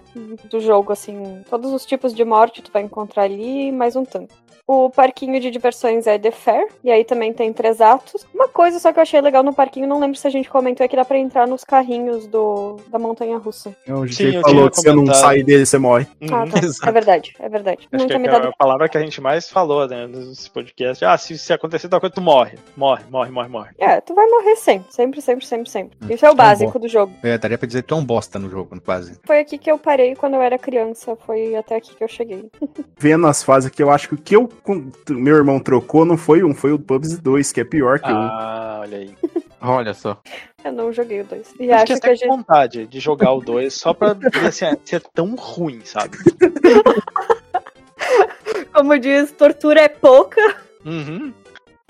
Do 0.50 0.58
jogo, 0.58 0.92
assim. 0.92 1.44
Todos 1.48 1.72
os 1.72 1.86
tipos 1.86 2.12
de 2.12 2.24
morte 2.24 2.62
tu 2.62 2.72
vai 2.72 2.82
encontrar 2.82 3.22
ali, 3.22 3.70
mais 3.70 3.94
um 3.94 4.04
tanto. 4.04 4.34
O 4.66 4.88
parquinho 4.88 5.38
de 5.40 5.50
diversões 5.50 6.06
é 6.06 6.18
The 6.18 6.30
Fair, 6.30 6.66
e 6.82 6.90
aí 6.90 7.04
também 7.04 7.34
tem 7.34 7.52
três 7.52 7.82
atos. 7.82 8.26
Uma 8.34 8.48
coisa 8.48 8.78
só 8.78 8.92
que 8.94 8.98
eu 8.98 9.02
achei 9.02 9.20
legal 9.20 9.42
no 9.42 9.52
parquinho, 9.52 9.86
não 9.86 10.00
lembro 10.00 10.16
se 10.16 10.26
a 10.26 10.30
gente 10.30 10.48
comentou, 10.48 10.82
é 10.84 10.88
que 10.88 10.96
dá 10.96 11.04
pra 11.04 11.18
entrar 11.18 11.46
nos 11.46 11.62
carrinhos 11.64 12.26
do, 12.26 12.76
da 12.88 12.98
montanha 12.98 13.36
russa. 13.36 13.76
O 13.86 14.06
Sim, 14.08 14.24
DJ 14.30 14.36
eu 14.38 14.40
falou 14.40 14.70
que 14.70 14.80
se 14.80 14.88
eu 14.88 14.96
não 14.96 15.12
sair 15.12 15.42
dele, 15.44 15.66
você 15.66 15.76
morre. 15.76 16.06
Ah, 16.32 16.44
Uhum. 16.44 16.48
tá. 16.50 16.58
Exato. 16.64 16.88
É 16.88 16.92
verdade, 16.92 17.34
é 17.38 17.48
verdade. 17.48 17.88
Acho 17.92 18.04
não 18.04 18.08
que 18.08 18.26
é 18.28 18.30
dado. 18.30 18.48
a 18.48 18.52
palavra 18.52 18.88
que 18.88 18.96
a 18.96 19.00
gente 19.02 19.20
mais 19.20 19.50
falou, 19.50 19.86
né, 19.86 20.06
nesse 20.06 20.50
podcast. 20.50 21.04
Ah, 21.04 21.18
se, 21.18 21.36
se 21.36 21.52
acontecer 21.52 21.88
tal 21.90 22.00
coisa, 22.00 22.14
tu 22.14 22.22
morre. 22.22 22.56
Morre, 22.74 23.04
morre, 23.10 23.30
morre, 23.30 23.48
morre. 23.50 23.70
É, 23.78 24.00
tu 24.00 24.14
vai 24.14 24.26
morrer 24.26 24.56
sempre, 24.56 24.90
sempre, 24.90 25.20
sempre, 25.20 25.44
sempre, 25.46 25.68
sempre. 25.68 26.14
Isso 26.14 26.24
é 26.24 26.30
o 26.30 26.34
básico 26.34 26.78
do 26.78 26.88
jogo. 26.88 27.12
É, 27.22 27.36
daria 27.36 27.58
pra 27.58 27.66
dizer 27.66 27.82
que 27.82 27.88
tu 27.88 27.94
é 27.94 27.98
um 27.98 28.04
bosta 28.04 28.38
no 28.38 28.48
jogo, 28.48 28.80
quase. 28.80 29.18
Foi 29.24 29.40
aqui 29.40 29.58
que 29.58 29.70
eu 29.70 29.78
parei 29.78 30.14
quando 30.16 30.34
eu 30.34 30.40
era 30.42 30.58
criança, 30.58 31.14
foi 31.26 31.54
até 31.54 31.76
aqui 31.76 31.94
que 31.94 32.02
eu 32.02 32.08
cheguei. 32.08 32.50
Vendo 32.98 33.26
as 33.26 33.42
fases 33.42 33.70
que 33.70 33.82
eu 33.82 33.90
acho 33.90 34.08
que 34.08 34.14
o 34.14 34.18
que 34.18 34.34
eu, 34.36 34.48
meu 35.10 35.36
irmão 35.36 35.60
trocou 35.60 36.04
não 36.04 36.16
foi 36.16 36.42
um, 36.42 36.54
foi 36.54 36.72
o 36.72 36.78
PUBG 36.78 37.16
2, 37.16 37.52
que 37.52 37.60
é 37.60 37.64
pior 37.64 38.00
que 38.00 38.10
um. 38.10 38.14
Ah, 38.16 38.78
olha 38.82 38.98
aí. 38.98 39.14
Olha 39.66 39.94
só. 39.94 40.20
Eu 40.62 40.72
não 40.72 40.92
joguei 40.92 41.22
o 41.22 41.24
2. 41.24 41.54
E 41.58 41.68
Eu 41.68 41.74
acho 41.74 41.98
que 41.98 42.06
a 42.06 42.14
gente. 42.14 42.28
vontade 42.28 42.86
de 42.86 43.00
jogar 43.00 43.32
o 43.32 43.40
2 43.40 43.72
só 43.72 43.94
pra 43.94 44.12
ver 44.12 44.52
se 44.52 44.62
é, 44.62 44.76
se 44.84 44.96
é 44.96 45.00
tão 45.14 45.34
ruim, 45.34 45.80
sabe? 45.84 46.18
Como 48.74 48.98
diz, 48.98 49.32
tortura 49.32 49.80
é 49.80 49.88
pouca. 49.88 50.38
Uhum. 50.84 51.32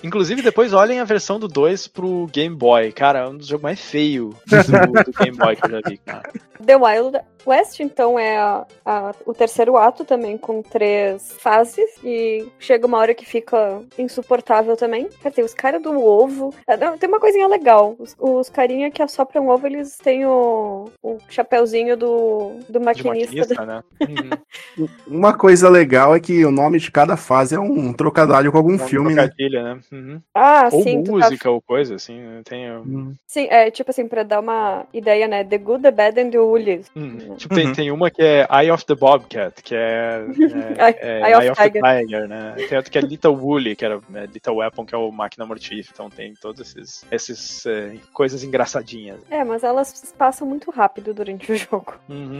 Inclusive, 0.05 0.41
depois 0.41 0.71
olhem 0.73 0.99
a 0.99 1.03
versão 1.03 1.39
do 1.39 1.47
2 1.47 1.87
pro 1.87 2.27
Game 2.27 2.55
Boy. 2.55 2.91
Cara, 2.91 3.19
é 3.19 3.27
um 3.27 3.37
dos 3.37 3.47
jogos 3.47 3.63
mais 3.63 3.79
feios 3.79 4.35
do, 4.45 5.03
do 5.03 5.11
Game 5.23 5.37
Boy 5.37 5.55
que 5.55 5.65
eu 5.65 5.71
já 5.71 5.81
vi, 5.87 5.97
cara. 5.97 6.31
The 6.65 6.77
Wild 6.77 7.19
West, 7.45 7.79
então, 7.81 8.17
é 8.17 8.37
a- 8.37 8.65
a- 8.85 9.13
o 9.25 9.33
terceiro 9.33 9.77
ato 9.77 10.03
também, 10.05 10.37
com 10.37 10.61
três 10.63 11.33
fases. 11.39 11.85
E 12.03 12.47
chega 12.59 12.87
uma 12.87 12.97
hora 12.97 13.13
que 13.13 13.25
fica 13.25 13.81
insuportável 13.99 14.75
também. 14.77 15.07
Quer 15.21 15.29
dizer, 15.29 15.43
os 15.43 15.53
caras 15.53 15.81
do 15.81 16.01
ovo. 16.03 16.53
é, 16.67 16.75
Tem 16.77 17.09
uma 17.09 17.19
coisinha 17.19 17.47
legal. 17.47 17.95
Os, 17.99 18.15
os 18.17 18.49
carinha 18.49 18.89
que 18.89 19.01
assopram 19.01 19.47
ovo, 19.49 19.67
eles 19.67 19.97
têm 19.97 20.25
o, 20.25 20.89
o 21.03 21.17
chapeuzinho 21.29 21.95
do, 21.97 22.53
do 22.69 22.79
maquinista. 22.81 23.35
maquinista, 23.35 23.65
né? 23.65 23.83
Uhum. 24.01 24.87
Uma 25.07 25.37
coisa 25.37 25.69
legal 25.69 26.15
é 26.15 26.19
que 26.19 26.43
o 26.45 26.51
nome 26.51 26.79
de 26.79 26.89
cada 26.89 27.15
fase 27.17 27.53
é 27.55 27.59
um 27.59 27.93
trocadilho 27.93 28.51
com 28.51 28.57
algum 28.57 28.73
Um 28.75 28.79
filme, 28.79 29.13
né? 29.13 29.29
né? 29.51 29.79
Uhum. 29.95 30.21
Ah, 30.33 30.69
Ou 30.71 30.83
sim, 30.83 31.03
tá 31.03 31.11
música, 31.11 31.49
ou 31.49 31.61
coisa, 31.61 31.95
assim. 31.95 32.19
né? 32.19 32.41
Tem. 32.43 32.69
Hum. 32.71 33.13
Sim, 33.27 33.47
é 33.49 33.71
tipo 33.71 33.91
assim, 33.91 34.07
pra 34.07 34.23
dar 34.23 34.39
uma 34.41 34.85
ideia, 34.93 35.27
né? 35.27 35.43
The 35.43 35.57
Good, 35.57 35.83
The 35.83 35.91
Bad 35.91 36.19
and 36.19 36.29
The 36.31 36.39
Ugly. 36.39 36.81
Hum, 36.95 37.35
Tipo, 37.37 37.55
tem, 37.55 37.67
Uhum. 37.67 37.73
tem 37.73 37.91
uma 37.91 38.11
que 38.11 38.21
é 38.21 38.47
Eye 38.51 38.71
of 38.71 38.85
the 38.85 38.95
Bobcat, 38.95 39.61
que 39.63 39.73
é, 39.75 40.25
Eye- 40.79 40.97
é, 40.99 41.21
é 41.21 41.21
Eye 41.21 41.35
of 41.35 41.43
Eye 41.43 41.49
of 41.51 41.61
the 41.61 41.69
Tiger. 41.69 41.81
Tiger, 42.05 42.27
né? 42.27 42.55
Tem 42.67 42.77
outra 42.77 42.91
que 42.91 42.97
é 42.97 43.01
Little 43.01 43.33
Woolly, 43.35 43.75
que 43.75 43.85
era 43.85 43.99
é, 44.13 44.25
Little 44.25 44.55
Weapon, 44.57 44.85
que 44.85 44.93
é 44.95 44.97
o 44.97 45.11
Máquina 45.11 45.45
Mortífera. 45.45 45.89
Então 45.93 46.09
tem 46.09 46.33
todas 46.35 46.75
esses, 46.75 47.05
esses 47.11 47.65
é, 47.65 47.95
coisas 48.13 48.43
engraçadinhas. 48.43 49.19
É, 49.29 49.43
mas 49.43 49.63
elas 49.63 50.13
passam 50.17 50.47
muito 50.47 50.71
rápido 50.71 51.13
durante 51.13 51.51
o 51.51 51.55
jogo. 51.55 51.93
Uhum. 52.09 52.39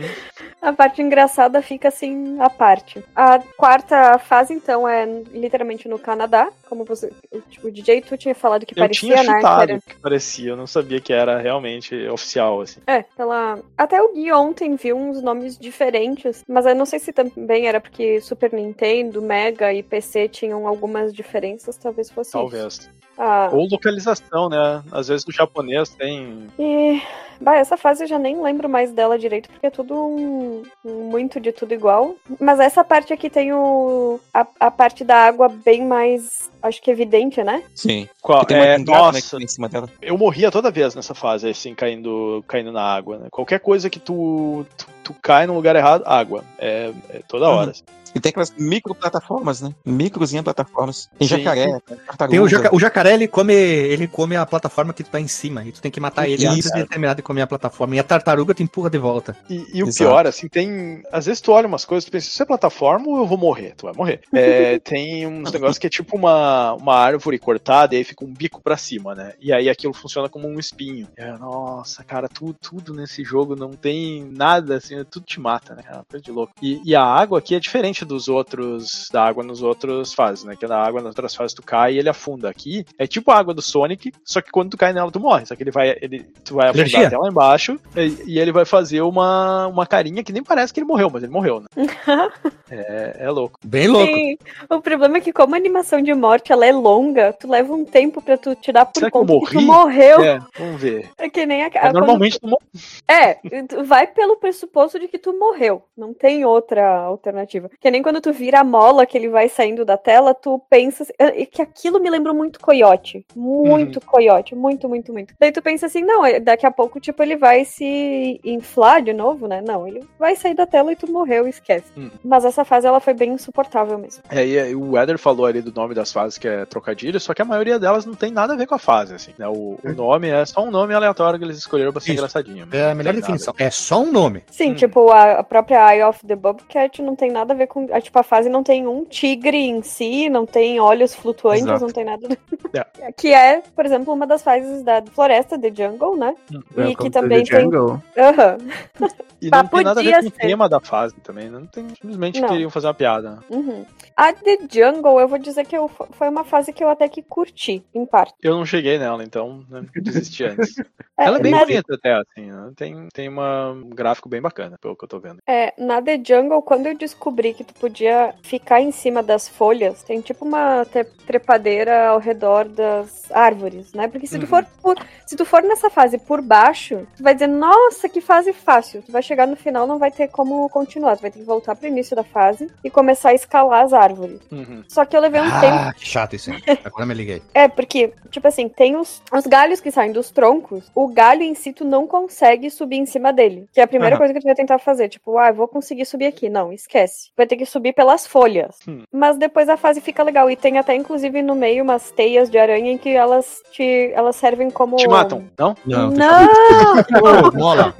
A 0.60 0.72
parte 0.72 1.00
engraçada 1.00 1.62
fica 1.62 1.88
assim 1.88 2.38
à 2.40 2.50
parte. 2.50 3.02
A 3.14 3.38
quarta 3.56 4.18
fase, 4.18 4.52
então, 4.52 4.86
é 4.88 5.04
literalmente 5.32 5.88
no 5.88 5.98
Canadá. 5.98 6.48
Como 6.68 6.84
você. 6.84 7.12
Tipo, 7.50 7.68
o 7.68 7.70
DJ 7.70 8.00
tu 8.02 8.16
tinha 8.16 8.34
falado 8.34 8.66
que 8.66 8.74
Eu 8.74 8.78
parecia, 8.78 9.08
tinha 9.08 9.22
né? 9.22 9.22
que 9.22 9.34
chutado 9.36 9.82
que 9.86 9.94
parecia, 9.96 10.50
eu 10.50 10.56
não 10.56 10.66
sabia 10.66 11.00
que 11.00 11.12
era 11.12 11.38
realmente 11.38 11.94
oficial, 12.08 12.60
assim. 12.60 12.80
É, 12.86 13.02
pela. 13.02 13.58
Até 13.76 14.00
o 14.00 14.12
Gui 14.12 14.32
ontem 14.32 14.76
viu 14.76 14.96
uns 14.96 15.22
nomes 15.22 15.58
diferentes, 15.58 16.42
mas 16.48 16.66
eu 16.66 16.74
não 16.74 16.86
sei 16.86 16.98
se 16.98 17.12
também 17.12 17.66
era 17.66 17.80
porque 17.80 18.20
Super 18.20 18.52
Nintendo, 18.52 19.22
Mega 19.22 19.72
e 19.72 19.82
PC 19.82 20.28
tinham 20.28 20.66
algumas 20.66 21.12
diferenças, 21.12 21.76
talvez 21.76 22.10
fosse 22.10 22.30
isso. 22.30 22.90
Ah, 23.18 23.48
Ou 23.52 23.66
localização, 23.68 24.48
né? 24.48 24.82
Às 24.92 25.08
vezes 25.08 25.26
o 25.26 25.32
japonês 25.32 25.88
tem. 25.90 26.48
e. 26.58 27.00
Bah, 27.40 27.56
essa 27.56 27.76
fase 27.76 28.04
eu 28.04 28.08
já 28.08 28.18
nem 28.18 28.40
lembro 28.40 28.68
mais 28.68 28.92
dela 28.92 29.18
direito, 29.18 29.50
porque 29.50 29.66
é 29.66 29.70
tudo 29.70 29.94
um, 29.94 30.62
muito 30.82 31.38
de 31.38 31.52
tudo 31.52 31.74
igual. 31.74 32.14
Mas 32.40 32.58
essa 32.60 32.82
parte 32.82 33.12
aqui 33.12 33.28
tem 33.28 33.52
o. 33.52 34.18
A, 34.32 34.46
a 34.60 34.70
parte 34.70 35.04
da 35.04 35.16
água 35.16 35.48
bem 35.48 35.84
mais. 35.84 36.50
Acho 36.62 36.80
que 36.82 36.90
evidente, 36.90 37.42
né? 37.44 37.62
Sim. 37.74 38.08
Qual, 38.22 38.44
tem 38.44 38.56
uma 38.56 38.66
é, 38.66 38.78
né, 38.78 38.84
nossa, 38.86 39.36
em 39.36 39.46
cima 39.46 39.68
dela. 39.68 39.88
eu 40.00 40.16
morria 40.16 40.50
toda 40.50 40.70
vez 40.70 40.94
nessa 40.94 41.14
fase, 41.14 41.48
assim, 41.48 41.74
caindo, 41.74 42.42
caindo 42.48 42.72
na 42.72 42.82
água, 42.82 43.18
né? 43.18 43.28
Qualquer 43.30 43.60
coisa 43.60 43.90
que 43.90 44.00
tu, 44.00 44.66
tu, 44.76 44.86
tu 45.06 45.14
cai 45.22 45.46
no 45.46 45.54
lugar 45.54 45.76
errado, 45.76 46.02
água. 46.04 46.42
É, 46.58 46.92
é 47.10 47.20
toda 47.28 47.48
hora. 47.48 47.70
assim. 47.70 47.84
E 48.14 48.20
tem 48.20 48.30
aquelas 48.30 48.50
micro 48.56 48.94
plataformas, 48.94 49.60
né? 49.60 49.74
Microzinha 49.84 50.42
plataformas. 50.42 51.10
Tem 51.18 51.28
Sim. 51.28 51.36
jacaré, 51.38 51.78
tartaruga. 52.06 52.28
Tem 52.30 52.40
o, 52.40 52.48
jaca- 52.48 52.74
o 52.74 52.80
jacaré, 52.80 53.12
ele 53.12 53.28
come, 53.28 53.52
ele 53.52 54.08
come 54.08 54.34
a 54.36 54.46
plataforma 54.46 54.94
que 54.94 55.04
tu 55.04 55.10
tá 55.10 55.20
em 55.20 55.28
cima. 55.28 55.62
E 55.64 55.70
tu 55.70 55.82
tem 55.82 55.90
que 55.90 56.00
matar 56.00 56.26
ele 56.26 56.44
Isso. 56.44 56.52
antes 56.54 56.72
de 56.72 56.84
terminar 56.86 57.14
de 57.14 57.20
comer 57.20 57.42
a 57.42 57.46
plataforma. 57.46 57.94
E 57.94 57.98
a 57.98 58.02
tartaruga 58.02 58.54
te 58.54 58.62
empurra 58.62 58.88
de 58.88 58.96
volta. 58.96 59.36
E, 59.50 59.66
e 59.74 59.82
o 59.82 59.88
Exato. 59.88 59.98
pior, 60.10 60.26
assim, 60.26 60.48
tem. 60.48 61.02
Às 61.12 61.26
vezes 61.26 61.42
tu 61.42 61.52
olha 61.52 61.68
umas 61.68 61.84
coisas, 61.84 62.06
tu 62.06 62.10
pensa, 62.10 62.26
isso 62.26 62.42
é 62.42 62.46
plataforma 62.46 63.06
ou 63.06 63.18
eu 63.18 63.26
vou 63.26 63.36
morrer? 63.36 63.74
Tu 63.76 63.84
vai 63.84 63.94
morrer. 63.94 64.20
É, 64.34 64.78
tem 64.78 65.26
uns 65.26 65.52
negócios 65.52 65.76
que 65.78 65.86
é 65.86 65.90
tipo 65.90 66.16
uma, 66.16 66.72
uma 66.74 66.94
árvore 66.94 67.38
cortada 67.38 67.94
e 67.94 67.98
aí 67.98 68.04
fica 68.04 68.24
um 68.24 68.32
bico 68.32 68.62
pra 68.62 68.76
cima, 68.76 69.14
né? 69.14 69.34
E 69.40 69.52
aí 69.52 69.68
aquilo 69.68 69.92
funciona 69.92 70.28
como 70.28 70.48
um 70.48 70.58
espinho. 70.58 71.06
É, 71.16 71.32
nossa, 71.32 72.02
cara, 72.04 72.28
tudo, 72.28 72.54
tudo 72.54 72.94
nesse 72.94 73.22
jogo 73.24 73.54
não 73.56 73.72
tem 73.72 74.24
nada, 74.32 74.76
assim, 74.76 74.95
tudo 75.04 75.24
te 75.26 75.40
mata, 75.40 75.74
né? 75.74 75.82
É 75.88 75.92
uma 75.94 76.04
coisa 76.04 76.24
de 76.24 76.30
louco. 76.30 76.52
E, 76.62 76.80
e 76.84 76.94
a 76.94 77.02
água 77.02 77.38
aqui 77.38 77.54
é 77.54 77.60
diferente 77.60 78.04
dos 78.04 78.28
outros, 78.28 79.08
da 79.12 79.24
água 79.24 79.42
nos 79.44 79.62
outros 79.62 80.12
fases, 80.14 80.44
né? 80.44 80.56
Que 80.56 80.66
na 80.66 80.78
água 80.78 81.00
nas 81.00 81.10
outras 81.10 81.34
fases 81.34 81.54
tu 81.54 81.62
cai 81.62 81.94
e 81.94 81.98
ele 81.98 82.08
afunda. 82.08 82.48
Aqui 82.48 82.84
é 82.98 83.06
tipo 83.06 83.30
a 83.30 83.36
água 83.38 83.54
do 83.54 83.62
Sonic, 83.62 84.12
só 84.24 84.40
que 84.40 84.50
quando 84.50 84.70
tu 84.70 84.76
cai 84.76 84.92
nela 84.92 85.10
tu 85.10 85.20
morre. 85.20 85.46
Só 85.46 85.54
que 85.54 85.62
ele 85.62 85.70
vai, 85.70 85.96
ele, 86.00 86.24
tu 86.44 86.54
vai 86.54 86.68
afundar 86.68 86.86
Energia. 86.86 87.06
até 87.08 87.18
lá 87.18 87.28
embaixo 87.28 87.78
e, 87.96 88.34
e 88.34 88.38
ele 88.38 88.52
vai 88.52 88.64
fazer 88.64 89.00
uma, 89.02 89.66
uma 89.66 89.86
carinha 89.86 90.22
que 90.22 90.32
nem 90.32 90.42
parece 90.42 90.72
que 90.72 90.80
ele 90.80 90.86
morreu, 90.86 91.10
mas 91.12 91.22
ele 91.22 91.32
morreu, 91.32 91.60
né? 91.60 91.66
é, 92.70 93.16
é 93.20 93.30
louco. 93.30 93.58
Bem 93.64 93.88
louco. 93.88 94.06
Sim. 94.14 94.38
O 94.70 94.80
problema 94.80 95.18
é 95.18 95.20
que, 95.20 95.32
como 95.32 95.54
a 95.54 95.58
animação 95.58 96.00
de 96.02 96.14
morte 96.14 96.52
ela 96.52 96.66
é 96.66 96.72
longa, 96.72 97.32
tu 97.32 97.48
leva 97.48 97.72
um 97.72 97.84
tempo 97.84 98.20
pra 98.22 98.36
tu 98.36 98.54
te 98.54 98.72
dar 98.72 98.86
por 98.86 98.98
Será 99.00 99.10
que 99.10 99.18
conta 99.18 99.32
que, 99.32 99.46
tu 99.46 99.54
morri? 99.54 99.66
morreu. 99.66 100.22
É, 100.22 100.38
vamos 100.58 100.80
ver. 100.80 101.10
É 101.18 101.28
que 101.28 101.44
nem 101.46 101.64
a. 101.64 101.70
Quando- 101.70 101.94
normalmente 101.94 102.40
tu 102.40 102.46
morre. 102.48 102.64
É, 103.08 103.34
tu 103.68 103.84
vai 103.84 104.06
pelo 104.06 104.36
pressuposto 104.36 104.85
de 104.98 105.08
que 105.08 105.18
tu 105.18 105.32
morreu. 105.38 105.82
Não 105.96 106.12
tem 106.14 106.44
outra 106.44 106.98
alternativa. 107.00 107.70
Que 107.80 107.90
nem 107.90 108.02
quando 108.02 108.20
tu 108.20 108.32
vira 108.32 108.60
a 108.60 108.64
mola 108.64 109.06
que 109.06 109.16
ele 109.18 109.28
vai 109.28 109.48
saindo 109.48 109.84
da 109.84 109.96
tela, 109.96 110.34
tu 110.34 110.60
pensa. 110.70 111.02
assim- 111.02 111.12
é 111.18 111.44
Que 111.46 111.62
aquilo 111.62 112.00
me 112.00 112.08
lembrou 112.10 112.34
muito 112.34 112.60
coiote. 112.60 113.24
Muito 113.34 114.00
coiote. 114.00 114.54
Muito, 114.54 114.88
muito, 114.88 115.12
muito. 115.12 115.34
Daí 115.38 115.50
tu 115.52 115.60
pensa 115.62 115.86
assim, 115.86 116.02
não, 116.02 116.24
é- 116.24 116.38
daqui 116.40 116.66
a 116.66 116.70
pouco, 116.70 117.00
tipo, 117.00 117.22
ele 117.22 117.36
vai 117.36 117.64
se 117.64 118.40
inflar 118.44 119.02
de 119.02 119.12
novo, 119.12 119.46
né? 119.46 119.62
Não, 119.66 119.86
ele 119.86 120.02
vai 120.18 120.34
sair 120.36 120.54
da 120.54 120.66
tela 120.66 120.92
e 120.92 120.96
tu 120.96 121.10
morreu, 121.10 121.46
esquece. 121.48 121.86
Hum. 121.96 122.10
Mas 122.24 122.44
essa 122.44 122.64
fase 122.64 122.86
ela 122.86 123.00
foi 123.00 123.14
bem 123.14 123.32
insuportável 123.32 123.98
mesmo. 123.98 124.22
É, 124.30 124.46
e 124.46 124.58
aí 124.58 124.74
o 124.74 124.96
Eder 124.98 125.18
falou 125.18 125.46
ali 125.46 125.60
do 125.62 125.72
nome 125.72 125.94
das 125.94 126.12
fases 126.12 126.38
que 126.38 126.48
é 126.48 126.64
trocadilho, 126.64 127.18
só 127.20 127.32
que 127.34 127.42
a 127.42 127.44
maioria 127.44 127.78
delas 127.78 128.04
não 128.06 128.14
tem 128.14 128.30
nada 128.30 128.52
a 128.54 128.56
ver 128.56 128.66
com 128.66 128.74
a 128.74 128.78
fase, 128.78 129.14
assim, 129.14 129.32
né? 129.38 129.46
O, 129.48 129.78
o 129.82 129.92
nome 129.94 130.28
é 130.28 130.44
só 130.44 130.62
um 130.62 130.70
nome 130.70 130.94
aleatório 130.94 131.38
que 131.38 131.44
eles 131.44 131.58
escolheram 131.58 131.92
pra 131.92 132.00
ser 132.00 132.10
Isso. 132.12 132.18
engraçadinho. 132.20 132.66
É 132.72 132.90
a 132.90 132.94
melhor 132.94 133.14
definição. 133.14 133.54
É 133.58 133.70
só 133.70 134.00
um 134.00 134.10
nome. 134.12 134.42
Sim, 134.50 134.72
Hum. 134.72 134.74
Tipo, 134.76 135.10
a, 135.10 135.42
própria 135.42 135.92
Eye 135.94 136.02
of 136.04 136.24
the 136.26 136.36
Bobcat 136.36 137.02
não 137.02 137.16
tem 137.16 137.30
nada 137.30 137.52
a 137.52 137.56
ver 137.56 137.66
com. 137.66 137.86
a- 137.92 138.00
Tipo, 138.00 138.18
a 138.18 138.22
fase 138.22 138.48
não 138.48 138.62
tem 138.62 138.86
um 138.86 139.04
tigre 139.04 139.56
em 139.56 139.82
si, 139.82 140.28
não 140.28 140.46
tem 140.46 140.78
olhos 140.80 141.14
flutuantes, 141.14 141.64
Exato. 141.64 141.80
não 141.84 141.90
tem 141.90 142.04
nada. 142.04 142.28
do- 142.28 142.36
É. 142.74 142.86
Que 143.16 143.32
é, 143.32 143.62
por 143.74 143.84
exemplo, 143.86 144.12
uma 144.12 144.26
das 144.26 144.42
fases 144.42 144.82
da 144.82 145.02
floresta 145.12 145.56
de 145.58 145.72
Jungle, 145.74 146.16
né? 146.16 146.34
Hum. 146.52 146.60
E 146.76 146.80
Welcome 146.80 146.96
que 146.96 147.10
também 147.10 147.44
the 147.44 147.56
tem. 147.56 147.70
Aham. 148.18 148.58
E 149.40 149.50
Mas 149.50 149.62
não 149.64 149.68
tem 149.68 149.84
nada 149.84 150.00
a 150.00 150.02
ver 150.02 150.20
com 150.22 150.28
o 150.28 150.30
tema 150.30 150.66
da 150.66 150.80
fase 150.80 151.14
também, 151.22 151.50
não 151.50 151.66
tem, 151.66 151.86
simplesmente 151.90 152.40
Não. 152.40 152.48
queriam 152.48 152.70
fazer 152.70 152.86
uma 152.86 152.94
piada. 152.94 153.38
uhum. 153.50 153.84
A 154.16 154.32
The 154.32 154.58
Jungle, 154.72 155.20
eu 155.20 155.28
vou 155.28 155.38
dizer 155.38 155.66
que 155.66 155.76
eu, 155.76 155.88
foi 155.88 156.30
uma 156.30 156.42
fase 156.42 156.72
que 156.72 156.82
eu 156.82 156.88
até 156.88 157.06
que 157.06 157.20
curti, 157.22 157.84
em 157.94 158.06
parte. 158.06 158.32
Eu 158.42 158.56
não 158.56 158.64
cheguei 158.64 158.98
nela, 158.98 159.22
então 159.22 159.62
né, 159.68 159.84
desisti 159.94 160.44
antes. 160.44 160.76
É, 161.18 161.24
Ela 161.24 161.38
é 161.38 161.40
bem 161.40 161.50
na, 161.52 161.60
bonita 161.60 161.94
até, 161.94 162.12
assim, 162.12 162.50
né? 162.52 162.72
tem, 162.76 163.08
tem 163.10 163.26
uma, 163.26 163.70
um 163.70 163.88
gráfico 163.88 164.28
bem 164.28 164.38
bacana, 164.38 164.65
pelo 164.80 164.96
que 164.96 165.04
eu 165.04 165.08
tô 165.08 165.18
vendo. 165.18 165.38
é, 165.46 165.72
na 165.78 166.00
The 166.02 166.20
Jungle, 166.24 166.62
quando 166.62 166.86
eu 166.86 166.96
descobri 166.96 167.54
que 167.54 167.64
tu 167.64 167.74
podia 167.74 168.34
ficar 168.42 168.80
em 168.80 168.90
cima 168.92 169.22
das 169.22 169.48
folhas, 169.48 170.02
tem 170.02 170.20
tipo 170.20 170.44
uma 170.44 170.84
tre- 170.86 171.04
trepadeira 171.26 172.08
ao 172.08 172.18
redor 172.18 172.64
das 172.66 173.30
árvores, 173.30 173.92
né? 173.92 174.08
Porque 174.08 174.26
se 174.26 174.38
tu 174.38 174.42
Uhum. 174.42 174.48
for 174.48 174.66
por, 174.82 174.96
se 175.26 175.36
tu 175.36 175.44
for 175.44 175.62
nessa 175.62 175.90
fase 175.90 176.18
por 176.18 176.40
baixo, 176.40 177.06
tu 177.16 177.22
vai 177.22 177.34
dizer, 177.34 177.46
nossa, 177.46 178.08
que 178.08 178.20
fase 178.20 178.52
fácil. 178.52 179.02
Tu 179.02 179.12
vai 179.12 179.22
chegar 179.22 179.46
no 179.46 179.56
final, 179.56 179.86
não 179.86 179.98
vai 179.98 180.10
ter 180.10 180.28
como 180.28 180.68
continuar. 180.70 181.16
Tu 181.16 181.22
vai 181.22 181.30
ter 181.30 181.38
que 181.40 181.44
voltar 181.44 181.76
pro 181.76 181.88
início 181.88 182.16
da 182.16 182.24
fase 182.24 182.70
e 182.82 182.90
começar 182.90 183.30
a 183.30 183.34
escalar 183.34 183.84
as 183.84 183.92
árvores. 183.92 184.40
Uhum. 184.50 184.82
Só 184.88 185.04
que 185.04 185.16
eu 185.16 185.20
levei 185.20 185.40
um 185.40 185.60
tempo. 185.60 185.76
Ah, 185.78 185.92
que 185.94 186.06
chato 186.06 186.34
isso 186.36 186.50
aí. 186.50 186.62
Agora 186.84 187.06
me 187.06 187.14
liguei. 187.14 187.42
É, 187.54 187.68
porque, 187.68 188.12
tipo 188.30 188.46
assim, 188.48 188.68
tem 188.68 188.96
os, 188.96 189.22
os 189.32 189.46
galhos 189.46 189.80
que 189.80 189.90
saem 189.90 190.12
dos 190.12 190.30
troncos, 190.30 190.90
o 190.94 191.08
galho 191.08 191.42
em 191.42 191.54
si 191.54 191.72
tu 191.72 191.84
não 191.84 192.06
consegue 192.06 192.70
subir 192.70 192.96
em 192.96 193.06
cima 193.06 193.32
dele. 193.32 193.68
Que 193.72 193.80
é 193.80 193.84
a 193.84 193.88
primeira 193.88 194.14
Aham. 194.14 194.18
coisa 194.18 194.34
que 194.34 194.40
tu 194.40 194.44
vai 194.44 194.54
tentar 194.56 194.78
fazer. 194.80 195.08
Tipo, 195.08 195.38
ah, 195.38 195.52
vou 195.52 195.68
conseguir 195.68 196.04
subir 196.04 196.26
aqui. 196.26 196.48
Não, 196.48 196.72
esquece. 196.72 197.30
Vai 197.36 197.46
ter 197.46 197.56
que 197.56 197.64
subir 197.66 197.92
pelas 197.92 198.26
folhas. 198.26 198.76
Hum. 198.88 199.04
Mas 199.12 199.36
depois 199.38 199.68
a 199.68 199.76
fase 199.76 200.00
fica 200.00 200.22
legal. 200.24 200.50
E 200.50 200.56
tem 200.56 200.78
até, 200.78 200.94
inclusive, 200.96 201.40
no 201.42 201.54
meio 201.54 201.84
umas 201.84 202.10
teias 202.10 202.50
de 202.50 202.58
aranha 202.58 202.90
em 202.90 202.98
que 202.98 203.10
elas 203.10 203.62
te. 203.70 204.10
elas 204.14 204.34
servem 204.34 204.70
como. 204.70 204.96
Te 204.96 205.06
matam, 205.06 205.44
não? 205.58 205.76
Não, 205.86 206.10
Não! 206.10 207.52
Mola. 207.54 207.94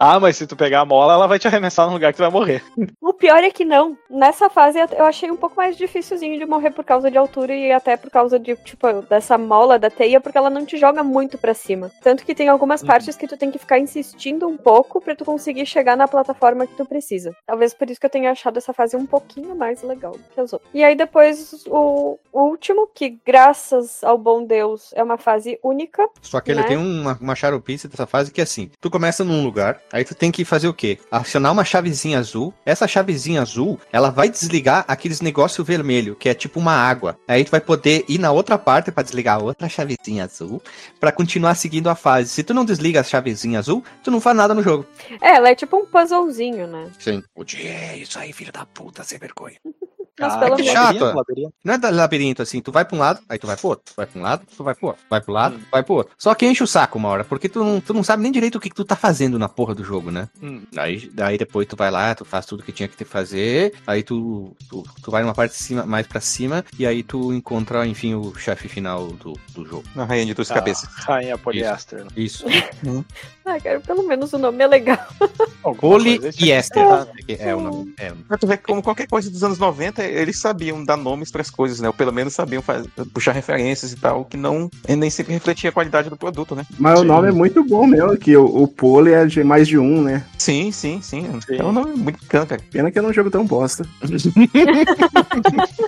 Ah, 0.00 0.20
mas 0.20 0.36
se 0.36 0.46
tu 0.46 0.54
pegar 0.54 0.80
a 0.80 0.84
mola, 0.84 1.14
ela 1.14 1.26
vai 1.26 1.40
te 1.40 1.48
arremessar 1.48 1.86
num 1.86 1.92
lugar 1.94 2.12
que 2.12 2.18
tu 2.18 2.22
vai 2.22 2.30
morrer. 2.30 2.62
O 3.00 3.12
pior 3.12 3.42
é 3.42 3.50
que 3.50 3.64
não. 3.64 3.96
Nessa 4.08 4.48
fase 4.48 4.78
eu 4.96 5.04
achei 5.04 5.28
um 5.28 5.36
pouco 5.36 5.56
mais 5.56 5.76
dificilzinho 5.76 6.38
de 6.38 6.46
morrer 6.46 6.70
por 6.70 6.84
causa 6.84 7.10
de 7.10 7.18
altura 7.18 7.52
e 7.54 7.72
até 7.72 7.96
por 7.96 8.08
causa 8.10 8.38
de, 8.38 8.54
tipo, 8.56 8.86
dessa 9.08 9.36
mola 9.36 9.76
da 9.78 9.90
teia, 9.90 10.20
porque 10.20 10.38
ela 10.38 10.50
não 10.50 10.64
te 10.64 10.76
joga 10.76 11.02
muito 11.02 11.36
pra 11.36 11.52
cima. 11.52 11.90
Tanto 12.00 12.24
que 12.24 12.34
tem 12.34 12.48
algumas 12.48 12.80
Uhum. 12.80 12.86
partes 12.86 13.16
que 13.16 13.26
tu 13.26 13.36
tem 13.36 13.50
que 13.50 13.58
ficar 13.58 13.78
insistindo 13.80 14.37
um 14.46 14.56
pouco 14.56 15.00
pra 15.00 15.16
tu 15.16 15.24
conseguir 15.24 15.66
chegar 15.66 15.96
na 15.96 16.06
plataforma 16.06 16.66
que 16.66 16.74
tu 16.76 16.84
precisa. 16.84 17.34
Talvez 17.46 17.72
por 17.74 17.88
isso 17.90 17.98
que 17.98 18.06
eu 18.06 18.10
tenha 18.10 18.30
achado 18.30 18.58
essa 18.58 18.72
fase 18.72 18.96
um 18.96 19.06
pouquinho 19.06 19.54
mais 19.56 19.82
legal 19.82 20.12
do 20.12 20.18
que 20.34 20.40
as 20.40 20.52
outras. 20.52 20.70
E 20.74 20.84
aí 20.84 20.94
depois 20.94 21.64
o, 21.66 22.18
último, 22.32 22.88
que 22.94 23.18
graças 23.26 24.02
ao 24.04 24.18
bom 24.18 24.44
Deus 24.44 24.90
é 24.94 25.02
uma 25.02 25.18
fase 25.18 25.58
única. 25.62 26.06
Só 26.22 26.40
que 26.40 26.50
ele 26.50 26.60
Né? 26.60 26.66
tem 26.68 26.76
uma, 26.76 27.16
uma 27.20 27.34
charupice 27.34 27.88
dessa 27.88 28.06
fase 28.06 28.30
que 28.30 28.40
é 28.40 28.44
assim: 28.44 28.70
tu 28.80 28.90
começa 28.90 29.24
num 29.24 29.42
lugar, 29.44 29.80
aí 29.92 30.04
tu 30.04 30.14
tem 30.14 30.30
que 30.30 30.44
fazer 30.44 30.68
o 30.68 30.74
quê? 30.74 30.98
Acionar 31.10 31.52
uma 31.52 31.64
chavezinha 31.64 32.18
azul. 32.18 32.52
Essa 32.64 32.86
chavezinha 32.86 33.42
azul, 33.42 33.78
ela 33.92 34.10
vai 34.10 34.28
desligar 34.28 34.84
aqueles 34.86 35.20
negócio 35.20 35.64
vermelho, 35.64 36.14
que 36.16 36.28
é 36.28 36.34
tipo 36.34 36.60
uma 36.60 36.72
água. 36.72 37.18
Aí 37.26 37.44
tu 37.44 37.50
vai 37.50 37.60
poder 37.60 38.04
ir 38.08 38.18
na 38.18 38.30
outra 38.32 38.58
parte 38.58 38.90
pra 38.90 39.02
desligar 39.02 39.42
outra 39.42 39.68
chavezinha 39.68 40.24
azul, 40.24 40.62
pra 41.00 41.12
continuar 41.12 41.54
seguindo 41.54 41.88
a 41.88 41.94
fase. 41.94 42.28
Se 42.30 42.42
tu 42.42 42.52
não 42.54 42.64
desliga 42.64 43.00
a 43.00 43.04
chavezinha 43.04 43.58
azul, 43.58 43.82
tu 44.02 44.10
não 44.10 44.20
faz 44.20 44.27
nada 44.34 44.54
no 44.54 44.62
jogo. 44.62 44.86
É, 45.20 45.36
ela 45.36 45.48
é 45.50 45.54
tipo 45.54 45.76
um 45.76 45.86
puzzlezinho, 45.86 46.66
né? 46.66 46.90
Sim. 46.98 47.22
O 47.34 47.44
dia 47.44 47.70
é 47.70 47.96
isso 47.98 48.18
aí, 48.18 48.32
filho 48.32 48.52
da 48.52 48.64
puta, 48.66 49.02
sem 49.04 49.18
vergonha. 49.18 49.58
Mas 50.18 50.34
Ah, 50.34 50.38
pelo 50.38 50.56
que 50.56 50.64
chato. 50.64 50.76
labirinto, 51.00 51.16
labirinto. 51.16 51.54
Não 51.64 51.74
é 51.74 51.78
da 51.78 51.90
labirinto 51.90 52.42
assim, 52.42 52.60
tu 52.60 52.72
vai 52.72 52.84
pra 52.84 52.96
um 52.96 52.98
lado, 53.00 53.20
aí 53.28 53.38
tu 53.38 53.46
vai 53.46 53.56
pro 53.56 53.68
outro, 53.68 53.84
tu 53.86 53.96
vai 53.96 54.06
pra 54.06 54.18
um 54.20 54.22
lado, 54.22 54.42
tu 54.56 54.64
vai 54.64 54.74
pro 54.74 54.86
outro, 54.88 55.02
vai 55.08 55.20
pro 55.20 55.32
lado, 55.32 55.56
Hum. 55.56 55.58
tu 55.60 55.66
vai 55.70 55.82
pro 55.82 55.94
outro. 55.94 56.12
Só 56.18 56.34
que 56.34 56.46
enche 56.46 56.62
o 56.62 56.66
saco 56.66 56.98
uma 56.98 57.08
hora, 57.08 57.24
porque 57.24 57.48
tu 57.48 57.62
não, 57.62 57.80
tu 57.80 57.94
não 57.94 58.02
sabe 58.02 58.22
nem 58.22 58.32
direito 58.32 58.56
o 58.56 58.60
que, 58.60 58.68
que 58.70 58.74
tu 58.76 58.84
tá 58.84 58.96
fazendo 58.96 59.38
na 59.38 59.48
porra 59.48 59.74
do 59.74 59.84
jogo, 59.84 60.10
né? 60.10 60.28
Hum. 60.42 60.62
Aí, 60.76 61.10
daí 61.12 61.38
depois 61.38 61.66
tu 61.66 61.76
vai 61.76 61.90
lá, 61.90 62.14
tu 62.14 62.24
faz 62.24 62.46
tudo 62.46 62.62
que 62.62 62.72
tinha 62.72 62.88
que 62.88 63.04
fazer, 63.04 63.74
aí 63.86 64.02
tu, 64.02 64.56
tu, 64.68 64.84
tu 65.02 65.10
vai 65.10 65.22
numa 65.22 65.34
parte 65.34 65.52
de 65.52 65.58
cima, 65.58 65.84
mais 65.86 66.06
pra 66.06 66.20
cima, 66.20 66.64
e 66.78 66.86
aí 66.86 67.02
tu 67.02 67.32
encontra, 67.32 67.86
enfim, 67.86 68.14
o 68.14 68.34
chefe 68.34 68.68
final 68.68 69.08
do, 69.08 69.34
do 69.54 69.64
jogo. 69.64 69.84
Na 69.94 70.04
rainha 70.04 70.26
de 70.26 70.34
duas 70.34 70.50
Ah, 70.50 70.54
cabeças. 70.54 70.88
Rainha 70.96 71.38
poliéster. 71.38 72.00
né? 72.04 72.10
Isso. 72.16 72.44
Ah, 73.50 73.58
cara, 73.58 73.80
pelo 73.80 74.02
menos 74.06 74.30
o 74.34 74.38
nome 74.38 74.62
é 74.62 74.66
legal. 74.66 74.98
Alguma 75.62 75.80
Poli 75.80 76.18
coisa, 76.18 76.44
e 76.44 76.50
Esther. 76.50 76.86
Ah, 76.86 77.06
É 77.28 77.54
o 77.54 77.60
nome. 77.62 77.94
É, 77.96 78.08
o 78.08 78.14
nome. 78.14 78.24
Pra 78.24 78.36
tu 78.36 78.46
ver 78.46 78.58
como 78.58 78.82
qualquer 78.82 79.06
coisa 79.08 79.30
dos 79.30 79.42
anos 79.42 79.58
90, 79.58 80.02
eles 80.08 80.38
sabiam 80.38 80.84
dar 80.84 80.96
nomes 80.96 81.30
pras 81.30 81.50
coisas, 81.50 81.80
né? 81.80 81.88
Ou 81.88 81.94
pelo 81.94 82.12
menos 82.12 82.32
sabiam 82.34 82.62
faz- 82.62 82.86
puxar 83.12 83.32
referências 83.32 83.92
e 83.92 83.96
tal, 83.96 84.24
que 84.24 84.36
não 84.36 84.70
nem 84.88 85.10
sempre 85.10 85.32
refletia 85.32 85.70
a 85.70 85.72
qualidade 85.72 86.08
do 86.10 86.16
produto, 86.16 86.54
né? 86.54 86.64
Mas 86.78 86.98
Sim. 86.98 87.04
o 87.04 87.08
nome 87.08 87.28
é 87.28 87.32
muito 87.32 87.62
bom 87.64 87.86
mesmo, 87.86 88.16
que 88.16 88.36
o, 88.36 88.44
o 88.44 88.68
Pole 88.68 89.12
é 89.12 89.24
de 89.26 89.42
mais 89.44 89.66
de 89.68 89.78
um, 89.78 90.02
né? 90.02 90.24
Sim, 90.38 90.70
sim, 90.72 91.00
sim. 91.02 91.26
Sim. 91.46 91.56
É 91.58 91.64
um 91.64 91.72
nome 91.72 91.94
muito 91.96 92.20
bacana, 92.22 92.46
cara. 92.46 92.62
Pena 92.70 92.90
que 92.90 92.98
é 92.98 93.02
um 93.02 93.12
jogo 93.12 93.30
tão 93.30 93.44
bosta. 93.44 93.86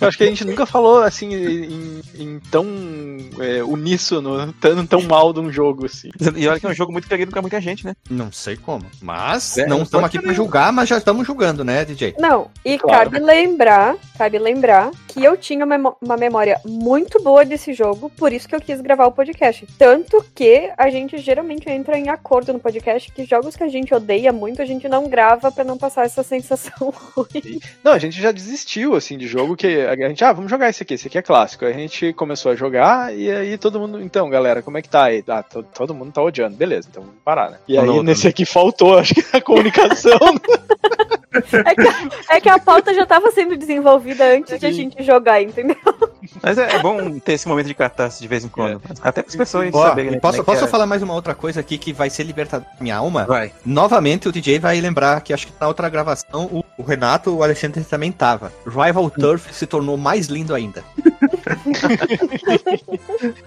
Eu 0.00 0.08
acho 0.08 0.18
que 0.18 0.24
a 0.24 0.26
gente 0.26 0.44
nunca 0.44 0.66
falou 0.66 1.02
assim 1.02 1.34
em, 1.34 2.02
em 2.18 2.40
tão 2.50 2.66
é, 3.40 3.62
uníssono, 3.62 4.52
tão, 4.54 4.86
tão 4.86 5.02
mal 5.02 5.32
de 5.32 5.40
um 5.40 5.50
jogo 5.52 5.86
assim. 5.86 6.10
E 6.36 6.46
olha 6.48 6.60
que 6.60 6.66
é 6.66 6.68
um 6.68 6.74
jogo 6.74 6.92
muito 6.92 7.08
querido 7.08 7.30
pra 7.30 7.42
muita 7.42 7.60
gente, 7.60 7.84
né? 7.84 7.94
Não 8.10 8.30
sei 8.32 8.56
como. 8.56 8.86
Mas 9.00 9.58
É, 9.58 9.66
não 9.66 9.82
estamos 9.82 10.06
aqui 10.06 10.20
pra 10.20 10.32
julgar, 10.32 10.72
mas 10.72 10.88
já 10.88 10.98
estamos 10.98 11.26
julgando, 11.26 11.64
né, 11.64 11.84
DJ? 11.84 12.14
Não, 12.18 12.50
e 12.64 12.78
Claro. 12.78 13.10
cabe 13.10 13.24
lembrar, 13.24 13.96
cabe 14.16 14.38
lembrar 14.38 14.90
que 15.08 15.24
eu 15.24 15.36
tinha 15.36 15.64
uma, 15.64 16.16
memória 16.18 16.60
muito 16.64 17.22
boa 17.22 17.44
desse 17.44 17.72
jogo, 17.72 18.10
por 18.10 18.32
isso 18.32 18.48
que 18.48 18.54
eu 18.54 18.60
quis 18.60 18.80
gravar 18.80 19.06
o 19.06 19.12
podcast. 19.12 19.66
Tanto 19.78 20.24
que 20.34 20.70
a 20.76 20.90
gente 20.90 21.18
geralmente 21.18 21.68
entra 21.70 21.98
em 21.98 22.08
acordo 22.08 22.52
no 22.52 22.58
podcast 22.60 23.10
que 23.10 23.24
jogos 23.24 23.56
que 23.56 23.64
a 23.64 23.68
gente 23.68 23.94
odeia 23.94 24.32
muito, 24.32 24.60
a 24.60 24.66
gente 24.66 24.88
não 24.88 25.08
grava 25.08 25.50
pra 25.50 25.64
não 25.64 25.78
passar 25.78 26.04
essa 26.04 26.22
sensação 26.22 26.92
ruim. 27.16 27.60
Não, 27.82 27.92
a 27.92 27.98
gente 27.98 28.20
já 28.20 28.30
desistiu 28.30 28.94
assim 28.94 29.16
de 29.16 29.26
jogo 29.26 29.56
que 29.56 29.65
a 29.66 30.08
gente, 30.08 30.24
ah, 30.24 30.32
vamos 30.32 30.50
jogar 30.50 30.68
esse 30.68 30.82
aqui, 30.82 30.94
esse 30.94 31.08
aqui 31.08 31.18
é 31.18 31.22
clássico. 31.22 31.64
A 31.64 31.72
gente 31.72 32.12
começou 32.12 32.52
a 32.52 32.56
jogar 32.56 33.14
e 33.14 33.30
aí 33.30 33.58
todo 33.58 33.78
mundo, 33.80 34.00
então, 34.00 34.28
galera, 34.30 34.62
como 34.62 34.78
é 34.78 34.82
que 34.82 34.88
tá 34.88 35.04
aí? 35.04 35.22
Ah, 35.26 35.42
to- 35.42 35.62
todo 35.62 35.94
mundo 35.94 36.12
tá 36.12 36.22
odiando, 36.22 36.56
beleza, 36.56 36.88
então 36.90 37.02
vamos 37.02 37.18
parar, 37.24 37.50
né? 37.50 37.58
E 37.68 37.76
aí 37.78 37.86
Não, 37.86 37.96
não, 37.96 38.02
nesse 38.02 38.26
aqui 38.28 38.44
faltou, 38.44 38.96
acho 38.98 39.14
que 39.14 39.24
a 39.36 39.40
comunicação. 39.40 40.18
É 41.64 41.74
que, 41.74 42.32
é 42.34 42.40
que 42.40 42.48
a 42.48 42.58
pauta 42.58 42.92
já 42.94 43.04
tava 43.06 43.30
sendo 43.30 43.56
desenvolvida 43.56 44.24
antes 44.36 44.58
de 44.58 44.66
a 44.66 44.70
Sim. 44.70 44.74
gente 44.76 45.02
jogar, 45.02 45.40
entendeu? 45.42 45.76
Mas 46.42 46.58
é, 46.58 46.76
é 46.76 46.78
bom 46.80 47.18
ter 47.18 47.32
esse 47.34 47.46
momento 47.48 47.66
de 47.66 47.74
catarse 47.74 48.20
de 48.20 48.28
vez 48.28 48.44
em 48.44 48.48
quando. 48.48 48.80
Até 49.02 49.22
para 49.22 49.30
as 49.30 49.36
pessoas 49.36 49.70
Ó, 49.72 49.82
saberem. 49.88 50.10
né, 50.12 50.20
posso, 50.20 50.40
é 50.40 50.44
posso 50.44 50.64
é. 50.64 50.68
falar 50.68 50.86
mais 50.86 51.02
uma 51.02 51.14
outra 51.14 51.34
coisa 51.34 51.60
aqui 51.60 51.78
que 51.78 51.92
vai 51.92 52.10
ser 52.10 52.24
libertador 52.24 52.66
da 52.66 52.82
minha 52.82 52.96
alma? 52.96 53.24
Vai. 53.24 53.52
Novamente 53.64 54.28
o 54.28 54.32
DJ 54.32 54.58
vai 54.58 54.80
lembrar 54.80 55.20
que 55.20 55.32
acho 55.32 55.46
que 55.46 55.52
na 55.60 55.68
outra 55.68 55.88
gravação 55.88 56.44
o, 56.46 56.64
o 56.78 56.82
Renato, 56.82 57.34
o 57.34 57.42
Alexandre 57.42 57.82
também 57.84 58.10
tava. 58.12 58.52
Rival 58.66 59.08
Turf 59.10 59.52
se 59.52 59.66
tornou 59.66 59.96
mais 59.96 60.26
lindo 60.26 60.54
ainda. 60.54 60.82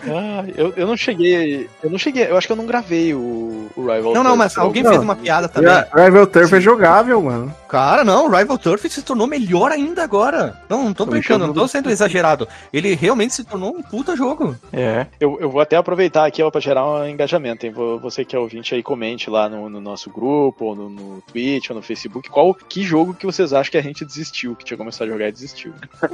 Ah, 0.07 0.43
eu, 0.55 0.73
eu 0.75 0.87
não 0.87 0.97
cheguei. 0.97 1.69
Eu 1.83 1.89
não 1.89 1.97
cheguei. 1.97 2.25
Eu 2.29 2.37
acho 2.37 2.47
que 2.47 2.53
eu 2.53 2.57
não 2.57 2.65
gravei 2.65 3.13
o, 3.13 3.67
o 3.75 3.81
Rival. 3.81 4.13
Não, 4.13 4.23
não, 4.23 4.35
mas 4.35 4.53
Turf. 4.53 4.65
alguém 4.65 4.83
Não. 4.83 4.91
fez 4.91 5.01
uma 5.03 5.15
piada 5.15 5.47
também. 5.47 5.71
Ri- 5.73 6.03
Rival 6.05 6.27
Turf 6.27 6.53
é 6.53 6.61
jogável, 6.61 7.21
mano. 7.21 7.53
Cara, 7.69 8.03
não, 8.03 8.25
o 8.25 8.35
Rival 8.35 8.57
Turf 8.57 8.83
se 8.89 9.01
tornou 9.03 9.27
melhor 9.27 9.71
ainda 9.71 10.03
agora. 10.03 10.59
Não, 10.67 10.85
não 10.85 10.93
tô 10.93 11.05
Tô 11.05 11.11
brincando, 11.11 11.45
não 11.45 11.53
tô 11.53 11.67
sendo 11.67 11.89
exagerado. 11.91 12.47
Ele 12.73 12.95
realmente 12.95 13.33
se 13.35 13.43
tornou 13.43 13.75
um 13.77 13.81
puta 13.83 14.15
jogo. 14.15 14.55
É. 14.73 15.05
Eu, 15.19 15.37
eu 15.39 15.49
vou 15.51 15.61
até 15.61 15.75
aproveitar 15.77 16.25
aqui 16.25 16.41
ó, 16.41 16.49
pra 16.49 16.59
gerar 16.59 16.83
um 16.85 17.07
engajamento. 17.07 17.65
Hein? 17.67 17.71
Vo- 17.71 17.99
Você 17.99 18.25
que 18.25 18.35
é 18.35 18.39
ouvinte 18.39 18.73
aí, 18.73 18.81
comente 18.81 19.29
lá 19.29 19.47
no, 19.47 19.69
no 19.69 19.79
nosso 19.79 20.09
grupo, 20.09 20.65
ou 20.65 20.75
no, 20.75 20.89
no 20.89 21.21
Twitch, 21.31 21.69
ou 21.69 21.75
no 21.75 21.81
Facebook, 21.83 22.27
qual 22.29 22.53
que 22.55 22.81
jogo 22.83 23.13
que 23.13 23.25
vocês 23.25 23.53
acham 23.53 23.71
que 23.71 23.77
a 23.77 23.83
gente 23.83 24.03
desistiu, 24.03 24.55
que 24.55 24.65
tinha 24.65 24.77
começado 24.77 25.07
a 25.07 25.11
jogar 25.11 25.27
e 25.29 25.31
desistiu. 25.31 25.71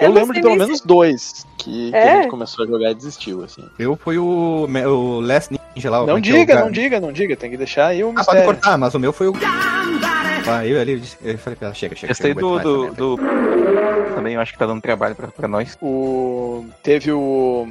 Eu, 0.00 0.08
Eu 0.08 0.12
lembro 0.12 0.34
de 0.34 0.40
pelo 0.40 0.56
menos 0.56 0.80
dois 0.80 1.46
que, 1.58 1.90
que 1.90 1.96
É? 1.96 2.12
a 2.12 2.16
gente 2.22 2.30
começou 2.30 2.64
a 2.64 2.68
jogar 2.68 2.90
e 2.90 2.94
desistiu, 2.96 3.44
assim. 3.44 3.62
Eu 3.78 3.94
fui 3.96 4.18
o, 4.18 4.66
o 4.66 5.20
Last 5.20 5.56
Ninja 5.76 5.90
lá. 5.90 6.04
Não 6.04 6.18
diga, 6.18 6.58
não 6.60 6.70
diga, 6.72 7.00
não 7.00 7.12
diga, 7.12 7.36
tem 7.36 7.50
que 7.52 7.56
deixar 7.56 7.86
aí 7.88 8.02
o 8.02 8.08
Ah, 8.08 8.14
pode 8.14 8.18
mistério. 8.38 8.44
cortar, 8.46 8.76
mas 8.78 8.92
o 8.94 8.98
meu 8.98 9.12
foi 9.12 9.28
o. 9.28 9.32
Ah, 10.46 10.66
eu 10.66 10.80
ali, 10.80 11.02
eu 11.22 11.38
falei 11.38 11.56
pra 11.56 11.66
ela, 11.68 11.74
chega, 11.74 11.94
chega. 11.94 12.08
Gostei 12.12 12.30
chega, 12.32 12.40
do, 12.40 12.58
do, 12.58 12.94
do- 12.94 13.16
Também 14.14 14.34
eu 14.34 14.40
acho 14.40 14.52
que 14.52 14.58
tá 14.58 14.66
dando 14.66 14.80
trabalho 14.82 15.14
pra, 15.14 15.28
pra 15.28 15.48
nós. 15.48 15.76
O... 15.80 16.64
Teve 16.82 17.12
o. 17.12 17.68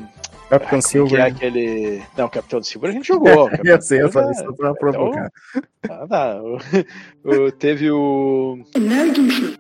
Capitão 0.49 0.81
Como 0.81 0.81
que 0.81 0.87
é 0.87 0.89
Silver. 0.89 1.21
aquele. 1.25 2.01
Não, 2.17 2.25
o 2.25 2.29
Capitão 2.29 2.61
Silver 2.61 2.89
a 2.89 2.93
gente 2.93 3.07
jogou. 3.07 3.49
Eu 3.63 3.81
sei, 3.81 4.01
eu 4.01 4.11
falei 4.11 4.33
Silver- 4.33 4.49
isso 4.51 4.57
pra 4.57 4.73
provocar. 4.75 5.31
Ah, 5.89 6.07
tá. 6.07 6.41
O, 6.41 6.57
o- 7.45 7.51
teve 7.53 7.89
o. 7.89 8.59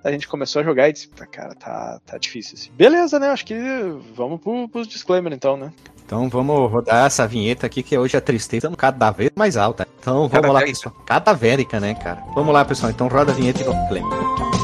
A 0.03 0.11
gente 0.11 0.27
começou 0.27 0.61
a 0.61 0.65
jogar 0.65 0.89
e 0.89 0.93
disse, 0.93 1.09
"Tá, 1.09 1.25
cara, 1.25 1.55
tá, 1.55 1.99
tá 2.05 2.17
difícil 2.17 2.55
assim. 2.59 2.71
Beleza, 2.73 3.19
né? 3.19 3.29
Acho 3.29 3.45
que 3.45 3.55
vamos 4.15 4.41
pro, 4.41 4.67
pros 4.67 4.87
disclaimer 4.87 5.31
então, 5.31 5.55
né? 5.55 5.71
Então 6.11 6.27
vamos 6.27 6.69
rodar 6.69 7.05
essa 7.05 7.25
vinheta 7.25 7.65
aqui, 7.65 7.81
que 7.81 7.97
hoje 7.97 8.17
a 8.17 8.21
tristeza 8.21 8.67
é 8.67 8.75
cada 8.75 9.11
vez 9.11 9.31
mais 9.33 9.55
alta. 9.55 9.87
Então 9.97 10.27
vamos 10.27 10.33
lá, 10.33 10.41
Cadavérica. 10.41 10.65
pessoal. 10.67 10.95
Cadavérica, 11.05 11.79
né, 11.79 11.93
cara? 11.93 12.21
Vamos 12.35 12.53
lá, 12.53 12.65
pessoal. 12.65 12.91
Então 12.91 13.07
roda 13.07 13.31
a 13.31 13.35
vinheta 13.35 13.61
e 13.61 13.63
vamos. 13.63 14.60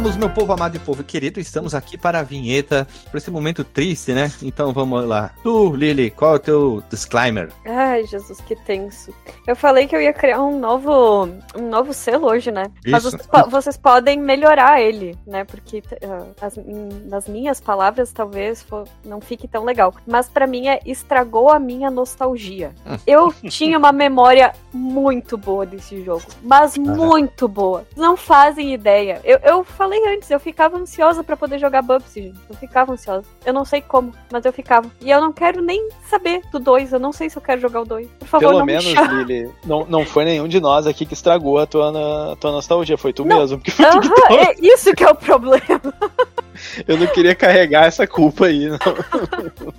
Voltamos, 0.00 0.16
meu 0.16 0.30
povo 0.30 0.54
amado 0.54 0.76
e 0.76 0.78
povo 0.78 1.04
querido. 1.04 1.38
Estamos 1.40 1.74
aqui 1.74 1.98
para 1.98 2.20
a 2.20 2.22
vinheta, 2.22 2.88
para 3.10 3.18
esse 3.18 3.30
momento 3.30 3.62
triste, 3.62 4.14
né? 4.14 4.32
Então 4.42 4.72
vamos 4.72 5.04
lá. 5.06 5.30
Tu, 5.42 5.76
Lily, 5.76 6.10
qual 6.10 6.32
é 6.32 6.36
o 6.36 6.38
teu 6.38 6.82
disclaimer? 6.88 7.50
Ai, 7.66 8.06
Jesus, 8.06 8.40
que 8.40 8.56
tenso. 8.56 9.12
Eu 9.46 9.54
falei 9.54 9.86
que 9.86 9.94
eu 9.94 10.00
ia 10.00 10.14
criar 10.14 10.40
um 10.42 10.58
novo, 10.58 11.28
um 11.54 11.68
novo 11.68 11.92
selo 11.92 12.28
hoje, 12.28 12.50
né? 12.50 12.70
Mas 12.86 13.02
Isso. 13.04 13.10
vocês, 13.10 13.26
po- 13.26 13.50
vocês 13.50 13.76
podem 13.76 14.18
melhorar 14.18 14.80
ele, 14.80 15.14
né? 15.26 15.44
Porque 15.44 15.82
ah, 16.02 16.46
as- 16.46 16.58
nas 17.04 17.28
minhas 17.28 17.60
palavras 17.60 18.10
talvez 18.10 18.62
fo- 18.62 18.84
não 19.04 19.20
fique 19.20 19.46
tão 19.46 19.64
legal. 19.64 19.94
Mas 20.06 20.30
pra 20.30 20.46
mim 20.46 20.66
é 20.68 20.80
estragou 20.86 21.50
a 21.50 21.58
minha 21.58 21.90
nostalgia. 21.90 22.72
Eu 23.06 23.34
tinha 23.50 23.76
uma 23.76 23.92
memória 23.92 24.54
muito 24.72 25.36
boa 25.36 25.66
desse 25.66 26.02
jogo, 26.02 26.22
mas 26.42 26.78
muito 26.78 27.46
boa. 27.46 27.84
Não 27.94 28.16
fazem 28.16 28.72
ideia. 28.72 29.20
Eu, 29.24 29.38
eu 29.42 29.62
falei 29.62 29.89
antes, 30.06 30.30
eu 30.30 30.38
ficava 30.40 30.76
ansiosa 30.76 31.22
pra 31.24 31.36
poder 31.36 31.58
jogar 31.58 31.82
Bubsy, 31.82 32.22
gente. 32.22 32.38
Eu 32.48 32.56
ficava 32.56 32.92
ansiosa. 32.92 33.24
Eu 33.44 33.52
não 33.52 33.64
sei 33.64 33.80
como, 33.80 34.12
mas 34.30 34.44
eu 34.44 34.52
ficava. 34.52 34.90
E 35.00 35.10
eu 35.10 35.20
não 35.20 35.32
quero 35.32 35.60
nem 35.62 35.88
saber 36.08 36.42
do 36.52 36.58
2. 36.58 36.92
Eu 36.92 36.98
não 37.00 37.12
sei 37.12 37.28
se 37.30 37.36
eu 37.36 37.42
quero 37.42 37.60
jogar 37.60 37.80
o 37.82 37.84
2. 37.84 38.08
Por 38.18 38.28
favor, 38.28 38.46
Pelo 38.48 38.58
não 38.60 38.66
menos, 38.66 38.84
me. 38.84 39.24
Lili, 39.24 39.50
não, 39.64 39.84
não 39.86 40.04
foi 40.04 40.24
nenhum 40.24 40.46
de 40.48 40.60
nós 40.60 40.86
aqui 40.86 41.04
que 41.06 41.14
estragou 41.14 41.58
a 41.58 41.66
tua, 41.66 41.90
na- 41.90 42.36
tua 42.36 42.52
nostalgia. 42.52 42.96
Foi 42.98 43.12
tu 43.12 43.24
Não. 43.24 43.38
mesmo. 43.38 43.58
Porque 43.58 43.70
foi 43.70 43.84
Aham, 43.86 44.00
tava- 44.00 44.34
é 44.34 44.54
isso 44.60 44.94
que 44.94 45.02
é 45.04 45.10
o 45.10 45.14
problema. 45.14 45.60
eu 46.86 46.96
não 46.98 47.06
queria 47.08 47.34
carregar 47.34 47.86
essa 47.86 48.06
culpa 48.06 48.46
aí, 48.46 48.66
não. 48.68 48.78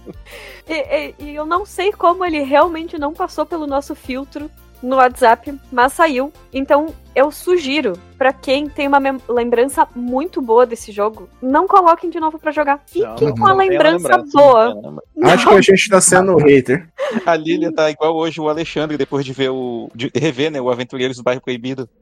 E, 0.68 0.74
e- 0.74 1.16
e 1.20 1.36
eu 1.36 1.46
não 1.46 1.66
sei 1.66 1.92
como 1.92 2.24
ele 2.24 2.42
realmente 2.44 2.98
não 2.98 3.14
passou 3.14 3.46
pelo 3.46 3.68
nosso 3.68 3.94
filtro 3.96 4.50
no 4.82 4.96
WhatsApp, 4.98 5.54
mas 5.72 5.94
saiu. 5.94 6.32
Então 6.54 6.94
eu 7.16 7.32
sugiro 7.32 7.94
pra 8.18 8.32
quem 8.32 8.70
tem 8.70 8.88
uma 8.88 9.00
lembrança 9.28 9.88
muito 9.96 10.42
boa 10.42 10.66
desse 10.66 10.92
jogo, 10.92 11.28
não 11.42 11.68
coloquem 11.68 12.10
de 12.10 12.20
novo 12.20 12.40
pra 12.40 12.52
jogar. 12.52 12.82
Fiquem 12.86 13.28
Não, 13.28 13.36
com 13.36 13.46
a 13.46 13.50
não 13.50 13.58
lembrança, 13.58 14.08
lembrança, 14.08 14.32
boa. 14.38 14.74
caramba. 14.76 15.04
Acho 15.24 15.48
que 15.50 15.56
a 15.56 15.62
gente 15.62 15.90
tá 15.90 16.00
sendo 16.02 16.36
hater. 16.38 16.88
A 17.26 17.36
Lilia 17.36 17.74
tá 17.74 17.90
igual 17.92 18.16
hoje 18.16 18.40
o 18.40 18.48
Alexandre, 18.48 18.98
depois 18.98 19.26
de 19.26 19.34
ver 19.34 19.50
o. 19.50 19.90
de 19.94 20.10
rever, 20.16 20.52
né, 20.52 20.62
o 20.62 20.70
Aventureiros 20.70 21.18
do 21.18 21.24
Bairro 21.24 21.42
Proibido. 21.42 21.90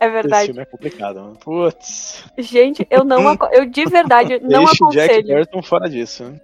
É 0.00 0.08
verdade. 0.08 0.46
filme 0.46 0.62
é 0.62 0.64
complicado, 0.64 1.16
mano. 1.16 1.36
Putz. 1.36 2.24
Gente, 2.38 2.86
eu 2.90 3.04
não. 3.04 3.20
Eu 3.52 3.66
de 3.66 3.84
verdade 3.84 4.40
não 4.40 4.64
Deixa 4.64 4.84
o 4.84 4.88
Jack 4.88 5.12
aconselho. 5.12 5.36
Burton 5.36 5.62
fora 5.62 5.90
disso. 5.90 6.24
Uhum. 6.24 6.40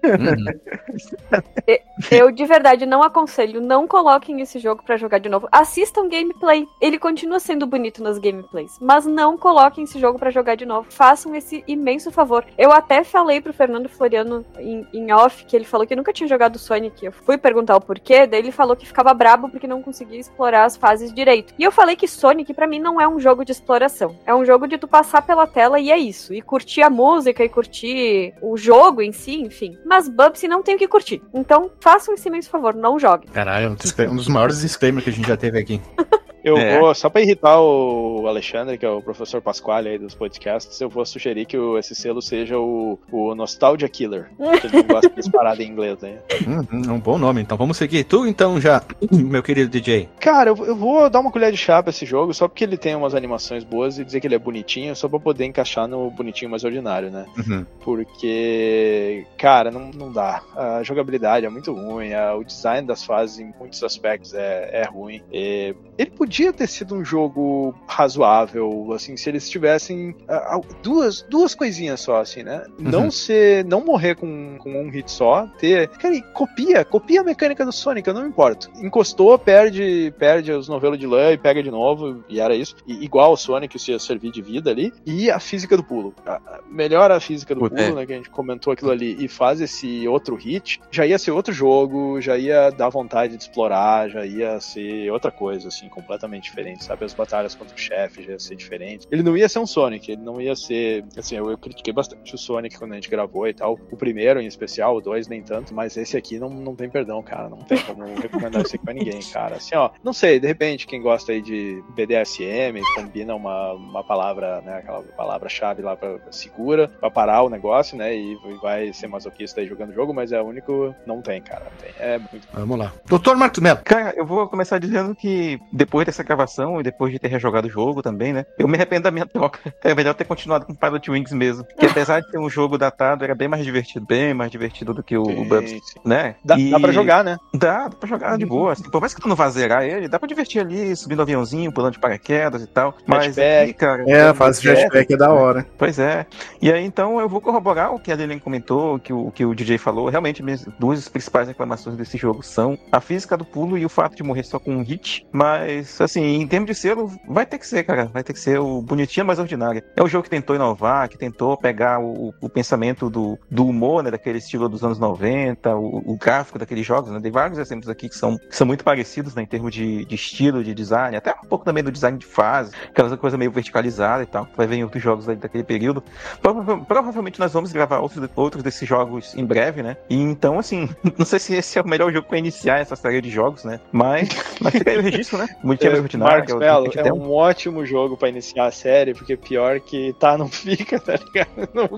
Eu 2.10 2.30
de 2.30 2.44
verdade 2.44 2.84
não 2.84 3.02
aconselho. 3.02 3.62
Não 3.62 3.88
coloquem 3.88 4.42
esse 4.42 4.58
jogo 4.58 4.82
pra 4.84 4.98
jogar 4.98 5.18
de 5.18 5.30
novo. 5.30 5.48
Assistam 5.50 6.06
gameplay. 6.06 6.66
Ele 6.82 6.98
continua 6.98 7.40
sendo 7.40 7.66
bonito 7.66 8.02
nas 8.02 8.18
gameplays. 8.18 8.76
Mas 8.78 9.06
não 9.06 9.38
coloquem 9.38 9.84
esse 9.84 9.98
jogo 9.98 10.18
pra 10.18 10.30
jogar 10.30 10.54
de 10.54 10.66
novo. 10.66 10.88
Façam 10.90 11.34
esse 11.34 11.64
imenso 11.66 12.10
favor. 12.10 12.44
Eu 12.58 12.70
até 12.72 13.04
falei 13.04 13.40
pro 13.40 13.54
Fernando 13.54 13.88
Floriano 13.88 14.44
em, 14.58 14.86
em 14.92 15.12
off 15.12 15.46
que 15.46 15.56
ele 15.56 15.64
falou 15.64 15.86
que 15.86 15.96
nunca 15.96 16.12
tinha 16.12 16.28
jogado 16.28 16.58
Sonic. 16.58 17.06
Eu 17.06 17.12
fui 17.12 17.38
perguntar 17.38 17.76
o 17.76 17.80
porquê. 17.80 18.26
Daí 18.26 18.40
ele 18.40 18.52
falou 18.52 18.76
que 18.76 18.86
ficava 18.86 19.14
brabo 19.14 19.48
porque 19.48 19.66
não 19.66 19.80
conseguia 19.82 20.20
explorar 20.20 20.64
as 20.64 20.76
fases 20.76 21.10
direito. 21.10 21.54
E 21.58 21.64
eu 21.64 21.72
falei 21.72 21.96
que 21.96 22.06
Sonic 22.06 22.52
pra 22.52 22.66
mim 22.66 22.78
não 22.78 23.00
é 23.00 23.08
um 23.08 23.18
jogo 23.18 23.45
de 23.46 23.52
exploração. 23.52 24.18
É 24.26 24.34
um 24.34 24.44
jogo 24.44 24.66
de 24.66 24.76
tu 24.76 24.86
passar 24.86 25.22
pela 25.22 25.46
tela 25.46 25.80
e 25.80 25.90
é 25.90 25.96
isso. 25.96 26.34
E 26.34 26.42
curtir 26.42 26.82
a 26.82 26.90
música 26.90 27.42
e 27.42 27.48
curtir 27.48 28.34
o 28.42 28.56
jogo 28.56 29.00
em 29.00 29.12
si, 29.12 29.40
enfim. 29.40 29.78
Mas 29.86 30.08
Bubsy 30.08 30.48
não 30.48 30.62
tem 30.62 30.74
o 30.74 30.78
que 30.78 30.88
curtir. 30.88 31.22
Então 31.32 31.70
façam 31.80 32.14
esse 32.14 32.28
imenso 32.28 32.50
favor, 32.50 32.74
não 32.74 32.98
joguem. 32.98 33.30
Caralho, 33.30 33.70
um, 33.70 34.12
um 34.12 34.16
dos 34.16 34.28
maiores 34.28 34.60
disclaimers 34.60 35.04
que 35.04 35.10
a 35.10 35.12
gente 35.12 35.28
já 35.28 35.36
teve 35.36 35.58
aqui. 35.58 35.80
Eu 36.46 36.56
É. 36.56 36.78
vou, 36.78 36.94
só 36.94 37.10
pra 37.10 37.20
irritar 37.20 37.60
o 37.60 38.24
Alexandre, 38.28 38.78
que 38.78 38.86
é 38.86 38.88
o 38.88 39.02
professor 39.02 39.42
Pasquale 39.42 39.88
aí 39.88 39.98
dos 39.98 40.14
podcasts, 40.14 40.80
eu 40.80 40.88
vou 40.88 41.04
sugerir 41.04 41.44
que 41.44 41.58
o- 41.58 41.76
esse 41.76 41.92
selo 41.92 42.22
seja 42.22 42.56
o, 42.56 42.96
o 43.10 43.34
Nostalgia 43.34 43.88
Killer. 43.88 44.30
Que 44.60 44.66
ele 44.68 44.76
não 44.76 44.82
gosta 44.84 45.10
de 45.20 45.30
paradas 45.30 45.58
em 45.66 45.68
inglês 45.68 45.98
aí. 46.04 46.16
Uhum, 46.46 46.82
é 46.88 46.92
um 46.92 47.00
bom 47.00 47.18
nome, 47.18 47.40
então 47.42 47.58
vamos 47.58 47.76
seguir. 47.76 48.04
Tu 48.04 48.26
então 48.28 48.60
já, 48.60 48.80
meu 49.10 49.42
querido 49.42 49.68
DJ. 49.68 50.08
Cara, 50.20 50.50
eu, 50.50 50.56
eu 50.64 50.76
vou 50.76 51.10
dar 51.10 51.18
uma 51.18 51.32
colher 51.32 51.50
de 51.50 51.58
chá 51.58 51.82
pra 51.82 51.90
esse 51.90 52.06
jogo, 52.06 52.32
só 52.32 52.46
porque 52.46 52.62
ele 52.62 52.76
tem 52.76 52.94
umas 52.94 53.14
animações 53.16 53.64
boas 53.64 53.98
e 53.98 54.04
dizer 54.04 54.20
que 54.20 54.28
ele 54.28 54.36
é 54.36 54.38
bonitinho, 54.38 54.94
só 54.94 55.08
pra 55.08 55.18
poder 55.18 55.46
encaixar 55.46 55.88
no 55.88 56.08
bonitinho 56.12 56.50
mais 56.52 56.62
ordinário, 56.62 57.10
né? 57.10 57.26
Uhum. 57.38 57.66
Porque, 57.80 59.26
cara, 59.36 59.70
não, 59.70 59.90
não 59.92 60.12
dá. 60.12 60.42
A 60.54 60.82
jogabilidade 60.82 61.44
é 61.46 61.48
muito 61.48 61.72
ruim, 61.72 62.12
a- 62.12 62.34
o 62.34 62.44
design 62.44 62.86
das 62.86 63.02
fases 63.04 63.38
em 63.40 63.52
muitos 63.58 63.82
aspectos 63.82 64.32
é, 64.34 64.70
é 64.72 64.84
ruim. 64.84 65.22
E 65.32 65.74
ele 65.98 66.10
podia 66.10 66.35
ter 66.52 66.66
sido 66.66 66.94
um 66.94 67.04
jogo 67.04 67.74
razoável, 67.86 68.92
assim, 68.92 69.16
se 69.16 69.28
eles 69.28 69.48
tivessem 69.48 70.14
ah, 70.28 70.60
duas, 70.82 71.22
duas 71.22 71.54
coisinhas 71.54 72.00
só, 72.00 72.20
assim, 72.20 72.42
né? 72.42 72.64
Não 72.78 73.04
Uhum. 73.04 73.10
ser, 73.10 73.64
não 73.64 73.84
morrer 73.84 74.14
com, 74.16 74.56
com 74.58 74.82
um 74.82 74.90
hit 74.90 75.10
só, 75.10 75.46
ter. 75.58 75.88
Cara, 75.88 76.20
copia, 76.32 76.84
copia 76.84 77.20
a 77.20 77.24
mecânica 77.24 77.64
do 77.64 77.72
Sonic, 77.72 78.06
eu 78.08 78.14
não 78.14 78.22
me 78.22 78.28
importo. 78.28 78.70
Encostou, 78.82 79.38
perde, 79.38 80.12
perde 80.18 80.50
os 80.52 80.68
novelos 80.68 80.98
de 80.98 81.06
lã 81.06 81.32
e 81.32 81.38
pega 81.38 81.62
de 81.62 81.70
novo, 81.70 82.24
e 82.28 82.40
era 82.40 82.54
isso. 82.54 82.74
E, 82.86 83.04
igual 83.04 83.32
o 83.32 83.36
Sonic, 83.36 83.76
isso 83.76 83.90
ia 83.90 83.98
servir 83.98 84.30
de 84.30 84.42
vida 84.42 84.70
ali. 84.70 84.92
E 85.04 85.30
a 85.30 85.38
física 85.38 85.76
do 85.76 85.84
pulo. 85.84 86.14
A- 86.24 86.32
a- 86.46 86.60
melhora 86.68 87.16
a 87.16 87.20
física 87.20 87.54
do 87.54 87.60
pulo, 87.68 87.80
é. 87.80 87.92
né? 87.92 88.06
Que 88.06 88.12
a 88.12 88.16
gente 88.16 88.30
comentou 88.30 88.72
aquilo 88.72 88.90
ali, 88.90 89.16
e 89.24 89.28
faz 89.28 89.60
esse 89.60 90.06
outro 90.08 90.34
hit, 90.36 90.80
já 90.90 91.06
ia 91.06 91.18
ser 91.18 91.30
outro 91.30 91.52
jogo, 91.52 92.20
já 92.20 92.36
ia 92.36 92.70
dar 92.70 92.88
vontade 92.88 93.36
de 93.36 93.42
explorar, 93.42 94.08
já 94.10 94.24
ia 94.26 94.60
ser 94.60 95.10
outra 95.10 95.30
coisa, 95.30 95.68
assim, 95.68 95.88
completamente 95.88 96.25
diferente, 96.34 96.84
sabe? 96.84 97.04
As 97.04 97.14
batalhas 97.14 97.54
contra 97.54 97.74
o 97.74 97.78
chefe 97.78 98.22
já 98.22 98.32
ia 98.32 98.38
ser 98.38 98.56
diferente. 98.56 99.06
Ele 99.10 99.22
não 99.22 99.36
ia 99.36 99.48
ser 99.48 99.58
um 99.58 99.66
Sonic, 99.66 100.12
ele 100.12 100.22
não 100.22 100.40
ia 100.40 100.54
ser. 100.54 101.04
Assim, 101.16 101.36
eu, 101.36 101.50
eu 101.50 101.58
critiquei 101.58 101.92
bastante 101.92 102.34
o 102.34 102.38
Sonic 102.38 102.78
quando 102.78 102.92
a 102.92 102.94
gente 102.96 103.10
gravou 103.10 103.46
e 103.46 103.54
tal. 103.54 103.78
O 103.90 103.96
primeiro 103.96 104.40
em 104.40 104.46
especial, 104.46 104.96
o 104.96 105.00
dois 105.00 105.28
nem 105.28 105.42
tanto, 105.42 105.74
mas 105.74 105.96
esse 105.96 106.16
aqui 106.16 106.38
não, 106.38 106.48
não 106.48 106.74
tem 106.74 106.88
perdão, 106.88 107.22
cara. 107.22 107.48
Não 107.48 107.58
tem 107.58 107.78
como 107.78 108.04
recomendar 108.20 108.62
esse 108.62 108.76
aqui 108.76 108.84
pra 108.84 108.94
ninguém, 108.94 109.20
cara. 109.32 109.56
Assim, 109.56 109.74
ó, 109.74 109.90
não 110.02 110.12
sei, 110.12 110.40
de 110.40 110.46
repente, 110.46 110.86
quem 110.86 111.00
gosta 111.00 111.32
aí 111.32 111.40
de 111.40 111.82
BDSM, 111.94 112.80
combina 112.94 113.34
uma, 113.34 113.72
uma 113.72 114.04
palavra, 114.04 114.60
né? 114.62 114.78
Aquela 114.78 115.02
palavra-chave 115.02 115.82
lá 115.82 115.96
pra, 115.96 116.18
segura, 116.30 116.88
pra 116.88 117.10
parar 117.10 117.42
o 117.42 117.50
negócio, 117.50 117.96
né? 117.96 118.14
E, 118.16 118.32
e 118.32 118.54
vai 118.60 118.92
ser 118.92 119.06
masoquista 119.06 119.60
aí 119.60 119.66
jogando 119.66 119.90
o 119.90 119.94
jogo, 119.94 120.12
mas 120.12 120.32
é 120.32 120.40
o 120.40 120.44
único. 120.44 120.94
Não 121.06 121.20
tem, 121.20 121.40
cara. 121.40 121.64
Não 121.64 121.78
tem. 121.78 121.94
É 121.98 122.18
muito. 122.18 122.48
Vamos 122.52 122.78
lá. 122.78 122.92
Doutor 123.06 123.36
Marcos 123.36 123.60
Mello. 123.60 123.80
Cara, 123.84 124.14
eu 124.16 124.26
vou 124.26 124.48
começar 124.48 124.78
dizendo 124.78 125.14
que 125.14 125.60
depois 125.72 126.06
dessa 126.06 126.15
gravação 126.22 126.80
e 126.80 126.82
depois 126.82 127.12
de 127.12 127.18
ter 127.18 127.28
rejogado 127.28 127.66
o 127.68 127.70
jogo 127.70 128.02
também, 128.02 128.32
né? 128.32 128.44
Eu 128.58 128.68
me 128.68 128.74
arrependo 128.76 129.02
da 129.04 129.10
minha 129.10 129.26
troca. 129.26 129.58
É 129.84 129.94
melhor 129.94 130.14
ter 130.14 130.24
continuado 130.24 130.66
com 130.66 130.74
Pilot 130.74 131.10
Wings 131.10 131.32
mesmo. 131.32 131.64
Que 131.78 131.86
apesar 131.86 132.20
de 132.20 132.30
ser 132.30 132.38
um 132.38 132.50
jogo 132.50 132.76
datado, 132.76 133.22
era 133.24 133.34
bem 133.34 133.46
mais 133.46 133.64
divertido, 133.64 134.04
bem 134.04 134.34
mais 134.34 134.50
divertido 134.50 134.92
do 134.92 135.02
que 135.02 135.16
o, 135.16 135.22
o 135.22 135.44
Bubs, 135.44 135.80
né? 136.04 136.34
Dá, 136.44 136.58
E- 136.58 136.70
dá 136.70 136.80
pra 136.80 136.90
jogar, 136.92 137.22
né? 137.22 137.36
Dá, 137.54 137.88
dá 137.88 137.96
pra 137.96 138.08
jogar 138.08 138.36
de 138.36 138.44
boa. 138.44 138.72
Assim, 138.72 138.82
por 138.90 139.00
mais 139.00 139.14
que 139.14 139.20
tu 139.20 139.28
não 139.28 139.36
vá 139.36 139.48
zerar 139.48 139.84
ele, 139.84 140.08
dá 140.08 140.18
pra 140.18 140.26
divertir 140.26 140.60
ali, 140.60 140.96
subindo 140.96 141.22
aviãozinho, 141.22 141.70
pulando 141.72 141.92
de 141.92 141.98
paraquedas 142.00 142.62
e 142.62 142.66
tal. 142.66 142.94
Mas 143.06 143.26
Jetpack. 143.34 143.62
aqui, 143.62 143.72
cara. 143.74 144.04
É, 144.10 144.22
a 144.28 144.34
fase 144.34 144.60
de 144.60 144.68
jetpack 144.74 145.12
é 145.12 145.16
da 145.16 145.30
hora. 145.32 145.64
Pois 145.78 145.98
é. 145.98 146.26
E 146.60 146.72
aí, 146.72 146.84
então, 146.84 147.20
eu 147.20 147.28
vou 147.28 147.40
corroborar 147.40 147.94
o 147.94 148.00
que 148.00 148.10
a 148.10 148.16
Lilian 148.16 148.38
comentou, 148.40 148.98
que 148.98 149.12
o, 149.12 149.30
que 149.30 149.44
o 149.44 149.54
DJ 149.54 149.78
falou. 149.78 150.08
Realmente, 150.08 150.42
minhas 150.42 150.64
duas 150.78 151.06
principais 151.08 151.46
reclamações 151.48 151.96
desse 151.96 152.16
jogo 152.18 152.42
são 152.42 152.76
a 152.90 153.00
física 153.00 153.36
do 153.36 153.44
pulo 153.44 153.78
e 153.78 153.84
o 153.84 153.88
fato 153.88 154.16
de 154.16 154.22
morrer 154.22 154.42
só 154.42 154.58
com 154.58 154.72
um 154.74 154.82
hit. 154.82 155.26
Mas, 155.32 156.00
assim, 156.06 156.22
em 156.40 156.46
termos 156.46 156.66
de 156.68 156.74
selo, 156.74 157.10
vai 157.28 157.44
ter 157.46 157.58
que 157.58 157.66
ser, 157.66 157.84
cara. 157.84 158.06
Vai 158.06 158.22
ter 158.24 158.32
que 158.32 158.40
ser 158.40 158.58
o 158.58 158.80
bonitinho 158.82 159.26
mais 159.26 159.38
ordinário. 159.38 159.82
É 159.94 160.02
um 160.02 160.08
jogo 160.08 160.24
que 160.24 160.30
tentou 160.30 160.56
inovar, 160.56 161.08
que 161.08 161.18
tentou 161.18 161.56
pegar 161.56 162.00
o, 162.00 162.34
o 162.40 162.48
pensamento 162.48 163.10
do, 163.10 163.38
do 163.50 163.66
humor, 163.66 164.02
né, 164.02 164.10
daquele 164.10 164.38
estilo 164.38 164.68
dos 164.68 164.82
anos 164.82 164.98
90, 164.98 165.74
o, 165.76 166.12
o 166.12 166.16
gráfico 166.16 166.58
daqueles 166.58 166.86
jogos, 166.86 167.10
né? 167.10 167.20
Tem 167.20 167.30
vários 167.30 167.58
exemplos 167.58 167.88
aqui 167.88 168.08
que 168.08 168.16
são, 168.16 168.38
que 168.38 168.56
são 168.56 168.66
muito 168.66 168.84
parecidos, 168.84 169.34
né, 169.34 169.42
em 169.42 169.46
termos 169.46 169.72
de, 169.72 170.04
de 170.04 170.14
estilo, 170.14 170.62
de 170.64 170.74
design, 170.74 171.16
até 171.16 171.32
um 171.32 171.48
pouco 171.48 171.64
também 171.64 171.82
do 171.82 171.92
design 171.92 172.18
de 172.18 172.26
fase, 172.26 172.72
aquela 172.88 173.16
coisa 173.16 173.36
meio 173.36 173.50
verticalizada 173.50 174.22
e 174.22 174.26
tal. 174.26 174.48
Vai 174.56 174.66
ver 174.66 174.76
em 174.76 174.84
outros 174.84 175.02
jogos 175.02 175.26
daquele 175.26 175.64
período. 175.64 176.02
Prova- 176.40 176.78
provavelmente 176.78 177.38
nós 177.40 177.52
vamos 177.52 177.72
gravar 177.72 177.98
outros, 177.98 178.28
outros 178.34 178.62
desses 178.62 178.88
jogos 178.88 179.34
em 179.34 179.44
breve, 179.44 179.82
né? 179.82 179.96
E 180.08 180.16
então, 180.20 180.58
assim, 180.58 180.88
não 181.18 181.26
sei 181.26 181.38
se 181.38 181.54
esse 181.54 181.78
é 181.78 181.82
o 181.82 181.88
melhor 181.88 182.12
jogo 182.12 182.28
pra 182.28 182.38
iniciar 182.38 182.78
essa 182.78 182.96
série 182.96 183.20
de 183.20 183.30
jogos, 183.30 183.64
né? 183.64 183.80
Mas, 183.92 184.28
mas 184.60 184.74
fica 184.74 184.90
aí 184.90 184.98
o 184.98 185.02
registro, 185.02 185.38
né? 185.38 185.46
Bonitinho 185.62 185.85
mais 185.90 186.02
ordinário. 186.02 186.34
Marcos 186.38 186.54
que 186.92 186.98
é 186.98 187.02
o 187.04 187.06
é 187.08 187.12
um 187.12 187.32
ótimo 187.32 187.84
jogo 187.86 188.16
pra 188.16 188.28
iniciar 188.28 188.66
a 188.66 188.70
série, 188.70 189.14
porque 189.14 189.36
pior 189.36 189.80
que 189.80 190.14
tá, 190.18 190.36
não 190.36 190.48
fica, 190.50 190.98
tá 190.98 191.14
ligado? 191.14 191.68
Não- 191.74 191.88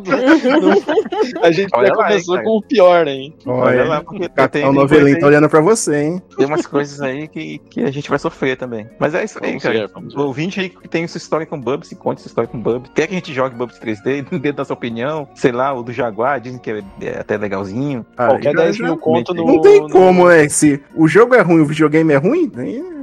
não- 0.60 1.42
a 1.42 1.50
gente 1.50 1.70
Olha 1.74 1.88
já 1.88 1.94
lá, 1.94 2.06
começou 2.08 2.36
hein, 2.36 2.44
com 2.44 2.50
o 2.56 2.62
pior, 2.62 3.06
hein? 3.08 3.34
Olha 3.46 3.84
lá, 3.84 4.00
porque 4.02 4.28
tem, 4.48 4.62
coisa 4.62 4.72
Novelinho 4.72 5.18
tá 5.18 5.26
olhando 5.26 5.48
pra 5.48 5.60
você, 5.60 5.96
hein? 6.02 6.22
tem 6.36 6.46
umas 6.46 6.66
coisas 6.66 7.00
aí 7.00 7.28
que, 7.28 7.58
que 7.58 7.80
a 7.82 7.90
gente 7.90 8.08
vai 8.08 8.18
sofrer 8.18 8.56
também. 8.56 8.88
Mas 8.98 9.14
é 9.14 9.24
isso 9.24 9.38
aí, 9.42 9.48
Vamos 9.50 9.62
cara. 9.62 9.78
ver, 9.78 9.88
vamos 9.92 10.14
ver. 10.14 10.20
O 10.20 10.24
ouvinte 10.26 10.60
aí 10.60 10.68
que 10.68 10.88
tem 10.88 11.04
essa 11.04 11.16
história 11.18 11.46
com 11.46 11.60
Bubs, 11.60 11.92
conte 11.98 12.18
essa 12.20 12.28
história 12.28 12.48
com 12.48 12.58
Bubs. 12.60 12.90
Quer 12.94 13.06
que 13.06 13.14
a 13.14 13.16
gente 13.16 13.32
jogue 13.32 13.54
Bubs 13.56 13.78
3D, 13.78 14.28
dentro 14.38 14.52
da 14.54 14.64
sua 14.64 14.74
opinião? 14.74 15.28
Sei 15.34 15.52
lá, 15.52 15.72
o 15.72 15.82
do 15.82 15.92
Jaguar, 15.92 16.40
dizem 16.40 16.58
que 16.58 16.70
é, 16.70 16.82
é 17.02 17.18
até 17.18 17.36
legalzinho. 17.36 18.04
Ah, 18.16 18.28
Qualquer 18.28 18.52
já- 18.52 18.62
10 18.62 18.76
já- 18.76 18.84
mil 18.84 18.96
conto 18.96 19.34
no. 19.34 19.44
Não 19.46 19.60
tem 19.60 19.80
no- 19.80 19.88
como, 19.90 20.28
né? 20.28 20.48
Se 20.48 20.80
o 20.94 21.06
jogo 21.08 21.34
é 21.34 21.40
ruim, 21.40 21.60
o 21.60 21.66
videogame 21.66 22.12
é 22.12 22.16
ruim, 22.16 22.50
é 22.56 22.97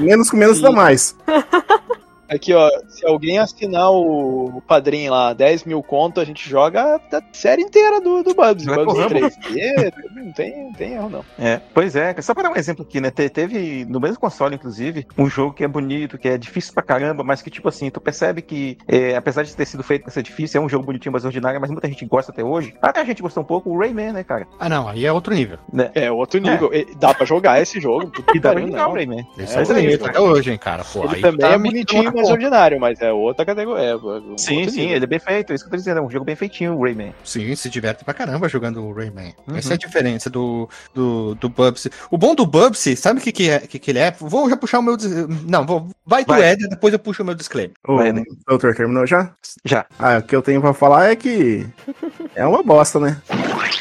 menos 0.00 0.30
com 0.30 0.36
menos 0.36 0.60
dá 0.60 0.70
mais. 0.70 1.16
Aqui, 2.28 2.52
ó, 2.52 2.68
se 2.88 3.06
alguém 3.06 3.38
assinar 3.38 3.90
o, 3.90 4.56
o 4.56 4.60
padrinho 4.62 5.12
lá, 5.12 5.32
10 5.32 5.64
mil 5.64 5.82
conto, 5.82 6.20
a 6.20 6.24
gente 6.24 6.48
joga 6.48 6.96
a 7.12 7.22
série 7.32 7.62
inteira 7.62 8.00
do, 8.00 8.22
do 8.22 8.34
Bubs. 8.34 8.64
Bubs 8.66 8.94
pro 9.06 9.08
3D, 9.08 9.92
não 10.14 10.32
tem, 10.32 10.64
não 10.64 10.72
tem 10.72 10.92
erro, 10.94 11.08
não. 11.10 11.24
É, 11.38 11.60
pois 11.74 11.94
é. 11.94 12.14
Só 12.20 12.34
pra 12.34 12.42
dar 12.44 12.50
um 12.50 12.56
exemplo 12.56 12.84
aqui, 12.84 13.00
né? 13.00 13.10
te- 13.10 13.28
Teve, 13.28 13.84
no 13.84 14.00
mesmo 14.00 14.18
console, 14.18 14.54
inclusive, 14.54 15.06
um 15.16 15.28
jogo 15.28 15.52
que 15.54 15.62
é 15.64 15.68
bonito, 15.68 16.18
que 16.18 16.28
é 16.28 16.36
difícil 16.38 16.72
pra 16.74 16.82
caramba, 16.82 17.22
mas 17.22 17.42
que, 17.42 17.50
tipo 17.50 17.68
assim, 17.68 17.90
tu 17.90 18.00
percebe 18.00 18.42
que, 18.42 18.76
é, 18.88 19.14
apesar 19.16 19.42
de 19.42 19.54
ter 19.54 19.66
sido 19.66 19.82
feito 19.82 20.02
pra 20.02 20.10
ser 20.12 20.22
difícil, 20.22 20.60
é 20.60 20.64
um 20.64 20.68
jogo 20.68 20.84
bonitinho, 20.84 21.12
mais 21.12 21.24
ordinário, 21.24 21.60
mas 21.60 21.70
muita 21.70 21.86
gente 21.88 22.04
gosta 22.06 22.32
até 22.32 22.42
hoje. 22.42 22.74
Até 22.80 23.00
a 23.00 23.04
gente 23.04 23.22
gostou 23.22 23.42
um 23.42 23.46
pouco, 23.46 23.70
o 23.70 23.78
Rayman, 23.78 24.12
né, 24.12 24.24
cara? 24.24 24.46
Ah, 24.58 24.68
não, 24.68 24.88
aí 24.88 25.04
é 25.06 25.12
outro 25.12 25.34
nível. 25.34 25.58
É 25.94 26.10
outro 26.10 26.40
nível. 26.40 26.72
E 26.72 26.86
Dá 26.96 27.12
pra 27.14 27.26
jogar 27.26 27.60
esse 27.60 27.80
jogo. 27.80 28.10
E 28.18 28.22
que 28.22 28.40
dá 28.40 28.52
pra 28.52 28.60
jogar 28.60 28.84
o 28.86 28.88
não. 28.88 28.94
Rayman. 28.94 29.26
Esse 29.38 29.56
É, 29.56 29.62
é, 29.62 29.92
é, 29.92 29.94
até 29.94 30.20
hoje, 30.20 30.50
hein, 30.50 30.58
cara. 30.58 30.84
Pô, 30.84 31.04
Ele 31.04 31.16
aí 31.16 31.20
também 31.20 31.46
tá 31.46 31.52
é 31.52 31.58
bonitinho, 31.58 32.15
mais 32.16 32.30
ordinário, 32.30 32.80
mas 32.80 33.00
é 33.00 33.12
outra 33.12 33.44
categoria. 33.44 33.84
É, 33.84 33.96
um 33.96 34.36
Sim, 34.38 34.58
outro 34.60 34.70
sim, 34.72 34.80
nível. 34.80 34.96
ele 34.96 35.04
é 35.04 35.08
bem 35.08 35.18
feito, 35.18 35.52
é 35.52 35.54
isso 35.54 35.64
que 35.64 35.68
eu 35.68 35.70
tô 35.72 35.76
dizendo, 35.76 35.98
é 35.98 36.02
um 36.02 36.10
jogo 36.10 36.24
bem 36.24 36.34
feitinho, 36.36 36.74
o 36.74 36.82
Rayman. 36.82 37.14
Sim, 37.24 37.54
se 37.54 37.68
diverte 37.70 38.04
pra 38.04 38.14
caramba 38.14 38.48
jogando 38.48 38.82
o 38.84 38.92
Rayman. 38.92 39.34
Uhum. 39.48 39.56
Essa 39.56 39.72
é 39.72 39.74
a 39.74 39.78
diferença 39.78 40.28
do, 40.30 40.68
do, 40.94 41.34
do 41.36 41.48
Bubsy. 41.48 41.90
O 42.10 42.18
bom 42.18 42.34
do 42.34 42.46
Bubsy, 42.46 42.96
sabe 42.96 43.20
o 43.20 43.22
que, 43.22 43.32
que, 43.32 43.50
é, 43.50 43.60
que, 43.60 43.78
que 43.78 43.90
ele 43.90 43.98
é? 43.98 44.10
Vou 44.18 44.48
já 44.50 44.56
puxar 44.56 44.78
o 44.78 44.82
meu. 44.82 44.96
Não, 45.46 45.64
vou, 45.66 45.88
vai 46.04 46.24
tu, 46.24 46.28
Vai. 46.28 46.52
Ed, 46.52 46.68
depois 46.68 46.92
eu 46.92 46.98
puxo 46.98 47.22
o 47.22 47.26
meu 47.26 47.34
disclaimer. 47.34 47.72
O 47.86 47.96
Vai, 47.96 48.12
né? 48.12 48.22
doutor 48.46 48.74
terminou 48.74 49.06
já? 49.06 49.30
Já. 49.64 49.86
Ah, 49.98 50.18
o 50.18 50.22
que 50.22 50.34
eu 50.34 50.42
tenho 50.42 50.60
pra 50.60 50.72
falar 50.72 51.10
é 51.10 51.16
que 51.16 51.66
é 52.34 52.46
uma 52.46 52.62
bosta, 52.62 52.98
né? 52.98 53.16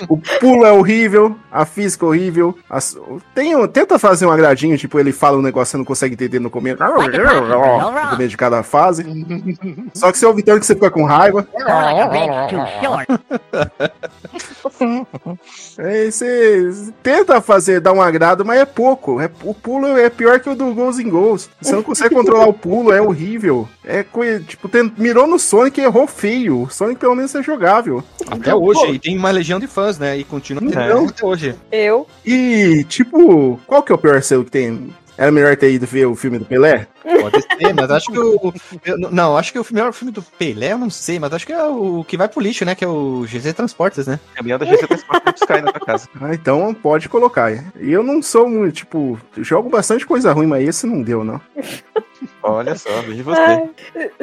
O 0.10 0.18
pulo 0.18 0.66
é 0.66 0.72
horrível, 0.74 1.38
a 1.52 1.66
física 1.66 2.06
é 2.06 2.10
horrível. 2.10 2.58
as- 2.70 2.98
tem, 3.34 3.68
tenta 3.70 3.98
fazer 3.98 4.26
um 4.26 4.32
agradinho, 4.32 4.78
tipo, 4.78 5.00
ele 5.00 5.14
fala 5.14 5.38
um 5.38 5.42
negócio 5.42 5.66
que 5.68 5.72
você 5.72 5.78
não 5.78 5.86
consegue 5.86 6.14
entender 6.16 6.40
no 6.40 6.50
começo. 6.50 6.78
De 8.28 8.38
cada 8.38 8.64
fase. 8.64 9.04
Só 9.94 10.12
que 10.12 10.18
você 10.18 10.26
ouve 10.26 10.44
tanto 10.44 10.60
que 10.62 10.66
você 10.66 10.74
fica 10.76 10.90
com 10.92 11.04
raiva. 11.06 11.48
Aí 15.78 16.12
você 16.12 16.72
tenta 17.04 17.42
fazer, 17.42 17.80
dar 17.80 17.94
um 17.94 18.02
agrado, 18.02 18.44
mas 18.46 18.60
é 18.60 18.66
pouco. 18.66 19.20
É, 19.22 19.30
o 19.44 19.54
pulo 19.54 19.88
é 19.98 20.10
pior 20.10 20.40
que 20.40 20.50
o 20.50 20.56
do 20.56 20.74
Goals 20.74 21.00
in 21.00 21.10
Goals. 21.10 21.50
Você 21.62 21.76
não 21.76 21.84
consegue 21.84 22.14
controlar 22.16 22.48
o 22.48 22.54
pulo, 22.54 22.92
é 22.92 23.02
horrível. 23.02 23.68
É 23.84 24.04
tipo, 24.48 24.68
tem- 24.68 24.92
mirou 24.98 25.28
no 25.28 25.38
Sonic 25.40 25.80
e 25.80 25.84
errou 25.84 26.08
feio. 26.08 26.64
O 26.64 26.70
Sonic 26.70 27.00
pelo 27.00 27.16
menos 27.16 27.34
é 27.36 27.44
jogável. 27.44 28.04
Até 28.30 28.54
hoje, 28.54 28.92
e 28.92 29.00
tem 29.00 29.18
uma 29.18 29.32
legião 29.32 29.60
de 29.60 29.68
fãs, 29.68 29.98
né? 30.00 30.18
E 30.18 30.24
continua 30.24 30.64
Então- 30.64 31.06
até 31.08 31.26
hoje. 31.26 31.56
Eu. 31.72 32.08
E, 32.26 32.86
tipo, 32.88 33.60
qual 33.68 33.84
que 33.84 33.92
é 33.92 33.96
o 33.96 33.98
pior 33.98 34.22
selo 34.22 34.44
que 34.46 34.52
tem? 34.52 34.94
Era 35.18 35.32
melhor 35.32 35.56
ter 35.56 35.72
ido 35.72 35.86
ver 35.86 36.06
o 36.06 36.16
filme 36.16 36.38
do 36.40 36.46
Pelé? 36.46 36.88
Pode 37.22 37.42
ser, 37.42 37.74
mas 37.74 37.90
acho 37.92 38.12
que 38.12 38.20
o. 38.20 38.54
eu- 38.86 38.98
não, 38.98 39.38
acho 39.38 39.52
que 39.54 39.60
o 39.60 39.66
melhor 39.72 39.94
filme 39.94 40.12
do 40.12 40.22
Pelé, 40.22 40.74
eu 40.74 40.78
não 40.78 40.90
sei, 40.90 41.18
mas 41.20 41.32
acho 41.34 41.46
que 41.46 41.54
é 41.54 41.64
o 41.64 42.04
que 42.06 42.18
vai 42.18 42.28
pro 42.28 42.42
lixo, 42.42 42.66
né? 42.66 42.76
Que 42.76 42.84
é 42.84 42.88
o 42.88 43.26
GZ 43.26 43.54
Transportes, 43.54 44.08
né? 44.08 44.20
Caminhão 44.36 44.60
da 44.60 44.66
GC 44.66 44.88
Transporte 44.88 45.22
pra 45.24 45.32
buscar 45.32 45.56
aí 45.56 45.62
na 45.62 45.72
tua 45.72 45.86
casa. 45.86 46.10
Ah, 46.22 46.34
então 46.34 46.74
pode 46.74 47.08
colocar. 47.08 47.52
E 47.80 47.92
eu 47.92 48.04
não 48.04 48.22
sou 48.22 48.50
muito, 48.50 48.74
tipo, 48.74 49.20
jogo 49.38 49.70
bastante 49.70 50.06
coisa 50.06 50.34
ruim, 50.34 50.48
mas 50.48 50.68
esse 50.68 50.86
não 50.86 51.02
deu, 51.02 51.24
não. 51.24 51.40
Olha 52.44 52.76
só, 52.76 52.90
veja 53.02 53.24
você. 53.24 53.42
Ai, 53.42 53.70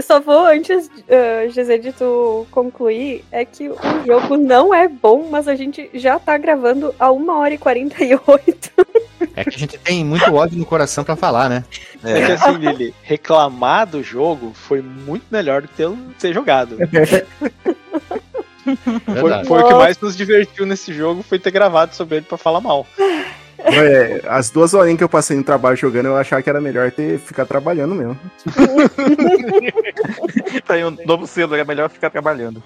só 0.01 0.21
vou 0.21 0.47
antes, 0.47 0.87
uh, 0.89 1.51
Gisele, 1.51 1.83
de 1.83 1.93
tu 1.93 2.47
concluir, 2.51 3.25
é 3.31 3.45
que 3.45 3.69
o 3.69 3.77
jogo 4.07 4.37
não 4.37 4.73
é 4.75 4.89
bom, 4.89 5.29
mas 5.31 5.49
a 5.49 5.55
gente 5.55 5.91
já 5.95 6.19
tá 6.19 6.37
gravando 6.39 6.95
a 6.99 7.11
1 7.11 7.29
hora 7.39 7.55
e 7.55 7.59
48. 7.59 8.71
É 9.37 9.45
que 9.45 9.55
a 9.55 9.59
gente 9.59 9.79
tem 9.79 10.05
muito 10.05 10.33
ódio 10.35 10.59
no 10.59 10.67
coração 10.67 11.05
pra 11.05 11.17
falar, 11.17 11.49
né? 11.49 11.65
É 12.05 12.27
que 12.27 12.33
assim, 12.33 12.57
Lili, 12.59 12.95
reclamar 13.03 13.87
do 13.87 14.03
jogo 14.03 14.53
foi 14.55 14.81
muito 14.83 15.25
melhor 15.31 15.63
do 15.63 15.69
que 15.69 15.75
ter, 15.75 15.91
ter 16.19 16.33
jogado. 16.33 16.77
Foi, 18.65 19.45
foi 19.45 19.61
o 19.61 19.67
que 19.67 19.75
mais 19.75 19.99
nos 19.99 20.17
divertiu 20.17 20.65
nesse 20.65 20.95
jogo, 20.95 21.21
foi 21.25 21.37
ter 21.37 21.51
gravado 21.51 21.97
sobre 21.97 22.19
ele 22.19 22.27
pra 22.27 22.39
falar 22.39 22.61
mal. 22.61 22.87
É, 23.65 24.23
as 24.29 24.51
duas 24.51 24.75
horinhas 24.75 24.99
que 24.99 25.05
eu 25.05 25.09
passei 25.09 25.37
no 25.37 25.45
trabalho 25.45 25.77
jogando, 25.77 26.07
eu 26.07 26.17
achava 26.17 26.43
que 26.43 26.51
era 26.51 26.61
melhor 26.61 26.91
ter 26.91 27.19
ficar 27.19 27.47
trabalhando 27.47 27.95
mesmo. 27.95 28.19
Tá 30.67 30.75
aí 30.75 30.85
um 30.85 30.97
novo 31.07 31.27
selo, 31.27 31.55
é 31.55 31.65
melhor 31.65 31.89
ficar 31.91 32.11
trabalhando. 32.11 32.63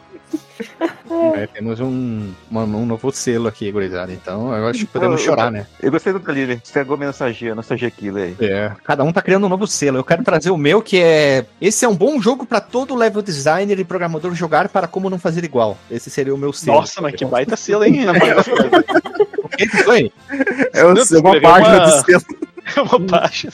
É, 1.36 1.46
temos 1.46 1.80
um, 1.80 2.32
uma- 2.50 2.64
um 2.64 2.84
novo 2.84 3.10
selo 3.12 3.46
aqui, 3.48 3.70
gurizada. 3.70 4.12
Então, 4.12 4.52
eu 4.54 4.66
acho 4.66 4.80
que 4.80 4.86
podemos 4.86 5.20
Eu- 5.20 5.26
chorar, 5.26 5.50
né? 5.50 5.66
Eu 5.80 5.90
gostei 5.90 6.12
do 6.12 6.18
delivery, 6.18 6.60
estragou 6.62 6.96
minha 6.96 7.08
nostalgia, 7.08 7.54
nostalgia 7.54 7.90
killer 7.90 8.34
aí. 8.38 8.46
É. 8.48 8.72
Cada 8.84 9.04
um 9.04 9.12
tá 9.12 9.22
criando 9.22 9.46
um 9.46 9.48
novo 9.48 9.66
selo. 9.66 9.98
Eu 9.98 10.04
quero 10.04 10.24
trazer 10.24 10.50
o 10.50 10.56
meu, 10.56 10.82
que 10.82 11.00
é. 11.00 11.46
Esse 11.60 11.84
é 11.84 11.88
um 11.88 11.94
bom 11.96 12.20
jogo 12.20 12.44
pra 12.44 12.60
todo 12.60 12.94
level 12.94 13.22
designer 13.22 13.78
e 13.78 13.84
programador 13.84 14.34
jogar 14.34 14.68
para 14.68 14.86
como 14.88 15.08
não 15.08 15.18
fazer 15.18 15.44
igual. 15.44 15.78
Esse 15.90 16.10
seria 16.10 16.34
o 16.34 16.38
meu 16.38 16.52
selo. 16.52 16.78
Nossa, 16.78 17.00
mas 17.00 17.14
que 17.14 17.24
baita 17.24 17.56
selo, 17.56 17.84
hein? 17.84 18.00
Que 19.56 19.68
foi? 19.68 20.12
É 20.72 20.80
é 20.80 21.18
uma 21.20 21.40
página 21.40 21.76
uma- 21.78 21.86
do 21.86 22.04
selo. 22.04 22.24
É 22.76 22.80
uma 22.80 23.00
página. 23.06 23.52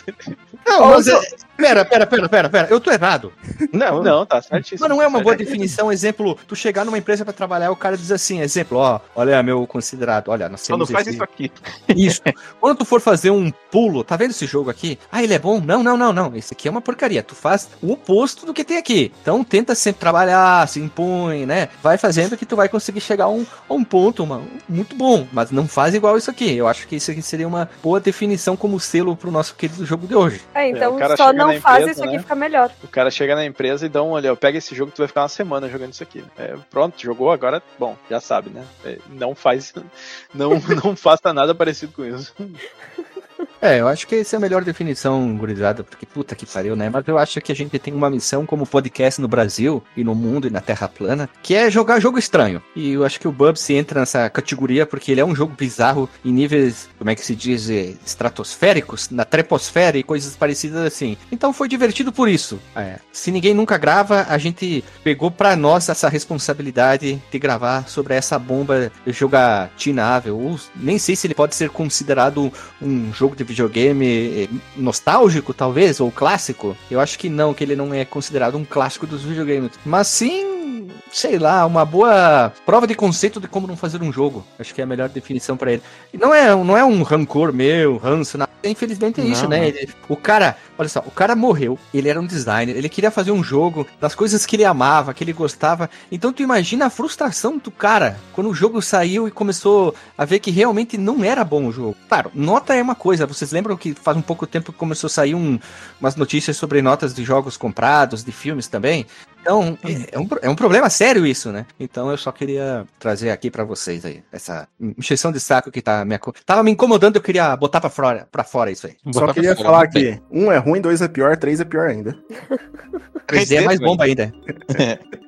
Não, 0.66 0.86
mas 0.90 1.06
é... 1.08 1.20
Pera, 1.62 1.84
pera, 1.84 2.06
pera, 2.06 2.28
pera, 2.28 2.48
pera. 2.50 2.68
Eu 2.70 2.80
tô 2.80 2.90
errado. 2.90 3.32
Não, 3.72 4.02
Não, 4.02 4.26
tá 4.26 4.42
certíssimo. 4.42 4.80
Mas 4.80 4.88
não 4.90 5.00
é 5.02 5.06
uma 5.06 5.20
boa 5.20 5.36
definição, 5.36 5.92
exemplo, 5.92 6.36
tu 6.46 6.56
chegar 6.56 6.84
numa 6.84 6.98
empresa 6.98 7.24
pra 7.24 7.32
trabalhar, 7.32 7.70
o 7.70 7.76
cara 7.76 7.96
diz 7.96 8.10
assim, 8.10 8.40
exemplo, 8.40 8.78
ó, 8.78 8.98
olha 9.14 9.42
meu 9.42 9.66
considerado, 9.66 10.28
olha, 10.28 10.48
nós 10.48 10.62
temos 10.66 10.90
faz 10.90 11.06
esse- 11.06 11.14
isso 11.16 11.22
aqui. 11.24 11.52
Isso. 11.96 12.20
Quando 12.60 12.78
tu 12.78 12.84
for 12.84 13.00
fazer 13.00 13.30
um 13.30 13.50
pulo, 13.70 14.02
tá 14.02 14.16
vendo 14.16 14.30
esse 14.30 14.46
jogo 14.46 14.70
aqui? 14.70 14.98
Ah, 15.10 15.22
ele 15.22 15.34
é 15.34 15.38
bom? 15.38 15.60
Não, 15.60 15.82
não, 15.82 15.96
não, 15.96 16.12
não. 16.12 16.34
Esse 16.36 16.52
aqui 16.52 16.66
é 16.66 16.70
uma 16.70 16.80
porcaria. 16.80 17.22
Tu 17.22 17.34
faz 17.34 17.68
o 17.80 17.92
oposto 17.92 18.44
do 18.44 18.52
que 18.52 18.64
tem 18.64 18.76
aqui. 18.76 19.12
Então 19.22 19.44
tenta 19.44 19.74
sempre 19.74 20.00
trabalhar, 20.00 20.66
se 20.68 20.80
impõe, 20.80 21.46
né? 21.46 21.68
Vai 21.82 21.96
fazendo 21.96 22.36
que 22.36 22.44
tu 22.44 22.56
vai 22.56 22.68
conseguir 22.68 23.00
chegar 23.00 23.24
a 23.24 23.28
um, 23.28 23.46
a 23.68 23.74
um 23.74 23.84
ponto 23.84 24.24
uma- 24.24 24.42
muito 24.68 24.96
bom. 24.96 25.26
Mas 25.32 25.50
não 25.50 25.66
faz 25.68 25.94
igual 25.94 26.16
isso 26.18 26.30
aqui. 26.30 26.56
Eu 26.56 26.66
acho 26.66 26.86
que 26.88 26.96
isso 26.96 27.10
aqui 27.10 27.22
seria 27.22 27.46
uma 27.46 27.68
boa 27.82 28.00
definição 28.00 28.56
como 28.56 28.78
selo 28.80 29.16
pro 29.16 29.30
nosso 29.30 29.54
querido 29.54 29.84
jogo 29.86 30.06
de 30.06 30.14
hoje. 30.14 30.40
É, 30.54 30.68
então 30.68 30.96
o 30.96 30.98
cara 30.98 31.16
só 31.16 31.32
não 31.32 31.51
na 31.54 31.60
faz 31.60 31.82
empresa, 31.82 31.90
isso 31.92 32.04
aqui 32.04 32.16
né? 32.16 32.22
ficar 32.22 32.34
melhor. 32.34 32.70
O 32.82 32.88
cara 32.88 33.10
chega 33.10 33.34
na 33.34 33.44
empresa 33.44 33.86
e 33.86 33.88
dá 33.88 34.02
um 34.02 34.10
olha, 34.10 34.34
pega 34.36 34.58
esse 34.58 34.74
jogo, 34.74 34.92
tu 34.92 34.98
vai 34.98 35.08
ficar 35.08 35.22
uma 35.22 35.28
semana 35.28 35.68
jogando 35.68 35.92
isso 35.92 36.02
aqui. 36.02 36.24
É, 36.36 36.54
pronto, 36.70 37.00
jogou 37.00 37.30
agora, 37.30 37.62
bom, 37.78 37.96
já 38.08 38.20
sabe, 38.20 38.50
né? 38.50 38.64
É, 38.84 38.98
não 39.08 39.34
faz, 39.34 39.72
não, 40.34 40.50
não 40.84 40.96
faça 40.96 41.32
nada 41.32 41.54
parecido 41.54 41.92
com 41.92 42.04
isso. 42.04 42.34
É, 43.62 43.78
eu 43.78 43.86
acho 43.86 44.08
que 44.08 44.16
essa 44.16 44.34
é 44.34 44.38
a 44.38 44.40
melhor 44.40 44.64
definição, 44.64 45.36
gurizada, 45.36 45.84
porque 45.84 46.04
puta 46.04 46.34
que 46.34 46.44
pariu, 46.44 46.74
né? 46.74 46.90
Mas 46.90 47.06
eu 47.06 47.16
acho 47.16 47.40
que 47.40 47.52
a 47.52 47.54
gente 47.54 47.78
tem 47.78 47.94
uma 47.94 48.10
missão 48.10 48.44
como 48.44 48.66
podcast 48.66 49.20
no 49.20 49.28
Brasil 49.28 49.80
e 49.96 50.02
no 50.02 50.16
mundo 50.16 50.48
e 50.48 50.50
na 50.50 50.60
Terra 50.60 50.88
plana, 50.88 51.30
que 51.44 51.54
é 51.54 51.70
jogar 51.70 52.00
jogo 52.00 52.18
estranho. 52.18 52.60
E 52.74 52.94
eu 52.94 53.04
acho 53.04 53.20
que 53.20 53.28
o 53.28 53.30
Bubsy 53.30 53.74
entra 53.74 54.00
nessa 54.00 54.28
categoria 54.28 54.84
porque 54.84 55.12
ele 55.12 55.20
é 55.20 55.24
um 55.24 55.32
jogo 55.32 55.54
bizarro 55.56 56.10
em 56.24 56.32
níveis, 56.32 56.90
como 56.98 57.08
é 57.08 57.14
que 57.14 57.24
se 57.24 57.36
diz, 57.36 57.70
eh, 57.70 57.94
estratosféricos, 58.04 59.10
na 59.10 59.24
treposfera 59.24 59.96
e 59.96 60.02
coisas 60.02 60.34
parecidas 60.34 60.84
assim. 60.84 61.16
Então 61.30 61.52
foi 61.52 61.68
divertido 61.68 62.10
por 62.10 62.28
isso. 62.28 62.58
É, 62.74 62.98
se 63.12 63.30
ninguém 63.30 63.54
nunca 63.54 63.78
grava, 63.78 64.26
a 64.28 64.38
gente 64.38 64.82
pegou 65.04 65.30
pra 65.30 65.54
nós 65.54 65.88
essa 65.88 66.08
responsabilidade 66.08 67.22
de 67.30 67.38
gravar 67.38 67.88
sobre 67.88 68.14
essa 68.14 68.40
bomba 68.40 68.90
jogatinável. 69.06 70.36
Ou 70.36 70.58
nem 70.74 70.98
sei 70.98 71.14
se 71.14 71.28
ele 71.28 71.34
pode 71.34 71.54
ser 71.54 71.70
considerado 71.70 72.52
um 72.82 73.12
jogo 73.12 73.36
de 73.36 73.51
videogame 73.52 74.44
eh, 74.44 74.48
nostálgico, 74.76 75.54
talvez, 75.54 76.00
ou 76.00 76.10
clássico. 76.10 76.76
Eu 76.90 77.00
acho 77.00 77.18
que 77.18 77.28
não, 77.28 77.54
que 77.54 77.62
ele 77.62 77.76
não 77.76 77.92
é 77.94 78.04
considerado 78.04 78.56
um 78.56 78.64
clássico 78.64 79.06
dos 79.06 79.22
videogames. 79.22 79.72
Mas 79.84 80.08
sim, 80.08 80.88
sei 81.12 81.38
lá, 81.38 81.64
uma 81.66 81.84
boa 81.84 82.52
prova 82.66 82.86
de 82.86 82.94
conceito 82.94 83.40
de 83.40 83.48
como 83.48 83.66
não 83.66 83.76
fazer 83.76 84.02
um 84.02 84.12
jogo. 84.12 84.44
Acho 84.58 84.74
que 84.74 84.80
é 84.80 84.84
a 84.84 84.86
melhor 84.86 85.08
definição 85.08 85.56
pra 85.56 85.72
ele. 85.72 85.82
E 86.12 86.18
não 86.18 86.34
é, 86.34 86.54
não 86.54 86.76
é 86.76 86.84
um 86.84 87.02
rancor 87.02 87.52
meu, 87.52 87.98
ranço, 87.98 88.38
nada. 88.38 88.51
Infelizmente 88.64 89.20
é 89.20 89.24
isso, 89.24 89.42
Não, 89.42 89.50
né? 89.50 89.58
não. 89.58 89.64
Ele- 89.66 89.88
o 90.08 90.16
cara, 90.16 90.56
olha 90.78 90.88
só, 90.88 91.00
o 91.00 91.10
cara 91.10 91.34
morreu, 91.34 91.78
ele 91.92 92.08
era 92.08 92.20
um 92.20 92.26
designer, 92.26 92.76
ele 92.76 92.88
queria 92.88 93.10
fazer 93.10 93.32
um 93.32 93.42
jogo 93.42 93.86
das 94.00 94.14
coisas 94.14 94.46
que 94.46 94.56
ele 94.56 94.64
amava, 94.64 95.12
que 95.12 95.24
ele 95.24 95.32
gostava. 95.32 95.90
Então 96.10 96.32
tu 96.32 96.42
imagina 96.42 96.86
a 96.86 96.90
frustração 96.90 97.58
do 97.58 97.70
cara 97.70 98.18
quando 98.32 98.50
o 98.50 98.54
jogo 98.54 98.80
saiu 98.80 99.26
e 99.26 99.30
começou 99.30 99.94
a 100.16 100.24
ver 100.24 100.38
que 100.38 100.50
realmente 100.50 100.96
não 100.96 101.24
era 101.24 101.44
bom 101.44 101.66
o 101.66 101.72
jogo. 101.72 101.96
Claro, 102.08 102.30
nota 102.34 102.74
é 102.74 102.82
uma 102.82 102.94
coisa, 102.94 103.26
vocês 103.26 103.52
lembram 103.52 103.76
que 103.76 103.94
faz 103.94 104.16
um 104.16 104.22
pouco 104.22 104.46
tempo 104.46 104.72
que 104.72 104.78
começou 104.78 105.08
a 105.08 105.10
sair 105.10 105.34
um- 105.34 105.58
umas 106.00 106.16
notícias 106.16 106.56
sobre 106.56 106.80
notas 106.82 107.12
de 107.14 107.24
jogos 107.24 107.56
comprados, 107.56 108.22
de 108.24 108.32
filmes 108.32 108.68
também? 108.68 109.06
Então, 109.42 109.76
é, 109.84 110.08
é 110.12 110.18
um, 110.18 110.28
é 110.42 110.48
um 110.48 110.54
problema 110.54 110.88
sério 110.88 111.26
isso, 111.26 111.50
né? 111.50 111.66
Então 111.78 112.10
eu 112.10 112.16
só 112.16 112.30
queria 112.30 112.86
trazer 112.98 113.30
aqui 113.30 113.50
pra 113.50 113.64
vocês 113.64 114.04
aí, 114.04 114.22
essa 114.32 114.68
encheção 114.80 115.32
de 115.32 115.40
saco 115.40 115.70
que 115.70 115.82
tá 115.82 116.04
me, 116.04 116.16
tava 116.46 116.62
me 116.62 116.70
incomodando, 116.70 117.16
eu 117.16 117.22
queria 117.22 117.54
botar 117.56 117.80
pra 117.80 117.90
fora, 117.90 118.28
pra 118.30 118.44
fora 118.44 118.70
isso 118.70 118.86
aí. 118.86 118.94
Só 119.12 119.20
Botar 119.20 119.34
queria 119.34 119.54
pra 119.54 119.64
fora, 119.64 119.68
falar 119.68 119.88
que 119.88 120.20
um 120.30 120.50
é 120.50 120.58
ruim, 120.58 120.80
dois 120.80 121.02
é 121.02 121.08
pior, 121.08 121.36
três 121.36 121.60
é 121.60 121.64
pior 121.64 121.88
ainda. 121.88 122.16
Três 123.26 123.50
é 123.50 123.62
mais 123.62 123.78
bomba 123.78 124.04
ainda. 124.04 124.32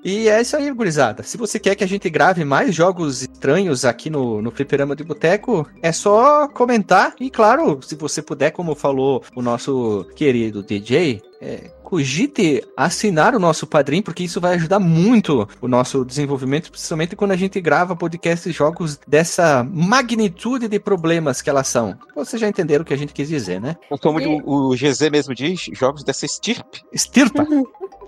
e 0.05 0.29
é 0.29 0.43
isso 0.43 0.57
aí, 0.57 0.71
gurizada. 0.73 1.23
Se 1.23 1.39
você 1.39 1.59
quer 1.59 1.75
que 1.75 1.85
a 1.85 1.87
gente 1.87 2.11
grave 2.11 2.45
mais 2.45 2.75
jogos 2.75 3.23
estranhos 3.23 3.85
aqui 3.85 4.11
no, 4.11 4.43
no 4.43 4.51
Fliperama 4.51 4.95
de 4.95 5.05
Boteco, 5.05 5.67
é 5.81 5.91
só 5.91 6.47
comentar. 6.49 7.15
E 7.19 7.31
claro, 7.31 7.81
se 7.83 7.95
você 7.95 8.21
puder, 8.21 8.51
como 8.51 8.75
falou 8.75 9.25
o 9.35 9.41
nosso 9.41 10.07
querido 10.15 10.63
DJ, 10.63 11.23
é, 11.41 11.71
cogite 11.85 12.65
assinar 12.77 13.35
o 13.35 13.39
nosso 13.39 13.67
padrinho, 13.67 14.03
porque 14.03 14.25
isso 14.25 14.41
vai 14.41 14.55
ajudar 14.55 14.81
muito 14.81 15.47
o 15.61 15.69
nosso 15.69 16.05
desenvolvimento, 16.05 16.71
principalmente 16.71 17.15
quando 17.15 17.33
a 17.33 17.37
gente 17.37 17.61
grava 17.61 17.95
podcasts 17.95 18.47
e 18.47 18.53
jogos 18.53 18.99
dessa 19.07 19.63
magnitude 19.63 20.67
de 20.67 20.81
problemas 20.81 21.43
que 21.43 21.51
elas 21.51 21.69
são. 21.69 21.97
Vocês 22.17 22.41
já 22.41 22.49
entenderam 22.49 22.83
o 22.83 22.87
que 22.87 22.95
a 22.95 22.99
gente 22.99 23.13
quis 23.13 23.29
dizer, 23.29 23.61
né? 23.61 23.77
Como 24.01 24.19
o, 24.45 24.71
o 24.71 24.75
GZ 24.75 25.11
mesmo 25.13 25.35
diz, 25.35 25.69
jogos 25.75 26.03
dessa 26.03 26.25
estirpe. 26.25 26.83
Estirpa. 26.93 27.47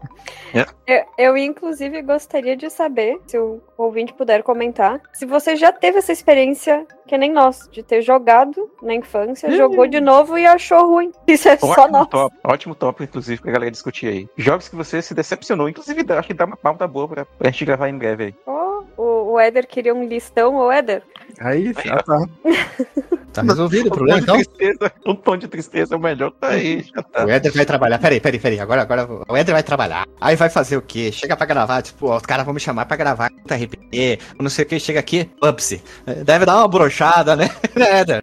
Eu, 0.86 1.04
eu, 1.18 1.36
inclusive, 1.36 2.00
gostaria 2.02 2.56
de 2.56 2.70
saber, 2.70 3.20
se 3.26 3.38
o 3.38 3.60
ouvinte 3.76 4.14
puder 4.14 4.42
comentar, 4.42 5.00
se 5.12 5.26
você 5.26 5.56
já 5.56 5.72
teve 5.72 5.98
essa 5.98 6.12
experiência, 6.12 6.86
que 7.06 7.18
nem 7.18 7.32
nós, 7.32 7.68
de 7.70 7.82
ter 7.82 8.02
jogado 8.02 8.70
na 8.82 8.94
infância, 8.94 9.50
jogou 9.50 9.86
de 9.86 10.00
novo 10.00 10.38
e 10.38 10.46
achou 10.46 10.86
ruim. 10.86 11.12
Isso 11.26 11.48
é 11.48 11.56
só 11.56 11.66
Ótimo 11.66 11.88
nós. 11.88 12.08
top, 12.08 12.36
ótimo 12.44 12.74
tópico, 12.74 13.04
inclusive, 13.04 13.40
pra 13.40 13.52
galera 13.52 13.70
discutir 13.70 14.06
aí. 14.06 14.28
Jogos 14.36 14.68
que 14.68 14.76
você 14.76 15.02
se 15.02 15.14
decepcionou, 15.14 15.68
inclusive 15.68 16.04
acho 16.12 16.28
que 16.28 16.34
dá 16.34 16.44
uma 16.44 16.56
pauta 16.56 16.86
boa 16.86 17.08
pra, 17.08 17.24
pra 17.24 17.50
gente 17.50 17.64
gravar 17.64 17.88
em 17.88 17.98
breve 17.98 18.24
aí. 18.24 18.34
Ó, 18.46 18.82
o, 18.96 19.32
o 19.32 19.40
Éder 19.40 19.66
queria 19.66 19.94
um 19.94 20.04
listão, 20.04 20.56
ô 20.56 20.70
Éder. 20.70 21.02
Aí, 21.40 21.74
já 21.84 22.02
tá. 22.02 22.18
Tá 23.42 23.52
resolvido 23.52 23.86
o 23.88 23.90
problema, 23.90 24.20
então? 24.20 24.36
de 24.36 24.44
tristeza, 24.48 24.92
um 25.06 25.14
tom 25.14 25.36
de 25.36 25.48
tristeza, 25.48 25.96
o 25.96 26.00
melhor 26.00 26.30
tá 26.32 26.48
aí. 26.48 26.84
Tá. 27.12 27.24
O 27.24 27.30
Éder 27.30 27.52
vai 27.52 27.64
trabalhar. 27.64 27.98
Peraí, 27.98 28.20
peraí, 28.20 28.38
peraí. 28.40 28.60
Agora, 28.60 28.82
agora 28.82 29.08
o 29.28 29.36
Éder 29.36 29.54
vai 29.54 29.62
trabalhar. 29.62 30.06
Aí 30.20 30.36
vai 30.36 30.48
fazer 30.50 30.76
o 30.76 30.82
quê? 30.82 31.10
Chega 31.12 31.36
pra 31.36 31.46
gravar, 31.46 31.82
tipo, 31.82 32.06
ó, 32.08 32.16
os 32.16 32.22
caras 32.22 32.44
vão 32.44 32.54
me 32.54 32.60
chamar 32.60 32.86
pra 32.86 32.96
gravar 32.96 33.26
RP, 33.50 34.18
não 34.40 34.50
sei 34.50 34.64
o 34.64 34.68
que, 34.68 34.78
chega 34.80 35.00
aqui, 35.00 35.24
Pupsi. 35.40 35.82
Deve 36.24 36.44
dar 36.44 36.56
uma 36.58 36.68
brochada, 36.68 37.36
né? 37.36 37.50
né, 37.74 38.00
Éder? 38.00 38.22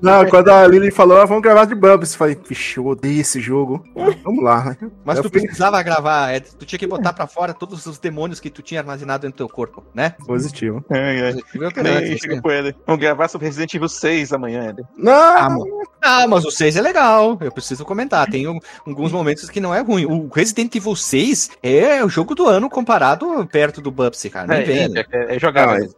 Não, 0.00 0.26
quando 0.28 0.48
a 0.50 0.66
Lily 0.66 0.90
falou, 0.90 1.20
ah, 1.20 1.24
vamos 1.24 1.42
gravar 1.42 1.64
de 1.66 1.74
eu 1.74 2.06
falei, 2.08 2.36
vixe, 2.48 2.78
eu 2.78 2.86
odeio 2.86 3.20
esse 3.20 3.40
jogo. 3.40 3.84
Vamos 4.22 4.42
lá, 4.42 4.64
né? 4.64 4.76
Mas 5.04 5.18
Eu 5.18 5.24
tu 5.24 5.30
fui- 5.30 5.42
precisava 5.42 5.82
gravar, 5.82 6.34
Ed. 6.34 6.46
Tu 6.58 6.64
tinha 6.64 6.78
que 6.78 6.86
botar 6.86 7.12
pra 7.12 7.26
fora 7.26 7.52
todos 7.52 7.84
os 7.86 7.98
demônios 7.98 8.40
que 8.40 8.50
tu 8.50 8.62
tinha 8.62 8.80
armazenado 8.80 9.22
dentro 9.22 9.34
do 9.36 9.46
teu 9.46 9.48
corpo, 9.48 9.84
né? 9.94 10.14
Positivo. 10.26 10.82
Positivo 10.82 10.84
é 10.90 11.32
Que 11.42 11.58
nem 11.58 11.68
operante, 11.68 12.18
chega 12.18 12.32
assim. 12.34 12.42
pro 12.42 12.50
Éder. 12.50 12.74
Vamos 12.86 13.00
gravar 13.00 13.28
sobre 13.28 13.46
Resident 13.46 13.72
Evil 13.74 13.88
6 13.88 14.32
amanhã, 14.32 14.43
Éder. 14.52 14.84
Não! 14.96 15.12
Ah, 15.12 15.48
mano. 15.50 15.64
Ah, 16.02 16.26
mas 16.28 16.44
o 16.44 16.50
6 16.50 16.76
é 16.76 16.82
legal. 16.82 17.38
Eu 17.40 17.50
preciso 17.50 17.84
comentar. 17.84 18.28
Tem 18.30 18.46
um- 18.46 18.58
alguns 18.86 19.10
momentos 19.10 19.48
que 19.48 19.60
não 19.60 19.74
é 19.74 19.80
ruim. 19.80 20.04
O 20.04 20.28
Resident 20.28 20.74
Evil 20.74 20.94
6 20.94 21.50
é 21.62 22.04
o 22.04 22.08
jogo 22.08 22.34
do 22.34 22.46
ano 22.46 22.68
comparado 22.68 23.46
perto 23.50 23.80
do 23.80 23.90
Bubsy, 23.90 24.28
cara. 24.28 24.46
Nem 24.48 24.58
É, 24.60 24.62
vem. 24.64 24.98
é, 24.98 25.06
é, 25.10 25.36
é 25.36 25.38
jogável. 25.38 25.88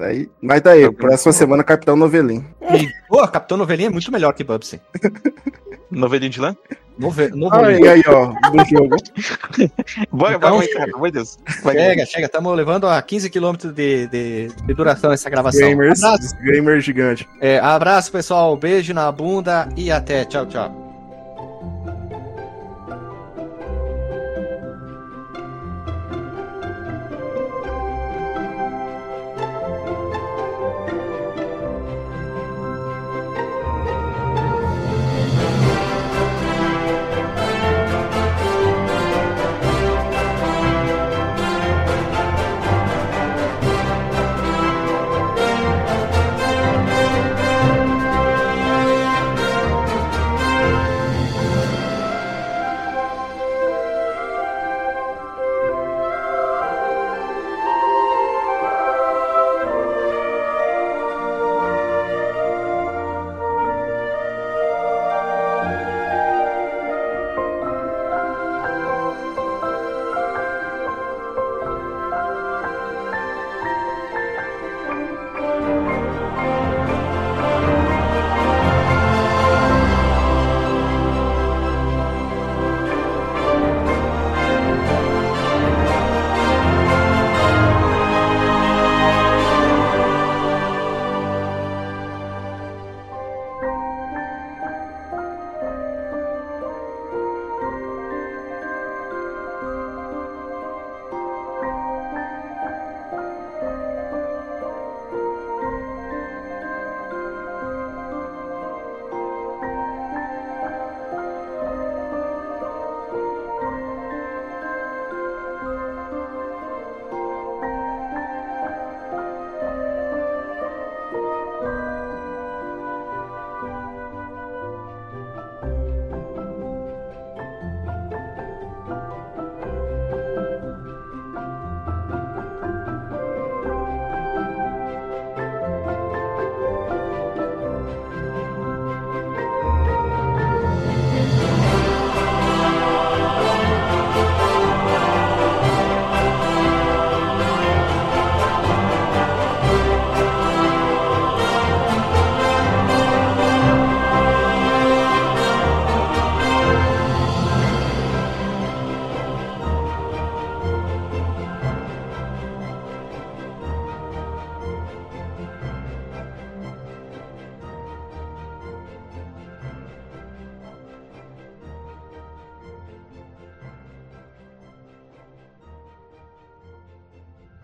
Aí, 0.00 0.28
mas 0.42 0.60
daí, 0.62 0.90
próxima 0.92 1.32
semana, 1.32 1.62
Capitão 1.62 1.94
Novelim. 1.96 2.44
E, 2.74 2.88
pô, 3.08 3.26
Capitão 3.28 3.56
Novelinha 3.56 3.88
é 3.88 3.92
muito 3.92 4.10
melhor 4.10 4.32
que 4.32 4.42
Bubsy. 4.42 4.80
Novelinho 5.90 6.30
de 6.30 6.40
lã? 6.40 6.56
Nove, 7.00 7.24
Aí, 7.24 7.30
Novelinha. 7.30 7.92
aí, 7.92 8.02
ó, 8.06 8.26
do 8.50 8.64
jogo. 8.68 8.96
Bora, 10.12 10.36
Então, 10.36 10.50
vamos, 10.50 10.72
cara. 10.72 10.92
Meu 10.98 11.10
Deus. 11.10 11.38
Vai, 11.62 11.74
Chega, 11.74 12.06
chega. 12.06 12.26
Estamos 12.26 12.56
levando 12.56 12.86
a 12.86 13.00
15 13.02 13.30
km 13.30 13.56
de, 13.74 14.06
de, 14.06 14.48
de 14.48 14.74
duração 14.74 15.12
essa 15.12 15.28
gravação. 15.30 15.60
Gamers, 15.68 16.02
Abraço, 16.02 16.36
gamer 16.42 16.80
gigante. 16.80 17.28
é, 17.40 17.58
abraço, 17.58 18.12
pessoal. 18.12 18.56
Beijo 18.56 18.92
na 18.94 19.10
bunda 19.10 19.68
e 19.76 19.90
até. 19.90 20.24
Tchau, 20.24 20.46
tchau. 20.46 20.79